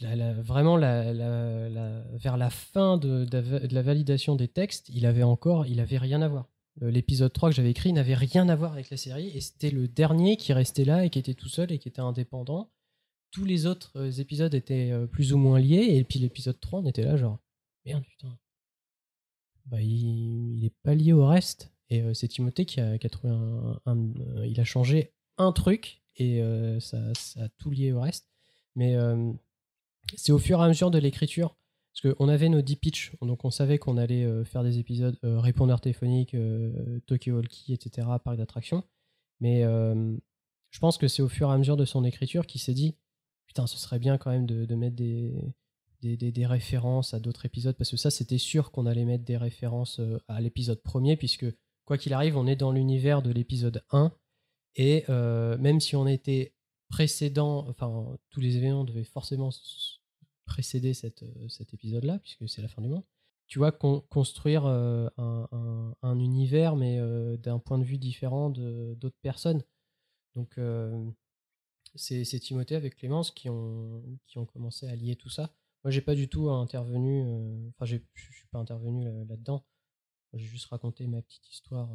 [0.00, 3.26] la- vraiment vers la fin de,
[3.72, 6.48] la- validation des textes, il avait encore, il avait rien à voir.
[6.82, 9.70] Euh, L'épisode 3 que j'avais écrit n'avait rien à voir avec la série et c'était
[9.70, 12.70] le dernier qui restait là et qui était tout seul et qui était indépendant.
[13.30, 16.80] Tous les autres euh, épisodes étaient euh, plus ou moins liés et puis l'épisode 3
[16.80, 17.38] on était là genre
[17.86, 18.38] merde putain
[19.66, 21.72] bah, il, il est pas lié au reste.
[21.88, 23.32] Et c'est Timothée qui a, trouvé
[23.86, 24.12] un,
[24.44, 26.40] Il a changé un truc et
[26.80, 26.98] ça,
[27.36, 28.28] a tout lié au reste.
[28.74, 28.96] Mais
[30.14, 31.56] c'est au fur et à mesure de l'écriture.
[31.92, 35.16] Parce qu'on avait nos 10 pitchs, donc on savait qu'on allait euh, faire des épisodes
[35.24, 38.84] euh, répondeur téléphonique, euh, Tokyo Walkie, etc., parc d'attractions.
[39.40, 42.74] Mais je pense que c'est au fur et à mesure de son écriture qu'il s'est
[42.74, 42.96] dit
[43.46, 45.34] Putain, ce serait bien quand même de, mettre des,
[46.02, 50.00] des, références à d'autres épisodes, parce que ça, c'était sûr qu'on allait mettre des références
[50.26, 51.46] à l'épisode premier, puisque
[51.84, 54.10] quoi qu'il arrive, on est dans l'univers de l'épisode 1,
[54.76, 56.55] et même si on était
[56.88, 59.50] précédent, enfin, tous les événements devaient forcément
[60.44, 63.04] précéder cette, euh, cet épisode-là, puisque c'est la fin du monde.
[63.48, 67.98] Tu vois, con- construire euh, un, un- un univers, mais euh, d'un point de vue
[67.98, 69.62] différent d'autres personnes.
[70.34, 71.08] Donc, euh,
[71.94, 75.52] c'est Timothée avec Clémence qui ont, qui ont commencé à lier tout ça.
[75.84, 77.22] Moi, j'ai pas du tout intervenu,
[77.70, 77.96] enfin, je
[78.32, 79.64] suis pas intervenu là- là-dedans.
[80.34, 81.88] J'ai juste raconté ma petite histoire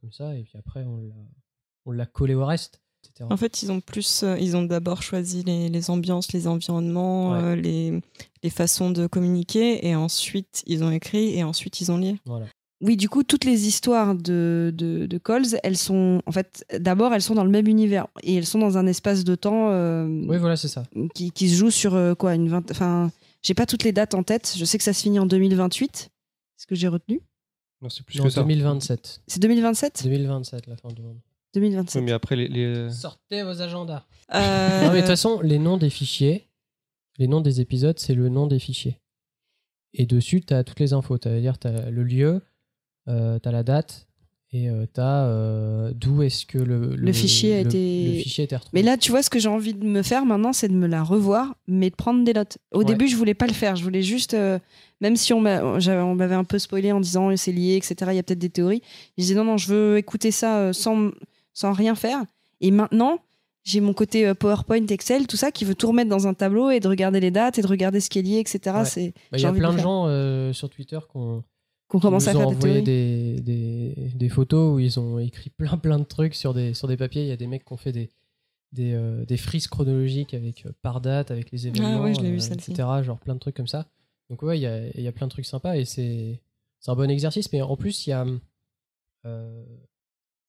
[0.00, 2.82] comme ça, et puis après, on l'a- collé au reste.
[3.30, 7.32] En fait, ils ont plus, euh, ils ont d'abord choisi les, les ambiances, les environnements,
[7.32, 7.38] Ouais.
[7.42, 8.00] euh, les,
[8.42, 12.16] les façons de communiquer, et ensuite ils ont écrit, et ensuite ils ont lié.
[12.26, 12.46] Voilà.
[12.80, 17.12] oui, du coup, toutes les histoires de, de, de Coles, elles sont, en fait, d'abord,
[17.12, 19.70] elles sont dans le même univers et elles sont dans un espace de temps.
[19.72, 20.84] euh, Oui, voilà, c'est ça.
[21.14, 22.70] Qui, qui se joue sur euh, quoi une vingt...
[22.70, 23.10] Enfin,
[23.42, 24.54] j'ai pas toutes les dates en tête.
[24.56, 25.90] Je sais que ça se finit en 2028.
[25.96, 27.20] C'est ce que j'ai retenu?
[27.82, 28.42] Non, c'est plus Non, que ça.
[28.42, 29.22] 2027.
[29.26, 31.18] C'est 2027 2027, la fin du monde.
[31.54, 32.00] 2027.
[32.00, 32.48] Oui, mais après, les.
[32.48, 34.04] les- Sortez vos agendas.
[34.34, 36.48] Euh, Non, mais de toute façon, les noms des fichiers,
[37.18, 38.98] les noms des épisodes, c'est le nom des fichiers.
[39.94, 41.16] Et dessus, tu as toutes les infos.
[41.22, 42.42] Ça veut dire, tu as le lieu,
[43.08, 44.06] euh, tu as la date,
[44.52, 48.56] et tu as d'où est-ce que le, Le fichier a été- le fichier a été
[48.56, 48.70] retrouvé.
[48.80, 50.86] Mais là, tu vois, ce que j'ai envie de me faire maintenant, c'est de me
[50.86, 52.58] la revoir, mais de prendre des notes.
[52.72, 52.84] Au Ouais.
[52.84, 53.76] début, je voulais pas le faire.
[53.76, 54.58] Je voulais juste, euh,
[55.00, 57.94] même si on m'avait un peu spoilé en disant c'est lié, etc.
[58.12, 58.82] Il y a peut-être des théories.
[59.16, 61.10] Je disais non, non, je veux écouter ça euh, sans,
[61.58, 62.20] sans rien faire.
[62.60, 63.18] Et maintenant,
[63.64, 66.70] j'ai mon côté euh, PowerPoint, Excel, tout ça, qui veut tout remettre dans un tableau
[66.70, 68.58] et de regarder les dates et de regarder ce qui est lié, etc.
[68.96, 69.12] Ouais.
[69.32, 71.42] Bah, Il y a plein le de gens euh, sur Twitter qui ont,
[71.88, 75.50] Qu'on commence nous à faire ont des des, des, des photos où ils ont écrit
[75.50, 77.22] plein plein de trucs sur des, sur des papiers.
[77.22, 78.08] Il y a des mecs qui ont fait des,
[78.72, 82.20] des, euh, des frises chronologiques avec euh, par date, avec les événements, Ah ouais, je
[82.20, 82.70] l'ai vu, euh, celle-ci.
[82.70, 82.88] etc.
[83.02, 83.86] Genre plein de trucs comme ça.
[84.30, 86.40] Donc ouais, il y a, y a plein de trucs sympas et c'est
[86.80, 87.52] c'est un bon exercice.
[87.52, 88.24] Mais en plus, il y a,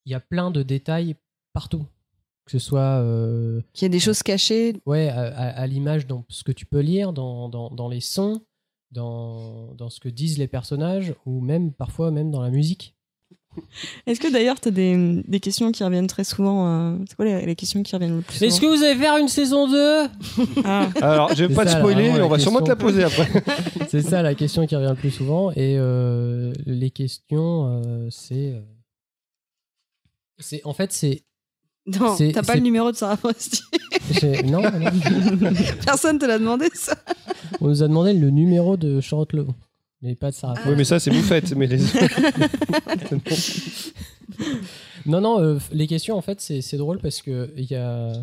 [0.09, 1.15] il y a plein de détails
[1.53, 1.85] partout.
[2.45, 2.79] Que ce soit...
[3.03, 4.75] euh, Qu'il y a des choses cachées.
[4.87, 8.01] Ouais, à, à- à l'image dans ce que tu peux lire, dans, dans, dans les
[8.01, 8.41] sons,
[8.91, 12.95] dans, dans ce que disent les personnages, ou même parfois même dans la musique.
[14.07, 17.25] Est-ce que d'ailleurs, tu as des, des questions qui reviennent très souvent euh, C'est quoi
[17.25, 19.67] les, les questions qui reviennent le plus souvent Est-ce que vous allez faire une saison
[19.69, 20.07] 2
[20.65, 20.89] Ah.
[21.01, 23.27] Alors, je vais pas te spoiler, vraiment, on va sûrement te la poser après.
[23.89, 25.51] c'est ça la question qui revient le plus souvent.
[25.51, 28.59] Et euh, les questions, euh, c'est.
[30.39, 31.23] C'est En fait, c'est.
[31.85, 33.17] Non, c'est- t'as pas le numéro de Sarah
[34.19, 34.91] j'ai- Non, non.
[35.85, 36.95] Personne te l'a demandé, ça.
[37.61, 39.55] on nous a demandé le numéro de Charlotte Levon,
[40.01, 40.55] mais pas de Sarah.
[40.67, 41.53] Oui, mais ça, c'est vous faites.
[41.55, 41.79] Mais les...
[45.05, 48.13] Non, non, euh, les questions, en fait, c'est c'est drôle parce que il y a...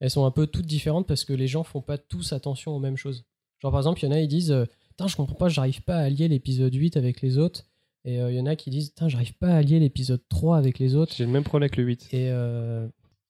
[0.00, 2.78] elles sont un peu toutes différentes parce que les gens font pas tous attention aux
[2.78, 3.24] mêmes choses.
[3.60, 5.82] Genre, par exemple, il y en a, ils disent euh, Putain, je comprends pas, j'arrive
[5.82, 7.64] pas à allier l'épisode 8 avec les autres.
[8.06, 10.56] Et euh, il y en a qui disent Putain, j'arrive pas à allier l'épisode 3
[10.56, 11.14] avec les autres.
[11.16, 12.08] J'ai le même problème avec le 8.
[12.12, 12.86] Et euh,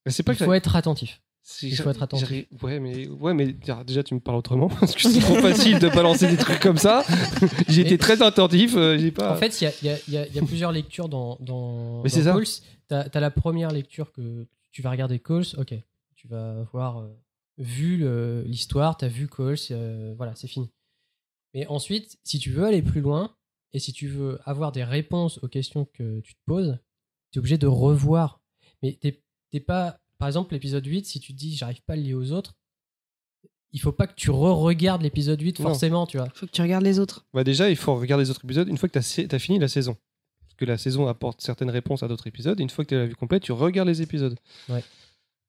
[0.07, 1.23] c'est pas il que faut être attentif.
[1.63, 2.47] Il faut être attentif.
[2.61, 5.89] Ouais, mais, ouais, mais déjà, tu me parles autrement parce que c'est trop facile de
[5.89, 7.05] balancer des trucs comme ça.
[7.69, 8.75] J'ai été Mais- très attentif.
[8.77, 9.33] euh, j'ai pas...
[9.33, 12.35] En fait, il y y y y a plusieurs lectures dans, dans, Mais dans.
[12.35, 12.47] Calls.
[12.89, 15.75] T'as as la première lecture que tu vas regarder Calls, ok.
[16.17, 17.17] Tu vas avoir euh,
[17.59, 18.05] vu
[18.45, 20.71] l'histoire, t'as vu Calls, euh, voilà, c'est fini.
[21.55, 23.35] Mais ensuite, si tu veux aller plus loin
[23.77, 26.79] et si tu veux avoir des réponses aux questions que tu te poses,
[27.31, 28.41] tu es obligé de revoir.
[28.83, 30.01] Mais t'es t'es pas.
[30.17, 32.55] Par exemple, l'épisode 8, si tu te dis j'arrive pas à le lier aux autres,
[33.73, 35.69] il faut pas que tu re-regardes l'épisode 8 Non.
[35.69, 36.31] forcément, tu vois.
[36.35, 37.27] Faut que tu regardes les autres.
[37.35, 39.69] Bah déjà, il faut regarder les autres épisodes une fois que tu as, fini la
[39.69, 39.95] saison.
[40.41, 42.59] Parce que la saison apporte certaines réponses à d'autres épisodes.
[42.59, 44.39] Et une fois que tu as la vue complète, tu regardes les épisodes.
[44.71, 44.83] Ouais.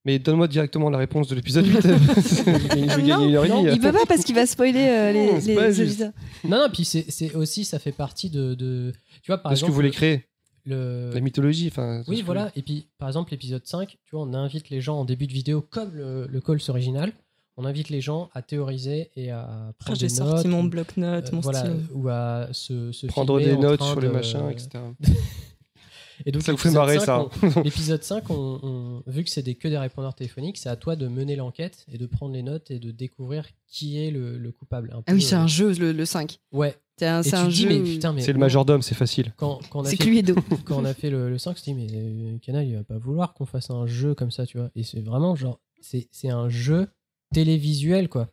[0.06, 1.82] Mais donne-moi directement la réponse de l'épisode 8.
[1.82, 3.70] je vais gagner- une heure et demie.
[3.74, 5.90] Il peut pas parce qu'il va spoiler euh, les, Non, c'est les pas juste.
[6.02, 6.12] auditeurs.
[6.46, 8.54] Non, non, puis c'est c'est aussi, ça fait partie de.
[8.54, 9.72] de- tu vois, par Parce que exemple.
[9.72, 10.26] vous voulez créer
[10.66, 11.12] le...
[11.14, 11.68] la mythologie.
[11.70, 12.52] Enfin, Oui, voilà.
[12.56, 15.34] Et puis, par exemple, l'épisode 5, tu vois, on invite les gens en début de
[15.34, 17.12] vidéo, comme le, le Calls original,
[17.58, 20.46] on invite les gens à théoriser et à prendre j'ai des sorti notes.
[20.46, 21.76] mon ou- bloc-notes, mon voilà, stylo.
[21.96, 24.70] Ou à se, se Prendre filmer des en notes train sur les de- machins, etc.
[26.26, 27.60] Et donc, Ça vous fait l'épisode marrer, 5, ça.
[27.60, 30.76] on- L'épisode 5, on, on- vu que c'est des, que des répondeurs téléphoniques, c'est à
[30.76, 34.38] toi de mener l'enquête et de prendre les notes et de découvrir qui est le,
[34.38, 34.92] le coupable.
[34.94, 36.40] Un Ah oui, c'est euh, un jeu, le, le 5.
[36.52, 36.76] Ouais.
[37.00, 37.70] C'est un, Et c'est tu un te dis, jeu.
[37.70, 39.32] mais où- putain, mais C'est le majordome, c'est facile.
[39.38, 40.36] Quand, quand on a C'est fait- Cluedo.
[40.66, 42.98] quand on a fait le, le 5, je dit, mais euh, Canal, il va pas
[42.98, 44.72] vouloir qu'on fasse un jeu comme ça, tu vois.
[44.76, 46.88] Et c'est vraiment genre, c'est c'est un jeu
[47.34, 48.30] télévisuel, quoi.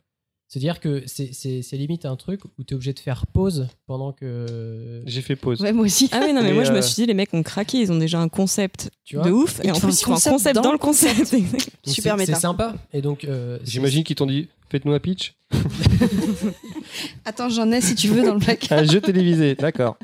[0.47, 1.31] C'est-à-dire que c'est-
[1.73, 5.01] limite un truc où tu es obligé de faire pause pendant que.
[5.05, 5.59] J'ai fait pause.
[5.61, 6.07] Ouais, moi aussi.
[6.11, 7.79] Ah oui, non, mais, Mais, moi je euh, me suis dit, les mecs ont craqué,
[7.79, 10.15] ils ont déjà un concept Tu vois de ouf, et en plus ils font un
[10.15, 11.35] concept concept dans dans le concept.
[11.85, 12.35] Super méta.
[12.35, 12.75] C'est sympa.
[12.93, 13.25] Et donc.
[13.25, 15.35] euh, J'imagine qu'ils t'ont dit faites-nous un pitch.
[17.25, 18.79] Attends, j'en ai si tu veux dans le placard.
[18.79, 19.97] un jeu télévisé, d'accord.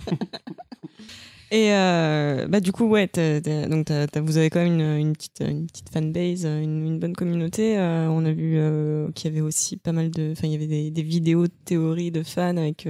[1.53, 3.89] Et euh, bah, du coup, ouais, donc
[4.25, 7.77] vous avez quand même une, une petite, une petite fanbase, une, une bonne communauté.
[7.77, 10.31] Euh, on a vu euh, qu'il y avait aussi pas mal de.
[10.31, 12.87] Enfin, il y avait des, des vidéos de théories de fans avec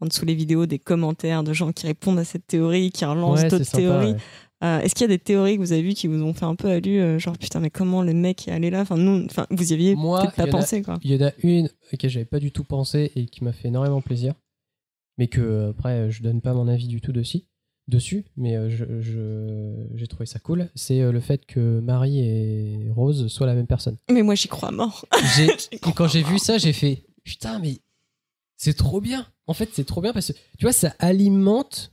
[0.00, 3.42] en dessous les vidéos des commentaires de gens qui répondent à cette théorie, qui relancent
[3.42, 4.12] Ouais, d'autres théories.
[4.12, 4.84] ouais.
[4.84, 6.54] Est-ce qu'il y a des théories que vous avez vues qui vous ont fait un
[6.54, 8.82] peu allu Genre, putain, mais comment le mec est allé là?
[8.82, 10.98] Enfin, nous, enfin, vous y aviez peut-être pas pensé, quoi.
[11.02, 13.66] Il y en a une auquel j'avais pas du tout pensé et qui m'a fait
[13.68, 14.34] énormément plaisir.
[15.18, 17.40] Mais que, après, je donne pas mon avis du tout dessus.
[17.90, 20.70] Dessus mais euh, je- je- j'ai trouvé ça cool.
[20.74, 23.96] C'est euh, le fait que Marie et Rose soient la même personne.
[24.10, 25.04] Mais moi, j'y crois mort.
[25.36, 25.48] J'ai-
[25.96, 27.80] quand j'ai vu ça, j'ai fait putain, mais
[28.56, 29.26] c'est trop bien.
[29.46, 31.92] En fait, c'est trop bien parce que tu vois, ça alimente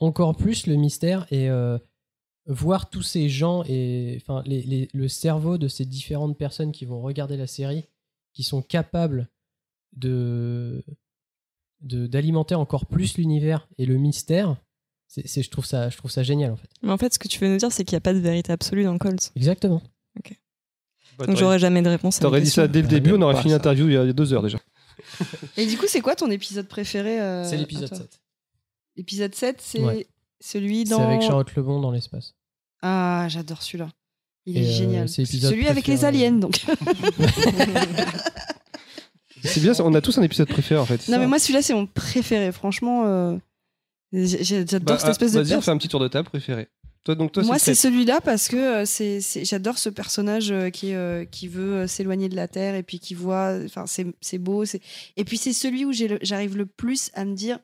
[0.00, 1.78] encore plus le mystère et euh,
[2.46, 6.84] voir tous ces gens et enfin les- les- le cerveau de ces différentes personnes qui
[6.86, 7.84] vont regarder la série,
[8.32, 9.28] qui sont capables
[9.96, 10.84] de
[11.80, 14.56] de- d'alimenter encore plus l'univers et le mystère.
[15.08, 16.68] C'est, c'est- je trouve ça, je trouve ça génial en fait.
[16.82, 18.18] Mais en fait, ce que tu veux nous dire, c'est qu'il n'y a pas de
[18.18, 19.32] vérité absolue dans Colts.
[19.36, 19.82] Exactement.
[21.18, 23.52] Bah, Donc j'aurais jamais de réponse T'aurais dit ça dès le début, on aurait fini
[23.52, 24.58] l'interview il y a deux heures déjà.
[25.56, 28.20] Et du coup, c'est quoi ton épisode préféré euh, C'est l'épisode à toi 7.
[28.96, 30.06] L'épisode 7, c'est Ouais.
[30.40, 31.08] celui C'est dans.
[31.08, 32.34] avec Charlotte Lebon dans l'espace.
[32.82, 33.88] Ah, j'adore celui-là.
[34.46, 35.08] Il Et, est euh, génial.
[35.08, 36.60] c'est l'épisode Celui avec les aliens, donc.
[39.44, 41.00] C'est bien, ça, on a tous un épisode préféré en fait.
[41.00, 42.50] c'est non, ça mais moi, celui-là, c'est mon préféré.
[42.52, 43.36] Franchement, euh,
[44.12, 46.68] j'adore Bah, cette espèce de Vas-y, fait un petit tour de table préféré.
[47.04, 50.50] Toi, donc toi, Moi, c'est c'est celui-là parce que euh, c'est, c'est- j'adore ce personnage
[50.50, 53.58] euh, qui, euh, qui veut s'éloigner de la Terre et puis qui voit.
[53.64, 54.64] Enfin, c'est, c'est beau.
[54.64, 54.80] C'est...
[55.16, 57.60] Et puis, c'est celui où j'arrive le plus à me dire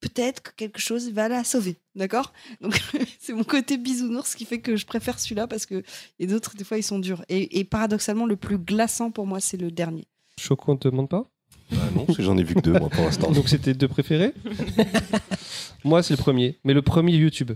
[0.00, 1.78] peut-être que quelque chose va la sauver.
[1.94, 2.32] D'accord?
[2.60, 2.74] Donc,
[3.20, 5.82] c'est mon côté bisounours qui fait que je préfère celui-là parce que
[6.18, 7.24] les autres, des fois, ils sont durs.
[7.28, 10.06] Et, et paradoxalement, le plus glaçant pour moi, c'est le dernier.
[10.38, 11.28] Choco, on te demande pas?
[11.72, 13.30] Bah non, parce que j'en ai vu que deux, moi, pour l'instant.
[13.32, 14.32] Donc c'était deux préférés
[15.84, 16.58] Moi, c'est le premier.
[16.64, 17.52] Mais le premier YouTube.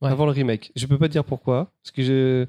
[0.00, 0.70] Avant le remake.
[0.76, 1.72] Je peux pas te dire pourquoi.
[1.82, 2.46] Parce que je.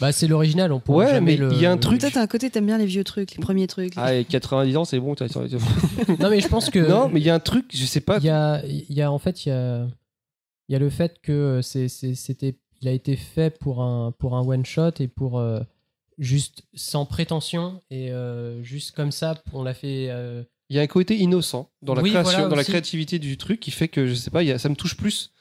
[0.00, 2.00] Bah, c'est l'original, on pourrait Ouais, jamais mais le- il y a un truc.
[2.00, 3.92] Peut-être à un côté, t'aimes bien les vieux trucs, les premiers trucs.
[3.96, 5.14] Ah, et 90 ans, c'est bon.
[5.14, 5.40] t'as- t'as-
[6.18, 6.80] Non, mais je pense que.
[6.80, 8.18] Non, mais il y a un truc, je sais pas.
[8.18, 9.86] Il y a, il y a en fait, il y a,
[10.68, 14.12] il y a le fait que c'est, c'est- c'était, il a été fait pour un,
[14.18, 15.60] pour un one shot et pour euh,
[16.22, 20.06] juste sans prétention et euh, juste comme ça, on l'a fait.
[20.10, 23.18] euh, Il y a un côté innocent dans la Oui, création, voilà, dans la créativité
[23.18, 25.32] du truc qui fait que je sais pas, il y a- ça me touche plus.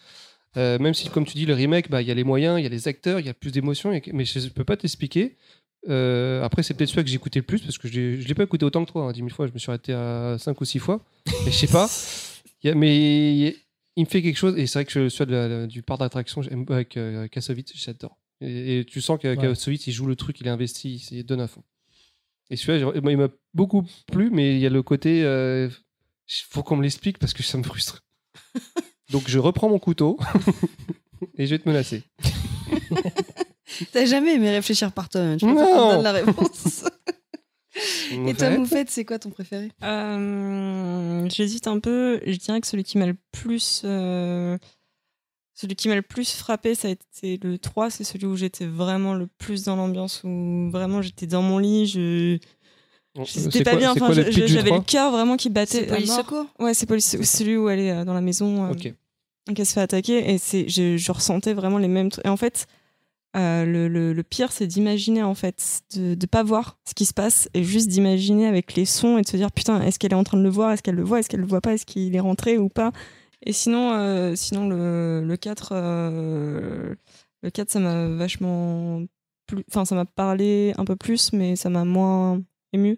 [0.58, 2.64] Euh, même si, comme tu dis, le remake, bah, il y a les moyens, il
[2.64, 5.38] y a les acteurs, il y a plus d'émotions, mais je, je peux pas t'expliquer.
[5.90, 8.34] Euh, après, c'est peut-être celui que j'ai écouté le plus parce que je je l'ai
[8.36, 9.48] pas écouté autant que toi, hein, 10 000 fois.
[9.48, 11.00] Je me suis arrêté à 5 ou 6 fois.
[11.46, 11.88] Mais je sais pas.
[12.64, 13.56] Il y a- mais
[13.96, 16.00] il me fait quelque chose, et c'est vrai que je suis de la- du parc
[16.02, 18.18] d'attraction avec euh, Kassovitz, j'adore.
[18.42, 19.78] Et, et tu sens que Ouais.
[19.88, 21.64] Il joue le truc, il est investi, il, donne à fond.
[22.50, 25.20] Et celui-là, il m'a beaucoup plu, mais il y a le côté.
[25.22, 28.04] Il faut qu'on me l'explique parce que ça me frustre.
[29.12, 30.18] Donc je reprends mon couteau
[31.38, 32.04] et je vais te menacer.
[33.92, 35.40] T'as jamais aimé réfléchir par toi-même.
[35.40, 35.56] Je Non.
[35.56, 36.84] donne la réponse.
[38.12, 39.72] Et toi, Moufette, c'est quoi ton préféré?
[39.84, 42.20] Euh, J'hésite un peu.
[42.26, 43.82] Je dirais que celui qui m'a le plus.
[43.86, 44.58] euh,
[45.62, 47.90] Celui qui m'a le plus frappé, ça a été le 3.
[47.92, 51.86] C'est celui où j'étais vraiment le plus dans l'ambiance, où vraiment j'étais dans mon lit.
[51.88, 52.38] Je.
[53.26, 53.92] C'était c'est pas quoi- bien.
[53.92, 54.84] Enfin, j'avais le 3?
[54.86, 55.80] cœur vraiment qui battait.
[55.82, 56.16] C'est Police.
[56.16, 58.72] Secours Ouais, c'est police celui où elle est euh, dans la maison.
[58.72, 58.74] euh,
[59.54, 62.38] qu'elle se fait attaquer et c'est je, je ressentais vraiment les mêmes trucs et en
[62.38, 62.68] fait
[63.36, 67.06] euh, le, le- le pire c'est d'imaginer en fait de ne pas voir ce qui
[67.06, 70.12] se passe et juste d'imaginer avec les sons et de se dire putain est-ce qu'elle
[70.12, 71.74] est en train de le voir est-ce qu'elle le voit est-ce qu'elle le voit pas
[71.74, 72.92] est-ce qu'il est rentré ou pas
[73.46, 76.96] et sinon euh, sinon le, le 4 euh,
[77.44, 79.04] le 4 ça m'a vachement
[79.48, 82.42] plus enfin ça m'a parlé un peu plus mais ça m'a moins
[82.74, 82.98] ému.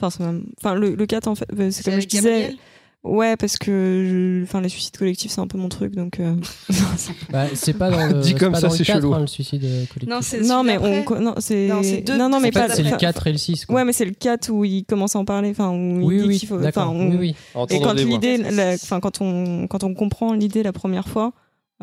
[0.00, 2.56] Enfin ça enfin le, le 4 en fait euh, c'est comme je disais Gabriel?
[3.04, 4.42] Ouais, parce que je...
[4.44, 6.20] enfin, les suicides collectifs, c'est un peu mon truc, donc.
[6.20, 6.34] euh,
[7.30, 9.12] Bah, c'est pas dans le, Dit comme ça, dans le c'est 4, chelou.
[9.14, 10.08] hein, le suicide euh, collectif.
[10.08, 11.20] Non, c'est non, mais on.
[11.20, 11.68] Non, c'est.
[11.68, 12.68] Non, deux- non, non, mais pas.
[12.70, 13.66] c'est le enfin, 4 et le 6.
[13.66, 13.76] quoi.
[13.76, 16.22] Ouais, mais c'est le 4 où il commence à en parler, enfin, où oui, il
[16.22, 16.56] dit oui, qu'il faut.
[16.56, 17.16] on- Oui,
[17.54, 17.66] oui.
[17.70, 21.32] Et quand l'idée, la- enfin, quand on, quand on comprend l'idée la première fois,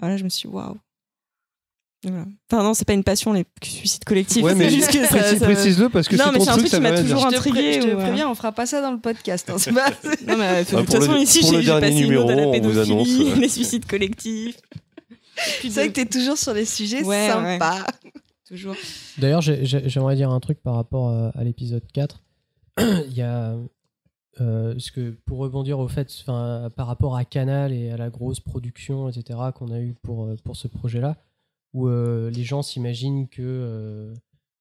[0.02, 0.76] ah, là, je me suis dit, waouh.
[2.04, 2.26] Voilà.
[2.52, 4.42] Enfin, non, c'est pas une passion, les suicides collectifs.
[4.44, 6.44] Ouais, c'est mais juste que ça- précise- ça- précise-le parce que Non, c'est mais ton
[6.46, 7.30] c'est un truc, qui m'a toujours dire.
[7.30, 7.74] Je te, pré- intrigué.
[7.82, 9.50] je te euh, préviens, on fera pas ça dans le podcast.
[9.52, 9.90] hein, c'est pas-
[10.28, 12.30] Non, mais de toute pour le- façon, ici, pour le j'ai j'ai passé une numéro,
[12.30, 13.36] à la pédophilie, annonce, euh.
[13.40, 14.58] les suicides collectifs.
[15.62, 17.86] C'est vrai que t'es toujours sur les sujets Ouais, sympas.
[18.48, 18.76] Toujours.
[19.18, 22.22] D'ailleurs, j'ai- j'ai- j'aimerais dire un truc par rapport euh, à l'épisode 4.
[22.80, 23.56] Il y a.
[24.40, 28.40] euh, ce que pour rebondir au fait, par rapport à Canal et à la grosse
[28.40, 31.18] production, etc., qu'on a eu pour, euh, pour ce projet-là,
[31.74, 34.14] où euh, les gens s'imaginent que euh,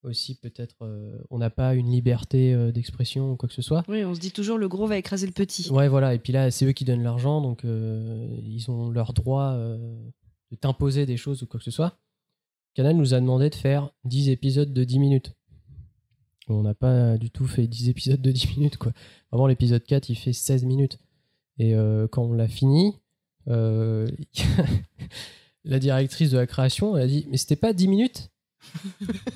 [0.03, 3.83] aussi peut-être euh, on n'a pas une liberté euh, d'expression ou quoi que ce soit.
[3.89, 5.71] Oui, on se dit toujours le gros va écraser le petit.
[5.71, 6.15] Ouais, voilà.
[6.15, 10.57] Et puis là, c'est eux qui donnent l'argent, donc euh, ils ont leur droit de
[10.61, 11.99] t'imposer des choses ou quoi que ce soit.
[12.75, 15.35] Canal nous a demandé de faire 10 épisodes de 10 minutes.
[16.49, 18.93] On n'a pas du tout fait 10 épisodes de 10 minutes, quoi.
[19.31, 20.99] Vraiment, l'épisode 4, il fait 16 minutes.
[21.59, 21.75] Et
[22.11, 22.95] quand on l'a fini,
[25.65, 28.31] la directrice de la création, elle a dit Mais c'était pas 10 minutes?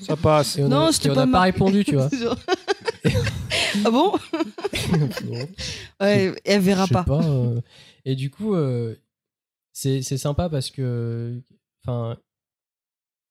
[0.01, 0.57] Ça passe.
[0.57, 2.09] Et on Non, a- c'était et on pas pas répondu, tu vois.
[3.85, 4.13] Ah bon?
[5.99, 7.05] Ouais, elle verra pas.
[7.23, 7.61] euh,
[8.05, 8.95] Et du coup, euh,
[9.73, 11.41] c'est c'est sympa parce que,
[11.83, 12.17] enfin,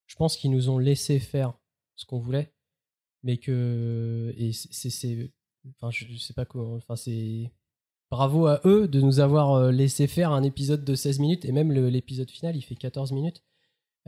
[0.07, 1.55] je pense qu'ils nous ont laissé faire
[1.97, 2.53] ce qu'on voulait,
[3.23, 5.31] mais que et c'est c'est-
[5.81, 7.51] enfin, je, je sais pas comment, enfin c'est
[8.15, 11.53] bravo à eux de nous avoir euh, laissé faire un épisode de 16 minutes et
[11.53, 13.43] même l'épisode final il fait 14 minutes.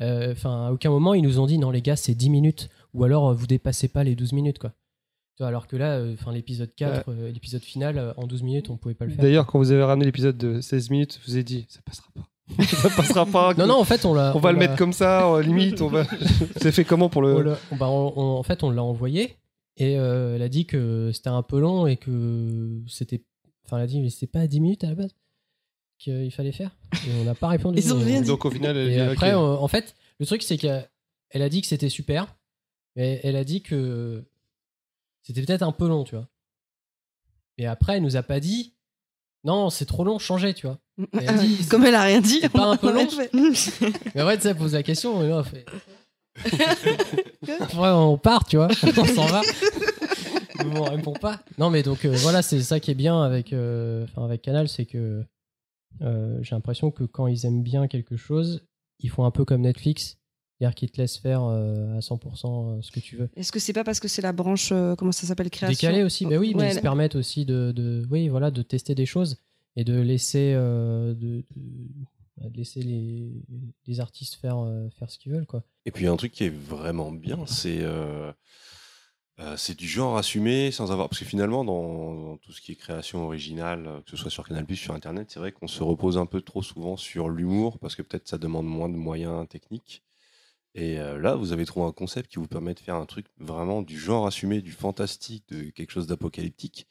[0.00, 2.68] Euh, Enfin, à aucun moment ils nous ont dit non les gars c'est 10 minutes
[2.94, 4.72] ou alors euh, vous dépassez pas les 12 minutes quoi.
[5.40, 9.04] Alors que là, euh, l'épisode 4, euh, l'épisode final en 12 minutes on pouvait pas
[9.06, 9.22] le faire.
[9.22, 12.08] D'ailleurs, quand vous avez ramené l'épisode de 16 minutes, je vous ai dit, ça passera
[12.14, 12.26] pas.
[12.64, 13.52] ça passera pas.
[13.54, 15.82] Non, non, en fait, on l'a- On va le mettre comme ça, limite.
[15.82, 16.04] On va.
[16.62, 17.54] C'est fait comment pour le.
[17.78, 19.36] bah, en fait, on l'a envoyé
[19.76, 23.22] et euh, elle a dit que c'était un peu long et que c'était.
[23.66, 25.14] Enfin, elle a dit, mais c'était pas à 10 minutes à la base
[25.98, 26.70] qu'il fallait faire.
[27.06, 27.78] Et on n'a pas répondu.
[27.78, 28.28] Ils ont rien dit.
[28.28, 30.88] Donc, au final, elle et dit, après, on- en fait, le truc, c'est qu'elle
[31.30, 32.26] elle a dit que c'était super,
[32.94, 34.24] mais elle a dit que
[35.22, 36.28] c'était peut-être un peu long, tu vois.
[37.58, 38.74] Mais après, elle nous a pas dit,
[39.44, 40.78] non, c'est trop long, changez, tu vois.
[41.18, 43.08] Elle a dit, Comme elle a rien dit, c'est pas on un peu a long.
[43.08, 43.30] fait.
[44.14, 45.64] Mais ouais, tu sais, elle pose la question, et là, on fait.
[47.76, 48.68] Ouais, on part, tu vois,
[48.98, 49.40] on s'en va.
[50.64, 51.40] Bon, on répond pas.
[51.58, 54.68] Non, mais donc euh, voilà, c'est ça qui est bien avec, euh, enfin, avec Canal,
[54.68, 55.24] c'est que
[56.02, 58.64] euh, j'ai l'impression que quand ils aiment bien quelque chose,
[59.00, 60.18] ils font un peu comme Netflix,
[60.58, 63.28] c'est-à-dire qu'ils te laissent faire euh, à 100% ce que tu veux.
[63.36, 66.04] Est-ce que c'est pas parce que c'est la branche, euh, comment ça s'appelle, création Décalé
[66.04, 68.94] aussi, bah oui, mais Ouais, ils se permettent aussi de, de, oui, voilà, de tester
[68.94, 69.38] des choses
[69.76, 73.32] et de laisser, euh, de, de- de laisser les,
[73.86, 75.62] les artistes faire, euh, faire ce qu'ils veulent, quoi.
[75.86, 78.30] Et puis un truc qui est vraiment bien, c'est euh,
[79.38, 81.08] euh, c'est du genre assumé sans avoir.
[81.08, 84.48] Parce que finalement, dans, tout ce qui est création originale, euh, que ce soit sur
[84.48, 87.94] Canal sur Internet, c'est vrai qu'on se repose un peu trop souvent sur l'humour parce
[87.94, 90.02] que peut-être ça demande moins de moyens techniques.
[90.74, 93.26] Et euh, là, vous avez trouvé un concept qui vous permet de faire un truc
[93.38, 96.86] vraiment du genre assumé, du fantastique, de quelque chose d'apocalyptique.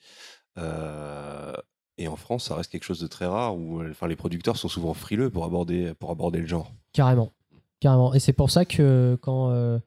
[1.97, 4.67] Et en France, ça reste quelque chose de très rare où enfin, les producteurs sont
[4.67, 6.73] souvent frileux pour aborder, pour aborder le genre.
[6.91, 7.31] Carrément.
[7.80, 8.13] Carrément.
[8.13, 9.80] Et c'est pour ça que quand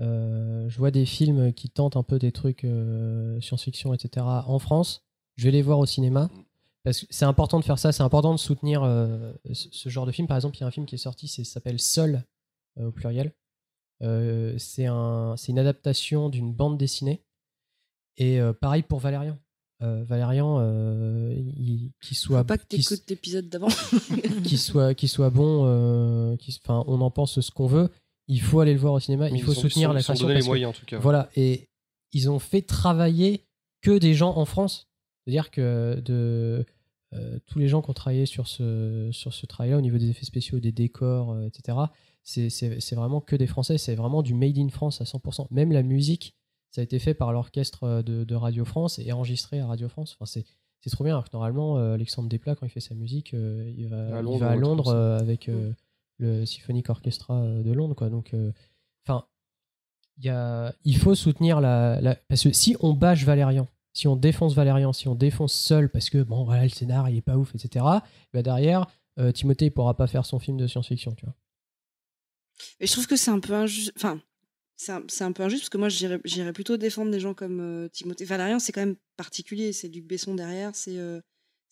[0.00, 4.58] euh, je vois des films qui tentent un peu des trucs euh, science-fiction, etc., en
[4.58, 5.02] France,
[5.36, 6.30] je vais les voir au cinéma.
[6.82, 10.04] Parce que c'est important de faire ça, c'est important de soutenir euh, ce, ce genre
[10.04, 10.28] de film.
[10.28, 12.24] Par exemple, il y a un film qui est sorti, c'est- ça s'appelle Seul,
[12.78, 13.32] euh, au pluriel.
[14.02, 17.22] Euh, c'est un, c'est une adaptation d'une bande dessinée.
[18.18, 19.38] Et euh, pareil pour Valérian.
[19.82, 22.38] Euh, Valérian, euh, il- qu'il soit.
[22.40, 23.68] Faut pas que t'écoutes l'épisode d'avant.
[24.44, 26.36] qu'il soit, qu'il soit bon, euh,
[26.68, 27.88] on en pense ce qu'on veut.
[28.28, 29.28] Il faut aller le voir au cinéma.
[29.30, 30.26] Mais il faut ils soutenir ils sont- la ils création.
[30.26, 30.98] donné les que- moyens, en tout cas.
[30.98, 31.28] Voilà.
[31.36, 31.68] Et
[32.12, 33.44] ils ont fait travailler
[33.82, 34.88] que des gens en France.
[35.24, 36.64] C'est-à-dire que de
[37.14, 40.10] euh, tous les gens qui ont travaillé sur ce sur ce travail-là au niveau des
[40.10, 41.78] effets spéciaux, des décors, euh, etc.
[42.24, 43.78] C'est c'est- c'est vraiment que des Français.
[43.78, 45.46] C'est vraiment du made in France à 100%.
[45.50, 46.34] Même la musique,
[46.72, 49.88] ça a été fait par l'orchestre euh, de, de Radio France et enregistré à Radio
[49.88, 50.16] France.
[50.18, 50.44] Enfin, c'est
[50.80, 51.14] c'est trop bien.
[51.14, 54.20] Alors que normalement, euh, Alexandre Desplat, quand il fait sa musique, euh, il va À
[54.20, 55.72] il Londres, va à Londres euh, avec euh,
[56.18, 58.08] le Symphonic Orchestra euh, de Londres, quoi.
[58.10, 58.52] Donc, euh,
[59.06, 59.26] enfin,
[60.84, 64.92] il faut soutenir la, la- parce que si on bâche Valérian, si on défonce Valérian,
[64.92, 67.84] si on défonce seul parce que bon voilà le scénar il est pas ouf, etc.
[68.32, 68.86] Bah derrière,
[69.18, 71.34] euh, Timothée il pourra pas faire son film de science-fiction, tu vois.
[72.80, 73.92] Et je trouve que c'est un peu injuste.
[73.96, 74.20] Enfin,
[74.76, 78.24] c'est un, un peu injuste parce que moi, j'irais plutôt défendre des gens comme Timothée.
[78.24, 79.72] Valérian, c'est quand même particulier.
[79.72, 80.74] C'est Luc Besson derrière.
[80.74, 80.98] C'est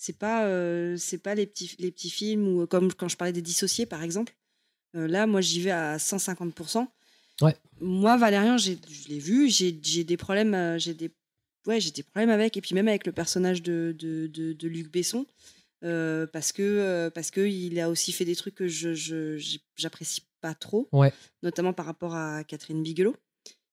[0.04, 3.16] c'est pas, euh, c'est pas les, petits, les petits films ou euh, comme quand je
[3.16, 4.34] parlais des dissociés, par exemple.
[4.96, 6.88] Euh, là, moi, j'y vais à 150%.
[7.40, 7.56] Ouais.
[7.80, 9.48] Moi, Valérian, j'ai- je l'ai vu.
[9.48, 10.76] J'ai des problèmes.
[10.78, 11.10] j'ai des,
[11.68, 12.56] ouais, j'ai des problèmes avec.
[12.56, 15.24] Et puis même avec le personnage de, de, de, de Luc Besson.
[15.84, 19.36] euh, parce que parce que il a aussi fait des trucs que je
[19.76, 21.12] j'apprécie pas trop Ouais.
[21.42, 23.16] notamment par rapport à Catherine Bigelow,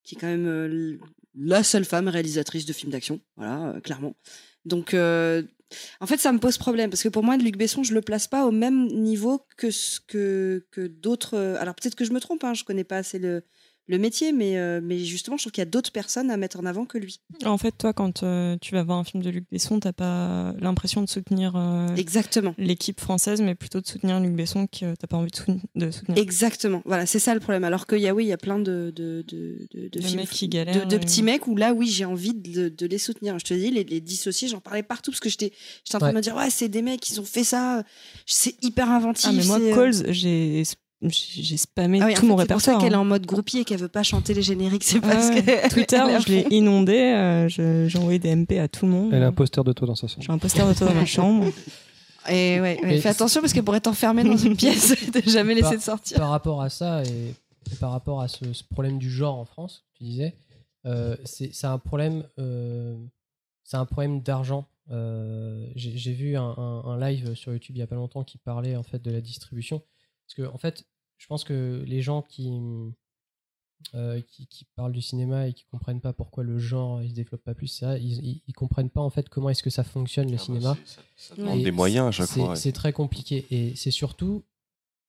[0.04, 0.98] qui est quand même
[1.36, 4.14] la seule femme réalisatrice de films d'action, voilà, euh, clairement.
[4.64, 5.42] Donc, euh,
[6.00, 8.26] en fait, ça me pose problème, parce que pour moi, Luc Besson, je le place
[8.28, 11.36] pas au même niveau que, d'autres...
[11.36, 13.42] euh, Alors, peut-être que je me trompe, hein, je connais pas assez le,
[13.90, 16.58] le métier, mais, euh, mais justement, je trouve qu'il y a d'autres personnes à mettre
[16.60, 17.20] en avant que lui.
[17.44, 20.54] En fait, toi, quand euh, tu vas voir un film de Luc Besson, t'as pas
[20.60, 22.54] l'impression de soutenir euh, Exactement.
[22.56, 25.90] l'équipe française, mais plutôt de soutenir Luc Besson que t'as pas envie de, sou- de
[25.90, 26.18] soutenir.
[26.22, 27.64] Exactement, voilà, c'est ça le problème.
[27.64, 30.00] Alors qu'il y a, oui, il y a plein de, de, de, de, de De
[30.00, 32.86] films- mecs qui galèrent, de, et- petits mecs où là, oui, j'ai envie de, de
[32.86, 33.38] les soutenir.
[33.38, 35.52] Je te dis, les, les dissociés, j'en parlais partout parce que j'étais
[35.84, 37.82] j'étais en train de me dire, ouais, c'est des mecs, ils ont fait ça,
[38.26, 39.26] c'est hyper inventif.
[39.28, 40.62] Ah, mais moi, Coles, j'ai
[41.02, 42.78] j'ai spammé Ah oui, tout fait, mon c'est pour ça répertoire.
[42.80, 43.00] qu'elle est hein.
[43.00, 44.84] en mode groupie et qu'elle veut pas chanter les génériques.
[44.84, 45.42] C'est Ah parce ouais.
[45.42, 49.10] que Twitter, je l'ai inondé, euh, j'ai envoyé des MP à tout le monde.
[49.14, 50.22] Elle a un poster de toi dans sa chambre.
[50.22, 51.46] J'ai un poster de toi dans ma chambre.
[52.28, 55.28] Et ouais, ouais, Et fais attention parce qu'elle pourrait t'enfermer dans une pièce et te
[55.30, 56.18] jamais laisser par, de sortir.
[56.18, 57.34] Par rapport à ça et,
[57.72, 60.36] et par rapport à ce, ce problème du genre en France, tu disais,
[60.86, 62.94] euh, c'est un problème, euh,
[63.64, 64.66] c'est un problème d'argent.
[64.90, 68.24] Euh, J'ai j'ai vu un, un- un live sur YouTube il y a pas longtemps
[68.24, 69.82] qui parlait en fait de la distribution,
[70.30, 70.84] parce que en fait,
[71.18, 72.50] je pense que les gens qui
[73.94, 77.14] euh, qui, qui parlent du cinéma et qui comprennent pas pourquoi le genre il se
[77.14, 79.82] développe pas plus, ça, ils, ils, ils comprennent pas en fait comment est-ce que ça
[79.84, 80.76] fonctionne le cinéma.
[80.76, 82.56] Ah bah, ça demande Et des moyens à chaque c'est- fois, ouais.
[82.56, 84.44] C'est très compliqué et c'est surtout,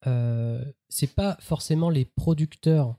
[0.07, 2.95] euh, c'est pas forcément les producteurs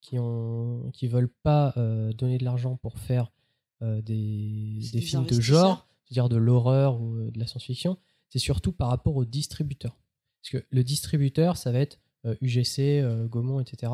[0.00, 3.32] qui ont, qui veulent pas euh, donner de l'argent pour faire
[3.80, 7.96] euh, des, films de genre, c'est-à-dire de l'horreur ou de la science-fiction.
[8.28, 10.01] C'est surtout par rapport aux distributeurs.
[10.42, 13.92] Parce que le distributeur, ça va être euh, UGC, euh, Gaumont, etc.,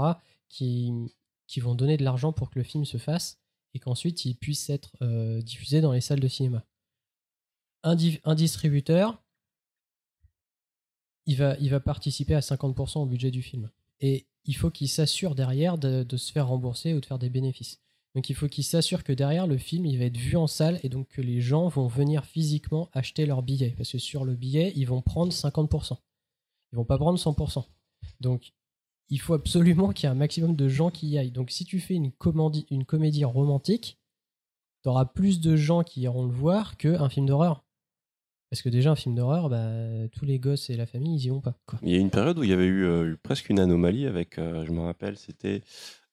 [0.48, 0.92] qui,
[1.58, 3.38] vont donner de l'argent pour que le film se fasse
[3.74, 6.64] et qu'ensuite il puisse être euh, diffusé dans les salles de cinéma.
[7.82, 9.22] Un, di- un distributeur,
[11.26, 13.70] il va, il va participer à 50% au budget du film.
[14.00, 17.28] Et il faut qu'il s'assure derrière de, de se faire rembourser ou de faire des
[17.30, 17.80] bénéfices.
[18.14, 20.80] Donc il faut qu'il s'assure que derrière le film, il va être vu en salle
[20.82, 23.74] et donc que les gens vont venir physiquement acheter leur billet.
[23.76, 25.98] Parce que sur le billet, ils vont prendre 50%.
[26.72, 27.64] Ils vont pas prendre 100%.
[28.20, 28.52] Donc
[29.10, 31.30] il faut absolument qu'il y ait un maximum de gens qui y aillent.
[31.30, 33.98] Donc si tu fais une, comédie- une comédie romantique,
[34.82, 37.64] tu auras plus de gens qui iront le voir qu'un film d'horreur.
[38.50, 41.28] Parce que déjà, un film d'horreur, bah, tous les gosses et la famille, ils y
[41.28, 41.54] vont pas.
[41.66, 41.78] Quoi.
[41.82, 44.06] Il y a une période où il y avait eu, euh, eu presque une anomalie
[44.06, 45.62] avec, euh, je me rappelle, c'était.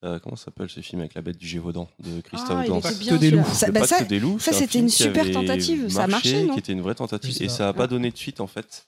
[0.04, 2.80] euh, comment s'appelle ce film avec la bête du Gévaudan de Christophe Ah, il Gans
[2.80, 3.44] était bien, celui-là.
[3.46, 6.60] Ça- bah, ça- des loups, ça, c'était une super tentative, ça a marché, non Qui
[6.60, 8.86] était une vraie tentative et ça n'a pas donné de suite en fait.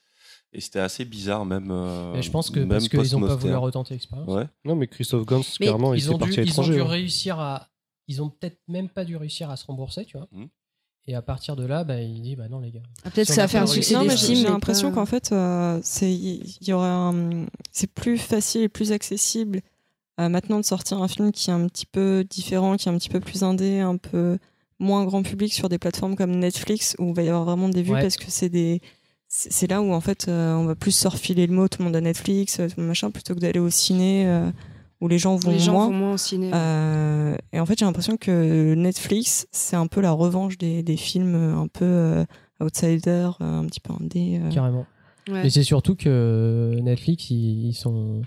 [0.54, 1.70] Et c'était assez bizarre même.
[1.72, 4.28] euh, je pense que même parce qu'ils ont pas voulu retenter l'expérience.
[4.30, 4.48] Ouais.
[4.66, 6.48] Non, mais Christophe Gans, Mais clairement, il ils s'est ont, dû, parti à ils ont
[6.48, 6.74] l'étranger.
[6.76, 6.86] dû hein.
[6.86, 7.68] réussir à.
[8.08, 10.28] Ils ont peut-être même pas dû réussir à se rembourser, tu vois.
[11.10, 12.82] Et à partir de là, bah, il dit bah non, les gars.
[13.04, 14.92] Ah, peut-être Si ça a a fait pas un succès non, mais j'ai mais l'impression
[14.92, 19.62] qu'en fait, euh, c'est il y aurait un- c'est plus facile et plus accessible
[20.20, 22.98] euh, maintenant de sortir un film qui est un petit peu différent, qui est un
[22.98, 24.38] petit peu plus indé, un peu
[24.80, 27.84] moins grand public sur des plateformes comme Netflix où il va y avoir vraiment des
[27.84, 28.02] vues Ouais.
[28.02, 28.82] parce que c'est des
[29.50, 31.86] c'est là où en fait euh, on va plus se refiler le mot tout le
[31.86, 34.50] monde à Netflix euh, tout le monde machin plutôt que d'aller au ciné euh,
[35.00, 36.50] où les gens vont Les gens moins vont moins au ciné.
[36.54, 40.98] Euh, et en fait j'ai l'impression que Netflix c'est un peu la revanche des, des
[40.98, 42.26] films un peu euh,
[42.60, 44.50] outsider un petit peu indé euh.
[44.50, 44.86] Carrément.
[45.30, 45.46] Ouais.
[45.46, 48.22] Et c'est surtout que Netflix, ils, ils sont.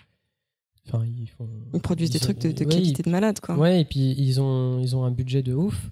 [0.86, 1.48] Enfin, ils font.
[1.72, 3.56] Ils produisent des ont- trucs de- de ouais, qualité ils- de malade, quoi.
[3.56, 5.90] Ouais, et puis ils ont, ils ont un budget de ouf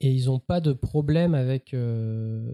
[0.00, 2.46] et ils ont pas de problème avec euh,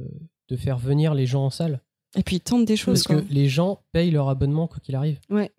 [0.48, 1.80] de faire venir les gens en salle.
[2.14, 3.02] Et puis ils tentent des choses.
[3.04, 3.22] Parce quoi.
[3.28, 5.18] que les gens payent leur abonnement quoi qu'il arrive.
[5.30, 5.52] Ouais.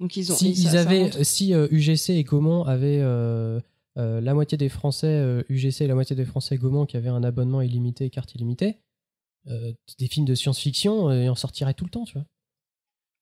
[0.00, 0.34] Donc ils ont.
[0.36, 3.60] si et ils ça avaient, si euh, UGC et Gaumont avaient euh,
[3.98, 7.08] euh, la moitié des Français euh, UGC et la moitié des Français Gaumont qui avaient
[7.08, 8.78] un abonnement illimité, carte illimitée,
[9.48, 12.26] euh, des films de science-fiction, euh, ils en sortiraient tout le temps, tu vois.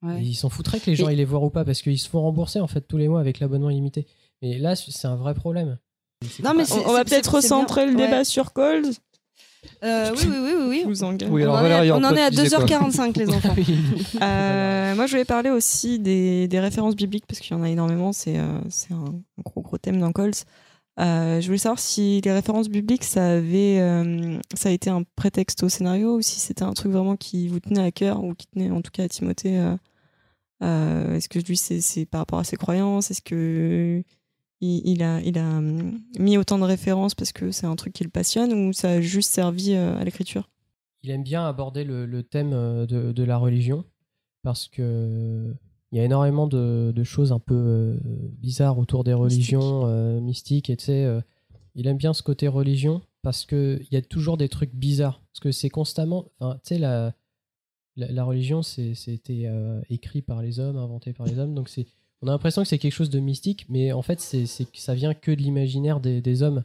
[0.03, 0.21] Ouais.
[0.21, 1.99] Et ils s'en foutraient que les gens Et- ils les voient ou pas parce qu'ils
[1.99, 4.07] se font rembourser en fait tous les mois avec l'abonnement illimité.
[4.43, 5.79] Mais là, c'est un vrai problème.
[6.43, 8.05] Non, mais on, va peut-être recentrer le Ouais.
[8.07, 8.87] débat sur Cold.
[9.83, 10.81] Euh, oui, oui, oui, oui, oui.
[10.83, 11.29] Je vous engage.
[11.31, 13.29] Oui, on alors en est, en on en est à tu disais quoi 2h45, les
[13.29, 13.55] enfants.
[14.23, 17.69] Euh, moi, je voulais parler aussi des, des références bibliques parce qu'il y en a
[17.69, 18.13] énormément.
[18.13, 18.59] C'est euh,
[18.91, 19.05] un,
[19.45, 20.33] gros gros thème dans Coles.
[21.01, 25.03] Euh, je voulais savoir si les références bibliques, ça avait, euh, ça a été un
[25.17, 28.33] prétexte au scénario ou si c'était un truc vraiment qui vous tenait à cœur ou
[28.35, 29.59] qui tenait en tout cas à Timothée.
[29.59, 29.77] euh,
[30.63, 33.11] euh, Est-ce que lui, c'est c'est par rapport à ses croyances?
[33.11, 34.03] Est-ce que
[34.61, 37.93] il, il a, il a hum, mis autant de références parce que c'est un truc
[37.93, 40.51] qui le passionne ou ça a juste servi euh, à l'écriture?
[41.03, 43.85] Il aime bien aborder le, le thème euh, de, de la religion
[44.43, 45.55] parce que
[45.93, 47.99] il y a énormément de, de choses un peu euh,
[48.41, 51.21] bizarres autour des religions euh, mystiques et tu sais euh,
[51.77, 55.23] il aime bien ce côté religion parce que il y a toujours des trucs bizarres
[55.33, 57.15] parce que c'est constamment enfin tu sais la,
[57.97, 61.69] la la religion c'est c'était euh, écrit par les hommes inventé par les hommes donc
[61.69, 61.87] c'est
[62.25, 65.13] on a l'impression que c'est quelque chose de mystique mais en fait c'est ça vient
[65.15, 66.65] que de l'imaginaire des, des hommes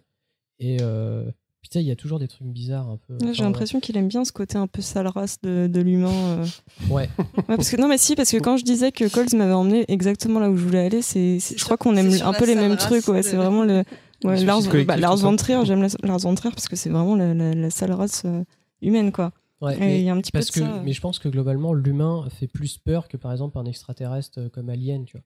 [0.59, 1.29] et euh,
[1.71, 3.13] sais, il y a toujours des trucs bizarres un peu.
[3.23, 6.09] Ouais, J'ai l'impression qu'il aime bien ce côté un peu sale race de, de l'humain.
[6.11, 6.45] euh.
[6.89, 7.07] Ouais.
[7.47, 10.39] parce que, non, mais si, parce que quand je disais que Coles m'avait emmené exactement
[10.39, 12.75] là où je voulais aller, c'est, c'est- je crois qu'on aime un peu les mêmes
[12.77, 13.07] trucs.
[13.07, 13.83] Ouais, de- c'est vraiment le.
[14.23, 15.23] Ouais, Lars, bah, tout Lars ça.
[15.23, 17.91] von Trier, j'aime la- Lars von Trier parce que c'est vraiment la, la- la sale
[17.93, 18.43] race euh,
[18.81, 19.31] humaine, quoi.
[19.61, 20.81] Ouais, Et mais il y a un petit peu parce de que, ça.
[20.83, 24.49] Mais je pense que globalement, l'humain fait plus peur que par exemple un extraterrestre euh,
[24.49, 25.23] comme Alien, tu vois.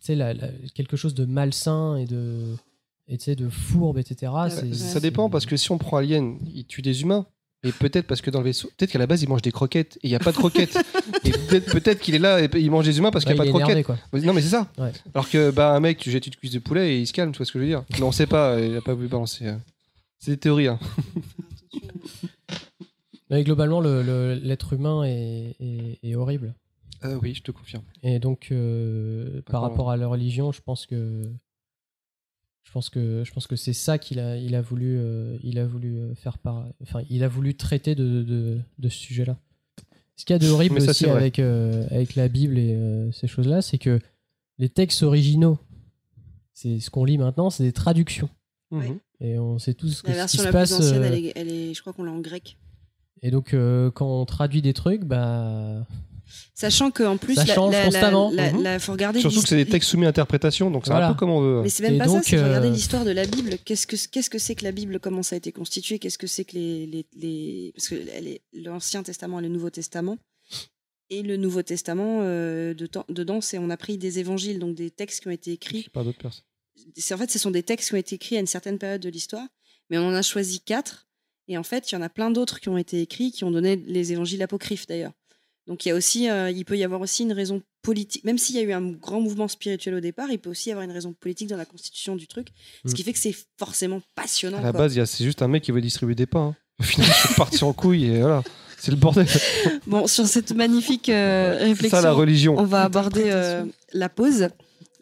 [0.00, 2.56] Tu sais, la- la- quelque chose de malsain et de,
[3.08, 4.32] et de fourbe, etc.
[4.50, 7.26] c'est- Ça dépend parce que si on prend Alien, il tue des humains.
[7.64, 9.96] Et peut-être parce que dans le vaisseau, peut-être qu'à la base il mange des croquettes
[10.02, 10.76] et il n'y a pas de croquettes.
[11.24, 11.30] et
[11.60, 13.58] peut-être qu'il est là et il mange des humains parce qu'il n'y a Ouais, pas
[13.58, 14.02] de énervé, croquettes.
[14.10, 14.20] quoi.
[14.20, 14.68] Non mais c'est ça.
[14.78, 14.90] Ouais.
[15.14, 17.30] Alors que bah un mec tu jettes une cuisse de poulet et il se calme,
[17.30, 17.84] tu vois ce que je veux dire.
[17.92, 19.46] Mais on sait pas, il a pas voulu balancer.
[19.46, 19.54] euh.
[20.18, 20.66] C'est des théories.
[20.66, 20.80] Hein.
[23.30, 26.54] Mais globalement, le- le- l'être humain est, est- est horrible.
[27.04, 27.82] Euh, oui, je te confirme.
[28.02, 31.22] Et donc, euh, par rapport à la religion, je pense que
[32.64, 35.58] je pense que je pense que c'est ça qu'il a il a voulu euh, il
[35.58, 39.36] a voulu faire par enfin il a voulu traiter de, de, de ce sujet-là.
[40.16, 42.74] Ce qu'il y a de horrible Mais ça, aussi avec euh, avec la Bible et
[42.74, 43.98] euh, ces choses-là, c'est que
[44.58, 45.58] les textes originaux
[46.54, 48.28] c'est ce qu'on lit maintenant, c'est des traductions.
[48.70, 48.98] Mhm.
[49.20, 50.76] Et on sait tous que La ce qui version se la passe.
[50.76, 52.56] plus ancienne, euh, elle est, elle est- je crois qu'on l'a en grec.
[53.22, 55.86] Et donc, euh, quand on traduit des trucs, bah.
[56.54, 58.30] Sachant qu'en plus, Ça la- change la- la- constamment.
[58.30, 58.62] la- Mhm.
[58.62, 61.08] la- faut regarder Surtout que c'est des textes soumis à interprétation, donc c'est Voilà.
[61.08, 61.62] un peu comme on veut.
[61.62, 63.56] Mais c'est même Et pas donc, ça, c'est de regarder euh, l'histoire de la Bible.
[63.64, 65.00] Qu'est-ce que c'est que la Bible?
[65.00, 65.98] Comment ça a été constitué?
[65.98, 67.96] Qu'est-ce que c'est que les, les, les- parce que
[68.52, 70.18] l'Ancien Testament et le Nouveau Testament.
[71.10, 74.74] Et le Nouveau Testament, euh, de temps- dedans, c'est on a pris des évangiles, donc
[74.74, 75.86] des textes qui ont été écrits.
[75.92, 76.44] Par d'autres personnes.
[76.96, 79.00] C'est en fait, ce sont des textes qui ont été écrits à une certaine période
[79.02, 79.46] de l'histoire,
[79.90, 81.06] mais on en a choisi quatre.
[81.48, 83.50] Et en fait, il y en a plein d'autres qui ont été écrits, qui ont
[83.50, 85.12] donné les évangiles apocryphes d'ailleurs.
[85.66, 88.38] Donc il y a aussi, euh, il peut y avoir aussi une raison politique, même
[88.38, 90.84] s'il y a eu un grand mouvement spirituel au départ, il peut aussi y avoir
[90.84, 92.48] une raison politique dans la constitution du truc,
[92.84, 92.94] ce Mm.
[92.94, 94.58] qui fait que c'est forcément passionnant.
[94.58, 94.88] À la quoi.
[94.88, 96.54] base, c'est juste un mec qui veut distribuer des pains.
[96.54, 96.56] hein.
[96.80, 98.42] Au final, c'est parti en couille et voilà.
[98.78, 99.26] C'est le bordel.
[99.86, 102.58] Bon, sur cette magnifique euh, réflexion, la religion.
[102.58, 104.48] on va aborder euh, la pause.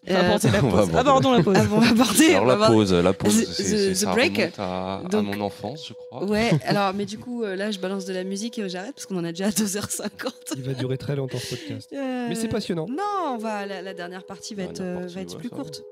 [0.09, 0.97] On va aborder la pause.
[0.97, 1.57] Abordons la pause.
[1.59, 4.53] Ah, on va aborder, Alors la pause, la pause, The- c'est- the- ça break.
[4.59, 6.25] à, mon enfance, je crois.
[6.25, 9.05] Ouais, alors, mais du coup, euh, là, je balance de la musique et j'arrête parce
[9.05, 10.31] qu'on en a déjà à 2h50.
[10.57, 11.91] Il va durer très longtemps ce podcast.
[11.93, 12.87] Euh, Mais c'est passionnant.
[12.89, 15.39] Non, on va, la, la dernière partie va La être, euh, partie, va être ouais,
[15.41, 15.57] plus va.
[15.57, 15.83] courte.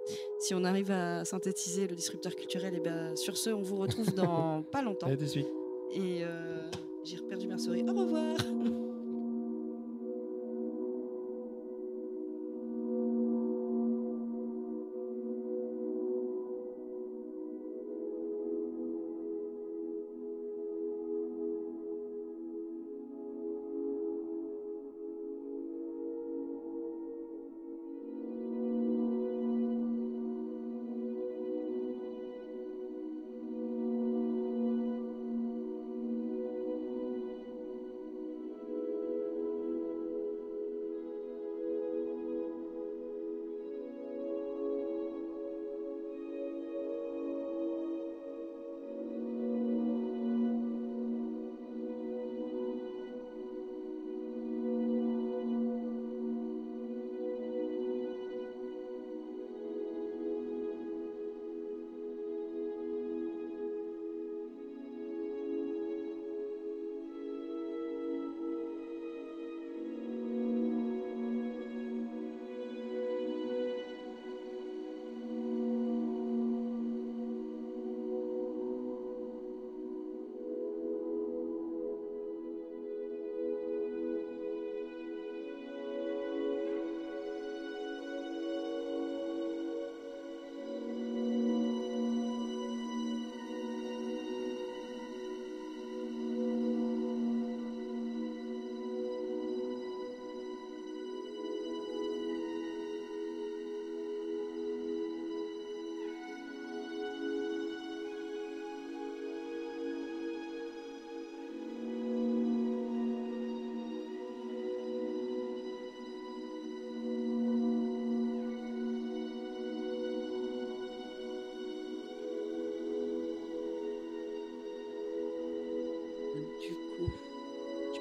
[0.40, 4.14] Si on arrive à synthétiser le disrupteur culturel, et ben sur ce, on vous retrouve
[4.14, 5.08] dans pas longtemps.
[5.08, 6.28] Et euh,
[7.04, 7.82] j'ai reperdu ma souris.
[7.86, 8.36] Au revoir.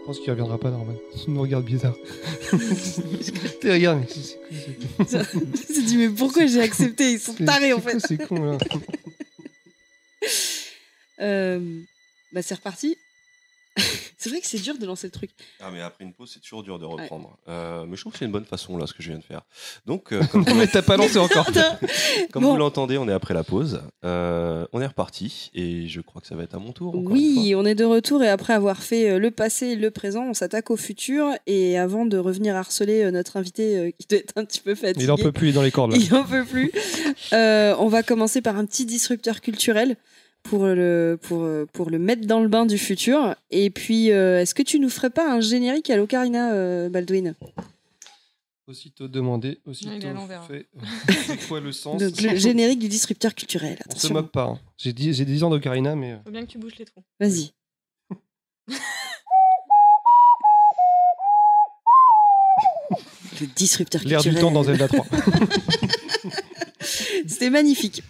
[0.07, 0.95] Pense qu'il reviendra pas normal.
[1.27, 1.93] Il nous regarde bizarre.
[2.49, 2.57] Con.
[3.61, 7.11] Je me suis dit, mais pourquoi j'ai accepté?
[7.11, 7.99] Ils sont tarés en fait.
[7.99, 8.57] C'est con là?
[11.19, 11.59] Euh,
[12.31, 12.95] bah, c'est reparti.
[14.17, 15.31] c'est vrai que c'est dur de lancer le truc.
[15.67, 17.37] Ah mais après une pause c'est toujours dur de reprendre.
[17.49, 19.23] Euh, mais je trouve que c'est une bonne façon là ce que je viens de
[19.23, 19.41] faire.
[19.85, 21.45] Donc euh, comme, Mais t'as pas lancé encore.
[22.31, 22.51] comme Bon.
[22.51, 23.81] vous l'entendez, on est après la pause.
[24.05, 26.95] Euh, on est reparti et je crois que ça va être à mon tour.
[26.95, 30.33] Oui, on est de retour et après avoir fait le passé et le présent, on
[30.33, 31.31] s'attaque au futur.
[31.47, 35.03] Et avant de revenir harceler notre invité euh, qui doit être un petit peu fatigué.
[35.03, 35.97] Il en peut plus, il est dans les cordes là.
[36.01, 36.71] Il en peut plus.
[37.33, 39.95] Euh, on va commencer par un petit disrupteur culturel
[40.49, 43.35] pour le, pour, euh, pour le mettre dans le bain du futur.
[43.51, 47.33] Et puis, euh, est-ce que tu nous ferais pas un générique à l'Ocarina, euh, Baldwin?
[48.67, 50.43] Aussitôt demandé, aussitôt l'envers.
[50.45, 50.65] fait.
[51.25, 52.01] C'est quoi le sens?
[52.01, 53.77] Donc, le générique du disrupteur culturel.
[53.87, 54.13] On se Attention.
[54.13, 54.43] moque pas.
[54.43, 54.59] hein.
[54.77, 56.11] J'ai 10, j'ai 10 ans d'Ocarina, mais.
[56.13, 57.03] euh, Faut bien que tu bouges les trous.
[57.19, 57.51] Vas-y.
[63.41, 64.35] le disrupteur L'air culturel.
[64.35, 65.05] du temps dans Zelda 3.
[67.37, 68.01] C'était magnifique.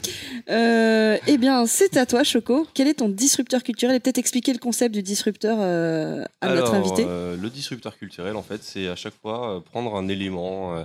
[0.50, 2.66] Euh, eh bien, c'est à toi, Choco.
[2.74, 6.74] Quel est ton disrupteur culturel Et peut-être expliquer le concept du disrupteur euh, à notre
[6.74, 7.04] invité.
[7.06, 10.82] euh, le disrupteur culturel, en fait, c'est à chaque fois prendre un élément,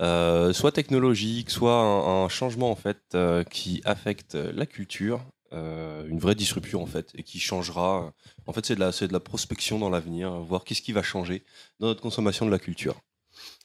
[0.00, 3.16] soit technologique, soit un, un changement en fait
[3.48, 8.12] qui affecte la culture, une vraie disruption en fait, et qui changera.
[8.48, 11.04] En fait, c'est de la, c'est de la prospection dans l'avenir, voir qu'est-ce qui va
[11.04, 11.44] changer
[11.78, 12.96] dans notre consommation de la culture.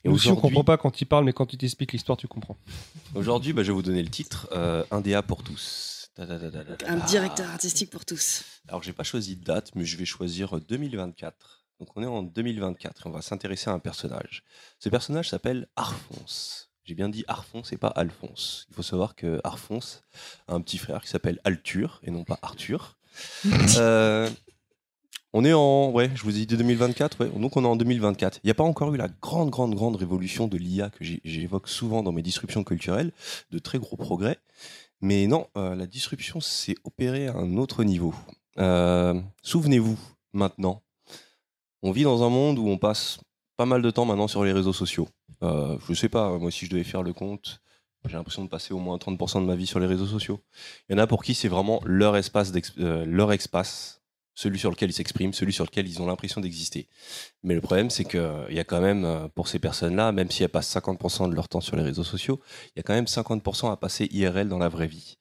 [0.04, 2.28] Et Nous aussi, on comprend pas quand il parle, mais quand tu t'expliques l'histoire, tu
[2.28, 2.58] comprends.
[3.16, 6.12] Aujourd'hui, bah, je vais vous donner le titre euh, Un DA pour tous.
[6.18, 8.44] Un directeur artistique pour tous.
[8.68, 11.64] Alors, j'ai pas choisi de date, mais je vais choisir 2024.
[11.80, 14.44] Donc, on est en 2024 et on va s'intéresser à un personnage.
[14.80, 16.70] Ce personnage s'appelle Arfonce.
[16.86, 18.66] J'ai bien dit Arfonce et pas Alphonse.
[18.70, 20.02] Il faut savoir que Arfonce
[20.48, 22.98] a un petit frère qui s'appelle Altur et non pas Arthur.
[23.78, 24.30] Euh,
[25.34, 28.40] on est en, ouais, je vous ai dit 2024, ouais, donc on est en 2024.
[28.44, 31.68] Il n'y a pas encore eu la grande, grande, grande révolution de l'IA que j'évoque
[31.68, 33.12] souvent dans mes disruptions culturelles,
[33.52, 34.38] de très gros progrès.
[35.02, 38.14] Mais non, euh, la disruption s'est opérée à un autre niveau.
[38.60, 39.98] Euh, Souvenez-vous,
[40.34, 40.82] maintenant,
[41.82, 43.20] on vit dans un monde où on passe
[43.58, 45.10] pas mal de temps maintenant sur les réseaux sociaux.
[45.42, 47.60] Euh, je sais pas, moi si je devais faire le compte,
[48.06, 50.40] j'ai l'impression de passer au moins 30% de ma vie sur les réseaux sociaux.
[50.88, 54.03] Il y en a pour qui c'est vraiment leur espace, euh, leur espace,
[54.36, 56.88] celui sur lequel ils s'expriment, celui sur lequel ils ont l'impression d'exister.
[57.44, 60.44] Mais le problème, c'est qu'il y a quand même, euh, pour ces personnes-là, même si
[60.44, 63.06] elles passent 50% de leur temps sur les réseaux sociaux, il y a quand même
[63.06, 65.18] 50% à passer IRL dans la vraie vie.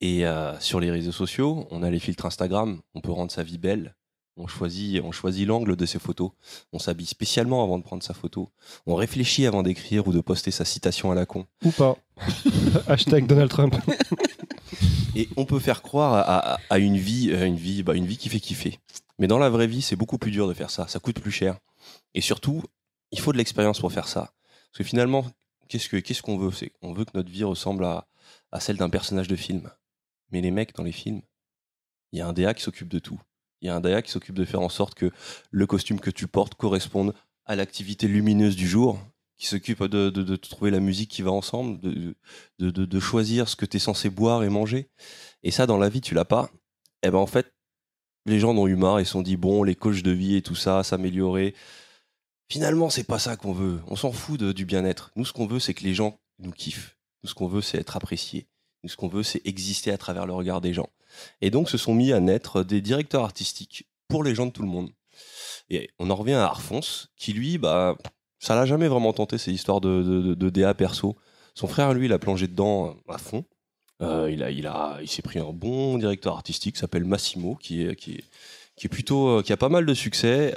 [0.00, 3.42] Et euh, sur les réseaux sociaux, on a les filtres Instagram, on peut rendre sa
[3.42, 3.96] vie belle.
[4.38, 6.30] On choisit, on choisit l'angle de ses photos.
[6.70, 8.50] On s'habille spécialement avant de prendre sa photo.
[8.84, 11.46] On réfléchit avant d'écrire ou de poster sa citation à la con.
[11.64, 11.96] Ou pas.
[12.86, 13.74] Hashtag Donald Trump.
[15.16, 18.40] Et on peut faire croire à, une vie, une vie, bah, une vie qui fait
[18.40, 18.78] kiffer.
[19.18, 20.86] Mais dans la vraie vie, c'est beaucoup plus dur de faire ça.
[20.88, 21.58] Ça coûte plus cher.
[22.14, 22.62] Et surtout,
[23.12, 24.32] il faut de l'expérience pour faire ça.
[24.70, 25.24] Parce que finalement,
[25.68, 26.52] qu'est-ce que qu'est-ce qu'on veut?
[26.52, 28.06] C'est on veut que notre vie ressemble à,
[28.52, 29.70] à celle d'un personnage de film.
[30.32, 31.22] Mais les mecs dans les films,
[32.12, 33.20] il y a un DA qui s'occupe de tout.
[33.60, 35.10] Il y a un DA qui s'occupe de faire en sorte que
[35.50, 37.14] le costume que tu portes corresponde
[37.46, 38.98] à l'activité lumineuse du jour,
[39.36, 41.78] qui s'occupe de, trouver la musique qui va ensemble,
[42.58, 44.88] de, choisir ce que tu es censé boire et manger.
[45.42, 46.50] Et ça, dans la vie, tu l'as pas.
[47.02, 47.54] Et ben en fait,
[48.24, 50.36] les gens en ont eu marre et se sont dit bon, les coachs de vie
[50.36, 51.54] et tout ça, s'améliorer.
[52.48, 53.80] Finalement, c'est pas ça qu'on veut.
[53.88, 55.10] On s'en fout du bien-être.
[55.16, 56.96] Nous, ce qu'on veut, c'est que les gens nous kiffent.
[57.22, 58.46] Nous, ce qu'on veut, c'est être apprécié.
[58.82, 60.88] Nous, ce qu'on veut, c'est exister à travers le regard des gens.
[61.40, 64.62] Et donc, se sont mis à naître des directeurs artistiques pour les gens de tout
[64.62, 64.90] le monde.
[65.68, 67.96] Et on en revient à Arfonce, qui lui, bah,
[68.38, 71.16] ça l'a jamais vraiment tenté, ces histoires de, de, de- DA perso.
[71.54, 73.44] Son frère, lui, il a plongé dedans euh, à fond.
[74.02, 77.54] Euh, il a, il a, il s'est pris un bon directeur artistique, qui s'appelle Massimo,
[77.54, 78.24] qui est, qui est,
[78.76, 80.52] qui est plutôt, euh, qui a pas mal de succès.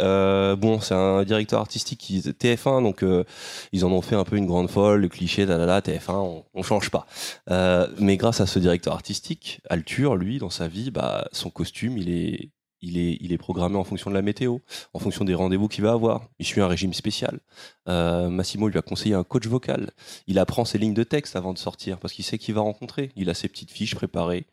[0.58, 3.06] Bon, c'est un directeur artistique qui TF1, donc
[3.72, 6.16] ils en ont fait un peu une grande folle, le cliché, là, là, là, TF1,
[6.16, 7.08] on, on change pas.
[7.98, 12.10] Mais grâce à ce directeur artistique, Altur, lui, dans sa vie, bah, son costume, il
[12.10, 12.50] est,
[12.82, 14.58] il est, programmé en fonction de la météo,
[14.94, 16.28] en fonction des rendez-vous qu'il va avoir.
[16.40, 17.40] Il suit un régime spécial.
[17.88, 19.92] Euh, Massimo lui a conseillé un coach vocal.
[20.28, 23.12] Il apprend ses lignes de texte avant de sortir parce qu'il sait qui va rencontrer.
[23.16, 24.46] Il a ses petites fiches préparées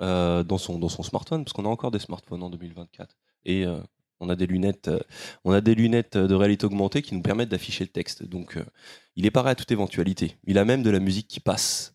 [0.00, 3.16] euh, dans, son, dans son smartphone parce qu'on a encore des smartphones en 2024.
[3.44, 3.78] Et euh,
[4.20, 4.90] on a des lunettes,
[5.44, 8.24] on a des lunettes de réalité augmentée qui nous permettent d'afficher le texte.
[8.24, 8.58] Donc,
[9.14, 10.36] il est paré à toute éventualité.
[10.46, 11.94] Il a même de la musique qui passe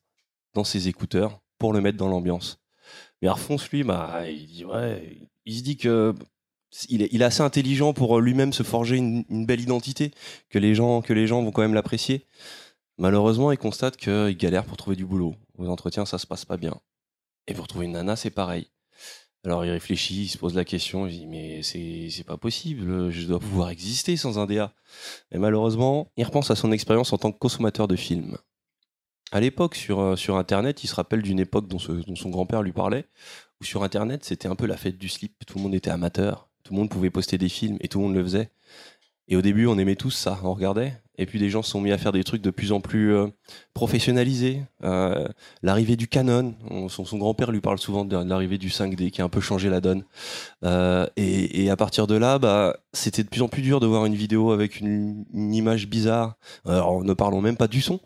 [0.54, 2.61] dans ses écouteurs pour le mettre dans l'ambiance.
[3.22, 6.16] Mais Arfonce, lui, bah, il se dit que
[6.90, 10.12] il est, assez intelligent pour lui-même se forger une, belle identité,
[10.50, 12.26] que les gens, vont quand même l'apprécier.
[12.98, 15.36] Malheureusement, il constate qu'il galère pour trouver du boulot.
[15.58, 16.80] Aux entretiens, ça se passe pas bien.
[17.48, 18.68] Et pour trouver une nana, c'est pareil.
[19.44, 23.26] Alors il réfléchit, il se pose la question, il dit mais c'est pas possible, je
[23.26, 24.72] dois pouvoir exister sans un DA.
[25.32, 28.38] Et malheureusement, il repense à son expérience en tant que consommateur de films.
[29.32, 32.74] À l'époque, sur, euh, sur Internet, il se rappelle d'une époque dont, son grand-père lui
[32.74, 33.06] parlait,
[33.62, 35.46] où sur Internet, c'était un peu la fête du slip.
[35.46, 38.06] Tout le monde était amateur, tout le monde pouvait poster des films et tout le
[38.08, 38.50] monde le faisait.
[39.28, 40.94] Et au début, on aimait tous ça, on regardait.
[41.18, 43.14] Et puis, des gens se sont mis à faire des trucs de plus en plus
[43.14, 43.28] euh,
[43.74, 44.64] professionnalisés.
[44.84, 45.28] Euh,
[45.62, 49.22] l'arrivée du Canon, on- son, son grand-père lui parle souvent de, l'arrivée du 5D qui
[49.22, 50.04] a un peu changé la donne.
[51.16, 54.06] Et, et à partir de là, bah, c'était de plus en plus dur de voir
[54.06, 56.36] une vidéo avec une, une image bizarre.
[56.66, 58.00] Alors, ne parlons même pas du son.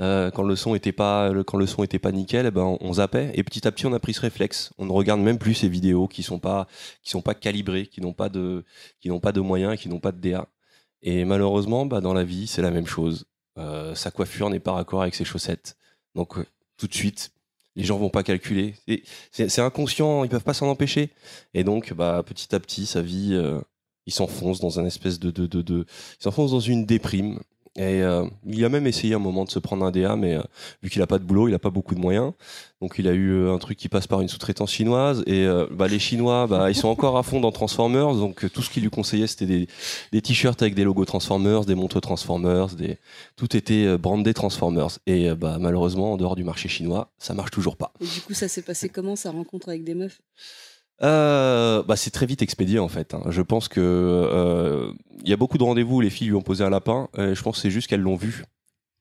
[0.00, 2.78] Euh, quand le son était pas quand le son était pas nickel, eh ben on,
[2.80, 4.72] on zappait et petit à petit on a pris ce réflexe.
[4.78, 6.66] On ne regarde même plus ces vidéos qui sont pas
[7.02, 8.64] qui sont pas calibrées, qui n'ont pas de
[9.00, 10.48] qui n'ont pas de moyens, qui n'ont pas de DA.
[11.02, 13.26] Et malheureusement, bah, dans la vie, c'est la même chose.
[13.58, 15.76] Euh, sa coiffure n'est pas raccord avec ses chaussettes.
[16.14, 16.46] Donc euh,
[16.78, 17.32] tout de suite,
[17.76, 18.74] les gens vont pas calculer.
[19.30, 21.10] C'est inconscient, ils peuvent pas s'en empêcher.
[21.54, 23.38] Et donc, bah, petit à petit, sa vie,
[24.06, 25.86] il s'enfonce dans un espèce de, de, de-
[26.18, 27.40] il s'enfonce dans une déprime.
[27.76, 30.42] Et euh, il a même essayé un moment de se prendre un DA, mais euh,
[30.82, 32.32] vu qu'il a pas de boulot, il a pas beaucoup de moyens.
[32.82, 35.22] Donc il a eu euh, un truc qui passe par une sous-traitance chinoise.
[35.26, 38.14] Et bah, les Chinois, bah, ils sont encore à fond dans Transformers.
[38.14, 39.66] Donc tout ce qu'ils lui conseillaient, c'était
[40.12, 42.68] des, t-shirts avec des logos Transformers, des montres Transformers,
[43.36, 44.98] tout était brandé Transformers.
[45.06, 47.92] Et bah, malheureusement, en dehors du marché chinois, ça marche toujours pas.
[48.00, 50.20] Et du coup, ça s'est passé comment sa rencontre avec des meufs?
[51.02, 53.14] Euh, bah, c'est très vite expédié en fait.
[53.14, 53.22] hein.
[53.28, 54.92] Je pense que euh,
[55.24, 57.08] il y a beaucoup de rendez-vous où les filles lui ont posé un lapin.
[57.18, 58.44] euh, je pense que c'est juste qu'elles l'ont vu.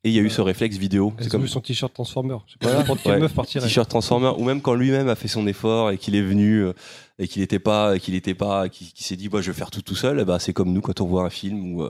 [0.03, 1.13] Et il y a eu ce réflexe vidéo.
[1.19, 2.37] C'est comme vu son t-shirt Transformer.
[2.47, 2.83] C'est pas Voilà.
[3.11, 3.19] Ouais.
[3.67, 6.73] T-shirt Transformer ou même quand lui-même a fait son effort et qu'il est venu euh,
[7.19, 9.83] et qu'il n'était pas qu'il était pas qui s'est dit bah, je vais faire tout
[9.83, 11.83] tout seul ben, c'est comme nous quand on voit un film où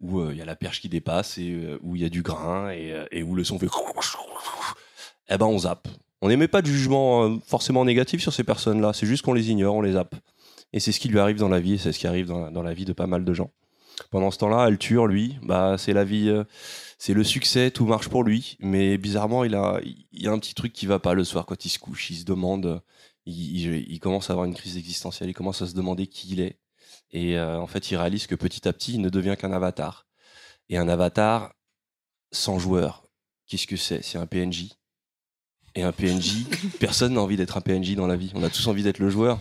[0.00, 2.72] où il y a la perche qui dépasse et où il y a du grain
[2.72, 3.68] et, et où le son fait
[5.28, 5.86] eh ben on zappe
[6.22, 9.50] on n'émet pas de jugement euh, forcément négatif sur ces personnes-là c'est juste qu'on les
[9.50, 10.14] ignore on les zappe
[10.72, 12.50] et c'est ce qui lui arrive dans la vie c'est ce qui arrive dans la,
[12.50, 13.50] dans la vie de pas mal de gens
[14.10, 16.44] pendant ce temps-là Alture lui bah c'est la vie euh,
[17.04, 20.38] c'est le succès, tout marche pour lui, mais bizarrement, il a, il y a un
[20.38, 22.10] petit truc qui va pas le soir quand il se couche.
[22.10, 22.80] Il se demande,
[23.26, 26.60] il commence à avoir une crise existentielle, il commence à se demander qui il est.
[27.10, 30.06] Et euh, en fait, il réalise que petit à petit, il ne devient qu'un avatar.
[30.68, 31.52] Et un avatar
[32.30, 33.04] sans joueur,
[33.48, 34.02] qu'est-ce que c'est?
[34.04, 34.68] C'est un PNJ.
[35.74, 36.44] Et un PNJ,
[36.80, 38.30] personne n'a envie d'être un PNJ dans la vie.
[38.34, 39.40] On a tous envie d'être le joueur.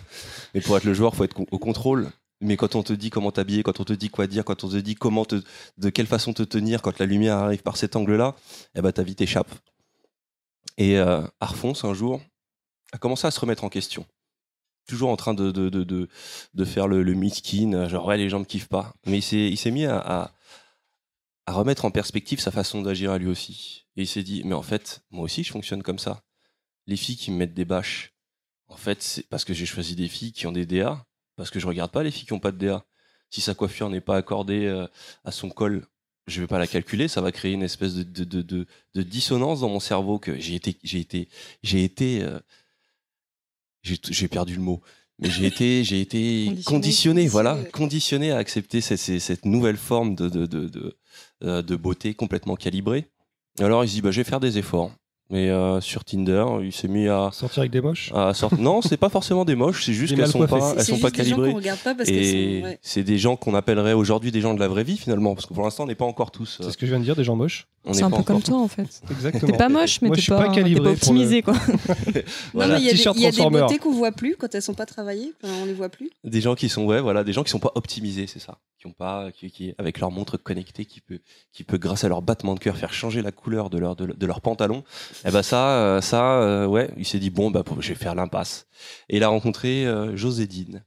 [0.53, 2.11] Mais pour être le joueur, faut être au contrôle.
[2.39, 4.69] Mais quand on te dit comment t'habiller, quand on te dit quoi dire, quand on
[4.69, 5.25] te dit comment
[5.77, 8.35] de quelle façon te tenir quand la lumière arrive par cet angle-là,
[8.75, 9.51] eh ben ta vie t'échappe.
[10.77, 12.19] Et euh, un jour,
[12.91, 14.05] a commencé à se remettre en question.
[14.87, 15.83] Toujours en train de, de, de,
[16.53, 18.95] de, faire le, le miskin, genre ouais, les gens me kiffent pas.
[19.05, 20.33] Mais il s'est, il mis à,
[21.51, 23.85] à remettre en perspective sa façon d'agir à lui aussi.
[23.97, 26.23] Et il s'est dit, mais en fait, moi aussi, je fonctionne comme ça.
[26.87, 28.13] Les filles qui me mettent des bâches,
[28.67, 31.05] en fait, c'est parce que j'ai choisi des filles qui ont des DA,
[31.35, 32.85] parce que je regarde pas les filles qui ont pas de DA.
[33.29, 34.87] Si sa coiffure n'est pas accordée euh,
[35.25, 35.85] à son col,
[36.27, 39.01] je vais pas la calculer, ça va créer une espèce de, de, de, de- de
[39.03, 41.27] dissonance dans mon cerveau que j'ai été, j'ai été,
[41.63, 42.39] j'ai été, euh,
[43.83, 44.81] j'ai perdu le mot,
[45.19, 46.63] mais j'ai été, j'ai été Conditionné.
[46.63, 48.31] conditionné, voilà, Conditionné.
[48.31, 50.97] à accepter cette, cette, nouvelle forme de, de, de, de,
[51.41, 53.07] de beauté complètement calibrée.
[53.59, 54.91] Alors il se dit, bah, je vais faire des efforts.
[55.33, 58.11] Et euh, sur Tinder, il s'est mis à sortir avec des moches.
[58.13, 58.59] À sortir...
[58.59, 60.59] Non, c'est pas forcément des moches, c'est juste qu'elles sont coiffées.
[60.59, 61.73] pas, elles sont pas juste des gens calibrées.
[62.07, 62.79] Et ouais.
[62.81, 65.53] c'est des gens qu'on appellerait aujourd'hui des gens de la vraie vie finalement, parce que
[65.53, 66.59] pour l'instant on n'est pas encore tous.
[66.59, 67.67] euh, C'est ce que je viens de dire, des gens moches.
[67.83, 69.01] On C'est un peu comme toi en fait.
[69.09, 69.51] Exactement.
[69.51, 71.19] T'es pas moche, mais Moi, t'es je suis pas, pas t'es calibré pas pour le-
[71.21, 71.53] optimisé quoi.
[72.53, 72.73] Voilà.
[72.75, 73.59] Non, mais il y a des, y a des Transformer.
[73.61, 75.33] beautés qu'on voit plus quand elles sont pas travaillées.
[75.43, 76.09] On les voit plus.
[76.23, 78.87] Des gens qui sont ouais, voilà, des gens qui sont pas optimisés, c'est ça, qui
[78.87, 81.19] ont pas, qui, qui- avec leur montre connectée, qui peut,
[81.53, 84.05] qui peut grâce à leur battement de cœur faire changer la couleur de leur de,
[84.05, 84.83] leur- de leur pantalon.
[85.25, 88.13] Et ben ça, euh, ça, euh, ouais, il s'est dit bon bah je vais faire
[88.15, 88.67] l'impasse.
[89.09, 90.83] Et il a rencontré euh, Josédine.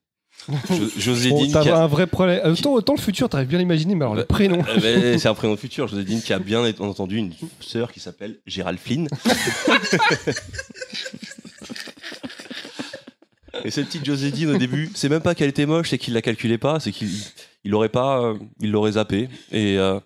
[0.70, 1.30] Jo- Josédine.
[1.38, 2.40] Bon, qui T'as a- un vrai problème.
[2.44, 4.62] Euh, Autant, autant le futur, t'arrives bien à l'imaginer, mais alors le prénom.
[4.82, 5.88] Ben, c'est un prénom futur.
[5.88, 9.08] Josédine qui a bien entendu une sœur qui s'appelle Gérald Flynn.
[13.64, 16.22] Et cette petite Josédine au début, c'est même pas qu'elle était moche, c'est qu'il la
[16.22, 17.08] calculait pas, c'est qu'il
[17.64, 19.28] il l'aurait pas, euh, il l'aurait zappé.
[19.52, 19.98] Et, euh,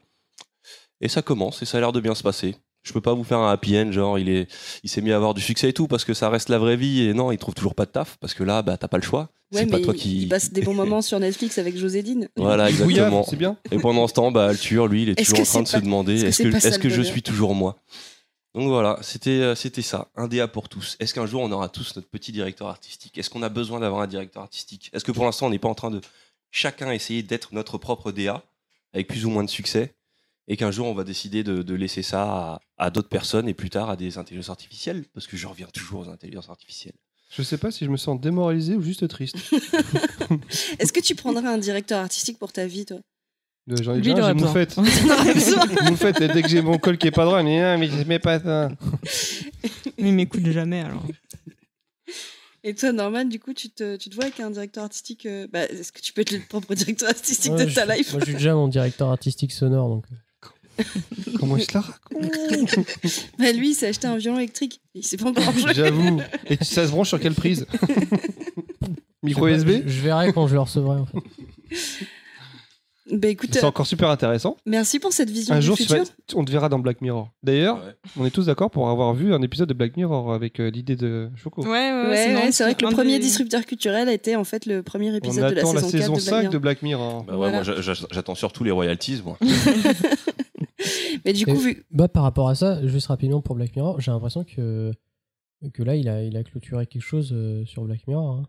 [1.00, 2.56] et ça commence et ça a l'air de bien se passer.
[2.82, 4.48] Je peux pas vous faire un happy end, genre il est,
[4.82, 6.76] il s'est mis à avoir du succès et tout parce que ça reste la vraie
[6.76, 8.96] vie et non, il trouve toujours pas de taf parce que là, bah t'as pas
[8.96, 9.30] le choix.
[9.52, 10.22] Ouais, c'est pas toi il- qui.
[10.22, 12.28] il passe des bons moments sur Netflix avec Josédine.
[12.36, 13.24] Voilà, exactement.
[13.24, 13.56] c'est bien.
[13.70, 16.24] Et pendant ce temps, bah, Altur, lui, il est toujours en train de se demander
[16.24, 17.76] est-ce que que, je suis toujours moi?
[18.54, 20.96] Donc voilà, c'était euh, c'était ça, un DA pour tous.
[21.00, 23.16] Est-ce qu'un jour on aura tous notre petit directeur artistique?
[23.18, 24.90] Est-ce qu'on a besoin d'avoir un directeur artistique?
[24.92, 26.00] Est-ce que pour l'instant on n'est pas en train de
[26.50, 28.42] chacun essayer d'être notre propre DA
[28.94, 29.94] avec plus ou moins de succès?
[30.48, 33.54] Et qu'un jour on va décider de, de laisser ça à, à d'autres personnes et
[33.54, 36.94] plus tard à des intelligences artificielles Parce que je reviens toujours aux intelligences artificielles.
[37.30, 39.36] Je sais pas si je me sens démoralisé ou juste triste.
[40.78, 42.98] Est-ce que tu prendrais un directeur artistique pour ta vie, toi?
[43.70, 44.78] Euh, J'en ai Lui, déjà, j'ai Moufette,
[46.22, 48.18] et dès que j'ai mon col qui est pas droit, mais ah, mais je mets
[48.18, 48.70] pas ça.
[49.98, 51.04] Mais il m'écoute jamais alors.
[52.64, 55.46] Et toi, Norman, du coup, tu te, tu te vois avec un directeur artistique euh,
[55.52, 58.10] bah, Est-ce que tu peux être le propre directeur artistique Ouais, de je- ta life?
[58.12, 60.06] Moi, je suis déjà mon directeur artistique sonore, donc.
[60.80, 62.76] Euh, Comment il se la raconte
[63.38, 64.80] bah, Lui, il s'est acheté un violon électrique.
[64.94, 65.72] Il sait pas encore jouer.
[65.74, 66.20] J'avoue.
[66.46, 67.66] Et tu- ça se branche sur quelle prise
[69.22, 71.18] Micro je sais pas, USB je, je verrai quand je le recevrai, en fait.
[73.10, 74.58] Bah écoute, C'est encore super intéressant.
[74.66, 75.96] merci pour cette vision Un du jour, tu futur.
[76.04, 77.30] vas- on te verra dans Black Mirror.
[77.42, 77.82] D'ailleurs,
[78.18, 80.94] on est tous d'accord pour avoir vu un épisode de Black Mirror avec euh, l'idée
[80.94, 81.62] de Choco.
[81.62, 82.16] Ouais, ouais, Ouais,
[82.52, 85.10] c'est ouais, vrai que le premier des- disrupteur culturel a été en fait le premier
[85.10, 86.58] On épisode de la la saison 4 de Black 5 de.
[86.58, 87.24] Black Mirror.
[87.24, 87.52] Bah ouais, Voilà.
[87.54, 89.38] moi j'a- j'a- j'attends surtout les royalties, moi.
[91.24, 91.86] Mais du coup, Et- vu.
[91.90, 94.92] Bah, par rapport à ça, juste rapidement pour Black Mirror, j'ai l'impression que,
[95.72, 98.30] que là, il a, il a clôturé quelque chose euh, sur Black Mirror.
[98.36, 98.48] hein.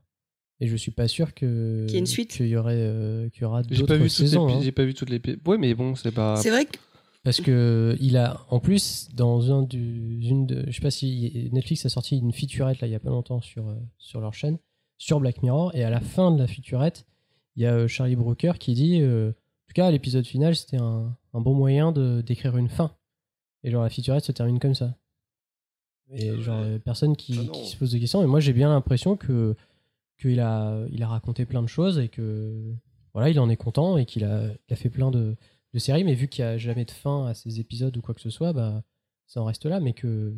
[0.62, 2.32] Et je suis pas sûr que Qu'il y ait une suite.
[2.32, 4.50] qu'il y aurait euh, qu'il y aura J'ai pas d'autres vu toutes les saisons.
[4.50, 4.60] hein.
[4.62, 5.22] j'ai pas vu toutes les.
[5.46, 6.36] Ouais, mais bon, c'est pas.
[6.36, 6.78] C'est vrai que
[7.24, 11.50] Parce que il a, en plus, dans un du, une de, je sais pas si
[11.54, 14.34] Netflix a sorti une featurette là il y a pas longtemps sur euh, sur leur
[14.34, 14.58] chaîne
[14.98, 17.06] sur Black Mirror et à la fin de la featurette,
[17.56, 20.76] il y a euh, Charlie Brooker qui dit, euh, en tout cas l'épisode final, c'était
[20.76, 22.92] un, un bon moyen de d'écrire une fin.
[23.64, 24.96] Et genre la featurette se termine comme ça.
[26.12, 28.24] Et genre euh, personne qui, Ah se pose des questions.
[28.24, 29.56] Et moi j'ai bien l'impression que
[30.20, 32.74] qu'il a, il a raconté plein de choses et que
[33.14, 35.36] voilà, il en est content et qu'il a, il a fait plein de,
[35.74, 38.14] de séries, mais vu qu'il n'y a jamais de fin à ces épisodes ou quoi
[38.14, 38.84] que ce soit, bah,
[39.28, 40.34] ça en reste là, mais que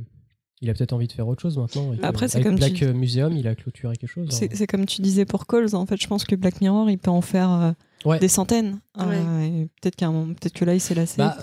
[0.62, 1.92] il a peut-être envie de faire autre chose maintenant.
[2.04, 4.28] Après, c'est comme Black tu- Museum, il a clôturé quelque chose.
[4.32, 4.36] hein.
[4.38, 6.98] C'est c'est comme tu disais pour Calls, en fait, je pense que Black Mirror, il
[6.98, 7.72] peut en faire euh,
[8.06, 8.20] Ouais.
[8.20, 8.80] des centaines.
[8.98, 9.06] Ouais.
[9.10, 11.18] Euh, peut-être qu'à un moment- peut-être que là, il s'est lassé.
[11.18, 11.38] Bah,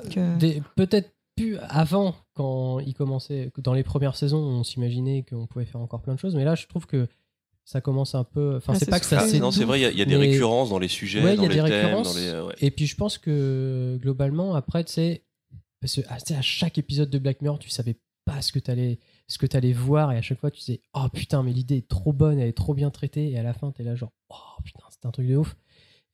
[0.76, 5.64] peut-être que- plus avant, quand il commençait, dans les premières saisons, on s'imaginait qu'on pouvait
[5.66, 7.06] faire encore plein de choses, mais là, je trouve que
[7.64, 8.56] ça commence un peu.
[8.56, 10.02] Enfin, Ah, c'est pas que ça Ah, non, c'est vrai, il y a- il y,
[10.02, 11.84] a des mais- récurrences dans les sujets, Ouais, il dans y a les des thèmes,
[11.84, 12.12] récurrences.
[12.14, 12.26] dans les.
[12.26, 12.54] euh, ouais.
[12.60, 15.22] Et puis je pense que globalement, après, tu sais,
[15.80, 17.96] parce que, ah, tu sais, à chaque épisode de Black Mirror, tu savais
[18.40, 21.52] ce que t'allais ce que voir et à chaque fois tu disais oh putain mais
[21.52, 23.94] l'idée est trop bonne elle est trop bien traitée et à la fin t'es là
[23.94, 25.56] genre oh putain c'est un truc de ouf.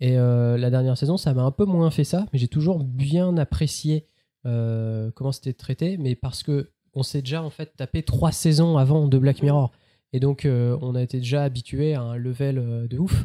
[0.01, 2.83] Et euh, la dernière saison ça m'a un peu moins fait ça mais j'ai toujours
[2.83, 4.07] bien apprécié
[4.47, 8.79] euh, comment c'était traité mais parce que on s'est déjà en fait tapé trois saisons
[8.79, 9.73] avant de Black Mirror.
[10.13, 13.25] Et donc euh, on a été déjà habitué à un level de ouf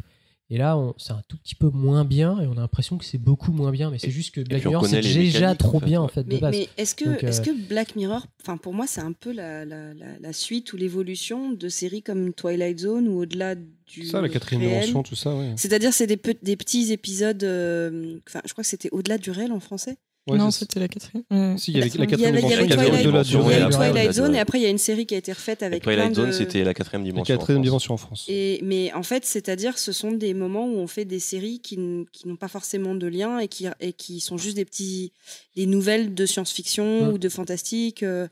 [0.50, 3.04] et là on- c'est un tout petit peu moins bien et on a l'impression que
[3.04, 5.86] c'est beaucoup moins bien mais c'est juste que Black Mirror c'est déjà trop en fait,
[5.86, 8.56] bien en fait de Mais, base mais est-ce que, Donc, euh, que Black Mirror, enfin
[8.56, 12.32] pour moi c'est un peu la, la, la, la suite ou l'évolution de séries comme
[12.32, 14.80] Twilight Zone ou au-delà du Ça, la quatrième réel.
[14.86, 15.52] dimension, tout ça, ouais.
[15.56, 19.30] C'est-à-dire c'est des, pe- des petits épisodes, euh, enfin je crois que c'était au-delà du
[19.30, 19.96] réel en français.
[20.32, 21.24] Ouais, non, c'était la quatrième.
[21.30, 21.54] Ouais.
[21.58, 23.06] Si, il y avait la quatrième avait, il y dimension, avait il y avait Twilight,
[23.06, 25.14] au-delà du il y avait Twilight Zone et après il y a une série qui
[25.14, 26.14] a été refaite avec plein Twilight de...
[26.16, 27.34] Zone, c'était la quatrième La dimension.
[27.34, 27.66] en quatrième France.
[27.66, 28.24] dimension en France.
[28.28, 31.76] Et, mais en fait, c'est-à-dire, ce sont des moments où on fait des séries qui,
[31.78, 35.12] n'ont pas forcément de lien et qui, et qui sont juste des petits,
[35.56, 37.12] des nouvelles de science-fiction Mm.
[37.12, 38.02] ou de fantastique.
[38.02, 38.28] euh,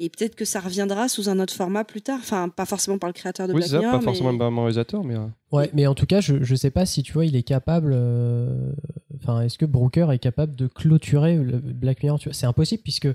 [0.00, 2.20] et peut-être que ça reviendra sous un autre format plus tard.
[2.22, 4.38] Enfin, pas forcément par le créateur de Oui, Black ça, Mirror, pas mais- forcément le
[4.38, 5.16] même réalisateur, mais.
[5.16, 7.42] euh, Ouais, mais en tout cas, je, je sais pas si tu vois, il est
[7.42, 7.90] capable.
[7.94, 8.70] euh,
[9.22, 13.08] Enfin, est-ce que Brooker est capable de clôturer le Black Mirror C'est impossible puisque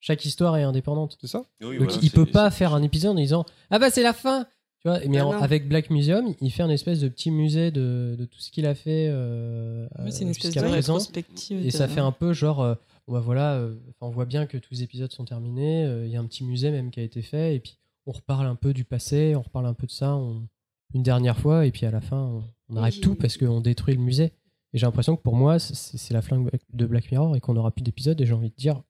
[0.00, 1.16] chaque histoire est indépendante.
[1.20, 1.44] C'est ça?
[1.62, 4.12] Oui, Donc voilà, il peut pas faire un épisode en disant Ah bah c'est la
[4.12, 4.46] fin
[4.82, 7.70] tu vois, mais Ah en- avec Black Museum, il fait un espèce de petit musée
[7.70, 10.72] de, de tout ce qu'il a fait euh, Ouais, c'est une euh, espèce de présent.
[10.74, 11.66] rétrospective.
[11.66, 12.74] Et ça fait un peu genre, euh,
[13.08, 15.84] bah voilà, euh, on voit bien que tous les épisodes sont terminés.
[15.86, 17.56] euh, Il y a un petit musée même qui a été fait.
[17.56, 20.46] Et puis on reparle un peu du passé, on reparle un peu de ça on-
[20.94, 21.66] une dernière fois.
[21.66, 23.00] Et puis à la fin, on, on arrête Oui.
[23.00, 24.30] tout parce qu'on détruit le musée.
[24.76, 27.70] Et j'ai l'impression que pour moi, c'est la fin de Black Mirror et qu'on n'aura
[27.70, 28.20] plus d'épisodes.
[28.20, 28.82] Et j'ai envie de dire,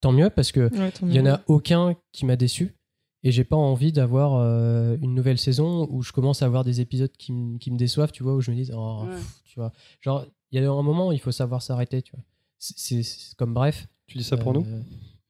[0.00, 1.30] tant mieux parce que Ouais, il y en mieux.
[1.32, 2.74] a aucun qui m'a déçu.
[3.22, 6.80] Et j'ai pas envie d'avoir euh, une nouvelle saison où je commence à avoir des
[6.80, 9.14] épisodes qui, qui me déçoivent, tu vois, où je me dis, oh, Ouais.
[9.14, 9.72] pff, tu vois.
[10.00, 12.24] Genre, il y a un moment où il faut savoir s'arrêter, tu vois.
[12.58, 13.86] C'est- comme bref.
[14.06, 14.64] Tu dis ça pour nous?
[14.66, 14.80] Euh,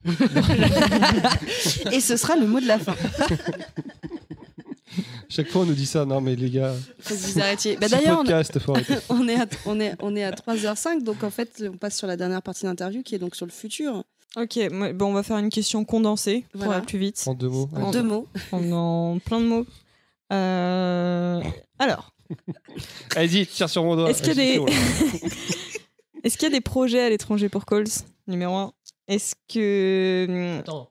[1.93, 2.94] Et ce sera le mot de la fin.
[5.28, 6.05] Chaque fois, on nous dit ça.
[6.05, 6.74] Non, mais les gars.
[7.00, 7.76] Faut que vous arrêtiez.
[7.76, 11.76] Bah, D'ailleurs, on- est, à, on, est, on est à 3h05, donc en fait, on
[11.76, 14.05] passe sur la dernière partie d'interview qui est donc sur le futur.
[14.36, 14.58] Ok,
[14.94, 16.76] bon, on va faire une question condensée pour Voilà.
[16.78, 17.22] aller plus vite.
[17.26, 17.68] En deux mots.
[17.74, 18.28] En deux mots.
[18.52, 19.66] En, en plein de mots.
[20.32, 21.40] Euh,
[21.78, 22.12] Alors,
[23.14, 24.10] Allez-y, tire sur mon doigt.
[24.10, 24.72] est-ce qu'il y a des...
[26.42, 27.84] y a des projets à l'étranger pour Calls
[28.26, 28.72] Numéro 1.
[29.08, 30.58] Est-ce que...
[30.58, 30.90] Attends.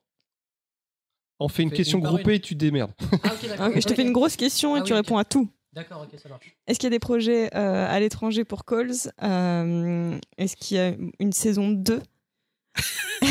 [1.39, 2.91] On fait une question une groupée et tu te démerdes.
[3.23, 3.31] Ah.
[3.59, 5.49] Ah, Je te fais une grosse question et Ah tu oui, réponds à tout.
[5.73, 6.55] D'accord, ok, ça marche.
[6.67, 10.79] Est-ce qu'il y a des projets euh, à l'étranger pour Calls Euh, Est-ce qu'il y
[10.79, 12.01] a une saison 2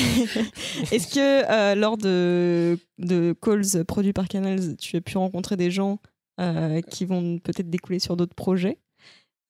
[0.93, 5.71] Est-ce que euh, lors de, de Calls produits par Canals, tu as pu rencontrer des
[5.71, 5.99] gens
[6.41, 8.79] euh, qui vont peut-être découler sur d'autres projets?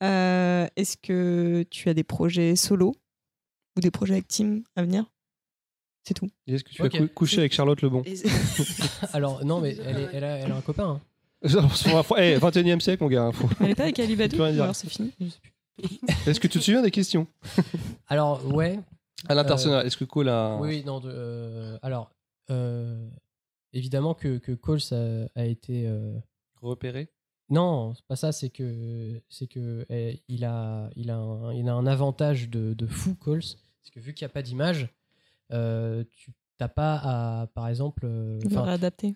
[0.03, 2.95] Euh, Est-ce que tu as des projets solo
[3.77, 5.05] ou des projets avec team à venir?
[6.07, 6.29] C'est tout.
[6.47, 6.95] Et Est-ce que tu Ok.
[6.95, 8.03] as cou- couché avec Charlotte Lebon
[9.13, 11.01] Alors, non, mais elle, est- elle a, elle a un copain.
[11.01, 11.01] hein.
[12.19, 13.31] Eh, 21 e siècle, mon gars.
[13.33, 14.15] faut- Elle pas avec Ali
[14.61, 15.51] alors c'est fini Je sais plus.
[16.31, 17.27] Est-ce que tu te souviens des questions
[18.09, 18.79] Alors, ouais.
[19.29, 20.57] À l'international, est-ce que Cole a.
[20.61, 21.01] Oui, oui, non.
[21.01, 22.11] de- euh, alors,
[22.51, 23.09] euh,
[23.73, 25.85] évidemment que, que Coles a, a été.
[25.87, 26.19] euh,
[26.61, 27.09] repéré?
[27.51, 31.69] Non, c'est pas ça, c'est que c'est que eh, il a il a un, il
[31.69, 34.85] a un avantage de, de fou Coles, parce que vu qu'il n'y a pas d'image,
[34.85, 34.87] euh,
[36.11, 38.39] tu t'as pas à par exemple euh,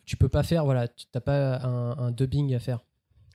[0.05, 2.81] tu peux pas faire voilà, tu t'as pas un, un dubbing à faire.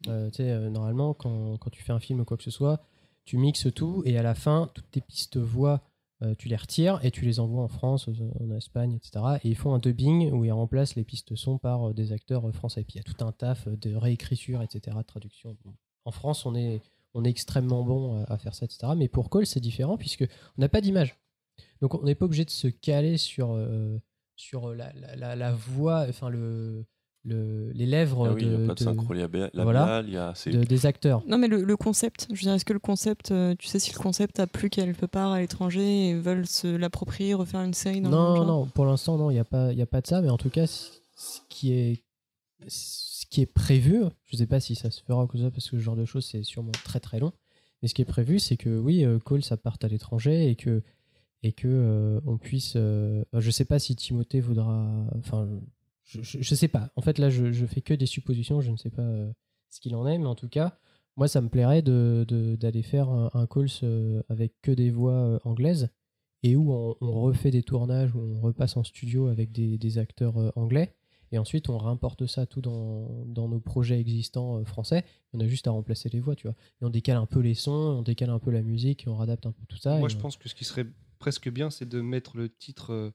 [0.07, 2.51] Euh, tu sais, euh, normalement quand, quand tu fais un film ou quoi que ce
[2.51, 2.82] soit,
[3.23, 5.82] tu mixes tout et à la fin toutes tes pistes voix
[6.23, 8.07] euh, tu les retires et tu les envoies en France,
[8.40, 9.38] en Espagne, etc.
[9.43, 12.48] Et ils font un dubbing où ils remplacent les pistes son par euh, des acteurs
[12.48, 12.82] euh, français.
[12.82, 15.57] Et puis il y a tout un taf euh, de réécriture, etc., de traduction.
[16.06, 16.82] En France, on est,
[17.14, 18.93] on est extrêmement bon euh, à faire ça, etc.
[18.95, 20.23] Mais pour Call, c'est différent puisque
[20.57, 21.15] on n'a pas d'image.
[21.84, 24.00] Donc on n'est pas obligé de se caler sur, euh,
[24.38, 26.86] sur la, la, la- la voix, enfin le,
[27.26, 30.02] le, les lèvres Ah oui, de, il n'y a pas de, de- synchro labial, voilà,
[30.08, 31.24] il y a c'est- de- des acteurs.
[31.28, 33.80] Non, mais le, le concept, je veux dire, est-ce que le concept, euh, tu sais
[33.80, 37.74] si le concept a plu quelque part à l'étranger et veulent se l'approprier, refaire une
[37.74, 39.82] série dans le Non, genre non, pour l'instant, non, il n'y a, pas- il y
[39.82, 42.02] a pas de ça, mais en tout cas, ce qui est,
[42.68, 45.70] ce qui est prévu, je sais pas si ça se fera ou que ça, parce
[45.70, 47.34] que ce genre de choses, c'est sûrement très très long.
[47.82, 50.56] Mais ce qui est prévu, c'est que oui, euh, Cole, ça parte à l'étranger et
[50.56, 50.82] que,
[51.44, 52.74] et que euh, on puisse.
[52.76, 55.06] euh, je sais pas si Timothée voudra.
[55.18, 55.48] Enfin,
[56.06, 56.92] je, je, je sais pas.
[56.96, 58.62] En fait, là, je, je fais que des suppositions.
[58.62, 59.32] Je ne sais pas euh,
[59.70, 60.78] ce qu'il en est, mais en tout cas,
[61.16, 64.90] moi, ça me plairait de, de- d'aller faire un, un calls euh, avec que des
[64.90, 65.90] voix anglaises
[66.44, 69.98] et où on, on refait des tournages, où on repasse en studio avec des, des
[69.98, 70.94] acteurs anglais.
[71.32, 75.04] Et ensuite, on réimporte ça tout dans, dans nos projets existants français.
[75.34, 76.56] On a juste à remplacer les voix, tu vois.
[76.82, 79.16] Et on décale un peu les sons, on décale un peu la musique, et on
[79.18, 79.98] réadapte un peu tout ça.
[79.98, 80.86] Moi, je on- pense que ce qui serait
[81.24, 83.10] presque bien, c'est de mettre le titre euh,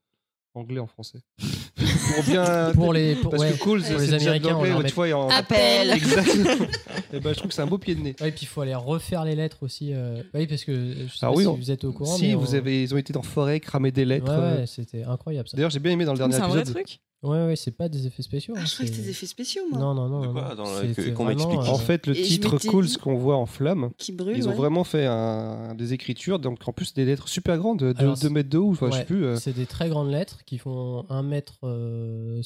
[0.55, 1.19] anglais en français.
[1.77, 2.73] pour bien.
[2.73, 5.09] Pour les- pour- parce ouais, que cool, pour c'est les Américains, on ouais, tu vois,
[5.09, 5.91] et en- Appel.
[5.95, 6.67] Exactement.
[7.13, 8.17] et ben, je trouve que c'est un beau pied de nez.
[8.19, 9.93] Ouais, et puis il faut aller refaire les lettres aussi.
[9.93, 11.93] euh, Oui, parce que euh, je sais Ah pas oui, si on- vous êtes au
[11.93, 12.17] courant.
[12.17, 14.25] Si, mais vous on- avez, ils ont été dans forêt, cramer des lettres.
[14.33, 14.67] Ouais, euh.
[14.67, 15.57] c'était incroyable ça.
[15.59, 16.77] D'ailleurs, j'ai bien aimé dans le dernier C'est un vrai épisode.
[16.83, 17.01] truc?
[17.25, 18.55] Ouais, ouais, c'est pas des effets spéciaux.
[18.57, 19.81] Ah, hein, je croyais que c'est- c'était des effets spéciaux, moi.
[19.81, 20.21] Non, non, non.
[20.21, 20.55] De non, quoi non.
[20.55, 21.75] Dans la- C'était que- qu'on vraiment, m'explique.
[21.75, 24.37] En fait, le Et titre cool, ce qu'on voit en flamme, Qui brûle.
[24.37, 24.57] ils ont ouais.
[24.57, 28.31] vraiment fait un- des écritures, donc en plus des lettres super grandes, de Alors, 2
[28.31, 29.25] mètres de haut, enfin, je sais ouais, plus.
[29.25, 32.41] euh, C'est des très grandes lettres qui font 1 mètre, euh,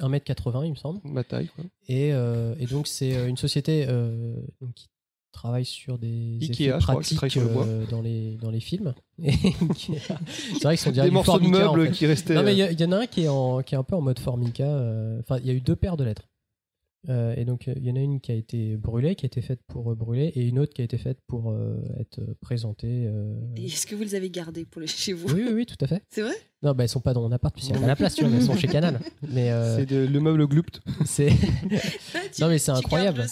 [0.00, 0.98] 1 mètre 80, il me semble.
[1.04, 1.64] ma taille, quoi.
[1.88, 4.34] Et, euh, et donc, c'est euh, une société euh,
[4.74, 4.88] qui
[5.36, 7.66] travaille sur des Ikea, effets crois, pratiques travaille sur le bois.
[7.66, 8.94] euh, dans, les, dans les films.
[9.18, 11.92] C'est vrai qu'ils sont Des morceaux de Formica, en meubles fait.
[11.94, 12.34] qui restaient.
[12.34, 13.84] Non, mais il y, euh, y en a un qui est, en, qui est un
[13.84, 14.64] peu en mode Formica.
[14.64, 16.28] euh, Enfin, il y a eu deux paires de lettres.
[17.08, 19.28] Euh, et donc, euh, il y en a une qui a été brûlée, qui a
[19.28, 22.20] été faite pour euh, brûler, et une autre qui a été faite pour euh, être
[22.40, 23.04] présentée.
[23.06, 25.28] euh, Est-ce que vous les avez gardés pour les chez vous?
[25.32, 26.02] Oui, oui, oui, tout à fait.
[26.10, 26.34] C'est vrai?
[26.64, 28.24] Non, bah, elles sont pas dans mon appart, puisqu'il n'y a pas la place, tu
[28.24, 28.98] vois, elles sont chez Canal.
[29.28, 30.80] Mais euh, C'est de- le meuble Gloopt.
[31.04, 31.30] c'est.
[32.40, 33.24] non, mais c'est incroyable.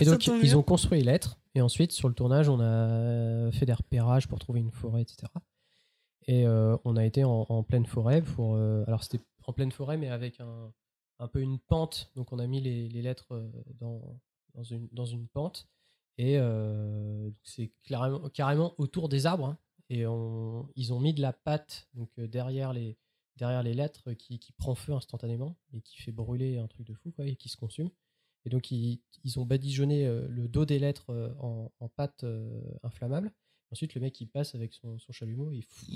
[0.00, 1.38] Et donc, ils ont construit les lettres.
[1.54, 5.32] Et ensuite, sur le tournage, on a fait des repérages pour trouver une forêt, etc.
[6.26, 8.54] Et euh, on a été en, en pleine forêt pour.
[8.54, 10.72] euh, alors, c'était en pleine forêt, mais avec un,
[11.18, 12.10] un peu une pente.
[12.14, 14.20] Donc, on a mis les, les lettres euh, dans,
[14.54, 15.66] dans, une, dans une pente.
[16.18, 19.46] Et euh, c'est carrément, carrément autour des arbres.
[19.46, 19.58] hein.
[19.88, 22.96] Et on, ils ont mis de la pâte donc, derrière, les,
[23.36, 26.94] derrière les lettres qui, qui prend feu instantanément et qui fait brûler un truc de
[26.94, 27.90] fou quoi, et qui se consume.
[28.46, 32.24] Et donc, ils, ils ont badigeonné euh, le dos des lettres euh, en, en pâte
[32.24, 33.32] euh, inflammable.
[33.72, 35.86] Ensuite, le mec, il passe avec son, son chalumeau et fou,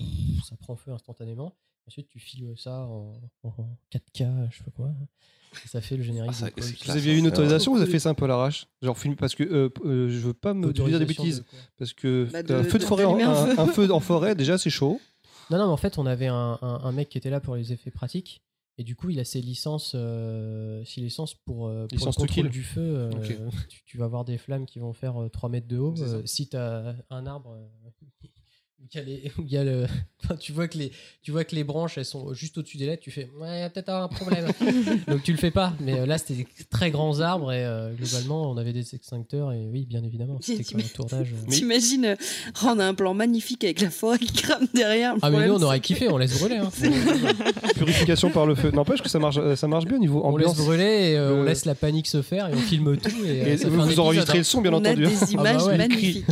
[0.48, 1.56] ça prend feu instantanément.
[1.86, 3.50] Ensuite, tu filmes ça en, en
[3.92, 4.90] 4K, je sais pas quoi.
[5.64, 6.32] Et ça fait le générique.
[6.42, 8.24] Ah, de c'est Vous avez eu une autorisation ou vous avez fait ça un peu
[8.24, 8.66] à l'arrache?
[8.82, 11.44] Genre film parce que euh, euh, je veux pas me dire des bêtises de
[11.78, 13.60] parce que Bah, de- un feu de forêt en, un un, feu.
[13.60, 15.00] un feu en forêt déjà c'est chaud.
[15.50, 17.54] Non, non, mais en fait, on avait un, un- un mec qui était là pour
[17.54, 18.42] les effets pratiques.
[18.76, 22.26] Et du coup, il a ses licences, euh, ses licences pour, euh, pour Licence le
[22.26, 22.80] contrôle du feu.
[22.80, 23.10] euh,
[23.68, 25.94] tu, tu vas avoir des flammes qui vont faire euh, 3 mètres de haut.
[26.00, 27.90] Euh, si tu as un arbre euh,
[28.92, 29.86] il y a les- où il y a le...
[30.22, 32.86] enfin, tu, vois que les, tu vois que les branches, elles sont juste au-dessus des
[32.86, 34.46] lettres, tu fais, ouais, il y a peut-être un problème.
[35.08, 35.72] Donc tu le fais pas.
[35.80, 39.52] Mais euh, là, c'était des très grands arbres et euh, globalement, on avait des extincteurs.
[39.52, 41.32] Et oui, bien évidemment, c'était comme un tournage.
[41.32, 41.46] euh.
[41.50, 42.16] T'imagines, euh,
[42.64, 45.14] on a un plan magnifique avec la forêt qui crame derrière.
[45.22, 46.56] Ah, mais nous, on aurait kiffé, on laisse brûler.
[46.56, 46.70] hein.
[47.74, 48.70] Purification par le feu.
[48.70, 50.56] N'empêche que ça marche ça marche bien au niveau On ambiance.
[50.56, 53.10] laisse brûler et euh, on laisse la panique se faire et on filme tout.
[53.24, 55.06] Et, Et ça fait vous, enregistrez le son bien On a entendu.
[55.06, 55.78] des images Ah bah ouais.
[55.78, 56.26] magnifiques.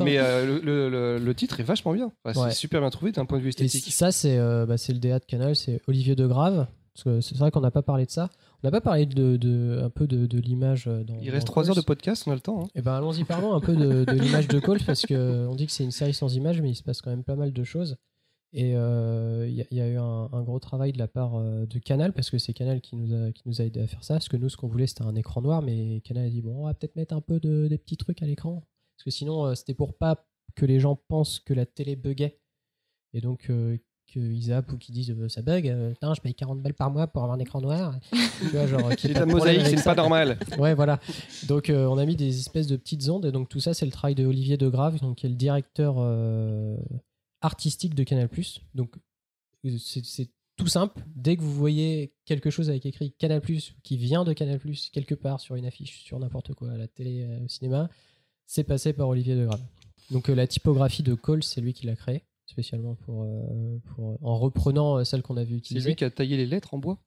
[0.00, 2.10] Mais euh, le, le- le titre est vachement bien.
[2.24, 2.50] Enfin, Ouais.
[2.50, 3.92] C'est super bien trouvé d'un point de vue Et esthétique.
[3.92, 6.66] ça, c'est euh, bah, le DA de Canal, c'est Olivier Degrave.
[6.94, 8.30] C'est vrai qu'on n'a pas parlé de ça.
[8.62, 11.02] On n'a pas parlé de, de- un peu de, de l'image euh.
[11.20, 12.62] Il reste 3 heures de podcast, on a le temps.
[12.64, 12.68] hein.
[12.76, 15.66] Eh ben allons-y, parlons un peu de, de l'image de Calls parce que on dit
[15.66, 17.64] que c'est une série sans image, mais il se passe quand même pas mal de
[17.64, 17.96] choses.
[18.52, 21.08] Et euh, il y, a- il y a eu un, un gros travail de la
[21.08, 23.80] part euh, de Canal parce que c'est Canal qui nous a qui nous a aidé
[23.80, 24.14] à faire ça.
[24.14, 26.54] Parce que nous, ce qu'on voulait, c'était un écran noir, mais Canal a dit bon,
[26.60, 28.62] on va peut-être mettre un peu de, des petits trucs à l'écran
[28.96, 32.38] parce que sinon, c'était pour pas que les gens pensent que la télé buguait
[33.12, 33.76] et donc euh,
[34.06, 35.68] qu'ils zappent ou qu'ils disent euh, ça bug.
[35.68, 37.98] euh, je paye 40 balles par mois pour avoir un écran noir.
[38.40, 40.38] tu vois, genre, C'est pas mosaïque, c'est pas normal.
[40.58, 41.00] Ouais, voilà.
[41.48, 43.26] Donc, euh, on a mis des espèces de petites ondes.
[43.26, 45.96] Et donc, tout ça, c'est le travail de Olivier Degrave, donc, qui est le directeur
[45.98, 46.76] euh,
[47.40, 48.28] artistique de Canal.
[48.74, 48.94] Donc,
[49.78, 51.02] c'est tout simple.
[51.16, 53.40] Dès que vous voyez quelque chose avec écrit Canal,
[53.82, 54.60] qui vient de Canal,
[54.92, 57.88] quelque part sur une affiche, sur n'importe quoi, à la télé, au cinéma,
[58.46, 59.62] c'est passé par Olivier Degrave.
[60.10, 64.18] Donc, euh, la typographie de Cole, c'est lui qui l'a créée, spécialement pour, euh, pour-
[64.22, 65.88] en reprenant euh, celle qu'on avait C'est utilisée.
[65.90, 66.98] lui qui a taillé les lettres en bois?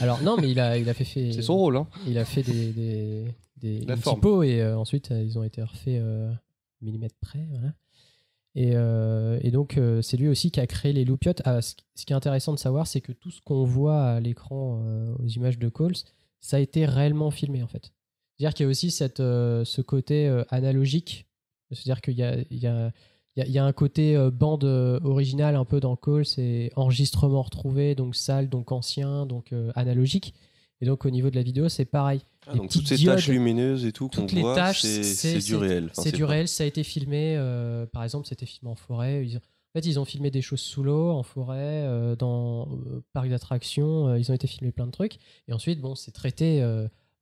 [0.00, 1.76] Alors non, mais il a, il a fait, fait C'est son rôle.
[1.76, 1.88] Hein.
[2.06, 3.24] il a fait des, des,
[3.56, 4.16] des La une forme.
[4.18, 6.32] typo et euh, ensuite ils ont été refaits euh,
[6.80, 7.44] millimètre près.
[7.50, 7.74] Voilà.
[8.54, 11.42] Et, euh, et donc c'est lui aussi qui a créé les loopiotes.
[11.44, 14.00] Ah, ce, qui- ce qui est intéressant de savoir, c'est que tout ce qu'on voit
[14.04, 14.80] à l'écran
[15.18, 15.96] aux images de Calls,
[16.40, 17.92] ça a été réellement filmé en fait.
[18.36, 21.26] C'est-à-dire qu'il y a aussi cette, ce côté analogique.
[21.74, 22.90] C'est-à-dire qu'il y a, il y, a,
[23.36, 27.42] il y, a, un côté euh, bande euh, originale un peu dans Calls, c'est enregistrement
[27.42, 30.34] retrouvé, donc sale, donc ancien, donc euh, analogique.
[30.80, 32.20] Et donc au niveau de la vidéo, c'est pareil.
[32.46, 35.56] Ah, Les donc toutes ces diodes, lumineuses et tout qu'on voit, tâches, c'est- c'est du
[35.56, 35.84] réel.
[35.84, 36.48] Enfin, c'est c'est du réel.
[36.48, 37.36] Ça a été filmé.
[37.36, 39.24] euh, par exemple, c'était filmé en forêt.
[39.26, 42.68] Ils ont- En fait, ils ont filmé des choses sous l'eau, en forêt, euh, dans
[42.68, 44.08] euh, parc d'attractions.
[44.08, 45.16] euh, ils ont été filmés plein de trucs.
[45.48, 46.62] Et ensuite, bon, c'est traité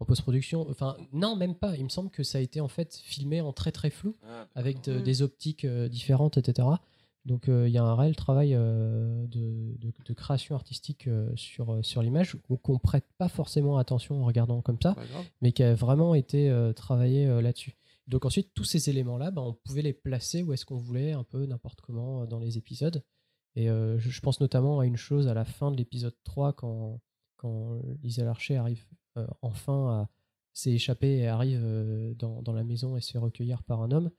[0.02, 0.66] en post-production.
[0.70, 1.74] Enfin, non, même pas.
[1.76, 4.14] Il me semble que ça a été en fait filmé en très très flou,
[4.54, 5.02] avec de- Mm.
[5.02, 6.68] des optiques euh, différentes, etc.
[7.24, 11.30] Donc euh, il y a un réel travail euh, de, de- de création artistique euh,
[11.36, 14.94] sur, euh, sur l'image qu'on qu'on prête pas forcément attention en regardant comme ça,
[15.40, 17.76] mais qui a vraiment été euh, travaillé euh, là-dessus.
[18.08, 21.22] Donc ensuite, tous ces éléments-là, bah, on pouvait les placer où est-ce qu'on voulait, un
[21.22, 23.04] peu n'importe comment euh, dans les épisodes.
[23.54, 26.54] Et euh, je, je pense notamment à une chose à la fin de l'épisode 3,
[26.54, 27.00] quand,
[27.36, 28.84] quand Lisa Larcher arrive
[29.42, 30.08] enfin à
[30.52, 34.10] s'est échappée et arrive euh, dans, la maison et se fait recueillir par un homme.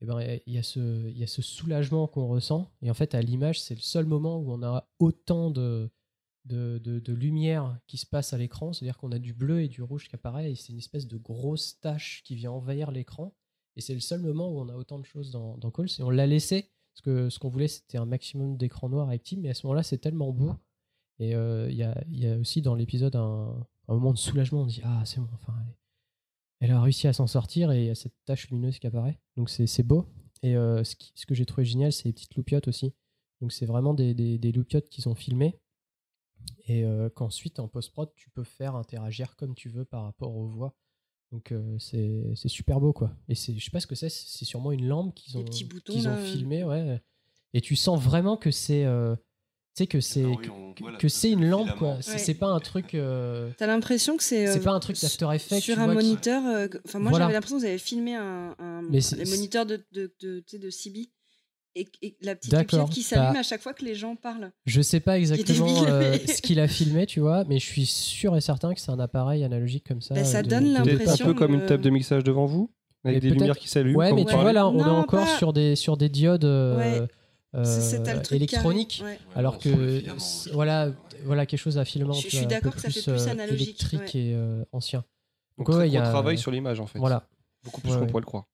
[0.00, 2.70] Et ben, il y, a ce- y a ce soulagement qu'on ressent.
[2.82, 5.90] Et en fait, à l'image, c'est le seul moment où on a autant de,
[7.08, 8.72] lumière qui se passe à l'écran.
[8.72, 10.52] C'est-à-dire qu'on a du bleu et du rouge qui apparaît.
[10.52, 13.34] Et c'est une espèce de grosse tache qui vient envahir l'écran.
[13.76, 15.88] Et c'est le seul moment où on a autant de choses dans, dans Calls.
[15.98, 16.70] Et on l'a laissé.
[16.92, 19.38] Parce que ce qu'on voulait, c'était un maximum d'écran noir avec Tim.
[19.40, 20.52] Mais à ce moment-là, c'est tellement beau.
[21.18, 24.62] Et euh, il y, a, y a aussi dans l'épisode un, un moment de soulagement.
[24.62, 25.76] On dit Ah, c'est bon, enfin, elle,
[26.60, 29.18] elle a réussi à s'en sortir et il y a cette tache lumineuse qui apparaît.
[29.36, 30.06] Donc c'est beau.
[30.42, 32.94] Et euh, ce, qui- ce que j'ai trouvé génial, c'est les petites loupiottes aussi.
[33.40, 35.58] Donc c'est vraiment des, des, des loupiottes qu'ils ont filmées.
[36.66, 40.46] Et euh, qu'ensuite, en post-prod, tu peux faire interagir comme tu veux par rapport aux
[40.48, 40.74] voix.
[41.32, 43.14] Donc euh, c'est super beau, quoi.
[43.28, 45.44] Et c'est- je sais pas ce que c'est, c'est sûrement une lampe qu'ils ont,
[45.92, 47.02] qu'ils ont filmé, ouais.
[47.52, 48.84] Et tu sens vraiment que c'est.
[49.76, 51.96] Euh, tu sais que c'est oui, on que, c'est une lampe quoi.
[52.00, 52.18] C'est Ouais.
[52.18, 52.94] c'est pas un truc.
[52.94, 54.46] euh, T'as l'impression que c'est.
[54.46, 56.42] c'est euh, pas un truc d'After Effects Sur tu un vois, moniteur.
[56.46, 57.24] euh, Enfin, moi, Voilà.
[57.24, 60.44] j'avais l'impression que vous avez filmé un, un- Mais les moniteurs de, de, de, tu
[60.48, 61.08] sais, de CB.
[61.78, 64.50] Et, et la petite lumière qui s'allume bah, à chaque fois que les gens parlent.
[64.64, 68.34] Je sais pas exactement euh, ce qu'il a filmé, tu vois, mais je suis sûr
[68.34, 70.14] et certain que c'est un appareil analogique comme ça.
[70.14, 72.24] Bah, ça de- donne de- l'impression Peut-être un peu comme une euh, table de mixage
[72.24, 72.70] devant vous,
[73.04, 73.98] avec Mais des lumières qui s'allument.
[73.98, 76.78] Ouais, mais tu vois là, on est encore pas- sur des sur des diodes euh,
[77.02, 77.08] Ouais.
[77.56, 79.18] Euh, carré, ouais.
[79.34, 80.90] alors on que voilà
[81.24, 83.26] voilà quelque chose à filament Je- je suis d'accord peu que ça fait plus, plus
[83.26, 84.20] euh, analogique, électrique ouais.
[84.20, 85.04] et euh, ancien.
[85.58, 86.98] Donc, ouais, très il y a travail sur l'image en fait.
[86.98, 87.26] Voilà.
[87.64, 88.06] Beaucoup plus Ouais, qu'on ouais.
[88.08, 88.44] pourrait le croire.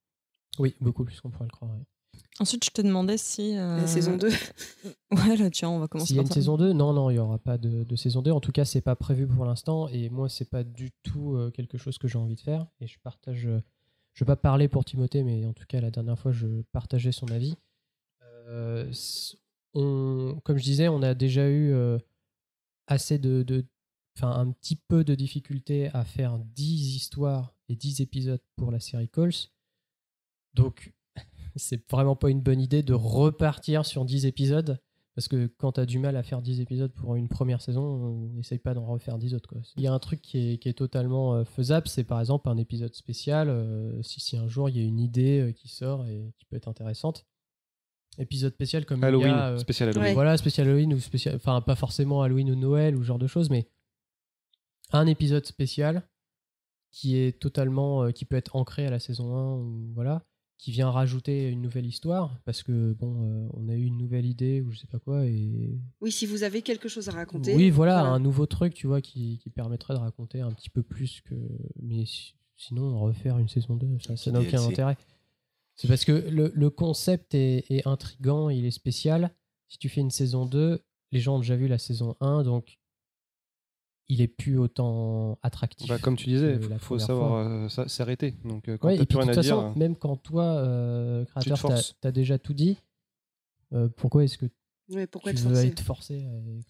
[0.58, 1.70] Oui, beaucoup plus qu'on pourrait le croire.
[1.72, 2.20] ouais.
[2.40, 3.56] Ensuite, je te demandais si.
[3.56, 4.28] euh, La saison 2.
[5.12, 6.34] Ouais, là, tiens, on va commencer S'il y a une ça.
[6.34, 8.30] saison 2, non, non, il n'y aura pas de, de saison 2.
[8.30, 9.88] En tout cas, c'est pas prévu pour l'instant.
[9.88, 12.66] Et moi, c'est pas du tout euh, quelque chose que j'ai envie de faire.
[12.80, 13.46] Et je partage.
[13.46, 13.60] euh,
[14.14, 17.12] je vais pas parler pour Timothée, mais en tout cas, la dernière fois, je partageais
[17.12, 17.56] son avis.
[18.52, 18.92] Euh,
[19.74, 21.98] comme je disais, on a déjà eu euh,
[22.86, 23.66] assez de.
[24.16, 28.78] Enfin, un petit peu de difficulté à faire 10 histoires et 10 épisodes pour la
[28.78, 29.48] série Calls.
[30.52, 30.92] Donc,
[31.56, 34.78] c'est vraiment pas une bonne idée de repartir sur 10 épisodes.
[35.14, 38.32] Parce que quand t'as du mal à faire 10 épisodes pour une première saison, on
[38.34, 39.54] n'essaye pas d'en refaire 10 autres.
[39.76, 42.94] Il y a un truc qui est, totalement euh, faisable, c'est par exemple un épisode
[42.94, 43.50] spécial.
[44.02, 47.26] si, un jour il y a une idée qui sort et qui peut être intéressante.
[48.18, 50.08] Épisode spécial comme il y a, Halloween, euh, spécial Halloween.
[50.08, 50.14] Ouais.
[50.14, 51.34] Voilà, spécial Halloween ou spécial.
[51.36, 53.66] Enfin, pas forcément Halloween ou Noël ou ce genre de choses, mais
[54.92, 56.02] un épisode spécial
[56.90, 58.04] qui est totalement.
[58.04, 60.22] euh, qui peut être ancré à la saison 1 ou voilà
[60.58, 64.26] qui vient rajouter une nouvelle histoire parce que bon euh, on a eu une nouvelle
[64.26, 67.56] idée ou je sais pas quoi et Oui, si vous avez quelque chose à raconter.
[67.56, 70.84] oui voilà, un nouveau truc tu vois qui, qui permettrait de raconter un petit peu
[70.84, 71.34] plus que
[71.82, 74.96] mais si- sinon refaire une saison 2 ça n'a aucun intérêt
[75.74, 79.34] c'est parce que le, le concept est, est intrigant il est spécial
[79.68, 82.78] si tu fais une saison 2 les gens ont déjà vu la saison 1 donc
[84.08, 87.84] il est plus autant attractif Bah, comme tu disais, il faut savoir fois.
[87.84, 88.32] euh, s'arrêter.
[88.44, 89.78] Donc euh, quand Ouais, t'as et plus puis, de rien toute à façon, dire, euh,
[89.78, 91.94] même quand toi, euh, créateur, t'as forces.
[92.02, 92.76] as déjà tout dit,
[93.72, 94.46] euh, pourquoi est-ce que
[94.90, 96.24] Ouais, pourquoi tu te veux forcer être forcé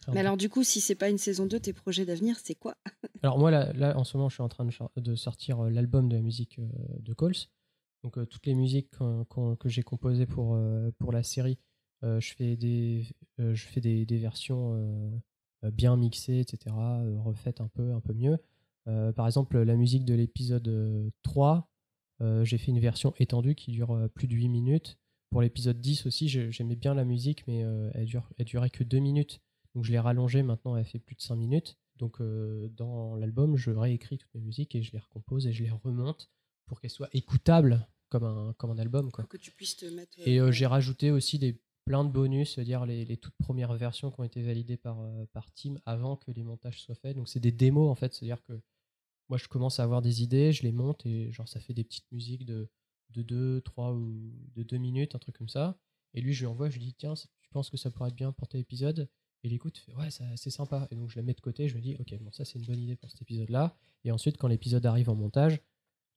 [0.07, 2.55] à Mais alors, du coup, si c'est pas une saison 2, tes projets d'avenir, c'est
[2.55, 2.77] quoi?
[3.25, 6.09] Alors moi, là, là, en ce moment, je suis en train de, de sortir l'album
[6.09, 6.69] de la musique euh,
[7.01, 7.33] de Calls.
[8.03, 11.59] Donc euh, toutes les musiques que j'ai composées pour, euh, pour la série,
[12.05, 13.07] euh, je fais des,
[13.39, 15.23] je fais des, versions
[15.73, 16.75] bien mixées, etc.,
[17.19, 18.39] refaites un peu, un peu mieux.
[18.85, 21.69] Par exemple, la musique de l'épisode euh, 3,
[22.21, 24.99] euh, j'ai fait une version étendue qui dure plus de 8 minutes.
[25.31, 27.61] Pour l'épisode 10 aussi, j'aimais bien la musique, mais
[27.95, 29.41] elle, dure, elle durait que 2 minutes.
[29.75, 31.79] Donc je l'ai rallongée, maintenant elle fait plus de 5 minutes.
[31.97, 35.71] Donc dans l'album, je réécris toutes mes musiques et je les recompose et je les
[35.71, 36.29] remonte
[36.67, 39.11] pour qu'elles soient écoutables comme un, comme un album.
[39.11, 39.25] Quoi.
[39.25, 40.19] Que tu puisses te mettre.
[40.19, 44.11] Et euh, j'ai rajouté aussi des, plein de bonus, c'est-à-dire les, les toutes premières versions
[44.11, 47.17] qui ont été validées par, euh, par Team avant que les montages soient faits.
[47.17, 48.61] Donc c'est des démos en fait, c'est-à-dire que
[49.29, 51.85] moi je commence à avoir des idées, je les monte et genre ça fait des
[51.85, 52.69] petites musiques de,
[53.11, 55.79] de 2, 3 ou de 2 minutes, un truc comme ça.
[56.15, 58.17] Et lui je lui envoie, je lui dis tiens, tu penses que ça pourrait être
[58.17, 59.09] bien pour tel épisode
[59.45, 60.87] il écoute, fait, ouais, c'est sympa.
[60.91, 62.65] Et donc je la mets de côté, je me dis, ok, bon, ça c'est une
[62.65, 63.77] bonne idée pour cet épisode-là.
[64.05, 65.61] Et ensuite, quand l'épisode arrive en montage,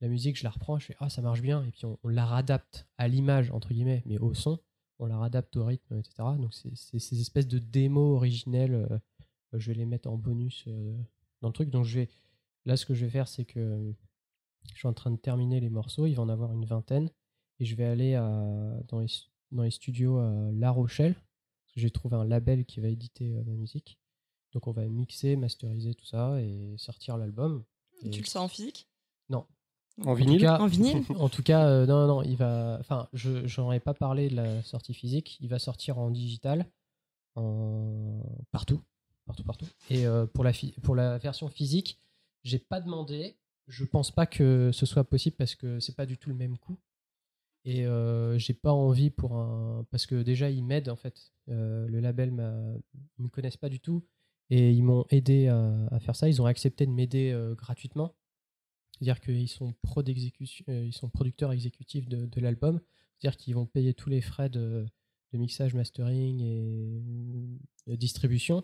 [0.02, 1.64] la musique, je la reprends, je fais, ah, ça marche bien.
[1.64, 4.60] Et puis on, on la radapte à l'image, entre guillemets, mais au son,
[5.00, 6.14] on la radapte au rythme, etc.
[6.40, 9.00] Donc c'est c'est ces espèces de démos originelles, euh,
[9.54, 10.98] je vais les mettre en bonus euh,
[11.42, 11.70] dans le truc.
[11.70, 12.10] Donc je vais,
[12.66, 13.94] là, ce que je vais faire, c'est que
[14.74, 17.10] je suis en train de terminer les morceaux, il va en avoir une vingtaine,
[17.60, 19.08] et je vais aller à- dans, les,
[19.52, 23.36] dans les studios à La Rochelle, parce que j'ai trouvé un label qui va éditer
[23.36, 23.98] euh, ma musique.
[24.54, 27.64] Donc on va mixer, masteriser tout ça et sortir l'album.
[28.04, 28.88] Et- Tu le sors en physique?
[29.30, 29.46] Non.
[30.04, 32.78] En tout vinyle cas- En vinyle En tout cas, euh, non, non, il va.
[32.82, 35.38] Enfin, je j'en ai pas parlé de la sortie physique.
[35.42, 36.66] Il va sortir en digital,
[37.36, 38.82] en partout,
[39.26, 39.66] partout, partout.
[39.90, 42.00] Et euh, pour la fi- pour la version physique,
[42.44, 43.38] j'ai pas demandé.
[43.68, 46.58] Je pense pas que ce soit possible parce que c'est pas du tout le même
[46.58, 46.78] coût.
[47.68, 51.32] Et euh, j'ai pas envie pour un parce que déjà ils m'aident en fait.
[51.50, 52.30] Euh, le label
[53.18, 54.04] ils me connaissent pas du tout
[54.52, 56.30] et ils m'ont aidé à, à faire ça.
[56.30, 58.14] Ils ont accepté de m'aider euh, gratuitement.
[59.00, 62.80] C'est-à-dire qu'ils sont pro d'exécution, euh, ils sont producteurs exécutifs de, de l'album.
[63.20, 64.86] C'est-à-dire qu'ils vont payer tous les frais de,
[65.34, 67.02] de mixage, mastering et
[67.88, 68.64] de distribution.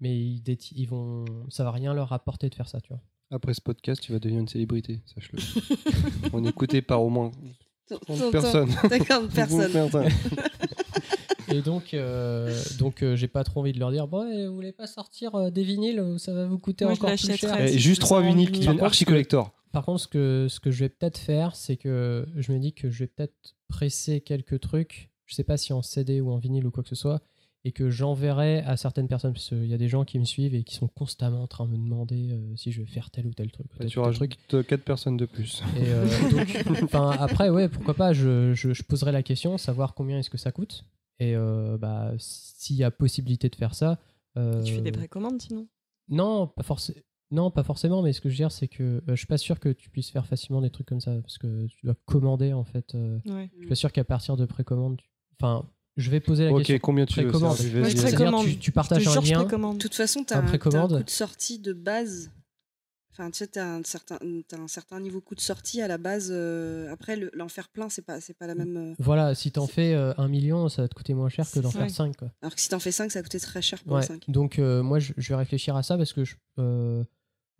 [0.00, 0.42] Mais ils,
[0.76, 3.02] ils vont, ça va rien leur apporter de faire ça, tu vois.
[3.30, 5.38] Après ce podcast, tu vas devenir une célébrité, sache-le.
[6.32, 7.30] On est écouté par au moins
[7.88, 8.68] Ton- 30 ton- personnes.
[8.82, 9.88] ton- 50 personnes.
[11.50, 14.72] Et donc, euh, donc euh, j'ai pas trop envie de leur dire bon, vous voulez
[14.72, 17.50] pas sortir euh, des vinyles où ça va vous coûter Moi, je encore plus cher
[17.50, 19.52] l'achèterais juste trois vinyles qui deviennent Par contre, archi collector.
[19.72, 22.72] Par contre, ce que, ce que je vais peut-être faire, c'est que je me dis
[22.72, 26.38] que je vais peut-être presser quelques trucs, je sais pas si en CD ou en
[26.38, 27.20] vinyle ou quoi que ce soit,
[27.64, 30.54] et que j'enverrai à certaines personnes, parce qu'il y a des gens qui me suivent
[30.54, 33.26] et qui sont constamment en train de me demander euh, si je vais faire tel
[33.26, 33.66] ou tel truc.
[33.76, 34.66] tel ou Tu rajoutes truc.
[34.66, 35.62] 4 personnes de plus.
[35.76, 39.94] Et euh, donc, enfin, après, ouais, pourquoi pas, je, je, je poserai la question, savoir
[39.94, 40.84] combien est-ce que ça coûte.
[41.20, 43.98] Et euh, bah, s'il y a possibilité de faire ça.
[44.36, 45.66] euh, Tu fais des précommandes sinon?
[46.08, 47.00] Non, pas forcément.
[47.30, 49.36] Non, pas forcément, mais ce que je veux dire, c'est que euh, je suis pas
[49.36, 52.52] sûr que tu puisses faire facilement des trucs comme ça, parce que tu dois commander
[52.54, 52.94] en fait.
[52.94, 53.50] euh, Ouais.
[53.52, 54.96] Je suis pas sûr qu'à partir de précommande.
[54.96, 55.08] tu-
[55.40, 56.78] Enfin, je vais poser la Ok, question.
[56.80, 58.44] combien tu veux, précommande.
[58.44, 59.44] Tu, tu partages un lien.
[59.44, 60.42] De toute façon, tu as, un
[61.02, 62.30] de sortie de base.
[63.18, 64.16] Enfin, tu sais, tu as, un certain
[64.46, 66.28] t'as un certain niveau coût de sortie à la base.
[66.30, 68.76] euh, après, le- l'en faire plein, c'est pas, c'est pas la même.
[68.76, 71.58] euh, Voilà, si t'en fais euh, un million, ça va te coûter moins cher que
[71.58, 71.88] d'en faire Ouais.
[71.88, 72.16] 5.
[72.16, 72.30] Quoi.
[72.42, 74.22] Alors que si t'en fais 5, ça va coûter très cher pour Ouais, le 5.
[74.30, 77.02] Donc euh, moi je, je vais réfléchir à ça parce que je, euh,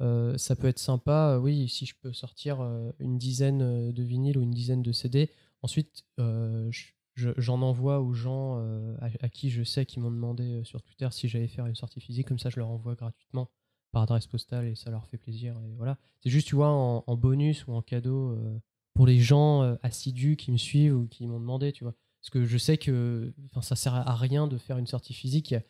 [0.00, 4.02] euh, ça peut être sympa, euh, oui, si je peux sortir euh, une dizaine de
[4.04, 5.28] vinyles ou une dizaine de CD.
[5.62, 9.98] Ensuite, euh, je- je- j'en envoie aux gens euh, à, à qui je sais qui
[9.98, 12.94] m'ont demandé sur Twitter si j'allais faire une sortie physique, comme ça je leur envoie
[12.94, 13.50] gratuitement
[13.92, 15.54] par adresse postale et ça leur fait plaisir.
[15.66, 15.98] Et voilà.
[16.22, 18.58] C'est juste, tu vois, en, en bonus ou en cadeau euh,
[18.94, 21.94] pour les gens euh, assidus qui me suivent ou qui m'ont demandé, tu vois.
[22.20, 25.50] Parce que je sais que ça sert à rien de faire une sortie physique.
[25.52, 25.62] Il y a-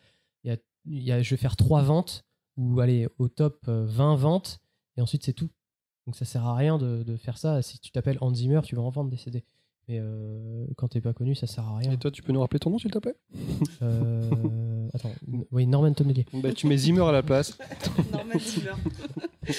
[0.45, 2.25] il y a, il y a- je vais faire trois ventes
[2.57, 4.59] ou aller au top euh, 20 ventes
[4.97, 5.49] et ensuite c'est tout.
[6.07, 7.61] Donc ça sert à rien de, de faire ça.
[7.61, 9.43] Si tu t'appelles Hans Zimmer, tu vas en vendre des CD.
[9.87, 11.91] Mais euh, quand t'es pas connu, ça sert à rien.
[11.91, 13.15] Et toi, tu peux nous rappeler ton nom, s'il te plaît?
[13.81, 14.43] Euh,
[15.11, 16.25] attends, oui, Norman Tonnelier.
[16.33, 17.57] Bah, tu mets Zimmer à la place.
[18.11, 18.73] Norman Zimmer.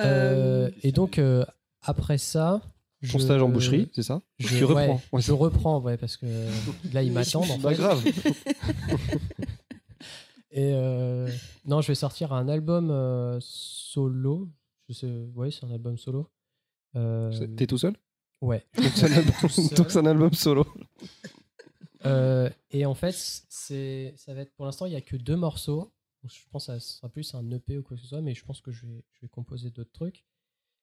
[0.00, 1.44] Euh, et donc euh,
[1.80, 2.60] après ça,
[3.12, 4.80] Ton stage en boucherie, c'est ça je, Tu reprends.
[4.94, 5.22] ouais, Ouais.
[5.22, 6.26] je reprends, ouais, parce que
[6.92, 7.48] là ils m'attendent.
[7.48, 7.74] en fait.
[7.76, 8.02] grave.
[10.50, 11.28] Et euh,
[11.64, 14.48] non, je vais sortir un album euh, solo.
[14.88, 16.28] Je sais, ouais, c'est un album solo.
[16.96, 17.94] Euh, T'es tout seul?
[18.40, 18.64] Ouais.
[18.96, 19.22] C'est un
[19.76, 20.66] donc c'est un album solo.
[22.06, 25.92] Euh, et en fait, ça va être pour l'instant, il n'y a que deux morceaux.
[26.24, 28.44] Je pense que ça sera plus un EP ou quoi que ce soit, mais je
[28.44, 30.24] pense que je vais, composer d'autres trucs.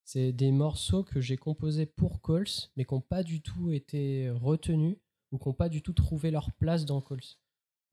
[0.04, 4.30] C'est des morceaux que j'ai composés pour Coles, mais qui n'ont pas du tout été
[4.30, 4.98] retenus
[5.32, 7.22] ou qui n'ont pas du tout trouvé leur place dans Coles.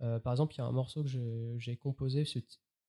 [0.03, 1.09] Euh, par exemple, il y a un morceau que
[1.59, 2.25] j'ai composé,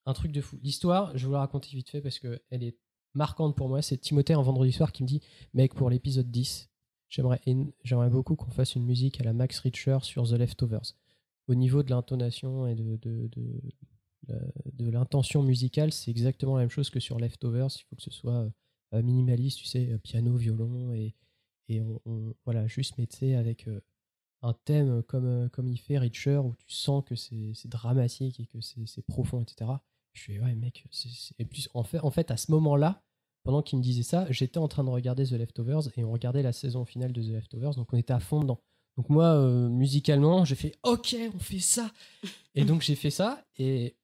[0.06, 0.58] un truc de fou.
[0.62, 2.78] L'histoire, je vous la raconter vite fait parce qu'elle est
[3.14, 3.82] marquante pour moi.
[3.82, 5.22] C'est Timothée un vendredi soir qui me dit
[5.54, 6.69] Mec, pour l'épisode 10,
[7.10, 10.96] j'aimerais beaucoup qu'on fasse une musique à la Max Richter sur The Leftovers.
[11.48, 13.00] Au niveau de l'intonation et de,
[14.80, 17.70] l'intention musicale, c'est exactement la même chose que sur Leftovers.
[17.78, 18.52] Il faut que ce soit
[18.94, 21.16] euh, minimaliste, tu sais, euh, piano, violon et,
[22.46, 23.80] voilà, juste mais tu sais, avec euh,
[24.42, 28.60] un thème comme, comme il fait Richer où tu sens que c'est dramatique et que
[28.62, 29.72] c'est profond, etc.
[30.14, 31.48] Je fais ouais mec, c'est- et
[31.84, 33.04] fait, en fait à ce moment-là,
[33.44, 36.44] pendant qu'il me disait ça, j'étais en train de regarder The Leftovers et on regardait
[36.44, 38.60] la saison finale de The Leftovers, donc on était à fond dedans.
[38.98, 41.92] Donc moi, euh, musicalement, j'ai fait ok, on fait ça.
[42.56, 43.96] Et donc j'ai fait ça et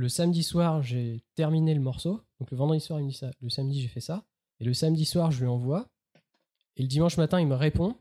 [0.00, 2.22] le samedi soir, j'ai terminé le morceau.
[2.38, 3.30] Donc le vendredi soir, il me dit ça.
[3.42, 4.24] Le samedi, j'ai fait ça.
[4.58, 5.90] Et le samedi soir, je lui envoie.
[6.76, 7.94] Et le dimanche matin, il me répond.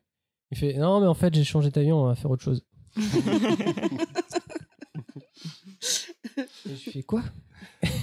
[0.52, 2.64] Il fait Non, mais en fait, j'ai changé d'avion, on va faire autre chose.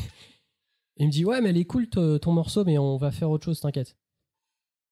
[0.98, 3.96] dit ouais mais elle est cool ton morceau mais on va faire autre chose t'inquiète.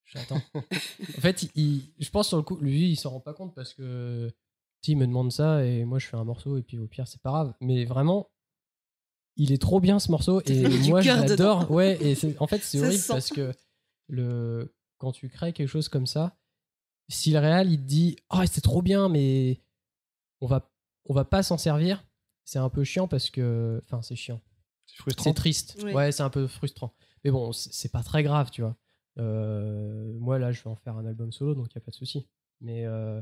[0.05, 0.41] J'attends.
[0.55, 3.55] en fait, il- il- je pense sur le coup, lui il s'en rend pas compte
[3.55, 4.31] parce que
[4.87, 7.23] il me demande ça et moi je fais un morceau et puis au pire c'est
[7.23, 7.55] pas grave.
[7.63, 8.29] Mais vraiment,
[9.37, 11.71] il est trop bien ce morceau et moi je l'adore.
[11.71, 13.53] Ouais et en fait c'est horrible parce que
[14.09, 16.37] le quand tu crées quelque chose comme ça,
[17.09, 19.63] si le réal il te dit oh c'est trop bien mais
[20.43, 20.71] on va
[21.07, 22.05] on va pas s'en servir,
[22.45, 24.43] c'est un peu chiant parce que enfin c'est chiant.
[24.87, 25.25] C'est frustrant.
[25.25, 25.77] C'est triste.
[25.83, 26.95] Ouais, c'est un peu frustrant.
[27.25, 28.77] Mais bon, c'est pas très grave, tu vois.
[29.19, 31.91] Euh, moi, là, je vais en faire un album solo, donc il n'y a pas
[31.91, 32.27] de souci.
[32.61, 33.21] Mais euh,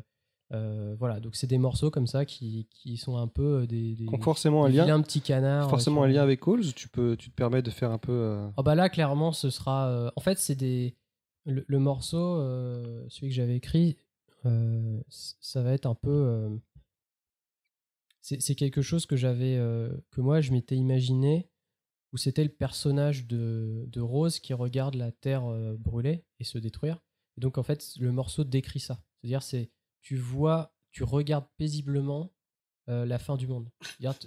[0.53, 3.95] euh, voilà, donc c'est des morceaux comme ça qui, qui sont un peu des.
[3.95, 4.85] des Qui ont forcément un lien.
[4.85, 5.71] vilains petits canards.
[5.71, 8.13] Forcément un lien avec Halls, tu peux, tu te permets de faire un peu.
[8.13, 9.89] euh, Ah bah là, clairement, ce sera.
[9.89, 10.97] euh, en fait, c'est des.
[11.45, 13.97] Le, le morceau, euh, celui que j'avais écrit,
[14.47, 16.11] euh, ça va être un peu.
[16.11, 16.49] euh,
[18.21, 19.57] c'est c'est quelque chose que j'avais.
[19.57, 21.49] euh, que moi, je m'étais imaginé,
[22.13, 26.59] où c'était le personnage de, de Rose qui regarde la terre euh, brûler et se
[26.59, 26.99] détruire.
[27.39, 29.03] Et donc, en fait, le morceau décrit ça.
[29.21, 29.71] C'est-à-dire, c'est.
[30.03, 32.33] Tu vois, tu regardes paisiblement.
[32.89, 33.71] euh, la fin du monde.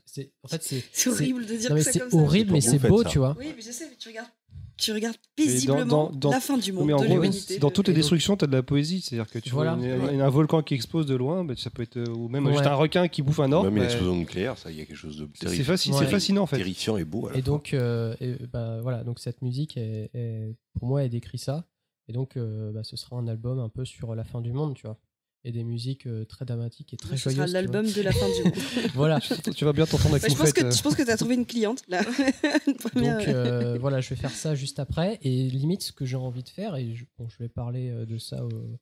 [0.05, 2.15] C'est- En fait, c'est horrible de dire non, mais ça c'est comme ça.
[2.17, 3.35] horrible, mais C'est beau, tu vois.
[3.37, 4.29] Oui, mais je sais, mais tu regardes,
[4.77, 7.57] tu regardes dans- paisiblement dans- dans- la fin du monde, mais en de gros, l'humanité.
[7.59, 9.01] Dans toutes les destructions, t'as de la poésie.
[9.01, 9.75] C'est-à-dire que tu Voilà.
[9.75, 10.13] vois une- Ouais.
[10.15, 11.97] une- un volcan qui explose de loin, bah, ça peut être.
[11.97, 12.53] euh, Ou même Ouais.
[12.53, 13.65] juste un requin qui bouffe un orbe.
[13.65, 15.75] Même une bah, explosion nucléaire, ça, il y a quelque chose de c'est terrifiant.
[15.93, 16.07] c'est Ouais.
[16.07, 16.57] fascinant en fait.
[16.57, 17.27] Terrifiant et beau.
[17.27, 21.03] à la Et donc, euh, et, bah, voilà, donc cette musique, est, est- pour moi,
[21.03, 21.65] elle décrit ça.
[22.07, 24.75] Et donc, euh, bah, ce sera un album un peu sur la fin du monde,
[24.75, 24.97] tu vois.
[25.47, 27.37] Et des musiques euh, très dramatiques et très Ce joyeuses.
[27.51, 27.75] sera tu vois.
[27.81, 28.53] l'album de la fin du monde.
[28.95, 29.19] voilà.
[29.19, 30.71] Tu vas bien t'entendre avec Bah, je, pense que, euh.
[30.71, 32.01] je pense que tu as trouvé une cliente là.
[32.67, 35.19] Une première, Donc euh, voilà, je vais faire ça juste après.
[35.21, 38.17] Et limite, ce que j'ai envie de faire, et je, bon, je vais parler de
[38.17, 38.79] ça au-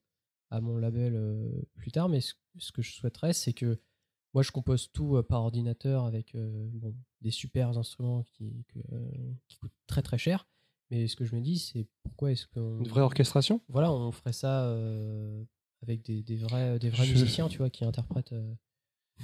[0.50, 3.78] à mon label euh, plus tard, mais ce, ce que je souhaiterais, c'est que
[4.32, 8.78] moi, je compose tout euh, par ordinateur avec euh, bon, des super instruments qui, que,
[8.94, 9.06] euh,
[9.48, 10.46] qui coûtent très très cher.
[10.90, 12.78] Mais ce que je me dis, c'est pourquoi est-ce qu'on.
[12.80, 13.60] Une vraie orchestration?
[13.68, 15.42] Voilà, on ferait ça euh,
[15.86, 18.52] avec des, des vrais, des vrais Je- musiciens, tu vois, qui interprètent euh,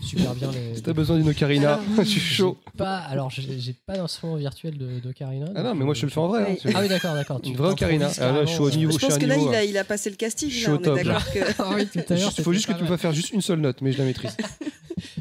[0.02, 0.76] super bien les.
[0.76, 2.58] Si t'as besoin d'une ocarina, je suis chaud.
[2.76, 5.46] Pas, alors, j'ai pas d'instrument virtuel d'ocarina.
[5.56, 6.52] Ah non, mais moi euh, je te le fais en vrai.
[6.64, 6.70] hein.
[6.74, 7.40] Ah oui, d'accord, d'accord.
[7.44, 8.08] Une vraie ocarina.
[8.18, 8.92] Ah, là, je suis au niveau.
[8.92, 10.48] Je suis pense que là, niveau, il a, euh, il a passé le casting.
[10.48, 11.14] Je suis Là, au on top, est là.
[11.14, 11.38] d'accord que.
[11.58, 12.32] Ah oui, tout à l'heure.
[12.38, 14.04] Il faut juste que tu me fasses faire juste une seule note, mais je la
[14.04, 14.36] maîtrise.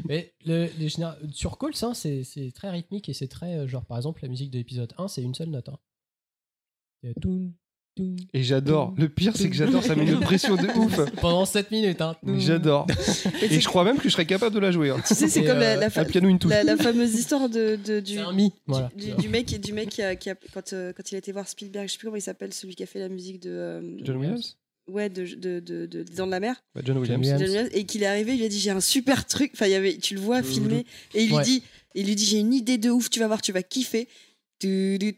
[0.08, 3.54] Mais le, les généra- sur Calls, hein, c'est très rythmique et c'est très.
[3.56, 5.68] euh, Genre, par exemple, la musique de l'épisode 1, c'est une seule note.
[5.68, 5.78] Hein.
[7.20, 7.52] Toum,
[8.32, 8.94] Et j'adore.
[8.94, 9.82] toum, Le pire, c'est que j'adore.
[9.82, 10.98] Ça met une pression de ouf.
[11.20, 12.00] Pendant 7 minutes.
[12.00, 12.16] Hein.
[12.38, 12.86] J'adore.
[13.42, 14.90] Et je crois même que je serais capable de la jouer.
[14.90, 15.02] hein.
[15.06, 16.50] Tu sais, c'est comme la, euh, la, fa- un piano, une touche.
[16.50, 18.50] la, la fameuse histoire de, de- du, C'est un mi.
[18.50, 18.90] du, Voilà.
[18.96, 21.32] du, du mec, du mec qui a, qui a- quand, euh, quand il a été
[21.32, 23.50] voir Spielberg, je sais plus comment il s'appelle, celui qui a fait la musique de.
[23.50, 24.56] euh, John Williams?
[24.88, 26.56] Ouais, de, de, de, Dents de la mer.
[26.74, 27.20] Bah, John Williams.
[27.20, 27.40] Williams.
[27.40, 29.50] John Williams, et qu'il est arrivé, il lui a dit j'ai un super truc.
[29.54, 31.44] Enfin, il y avait, tu le vois filmer et il lui Ouais.
[31.44, 31.62] dit,
[31.94, 34.08] il lui dit j'ai une idée de ouf, tu vas voir, tu vas kiffer.
[34.60, 35.16] Du, du,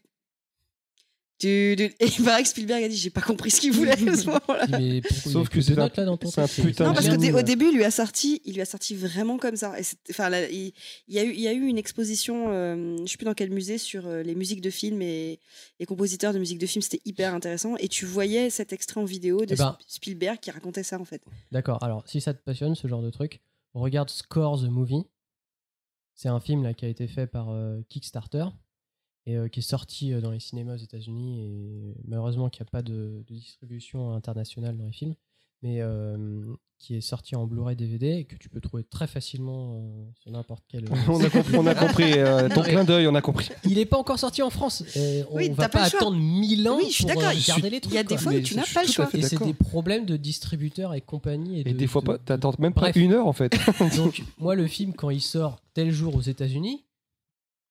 [1.43, 1.85] du, du.
[1.85, 4.27] Et il paraît que Spielberg a dit j'ai pas compris ce qu'il voulait à ce
[4.27, 4.67] moment-là.
[5.11, 7.77] Sauf que c'est un- notes là dans ton un putain Non, parce qu'au début, il
[7.77, 9.79] lui a sorti, il lui a sorti vraiment comme ça.
[9.79, 10.73] Et c'est- enfin, là, il,
[11.09, 13.35] il y a eu, il y a eu une exposition, euh, je sais plus dans
[13.35, 15.41] quel musée, sur euh, les musiques de films et
[15.81, 16.83] les compositeurs de musique de films.
[16.83, 17.77] C'était hyper intéressant.
[17.79, 20.99] Et tu voyais cet extrait en vidéo de Eh ben- Sp- Spielberg qui racontait ça
[21.01, 21.23] en fait.
[21.51, 23.41] D'accord, alors si ça te passionne ce genre de truc,
[23.75, 25.03] regarde Score the Movie.
[26.15, 28.45] C'est un film là qui a été fait par euh, Kickstarter
[29.27, 32.65] et euh, qui est sorti euh, dans les cinémas aux États-Unis et malheureusement qui a
[32.65, 35.15] pas de, de distribution internationale dans les films,
[35.63, 39.77] mais euh, qui est sorti en Blu-ray DVD et que tu peux trouver très facilement
[39.77, 40.87] euh, sur n'importe quel.
[41.09, 43.49] On a compris, on a compris euh, ton clin d'œil, on a compris.
[43.65, 44.83] Il est pas encore sorti en France.
[44.97, 47.63] et on Oui, va pas pas attendre 1000 ans Oui, je suis pour regarder suis-
[47.71, 47.93] les trucs.
[47.93, 48.19] Il y a des quoi.
[48.25, 49.09] fois où tu n'as pas le choix.
[49.15, 51.59] Et c'est des problèmes de distributeurs et compagnie.
[51.59, 52.97] Et, Et de- des fois de- pas, t'attends même pas Bref.
[52.97, 53.53] une heure en fait.
[53.97, 56.83] Donc, moi, le film, quand il sort tel jour aux États-Unis,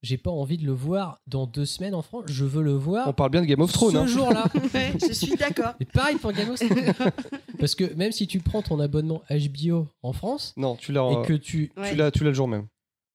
[0.01, 2.23] j'ai pas envie de le voir dans deux semaines en France.
[2.27, 3.91] Je veux le voir On parle bien de Game of Thrones.
[3.93, 4.07] ce hein.
[4.07, 4.45] jour-là.
[4.73, 5.73] Ouais, je suis d'accord.
[5.79, 6.93] Et pareil pour Game of Thrones.
[7.59, 11.07] Parce que même si tu prends ton abonnement HBO en France Non, tu l'as.
[11.11, 11.71] et que tu.
[11.77, 11.91] Ouais.
[11.91, 12.67] Tu l'as, tu l'as le jour même.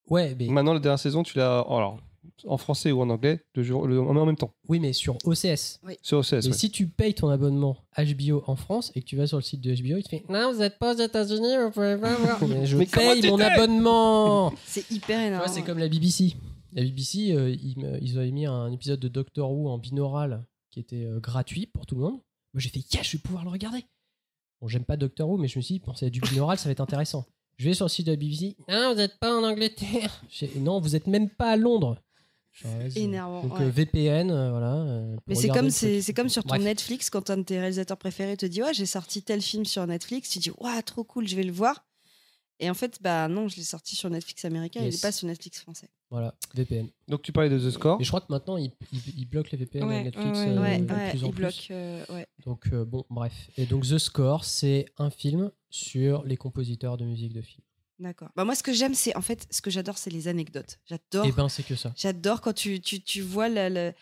[0.08, 0.46] Ouais, mais.
[0.46, 1.58] Maintenant, la dernière saison, tu l'as.
[1.60, 1.98] Alors,
[2.44, 4.52] en français ou en anglais, le jour, le- en même temps.
[4.68, 5.80] Oui, mais sur OCS.
[6.02, 6.32] Sur OCS.
[6.32, 6.52] Mais ouais.
[6.52, 9.60] si tu payes ton abonnement HBO en France et que tu vas sur le site
[9.60, 12.38] de HBO, il te fait Non, vous n'êtes pas aux États-Unis, vous pouvez pas voir.
[12.46, 15.44] Mais je Mais paye mon abonnement C'est hyper Tu énorme.
[15.44, 16.34] vois, c'est comme la BBC.
[16.72, 20.80] La BBC, euh, ils, ils avaient mis un épisode de Doctor Who en binaural qui
[20.80, 22.14] était euh, gratuit pour tout le monde.
[22.54, 23.84] Moi, j'ai fait, yes, je vais pouvoir le regarder.
[24.60, 26.64] Bon, j'aime pas Doctor Who, mais je me suis dit, pensez à du binaural, ça
[26.66, 27.24] va être intéressant.
[27.58, 28.56] Je vais sur le site de la BBC.
[28.68, 30.22] Non, vous n'êtes pas en Angleterre.
[30.56, 31.96] Non, vous êtes même pas à Londres.
[32.62, 33.00] Vas-y.
[33.00, 33.66] Énervant, Donc, ouais.
[33.66, 34.74] euh, VPN, euh, voilà.
[34.76, 36.62] euh, Mais c'est comme, c'est, c'est comme sur ton Bref.
[36.62, 39.86] Netflix, quand un de tes réalisateurs préférés te dit Ouais, j'ai sorti tel film sur
[39.86, 41.84] Netflix, tu dis Waouh, trop cool, je vais le voir.
[42.58, 44.94] Et en fait, bah non, je l'ai sorti sur Netflix américain, il Yes.
[44.94, 45.88] n'est pas sur Netflix français.
[46.10, 46.88] Voilà, VPN.
[47.08, 48.00] Donc tu parlais de The Score.
[48.00, 50.48] Et je crois que maintenant, ils il, il bloquent les VPN à Ouais, Netflix ouais,
[50.48, 51.40] euh, ouais, de ouais, plus en ils plus.
[51.42, 52.26] bloquent, euh, ouais.
[52.46, 53.50] Donc, euh, bon, bref.
[53.58, 57.62] Et donc, The Score, c'est un film sur les compositeurs de musique de film.
[57.98, 58.28] D'accord.
[58.36, 60.78] Bah moi, ce que j'aime, c'est en fait, ce que j'adore, c'est les anecdotes.
[60.84, 61.24] J'adore.
[61.26, 61.94] Eh ben, c'est que ça.
[61.96, 63.92] J'adore quand tu, tu, tu vois la- la-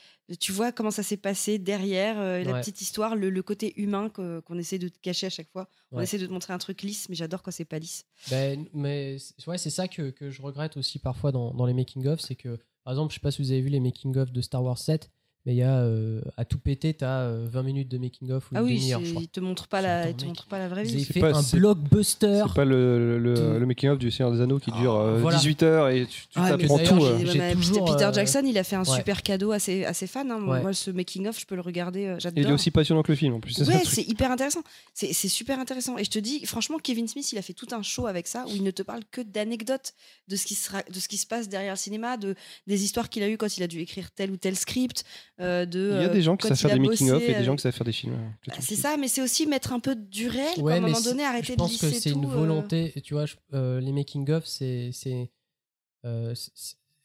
[0.40, 2.60] tu vois comment ça s'est passé derrière euh, la Ouais.
[2.60, 5.68] petite histoire, le, le côté humain qu'on essaie de te cacher à chaque fois.
[5.92, 6.04] On Ouais.
[6.04, 8.04] essaie de te montrer un truc lisse, mais j'adore quand c'est pas lisse.
[8.30, 11.74] Ben, mais c'est- ouais, c'est ça que, que je regrette aussi parfois dans, dans les
[11.74, 14.40] making-of, c'est que, par exemple, je sais pas si vous avez vu les making-of de
[14.40, 15.10] Star Wars 7,
[15.46, 18.54] mais il y a, euh, à tout péter, t'as euh, 20 minutes de making-of ou
[18.56, 19.22] Ah une oui, demi-heure, c'est- je crois.
[19.22, 21.04] ils te montrent pas la, ils te montrent pas la vraie vie.
[21.04, 22.42] C'est fait pas- un blockbuster.
[22.46, 25.36] C'est pas le, le, de- le making-of du Seigneur des Anneaux qui dure euh, Voilà.
[25.38, 26.96] 18 heures et tu, tu t'apprends tout.
[26.96, 28.96] bah, toujours, Peter euh, Jackson, il a fait un ouais.
[28.96, 30.28] super cadeau à ses, à ses fans.
[30.30, 30.42] hein.
[30.46, 30.62] Ouais.
[30.62, 32.42] Moi, ce making-of, je peux le regarder, euh, j'adore.
[32.42, 33.58] Il est aussi passionnant que le film en plus.
[33.60, 34.62] Ouais, c'est hyper intéressant.
[34.94, 35.98] C'est c'est super intéressant.
[35.98, 38.44] Et je te dis, franchement, Kevin Smith, il a fait tout un show avec ça
[38.46, 39.92] où il ne te parle que d'anecdotes
[40.28, 42.34] de ce qui sera, de ce qui se passe derrière le cinéma, de
[42.66, 45.04] des histoires qu'il a eues quand il a dû écrire tel ou tel script.
[45.40, 47.52] Euh, de, Il y a des gens qui savent faire des making-of et des gens
[47.52, 48.14] euh, qui savent faire des films.
[48.14, 50.58] euh, je bah, c'est ça, mais c'est aussi mettre un peu du réel.
[50.60, 52.28] Ouais, à un moment donné, arrêter je de pense que c'est une euh.
[52.28, 52.92] volonté.
[53.02, 54.90] Tu vois, je- euh, les making-of, c'est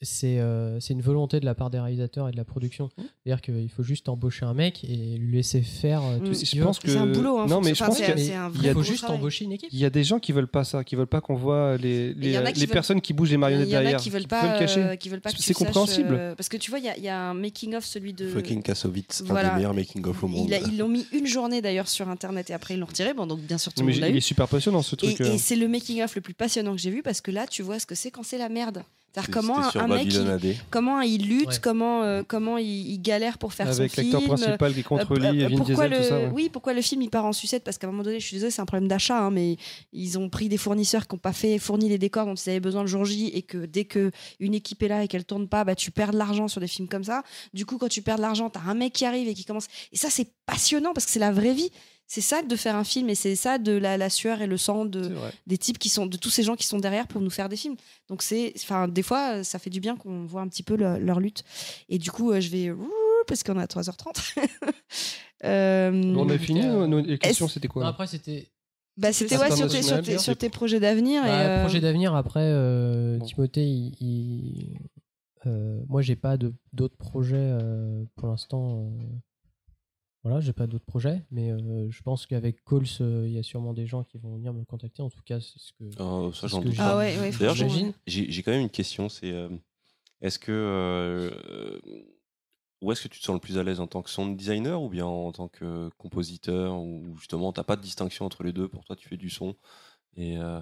[0.02, 2.90] c'est euh, euh, une volonté de la part des réalisateurs et de la production.
[2.98, 3.02] Mmh.
[3.24, 6.34] C'est-à-dire qu'il faut juste embaucher un mec et lui laisser faire euh, tout Mm.
[6.34, 6.68] ce Je qu'il veut.
[6.68, 9.00] que C'est un boulot, hein, non mais je pense qu'il y a- il faut juste
[9.04, 9.18] travail.
[9.18, 9.70] embaucher une équipe.
[9.72, 12.14] il y a des gens qui veulent pas ça, qui veulent pas qu'on voit les,
[12.14, 14.10] les, qui les veulent- personnes qui bougent les marionnettes Il y en a derrière, qui
[14.10, 14.82] veulent veulent pas, le cacher.
[14.84, 16.14] euh, qui veulent pas que C'est saches, compréhensible.
[16.14, 18.14] euh, parce que tu vois, il y a- il y, a un making of, celui
[18.14, 18.28] de.
[18.30, 20.50] Fucking Kassovitz, un des meilleurs making-of au monde.
[20.72, 23.14] Ils l'ont mis une journée d'ailleurs sur internet et après ils l'ont retiré.
[23.14, 25.20] Bon, donc bien sûr tout le monde l'a il est super passionnant ce truc.
[25.20, 25.36] et euh.
[25.38, 27.80] c'est le making of le plus passionnant que j'ai vu parce que là tu vois
[27.80, 28.84] ce que c'est quand c'est la merde.
[29.28, 31.56] Comment un, mec il, comment il lutte, Ouais.
[31.62, 34.12] comment euh, comment il, il galère pour faire Avec son film.
[34.14, 36.18] l'acteur principal qui est contre Euh, et euh, pourquoi Diesel, le, tout ça.
[36.20, 36.30] ouais.
[36.34, 38.36] Oui, pourquoi le film il part en sucette Parce qu'à un moment donné, je suis
[38.36, 39.58] désolée, c'est un problème d'achat, hein, mais
[39.94, 42.60] ils ont pris des fournisseurs qui n'ont pas fait fourni les décors dont ils avaient
[42.60, 45.48] besoin le jour J et que dès que une équipe est là et qu'elle tourne
[45.48, 47.24] pas, bah tu perds de l'argent sur des films comme ça.
[47.54, 49.68] Du coup, quand tu perds de l'argent, t'as un mec qui arrive et qui commence.
[49.92, 51.70] Et ça, c'est passionnant parce que c'est la vraie vie.
[52.12, 54.58] C'est ça de faire un film et c'est ça de la, la sueur et le
[54.58, 55.00] sang de,
[55.46, 57.56] des types qui sont de tous ces gens qui sont derrière pour nous faire des
[57.56, 57.76] films.
[58.08, 60.76] Donc c'est, enfin, des fois, euh, ça fait du bien qu'on voit un petit peu
[60.76, 61.44] le- leur lutte.
[61.88, 62.74] Et du coup, euh, je vais
[63.28, 64.34] parce qu'on est à 3h30.
[65.46, 68.50] Euh, On a fini euh, nos- les questions, c'était quoi après, c'était.
[68.98, 71.24] bah, c'était ouais, sur, tes, sur, tes, sur tes projets d'avenir.
[71.24, 73.94] Bah, euh, Projet d'avenir, après, euh, Timothée, il.
[74.02, 74.78] il-
[75.46, 78.92] euh, moi, j'ai pas de- d'autres projets euh, pour l'instant.
[80.24, 83.44] Voilà, j'ai pas d'autres projets, mais euh, je pense qu'avec Coles, euh, il y a
[83.44, 85.02] sûrement des gens qui vont venir me contacter.
[85.02, 85.86] En tout cas, c'est ce que.
[86.02, 86.76] Oh, ça, j'en doute.
[86.80, 87.94] Ah ouais, ouais, D'ailleurs, j'ai- j'imagine.
[88.06, 89.08] j'ai j'ai quand même une question.
[89.08, 89.50] C'est euh,
[90.22, 91.82] est-ce que
[92.82, 94.82] où est-ce que tu te sens le plus à l'aise en tant que sound designer
[94.82, 98.68] ou bien en tant que compositeur ou justement t'as pas de distinction entre les deux?
[98.68, 99.56] Pour toi tu fais du son
[100.16, 100.62] et euh,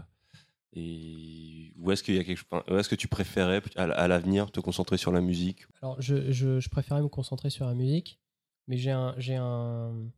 [0.74, 2.44] et où est-ce qu'il y a quelque
[2.78, 5.66] est-ce que tu préférais à, à l'avenir te concentrer sur la musique?
[5.82, 8.20] Alors, je, je, je préférais me concentrer sur la musique,
[8.68, 10.10] mais j'ai un, j'ai un,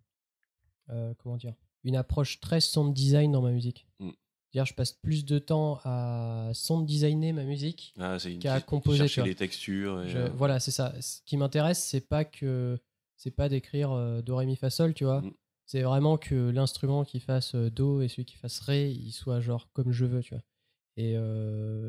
[0.89, 1.53] euh, comment dire,
[1.83, 3.87] une approche très sound design dans ma musique.
[3.99, 4.09] Mm.
[4.51, 9.07] C'est-à-dire, je passe plus de temps à sound designer ma musique Ah, qu'à composer.
[9.07, 10.93] chercher les textures et, Je- euh, Voilà, c'est ça.
[11.01, 12.79] Ce qui m'intéresse, c'est pas que,
[13.15, 15.21] c'est pas d'écrire euh, do ré mi fa sol, tu vois.
[15.21, 15.31] Mm.
[15.67, 19.39] C'est vraiment que l'instrument qui fasse euh, do et celui qui fasse ré, il soit
[19.39, 20.43] genre comme je veux, tu vois.
[20.97, 21.15] Et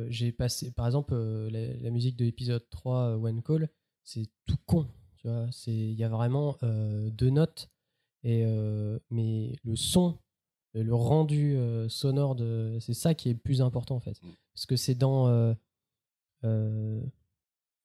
[0.08, 3.68] j'ai passé, par exemple, la, la musique de l'épisode 3, euh, One Call,
[4.04, 4.86] c'est tout con,
[5.20, 5.46] tu vois.
[5.52, 7.68] C'est, il y a vraiment euh, deux notes,
[8.22, 10.18] et euh, mais le son,
[10.74, 14.20] le rendu euh, sonore de, c'est ça qui est le plus important en fait,
[14.54, 15.54] parce que c'est dans,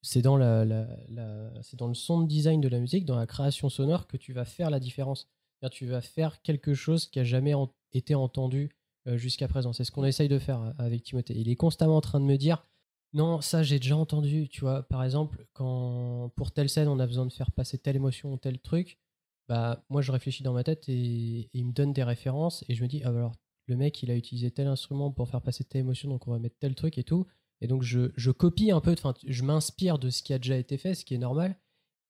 [0.02, 3.26] c'est dans la, la- la- c'est dans le sound design de la musique, dans la
[3.26, 5.28] création sonore que tu vas faire la différence.
[5.72, 8.70] Tu vas faire quelque chose qui a jamais en- été entendu
[9.08, 9.74] jusqu'à présent.
[9.74, 11.34] C'est ce qu'on essaye de faire avec Timothée.
[11.36, 12.68] Il est constamment en train de me dire
[13.14, 14.50] non, ça j'ai déjà entendu.
[14.50, 17.96] Tu vois, par exemple, quand pour telle scène on a besoin de faire passer telle
[17.96, 19.00] émotion ou tel truc,
[19.48, 22.76] bah moi je réfléchis dans ma tête et, et il me donne des références et
[22.76, 23.36] je me dis ah bah alors
[23.68, 26.40] le mec il a utilisé tel instrument pour faire passer telle émotion donc on va
[26.40, 27.26] mettre tel truc et tout.
[27.62, 30.58] Et donc je, je copie un peu, enfin je m'inspire de ce qui a déjà
[30.58, 31.58] été fait, ce qui est normal.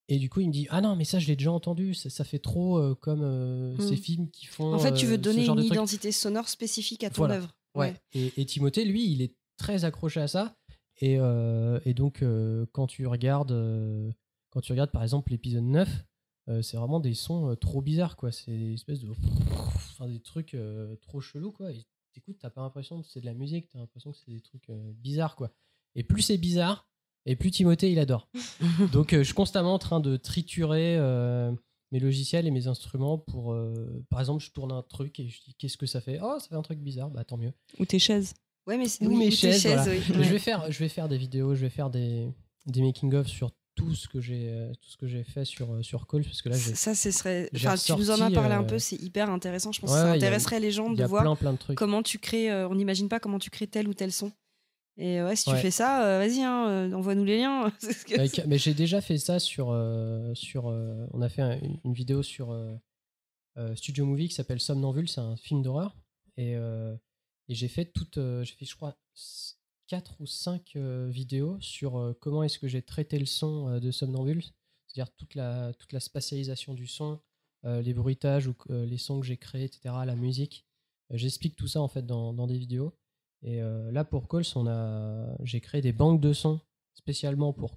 [0.08, 2.10] Et du coup, il me dit Ah non, mais ça, je l'ai déjà entendu, ça,
[2.10, 4.72] ça fait trop euh, comme euh, ces films qui font.
[4.72, 7.34] En fait, tu euh, veux ce donner une identité sonore spécifique à ton Voilà.
[7.36, 7.56] œuvre.
[7.74, 7.92] Ouais.
[8.14, 10.56] Et, et Timothée, lui, il est très accroché à ça.
[10.98, 14.10] Et, euh, et donc, euh, quand tu regardes, euh,
[14.50, 16.04] quand tu regardes par exemple l'épisode 9,
[16.48, 18.32] euh, c'est vraiment des sons trop bizarres, quoi.
[18.32, 19.10] C'est des espèces de.
[19.10, 20.56] Enfin, des trucs
[21.02, 21.72] trop chelous, quoi.
[21.72, 24.40] Et t'écoutes, t'as pas l'impression que c'est de la musique, t'as l'impression que c'est des
[24.40, 25.50] trucs bizarres, quoi.
[25.94, 26.88] Et plus c'est bizarre,
[27.26, 28.28] et plus Timothée, il adore.
[28.92, 30.96] donc, euh, je suis constamment en train de triturer.
[30.96, 31.52] euh,
[31.92, 35.40] mes logiciels et mes instruments pour euh, par exemple je tourne un truc et je
[35.44, 36.18] dis qu'est-ce que ça fait?
[36.20, 38.34] Oh ça fait un truc bizarre bah tant mieux Ou tes chaises.
[38.66, 39.62] Ouais, mais c'est- ou oui, mes chaises.
[39.62, 39.90] chaises, voilà.
[39.92, 40.02] oui.
[40.24, 42.28] Je vais faire, je vais faire des vidéos, je vais faire des,
[42.66, 45.70] des making of sur tout ce que j'ai, euh, tout ce que j'ai fait sur
[45.74, 47.48] euh, sur Calls parce que là, j'ai- Ça, ce serait.
[47.52, 49.70] j'ai Enfin, tu nous en as parlé un euh, peu, c'est hyper intéressant.
[49.70, 51.76] Je pense ouais, que ça a- intéresserait les gens de voir plein, plein de trucs.
[51.78, 52.50] comment tu crées.
[52.50, 54.32] euh, on n'imagine pas comment tu crées tel ou tel son.
[54.98, 55.60] Et ouais, si tu Ouais.
[55.60, 57.70] fais ça, euh, vas-y, hein, euh, envoie-nous les liens.
[58.18, 59.68] Avec- mais j'ai déjà fait ça sur.
[59.70, 62.56] euh, sur euh, on a fait un- une, une vidéo sur
[63.74, 65.96] Studio Movie qui s'appelle Somnambule, c'est un film d'horreur.
[66.36, 66.94] Et, euh,
[67.48, 68.18] et j'ai fait toute.
[68.18, 68.96] euh, j'ai fait, je crois,
[69.88, 70.76] 4 ou 5
[71.08, 74.42] vidéos sur euh, comment est-ce que j'ai traité le son euh, de Somnambule.
[74.86, 77.20] C'est-à-dire toute la, toute la spatialisation du son,
[77.64, 80.66] euh, les bruitages ou euh, les sons que j'ai créés, etc., la musique.
[81.12, 82.96] Euh, J'explique tout ça en fait dans, dans des vidéos.
[83.42, 86.60] Et euh, là pour Calls, on a, j'ai créé des banques de sons
[86.94, 87.76] spécialement pour.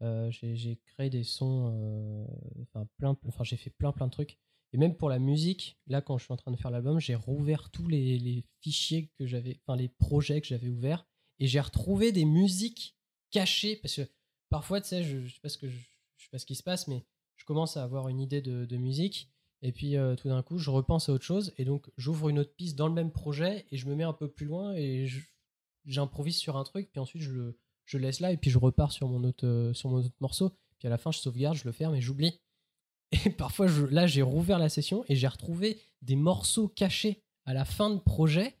[0.00, 2.24] Euh, j'ai, créé des sons, euh,
[2.62, 4.38] enfin plein, enfin j'ai fait plein plein de trucs.
[4.72, 7.14] Et même pour la musique, là quand je suis en train de faire l'album, j'ai
[7.14, 11.06] rouvert tous les, fichiers que j'avais, enfin les projets que j'avais ouverts,
[11.38, 12.96] et j'ai retrouvé des musiques
[13.30, 14.02] cachées parce que
[14.50, 16.62] parfois tu sais, je, je sais pas ce que je, sais pas ce qui se
[16.62, 17.06] passe, mais
[17.36, 19.30] je commence à avoir une idée de, musique.
[19.62, 22.38] Et puis euh, tout d'un coup, je repense à autre chose et donc j'ouvre une
[22.38, 25.08] autre piste dans le même projet et je me mets un peu plus loin et
[25.84, 28.92] j'improvise sur un truc puis ensuite je le je laisse là et puis je repars
[28.92, 31.64] sur mon autre euh, sur mon autre morceau puis à la fin je sauvegarde, je
[31.64, 32.40] le ferme et j'oublie.
[33.12, 37.54] Et parfois je, là j'ai rouvert la session et j'ai retrouvé des morceaux cachés à
[37.54, 38.56] la fin de projet,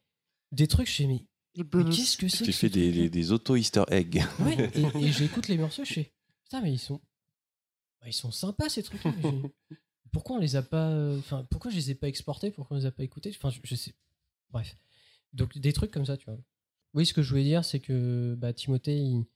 [0.52, 4.22] des trucs chez mais, mais qu'est-ce que c'est fais ce des, des, des auto-easter eggs.
[4.40, 6.12] Ouais, et, et j'écoute les morceaux, je fais
[6.44, 7.00] putain, mais ils sont,
[8.00, 9.02] bah, ils sont sympas ces trucs.
[10.12, 12.86] Pourquoi on les a pas, enfin, pourquoi je les ai pas exportés, pourquoi on les
[12.86, 13.30] a pas écoutés?
[13.36, 13.94] Enfin, je, je sais.
[14.50, 14.74] Bref,
[15.34, 16.38] donc des trucs comme ça, tu vois.
[16.94, 19.26] Oui, ce que je voulais dire, c'est que bah, Timothée, il-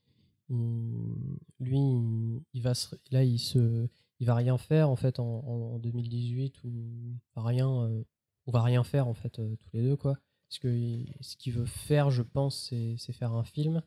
[0.49, 3.87] il- lui, il, il va se, là, il se,
[4.23, 6.71] il va rien faire en fait en, en 2018 ou
[7.35, 7.69] rien.
[7.83, 8.05] euh,
[8.47, 10.17] on va rien faire en fait euh, tous les deux quoi.
[10.49, 13.83] Parce que ce qu'il veut faire, je pense, c'est faire un film.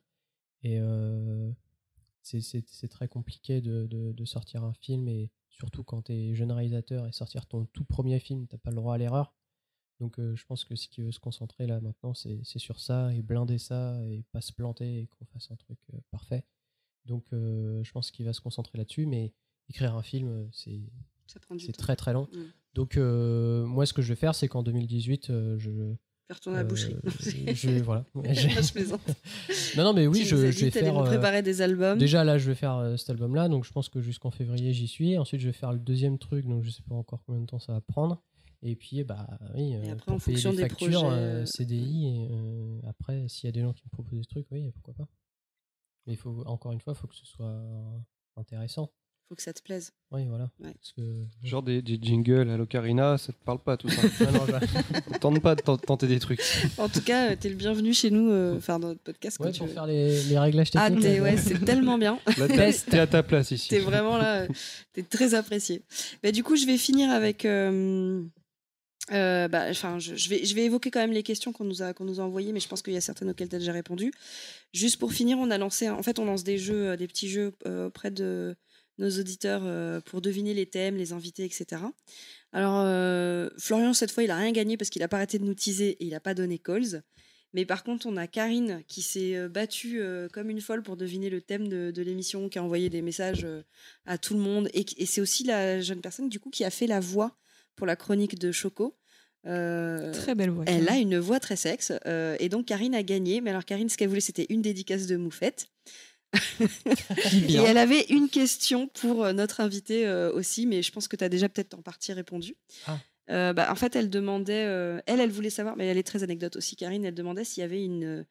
[0.64, 1.52] Et euh,
[2.22, 7.12] c'est- très compliqué de, sortir un film, et surtout quand tu es jeune réalisateur et
[7.14, 9.34] sortir ton tout premier film, t'as pas le droit à l'erreur.
[10.02, 13.14] Donc euh, je pense que ce qu'il veut se concentrer là maintenant, c'est sur ça,
[13.14, 15.80] et blinder ça, et pas se planter, et qu'on fasse un truc
[16.12, 16.44] parfait.
[17.06, 19.32] Donc je pense qu'il va se concentrer là-dessus, mais
[19.70, 22.28] écrire un film, euh, c'est très très long.
[22.74, 25.96] Donc euh, moi, ce que je vais faire, c'est qu'en 2018, euh, je
[26.28, 26.96] Faire tourner la boucherie.
[27.06, 28.04] euh, je voilà.
[28.16, 29.02] Je plaisante.
[29.78, 30.98] Non, non, mais oui, Tu je, nous je vais faire.
[30.98, 32.00] euh, préparer des albums.
[32.00, 34.88] Déjà, là, je vais faire euh, cet album-là, donc je pense que jusqu'en février, j'y
[34.88, 35.20] suis.
[35.20, 37.60] Ensuite, je vais faire le deuxième truc, donc je sais pas encore combien de temps
[37.60, 38.24] ça va prendre.
[38.64, 41.46] Et puis, bah oui, euh, après, pour en payer fonction des factures, projets, euh, euh,
[41.46, 44.72] CDI, et euh, après, s'il y a des gens qui me proposent des trucs, oui,
[44.72, 45.08] pourquoi pas.
[46.08, 47.62] Mais il faut, encore une fois, il faut que ce soit
[48.36, 48.92] intéressant.
[49.28, 49.92] Faut que ça te plaise.
[50.12, 50.52] Oui, voilà.
[50.60, 50.72] Ouais.
[50.74, 51.02] Parce que...
[51.44, 54.02] Genre des, des jingles à l'ocarina, ça te parle pas tout ça.
[54.32, 54.46] Non,
[55.14, 56.40] je- Tente pas de ten- tenter des trucs.
[56.78, 59.38] En tout cas, t'es le bienvenu chez nous, euh, enfin dans notre podcast.
[59.40, 59.74] quand Ouais, tu pour veux.
[59.74, 61.04] faire les, les réglages Ah, techniques.
[61.06, 62.20] t'es- là, ouais, c'est tellement bien.
[62.36, 63.68] T'es- t'es à ta place ici.
[63.70, 64.48] T'es vraiment là, euh,
[64.94, 65.82] t'es très apprécié.
[66.22, 67.46] Bah, du coup, je vais finir avec.
[67.46, 68.22] euh,
[69.12, 71.82] euh, bah, enfin, je, je vais, je vais évoquer quand même les questions qu'on nous
[71.82, 73.60] a, qu'on nous a envoyées, mais je pense qu'il y a certaines auxquelles tu as
[73.60, 74.12] déjà répondu.
[74.74, 77.54] Juste pour finir, on a lancé, en fait, on lance des jeux, des petits jeux
[77.66, 78.56] euh, auprès de
[78.98, 81.82] nos auditeurs euh, pour deviner les thèmes, les invités, etc.
[82.52, 85.46] Alors, euh, Florian, cette fois, il a rien gagné parce qu'il a pas arrêté de
[85.46, 87.04] nous teaser et il a pas donné calls.
[87.54, 90.98] Mais par contre, on a Karine qui s'est euh, battue euh, comme une folle pour
[90.98, 93.48] deviner le thème de, de l'émission, qui a envoyé des messages
[94.06, 94.70] à tout le monde.
[94.74, 97.38] Et, c'est aussi la jeune personne, du coup, qui a fait la voix
[97.76, 98.98] pour la chronique de Choco.
[99.48, 101.94] Euh, Très belle voix, Elle a une voix très sexe.
[102.08, 103.42] euh, et donc, Karine a gagné.
[103.42, 105.68] Mais alors, Karine, ce qu'elle voulait, c'était une dédicace de Moufette.
[107.48, 111.16] Et elle avait une question pour euh, notre invité euh, aussi, mais je pense que
[111.16, 112.56] tu as déjà peut-être en partie répondu.
[112.88, 113.00] Ah.
[113.30, 116.24] Euh, bah, en fait, elle demandait, euh, elle, elle voulait savoir, mais elle est très
[116.24, 118.26] anecdote aussi, Karine, elle demandait s'il y avait une,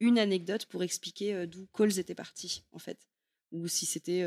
[0.00, 2.98] une anecdote pour expliquer d'où Coles était parti, en fait.
[3.52, 4.24] Ou si c'était.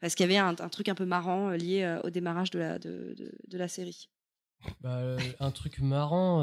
[0.00, 2.78] Parce qu'il y avait un, un truc un peu marrant lié au démarrage de la,
[2.78, 4.10] de, de, de la série?
[4.80, 6.42] Bah, un truc marrant.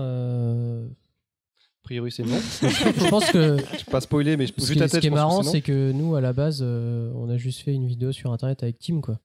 [1.85, 2.35] A priori, c'est non.
[2.61, 3.57] je pense que.
[3.57, 5.61] Je peux pas spoiler, mais je- ce qui, ta ce tête, qui est marrant, c'est
[5.61, 8.79] que nous, à la base, euh, on a juste fait une vidéo sur internet avec
[8.79, 9.19] Tim, quoi.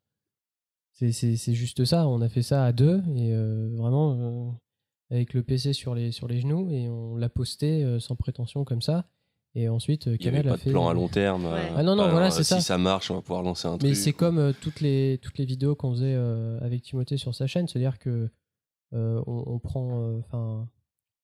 [0.92, 2.06] C'est- C'est c'est juste ça.
[2.06, 4.50] On a fait ça à deux et euh, vraiment euh,
[5.10, 8.64] avec le PC sur les, sur les genoux et on l'a posté euh, sans prétention
[8.64, 9.06] comme ça.
[9.55, 10.70] Et ensuite, Il n'y avait Canal a pas de fait.
[10.70, 11.47] plan à long terme.
[11.74, 12.60] Ah non, non, pas, voilà, c'est si ça.
[12.60, 13.97] ça marche, on va pouvoir lancer un Mais truc.
[13.97, 17.47] c'est comme euh, toutes, les, toutes les vidéos qu'on faisait euh, avec Timothée sur sa
[17.48, 18.28] chaîne, c'est-à-dire que
[18.92, 20.68] euh, on, on prend, euh, enfin,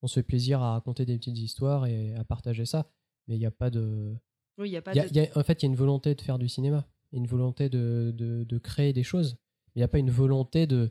[0.07, 2.89] on se fait plaisir à raconter des petites histoires et à partager ça,
[3.26, 4.15] mais il n'y a pas de.
[4.59, 5.67] Oui, il y a pas il y a- de- il y a- en fait, il
[5.67, 9.02] y a une volonté de faire du cinéma, une volonté de, de, de créer des
[9.02, 9.36] choses.
[9.75, 10.91] Il n'y a pas une volonté de,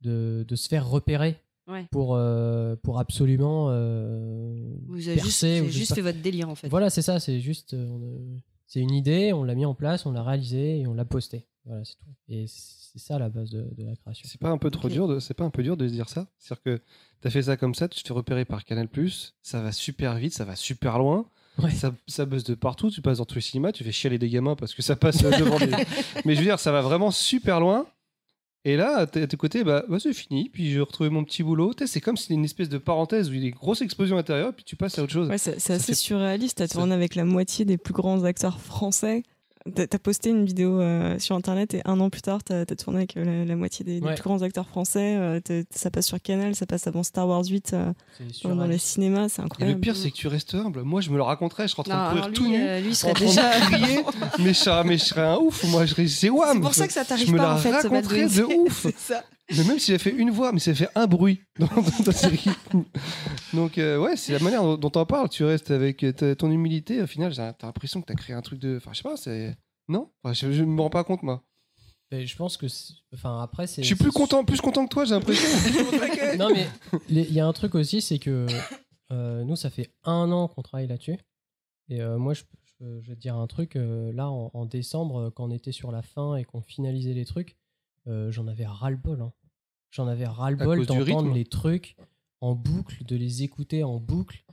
[0.00, 1.36] de, de se faire repérer
[1.68, 1.86] Ouais.
[1.90, 6.68] pour, euh, pour absolument euh, Vous avez juste- vous avez fait votre délire, en fait.
[6.70, 7.74] Voilà, c'est ça, c'est juste.
[7.74, 10.94] euh, a- c'est une idée, on l'a mis en place, on l'a réalisé et on
[10.94, 11.46] l'a posté.
[11.66, 12.10] Voilà, c'est tout.
[12.28, 12.46] Et
[12.92, 14.28] c'est ça la base de, de la création.
[14.30, 16.08] C'est pas un peu trop dur de, c'est pas un peu dur de se dire
[16.08, 16.26] ça?
[16.38, 16.82] C'est-à-dire que
[17.20, 18.88] t'as fait ça comme ça, tu te fais repérer par Canal+,
[19.42, 21.26] ça va super vite, ça va super loin,
[21.74, 24.28] ça, ça buzz de partout, tu passes dans tous les cinémas, tu fais chialer des
[24.28, 25.70] gamins parce que ça passe devant des...
[26.24, 27.86] Mais je veux dire, ça va vraiment super loin.
[28.64, 30.50] Et là, t'es- à tes côtés, bah, bah, c'est fini.
[30.50, 31.72] Puis je retrouvais mon petit boulot.
[31.74, 33.82] Tu C'est comme si c'était une espèce de parenthèse où il y a des grosses
[33.82, 35.28] explosions intérieures, puis tu passes à autre chose.
[35.28, 36.58] Ouais, c'est assez surréaliste.
[36.58, 39.22] T'as tourné avec la moitié des plus grands acteurs français.
[39.74, 42.98] T'as posté une vidéo euh, sur internet et un an plus tard, t'as as tourné
[42.98, 45.16] avec la, la moitié des, plus grands acteurs français.
[45.16, 45.40] euh,
[45.70, 47.92] ça passe sur Canal, ça passe avant Star Wars 8 euh,
[48.44, 49.74] dans, dans les cinémas, c'est Et incroyable.
[49.76, 50.82] le pire, c'est que tu restes humble.
[50.82, 52.80] Moi, je me le raconterais, je serais en train Non, de courir tout nu.
[52.82, 54.00] lui, en serait déjà- crier,
[54.38, 55.64] mais, je serais, mais je serais un ouf.
[55.64, 56.30] Moi, je serais- c'est
[56.60, 58.86] pour ça que ça Je t'arrive me pas, la en fait, raconterais de c'est- ouf.
[59.56, 62.12] Mais même s'il a fait une voix, mais ça fait un bruit dans, dans ta
[62.12, 62.44] série.
[63.54, 65.28] Donc, euh, ouais, c'est la manière dont, dont t'en parles.
[65.28, 67.00] Tu restes avec euh, ta- ton humilité.
[67.02, 68.76] Au final, j'ai- t'as l'impression que t'as créé un truc de.
[68.76, 69.56] Enfin, je sais pas, c'est.
[69.88, 70.10] Non?
[70.22, 71.42] Enfin, je, je me rends pas compte, moi.
[72.12, 72.66] Mais je pense que.
[73.14, 73.82] Enfin, après, c'est.
[73.82, 75.48] Je suis plus content, plus content que toi, j'ai l'impression.
[76.38, 76.66] non, mais
[77.08, 78.46] il y a un truc aussi, c'est que
[79.12, 81.16] euh, nous, ça fait un an qu'on travaille là-dessus.
[81.88, 82.42] Et euh, moi, je,
[82.80, 83.76] je- je vais te dire un truc.
[83.76, 87.56] là, en, en décembre, quand on était sur la fin et qu'on finalisait les trucs,
[88.06, 89.20] j'en avais ras-le-bol.
[89.22, 89.32] hein.
[89.90, 91.96] J'en avais ras-le-bol d'entendre les trucs
[92.40, 94.44] en boucle, de les écouter en boucle,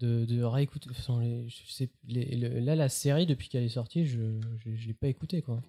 [0.00, 0.88] de, de réécouter.
[0.90, 4.74] enfin, les- je sais- les- le- là, la série, depuis qu'elle est sortie, je je,
[4.74, 5.42] je l'ai pas écoutée.
[5.42, 5.62] Quoi.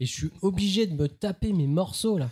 [0.00, 2.30] Et je suis obligé de me taper mes morceaux là.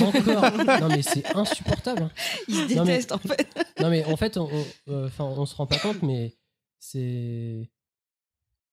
[0.00, 0.44] Encore.
[0.80, 2.04] non mais c'est insupportable.
[2.04, 2.10] hein.
[2.48, 3.46] Ils se Non, mais- détestent, en fait.
[3.80, 6.34] non mais en fait, on, on- euh, enfin, on se rend pas compte, mais
[6.80, 7.70] c'est,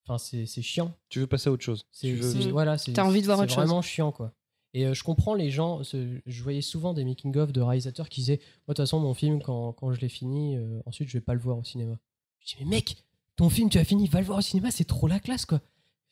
[0.06, 0.94] enfin c'est c'est chiant.
[1.10, 1.86] Tu veux passer à autre chose.
[1.92, 3.64] C'est Tu veux- c'est- voilà, c'est T'as envie de voir c'est autre chose.
[3.66, 4.34] vraiment chiant quoi.
[4.74, 5.82] Et euh, je comprends les gens.
[5.84, 9.14] je voyais souvent des making of de réalisateurs qui disaient, moi de toute façon mon
[9.14, 11.98] film quand, quand je l'ai fini, euh, ensuite je vais pas le voir au cinéma.
[12.40, 12.98] Je dis mais mec,
[13.36, 15.62] ton film tu as fini, va le voir au cinéma, c'est trop la classe quoi.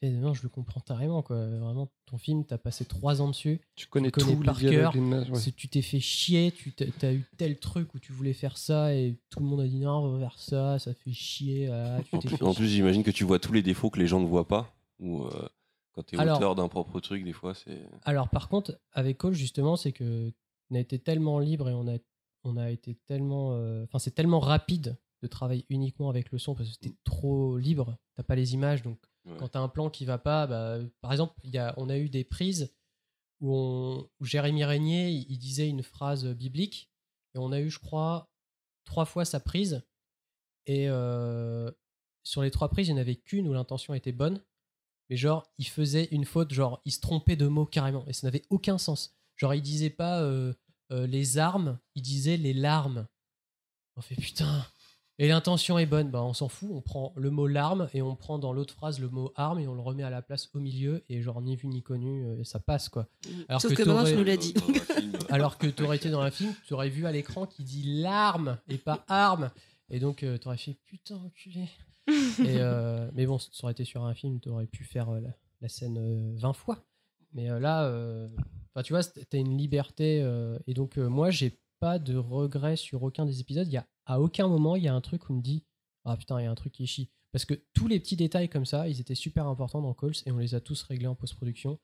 [0.01, 1.45] Et non, je le comprends carrément quoi.
[1.45, 3.59] Vraiment, ton film, t'as passé trois ans dessus.
[3.75, 4.95] Tu connais le tout, les par cœur.
[4.95, 5.51] ouais.
[5.57, 9.17] Tu t'es fait chier, tu t'as eu tel truc où tu voulais faire ça et
[9.29, 11.67] tout le monde a dit non, on va faire ça, ça fait chier.
[11.69, 14.27] ah, tu En plus, j'imagine que tu vois tous les défauts que les gens ne
[14.27, 14.73] voient pas.
[14.99, 15.49] Ou euh,
[15.93, 17.81] quand tu es Alors- auteur d'un propre truc, des fois, c'est.
[18.03, 20.31] Alors par contre, avec Cole, justement, c'est que
[20.71, 21.97] on a été tellement libre et on a,
[22.43, 23.53] on a été tellement...
[23.53, 27.57] euh, Enfin, c'est tellement rapide de travailler uniquement avec le son parce que c'était trop
[27.57, 27.97] libre.
[28.15, 29.35] T'as pas les images, donc Ouais.
[29.37, 32.07] quand t'as un plan qui va pas, bah, par exemple, y a, on a eu
[32.09, 32.73] des prises
[33.41, 36.89] où, on, où Jérémy Régnier, il, il disait une phrase biblique
[37.35, 38.29] et on a eu, je crois,
[38.85, 39.83] trois fois sa prise.
[40.67, 41.69] Et euh,
[42.23, 44.41] sur les trois prises, il n'y en avait qu'une où l'intention était bonne.
[45.09, 48.05] Mais genre, il faisait une faute, genre, il se trompait de mots carrément.
[48.07, 49.15] Et ça n'avait aucun sens.
[49.35, 50.53] Genre, il disait pas euh,
[50.91, 53.07] euh, les armes, il disait les larmes.
[53.95, 54.65] On fait putain.
[55.21, 58.15] Et l'intention est bonne, bah on s'en fout, on prend le mot larme et on
[58.15, 60.59] prend dans l'autre phrase le mot arme et on le remet à la place au
[60.61, 63.05] milieu et genre ni vu ni connu, euh, ça passe quoi.
[63.59, 64.53] Sauf que maintenant, t'aurais- tu nous l'as dit.
[65.29, 68.01] alors que tu aurais été dans un film, tu aurais vu à l'écran qui dit
[68.01, 69.51] larme et pas arme.
[69.89, 71.67] Et donc, tu aurais fait putain, enculé.
[72.39, 75.19] et, euh, mais bon, ça aurait été sur un film, tu aurais pu faire euh,
[75.19, 75.29] la,
[75.61, 76.83] la scène euh, 20 fois.
[77.33, 78.27] Mais euh, là, euh,
[78.73, 80.21] enfin, tu vois, tu as une liberté.
[80.21, 83.67] euh, et donc, euh, moi, j'ai pas de regrets sur aucun des épisodes.
[83.67, 85.63] Il y a, à aucun moment, il y a un truc où on me dit
[86.05, 87.09] Ah putain, il y a un truc qui chie.
[87.31, 90.31] Parce que tous les petits détails comme ça, ils étaient super importants dans Calls et
[90.31, 91.79] on les a tous réglés en post-production.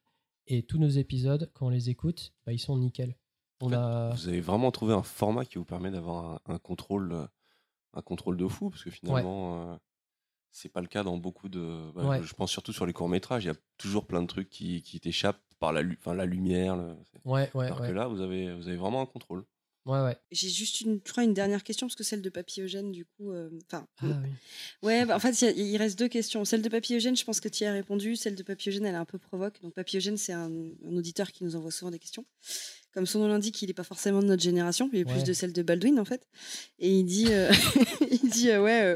[0.47, 3.15] Et tous nos épisodes, quand on les écoute, bah, ils sont nickel.
[3.61, 4.09] On a...
[4.15, 7.27] Vous avez vraiment trouvé un format qui vous permet d'avoir un, un contrôle, euh,
[7.93, 9.75] un contrôle de fou, parce que finalement, euh,
[10.57, 11.91] c'est pas le cas dans beaucoup de.
[11.93, 12.23] bah, Ouais.
[12.23, 14.81] Je pense surtout sur les courts métrages, il y a toujours plein de trucs qui,
[14.81, 16.75] qui t'échappent par la, lu- enfin, la lumière.
[16.77, 17.87] le- Ouais, ouais, Alors ouais.
[17.89, 19.43] que là, vous avez, vous avez vraiment un contrôle.
[19.85, 20.17] Ouais, ouais.
[20.31, 23.05] J'ai juste une, je crois, une dernière question parce que celle de Papy Eugène, du
[23.05, 23.85] coup, euh, enfin.
[24.01, 24.29] Ah oui.
[24.81, 26.43] Ouais, bah, en fait, il reste deux questions.
[26.45, 28.15] Celle de Papy Eugène, je pense que tu y as répondu.
[28.15, 29.61] Celle de Papy Eugène, elle est un peu provoque.
[29.61, 32.25] Donc, Papy Eugène, c'est un, un auditeur qui nous envoie souvent des questions.
[32.95, 35.23] Comme son nom l'indique, il n'est pas forcément de notre génération, il est plus Ouais.
[35.23, 36.27] de celle de Baldwin, en fait.
[36.79, 37.51] Et il dit, euh,
[38.23, 38.95] il dit euh, Ouais, euh,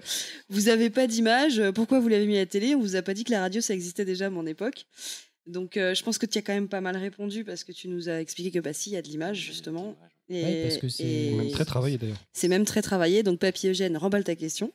[0.49, 2.75] vous avez pas d'image, pourquoi vous l'avez mis à la télé?
[2.75, 4.85] On vous a pas dit que la radio, ça existait déjà à mon époque.
[5.47, 7.87] Donc, euh, je pense que tu as quand même pas mal répondu parce que tu
[7.89, 9.97] nous as expliqué que, bah, si, il y a de l'image, justement.
[10.29, 12.23] Et, Ouais, parce que c'est- Même très travaillé d'ailleurs.
[12.33, 13.23] c'est même très travaillé.
[13.23, 14.71] Donc, Papy Eugène, remballe ta question.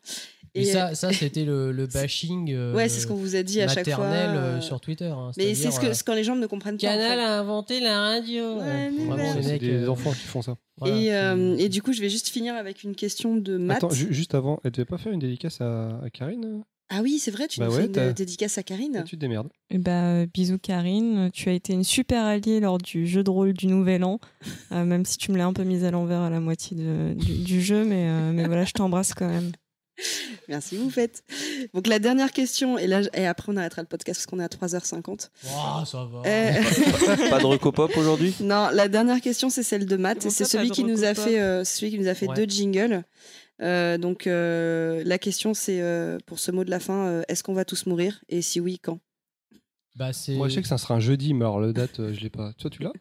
[0.56, 2.52] Et, euh, ça, ça c'était le, le bashing.
[2.52, 5.06] euh, Ouais, c'est ce qu'on vous a dit à chaque fois, maternel, euh, sur Twitter.
[5.06, 6.86] hein, Mais c'est ce que, quand les gens ne comprennent pas.
[6.86, 7.24] en Canal fait.
[7.24, 8.58] a inventé la radio.
[8.58, 10.56] Ouais, mais Vraiment, C'est mecs, des euh, enfants qui font ça.
[10.78, 13.78] voilà, et, euh, et du coup, je vais juste finir avec une question de Matt.
[13.78, 16.62] Attends, ju- juste avant, elle devait pas faire une dédicace à, à Karine?
[16.90, 19.02] Ah oui, c'est vrai, tu Bah nous ouais, fais une dédicace à Karine.
[19.06, 19.48] Tu te démerdes.
[19.70, 23.54] Eh bah, bisous Karine, tu as été une super alliée lors du jeu de rôle
[23.54, 24.20] du Nouvel An,
[24.70, 27.14] euh, même si tu me l'as un peu mise à l'envers à la moitié de-
[27.14, 29.50] du, du jeu, mais, euh, mais voilà, je t'embrasse quand même.
[30.48, 31.22] Merci, vous faites.
[31.72, 34.44] Donc la dernière question, et, là, et après on arrêtera le podcast parce qu'on est
[34.44, 35.30] à 3h50.
[35.46, 36.22] Oh, ça va.
[36.26, 36.52] Euh,
[37.30, 38.34] Pas de recopop aujourd'hui?
[38.40, 40.22] Non, la dernière question, c'est celle de Matt.
[40.22, 42.34] C'est pas celui qui nous a fait, euh, celui qui nous a fait Ouais.
[42.34, 43.04] deux jingles.
[43.62, 47.42] Euh, donc euh, la question, c'est euh, pour ce mot de la fin, euh, est-ce
[47.44, 48.20] qu'on va tous mourir?
[48.28, 48.98] Et si oui, quand?
[49.94, 50.34] Bah, c'est...
[50.34, 52.30] Moi, je sais que ça sera un jeudi, mais alors la date, euh, je l'ai
[52.30, 52.52] pas.
[52.54, 52.92] Toi, tu l'as?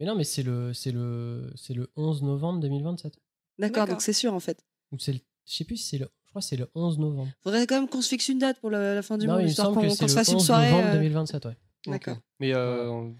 [0.00, 3.12] Mais non, mais c'est le, c'est le, c'est le 11 novembre 2027.
[3.12, 3.18] D'accord,
[3.58, 3.88] D'accord.
[3.88, 4.64] donc c'est sûr en fait.
[4.92, 7.28] Ou c'est le, je sais plus si c'est le, crois que c'est le 11 novembre.
[7.42, 9.44] Faudrait quand même qu'on se fixe une date pour la, la fin du non, il
[9.44, 10.70] me histoire qu'on qu'on se fasse une 11 soirée.
[10.70, 11.56] novembre euh, 2027, ouais.
[11.86, 12.16] D'accord.
[12.40, 13.14] Mais euh, on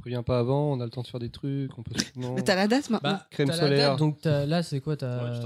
[0.00, 1.94] prévient pas avant, on a le temps de faire des trucs, on peut.
[2.44, 3.90] T'as la date maintenant Bah, Crème la solaire.
[3.90, 5.38] date, donc t'as- là, c'est quoi t'as, Ouais,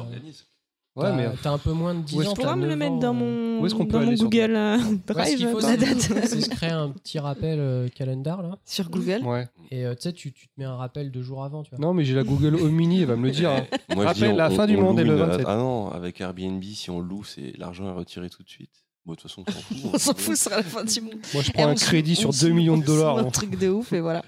[0.96, 1.28] mais.
[1.42, 2.34] t'as un peu moins de 10 Où est-ce ans.
[2.34, 3.12] Tu pourras me le 9 mettre ans, dans euh.
[3.12, 5.60] mon, Où est-ce qu'on peut dans aller mon sur Google euh, Ouais, Drive qu'il faut,
[5.60, 5.98] la c'est, date.
[6.28, 8.56] c'est se créer un petit rappel euh, calendar là.
[8.64, 9.48] Sur Google Ouais.
[9.72, 11.78] Et euh, tu sais, tu, tu te mets un rappel deux jours avant, tu vois.
[11.80, 13.50] Non, mais j'ai la Google Home Mini, elle va me le dire.
[13.50, 13.64] hein.
[13.94, 15.46] Moi, je dis, on- la fin on- du on monde est le une- 27.
[15.48, 18.70] Ah non, avec Airbnb, si on loue, c'est l'argent est retiré tout de suite.
[19.06, 19.76] Bon, de toute façon, on s'en fout.
[19.94, 21.14] On s'en fout, ce sera la fin du monde.
[21.34, 23.16] Moi, je Et prends un crédit sur se- 2 millions de dollars.
[23.16, 23.30] met Un hein.
[23.30, 24.24] truc de ouf, et voilà.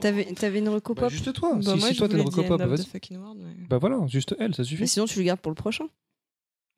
[0.00, 1.54] T'avais t'avais une reco Bah, pop juste toi.
[1.54, 2.86] Bah, si moi, si je toi t'as une recopop, of vas-y.
[3.36, 4.88] mais- Bah voilà, juste elle, ça Mais suffit.
[4.88, 5.86] sinon, tu le gardes pour le prochain?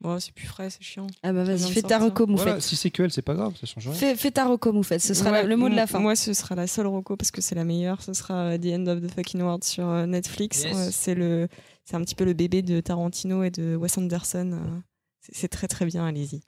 [0.01, 1.07] Bon, c'est plus frais, c'est chiant.
[1.23, 2.45] Ah bah vas-y, fais ta reco, Moufette.
[2.47, 3.95] Voilà, si c'est que elle, c'est pas grave, ça change rien.
[3.97, 5.01] Fais, fais ta reco, Moufette.
[5.01, 6.01] Ce sera Ouais, la- le mot de la fin.
[6.01, 8.03] Moi, ce sera la seule reco parce que c'est la meilleure.
[8.03, 10.65] Ce sera euh, The End of the Fucking World sur euh, Netflix.
[10.65, 10.91] Yes.
[10.91, 11.47] C'est le,
[11.85, 14.51] c'est un petit peu le bébé de Tarantino et de Wes Anderson.
[14.55, 14.81] euh,
[15.21, 16.43] c'est- très très bien, allez-y.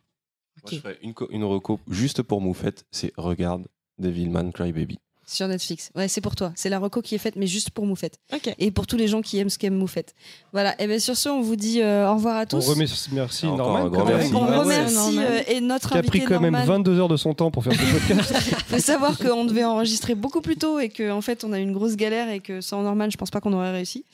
[0.62, 4.98] Moi, je ferais une, une reco juste pour Moufette, c'est regarde Devilman Crybaby.
[5.26, 5.90] Sur Netflix.
[5.94, 6.52] Ouais, c'est pour toi.
[6.54, 8.18] C'est la reco qui est faite, mais juste pour Moufette.
[8.32, 8.54] Ok.
[8.58, 10.14] Et pour tous les gens qui aiment ce qu'aime Moufette.
[10.52, 10.80] Voilà.
[10.80, 12.68] Et bien sur ce, on vous dit euh, au revoir à On tous.
[12.68, 13.86] remercie merci Encore Norman.
[13.86, 14.32] un grand merci.
[14.34, 15.22] On Ouais, remercie Norman.
[15.22, 16.78] euh, et notre Qui a pris quand même Norman.
[16.78, 17.78] 22 heures de son temps pour faire ce
[18.08, 18.34] podcast.
[18.68, 21.62] faut savoir qu'on devait enregistrer beaucoup plus tôt et qu'en en fait on a eu
[21.62, 24.04] une grosse galère et que sans Norman je pense pas qu'on aurait réussi.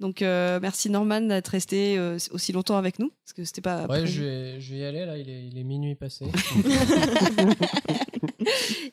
[0.00, 3.86] Donc euh, merci Norman d'être resté euh, aussi longtemps avec nous parce que c'était pas.
[3.86, 6.26] Ouais, je vais, je vais y aller là, il est, il est minuit passé.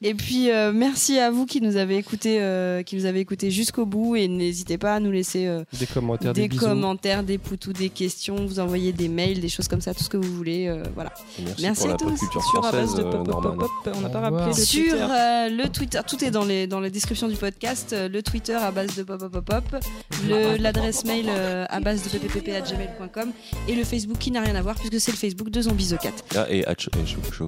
[0.02, 3.52] Et puis euh, merci à vous qui nous avez écouté, euh, qui nous avez écouté
[3.52, 7.38] jusqu'au bout et n'hésitez pas à nous laisser euh, Des commentaires, des, des commentaires, des
[7.38, 10.34] poutous, des questions, vous envoyez des mails, des choses comme ça, tout ce que vous
[10.36, 10.68] voulez.
[10.68, 11.14] euh, voilà.
[11.40, 12.20] Et Merci, Merci pour à la tous.
[12.52, 13.94] Sur à base de pop, pop, pop, pop.
[13.96, 15.02] On n'a pas Au rappelé le Sur Twitter.
[15.10, 17.92] euh, le Twitter, tout est dans les dans la description du podcast.
[17.94, 19.84] euh, le Twitter à base de pop pop pop pop,
[20.30, 23.32] le- l'adresse mail euh, à base de ppp@gmail.com
[23.68, 25.98] et le Facebook qui n'a rien à voir puisque c'est le Facebook de Zombies the
[26.00, 26.12] Cat.
[26.36, 27.48] Ah, et Hatch- et euh,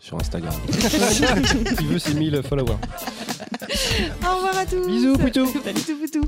[0.00, 0.54] sur Instagram.
[1.80, 2.76] Il veut ses 1000 followers.
[4.24, 4.86] Au revoir à tous.
[4.86, 5.46] Bisous, poutou.
[5.64, 6.22] Salut tout poutou.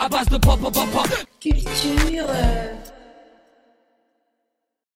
[0.00, 1.08] À base de pop, pop, pop, pop.
[1.40, 2.26] Culture.
[2.28, 2.74] euh,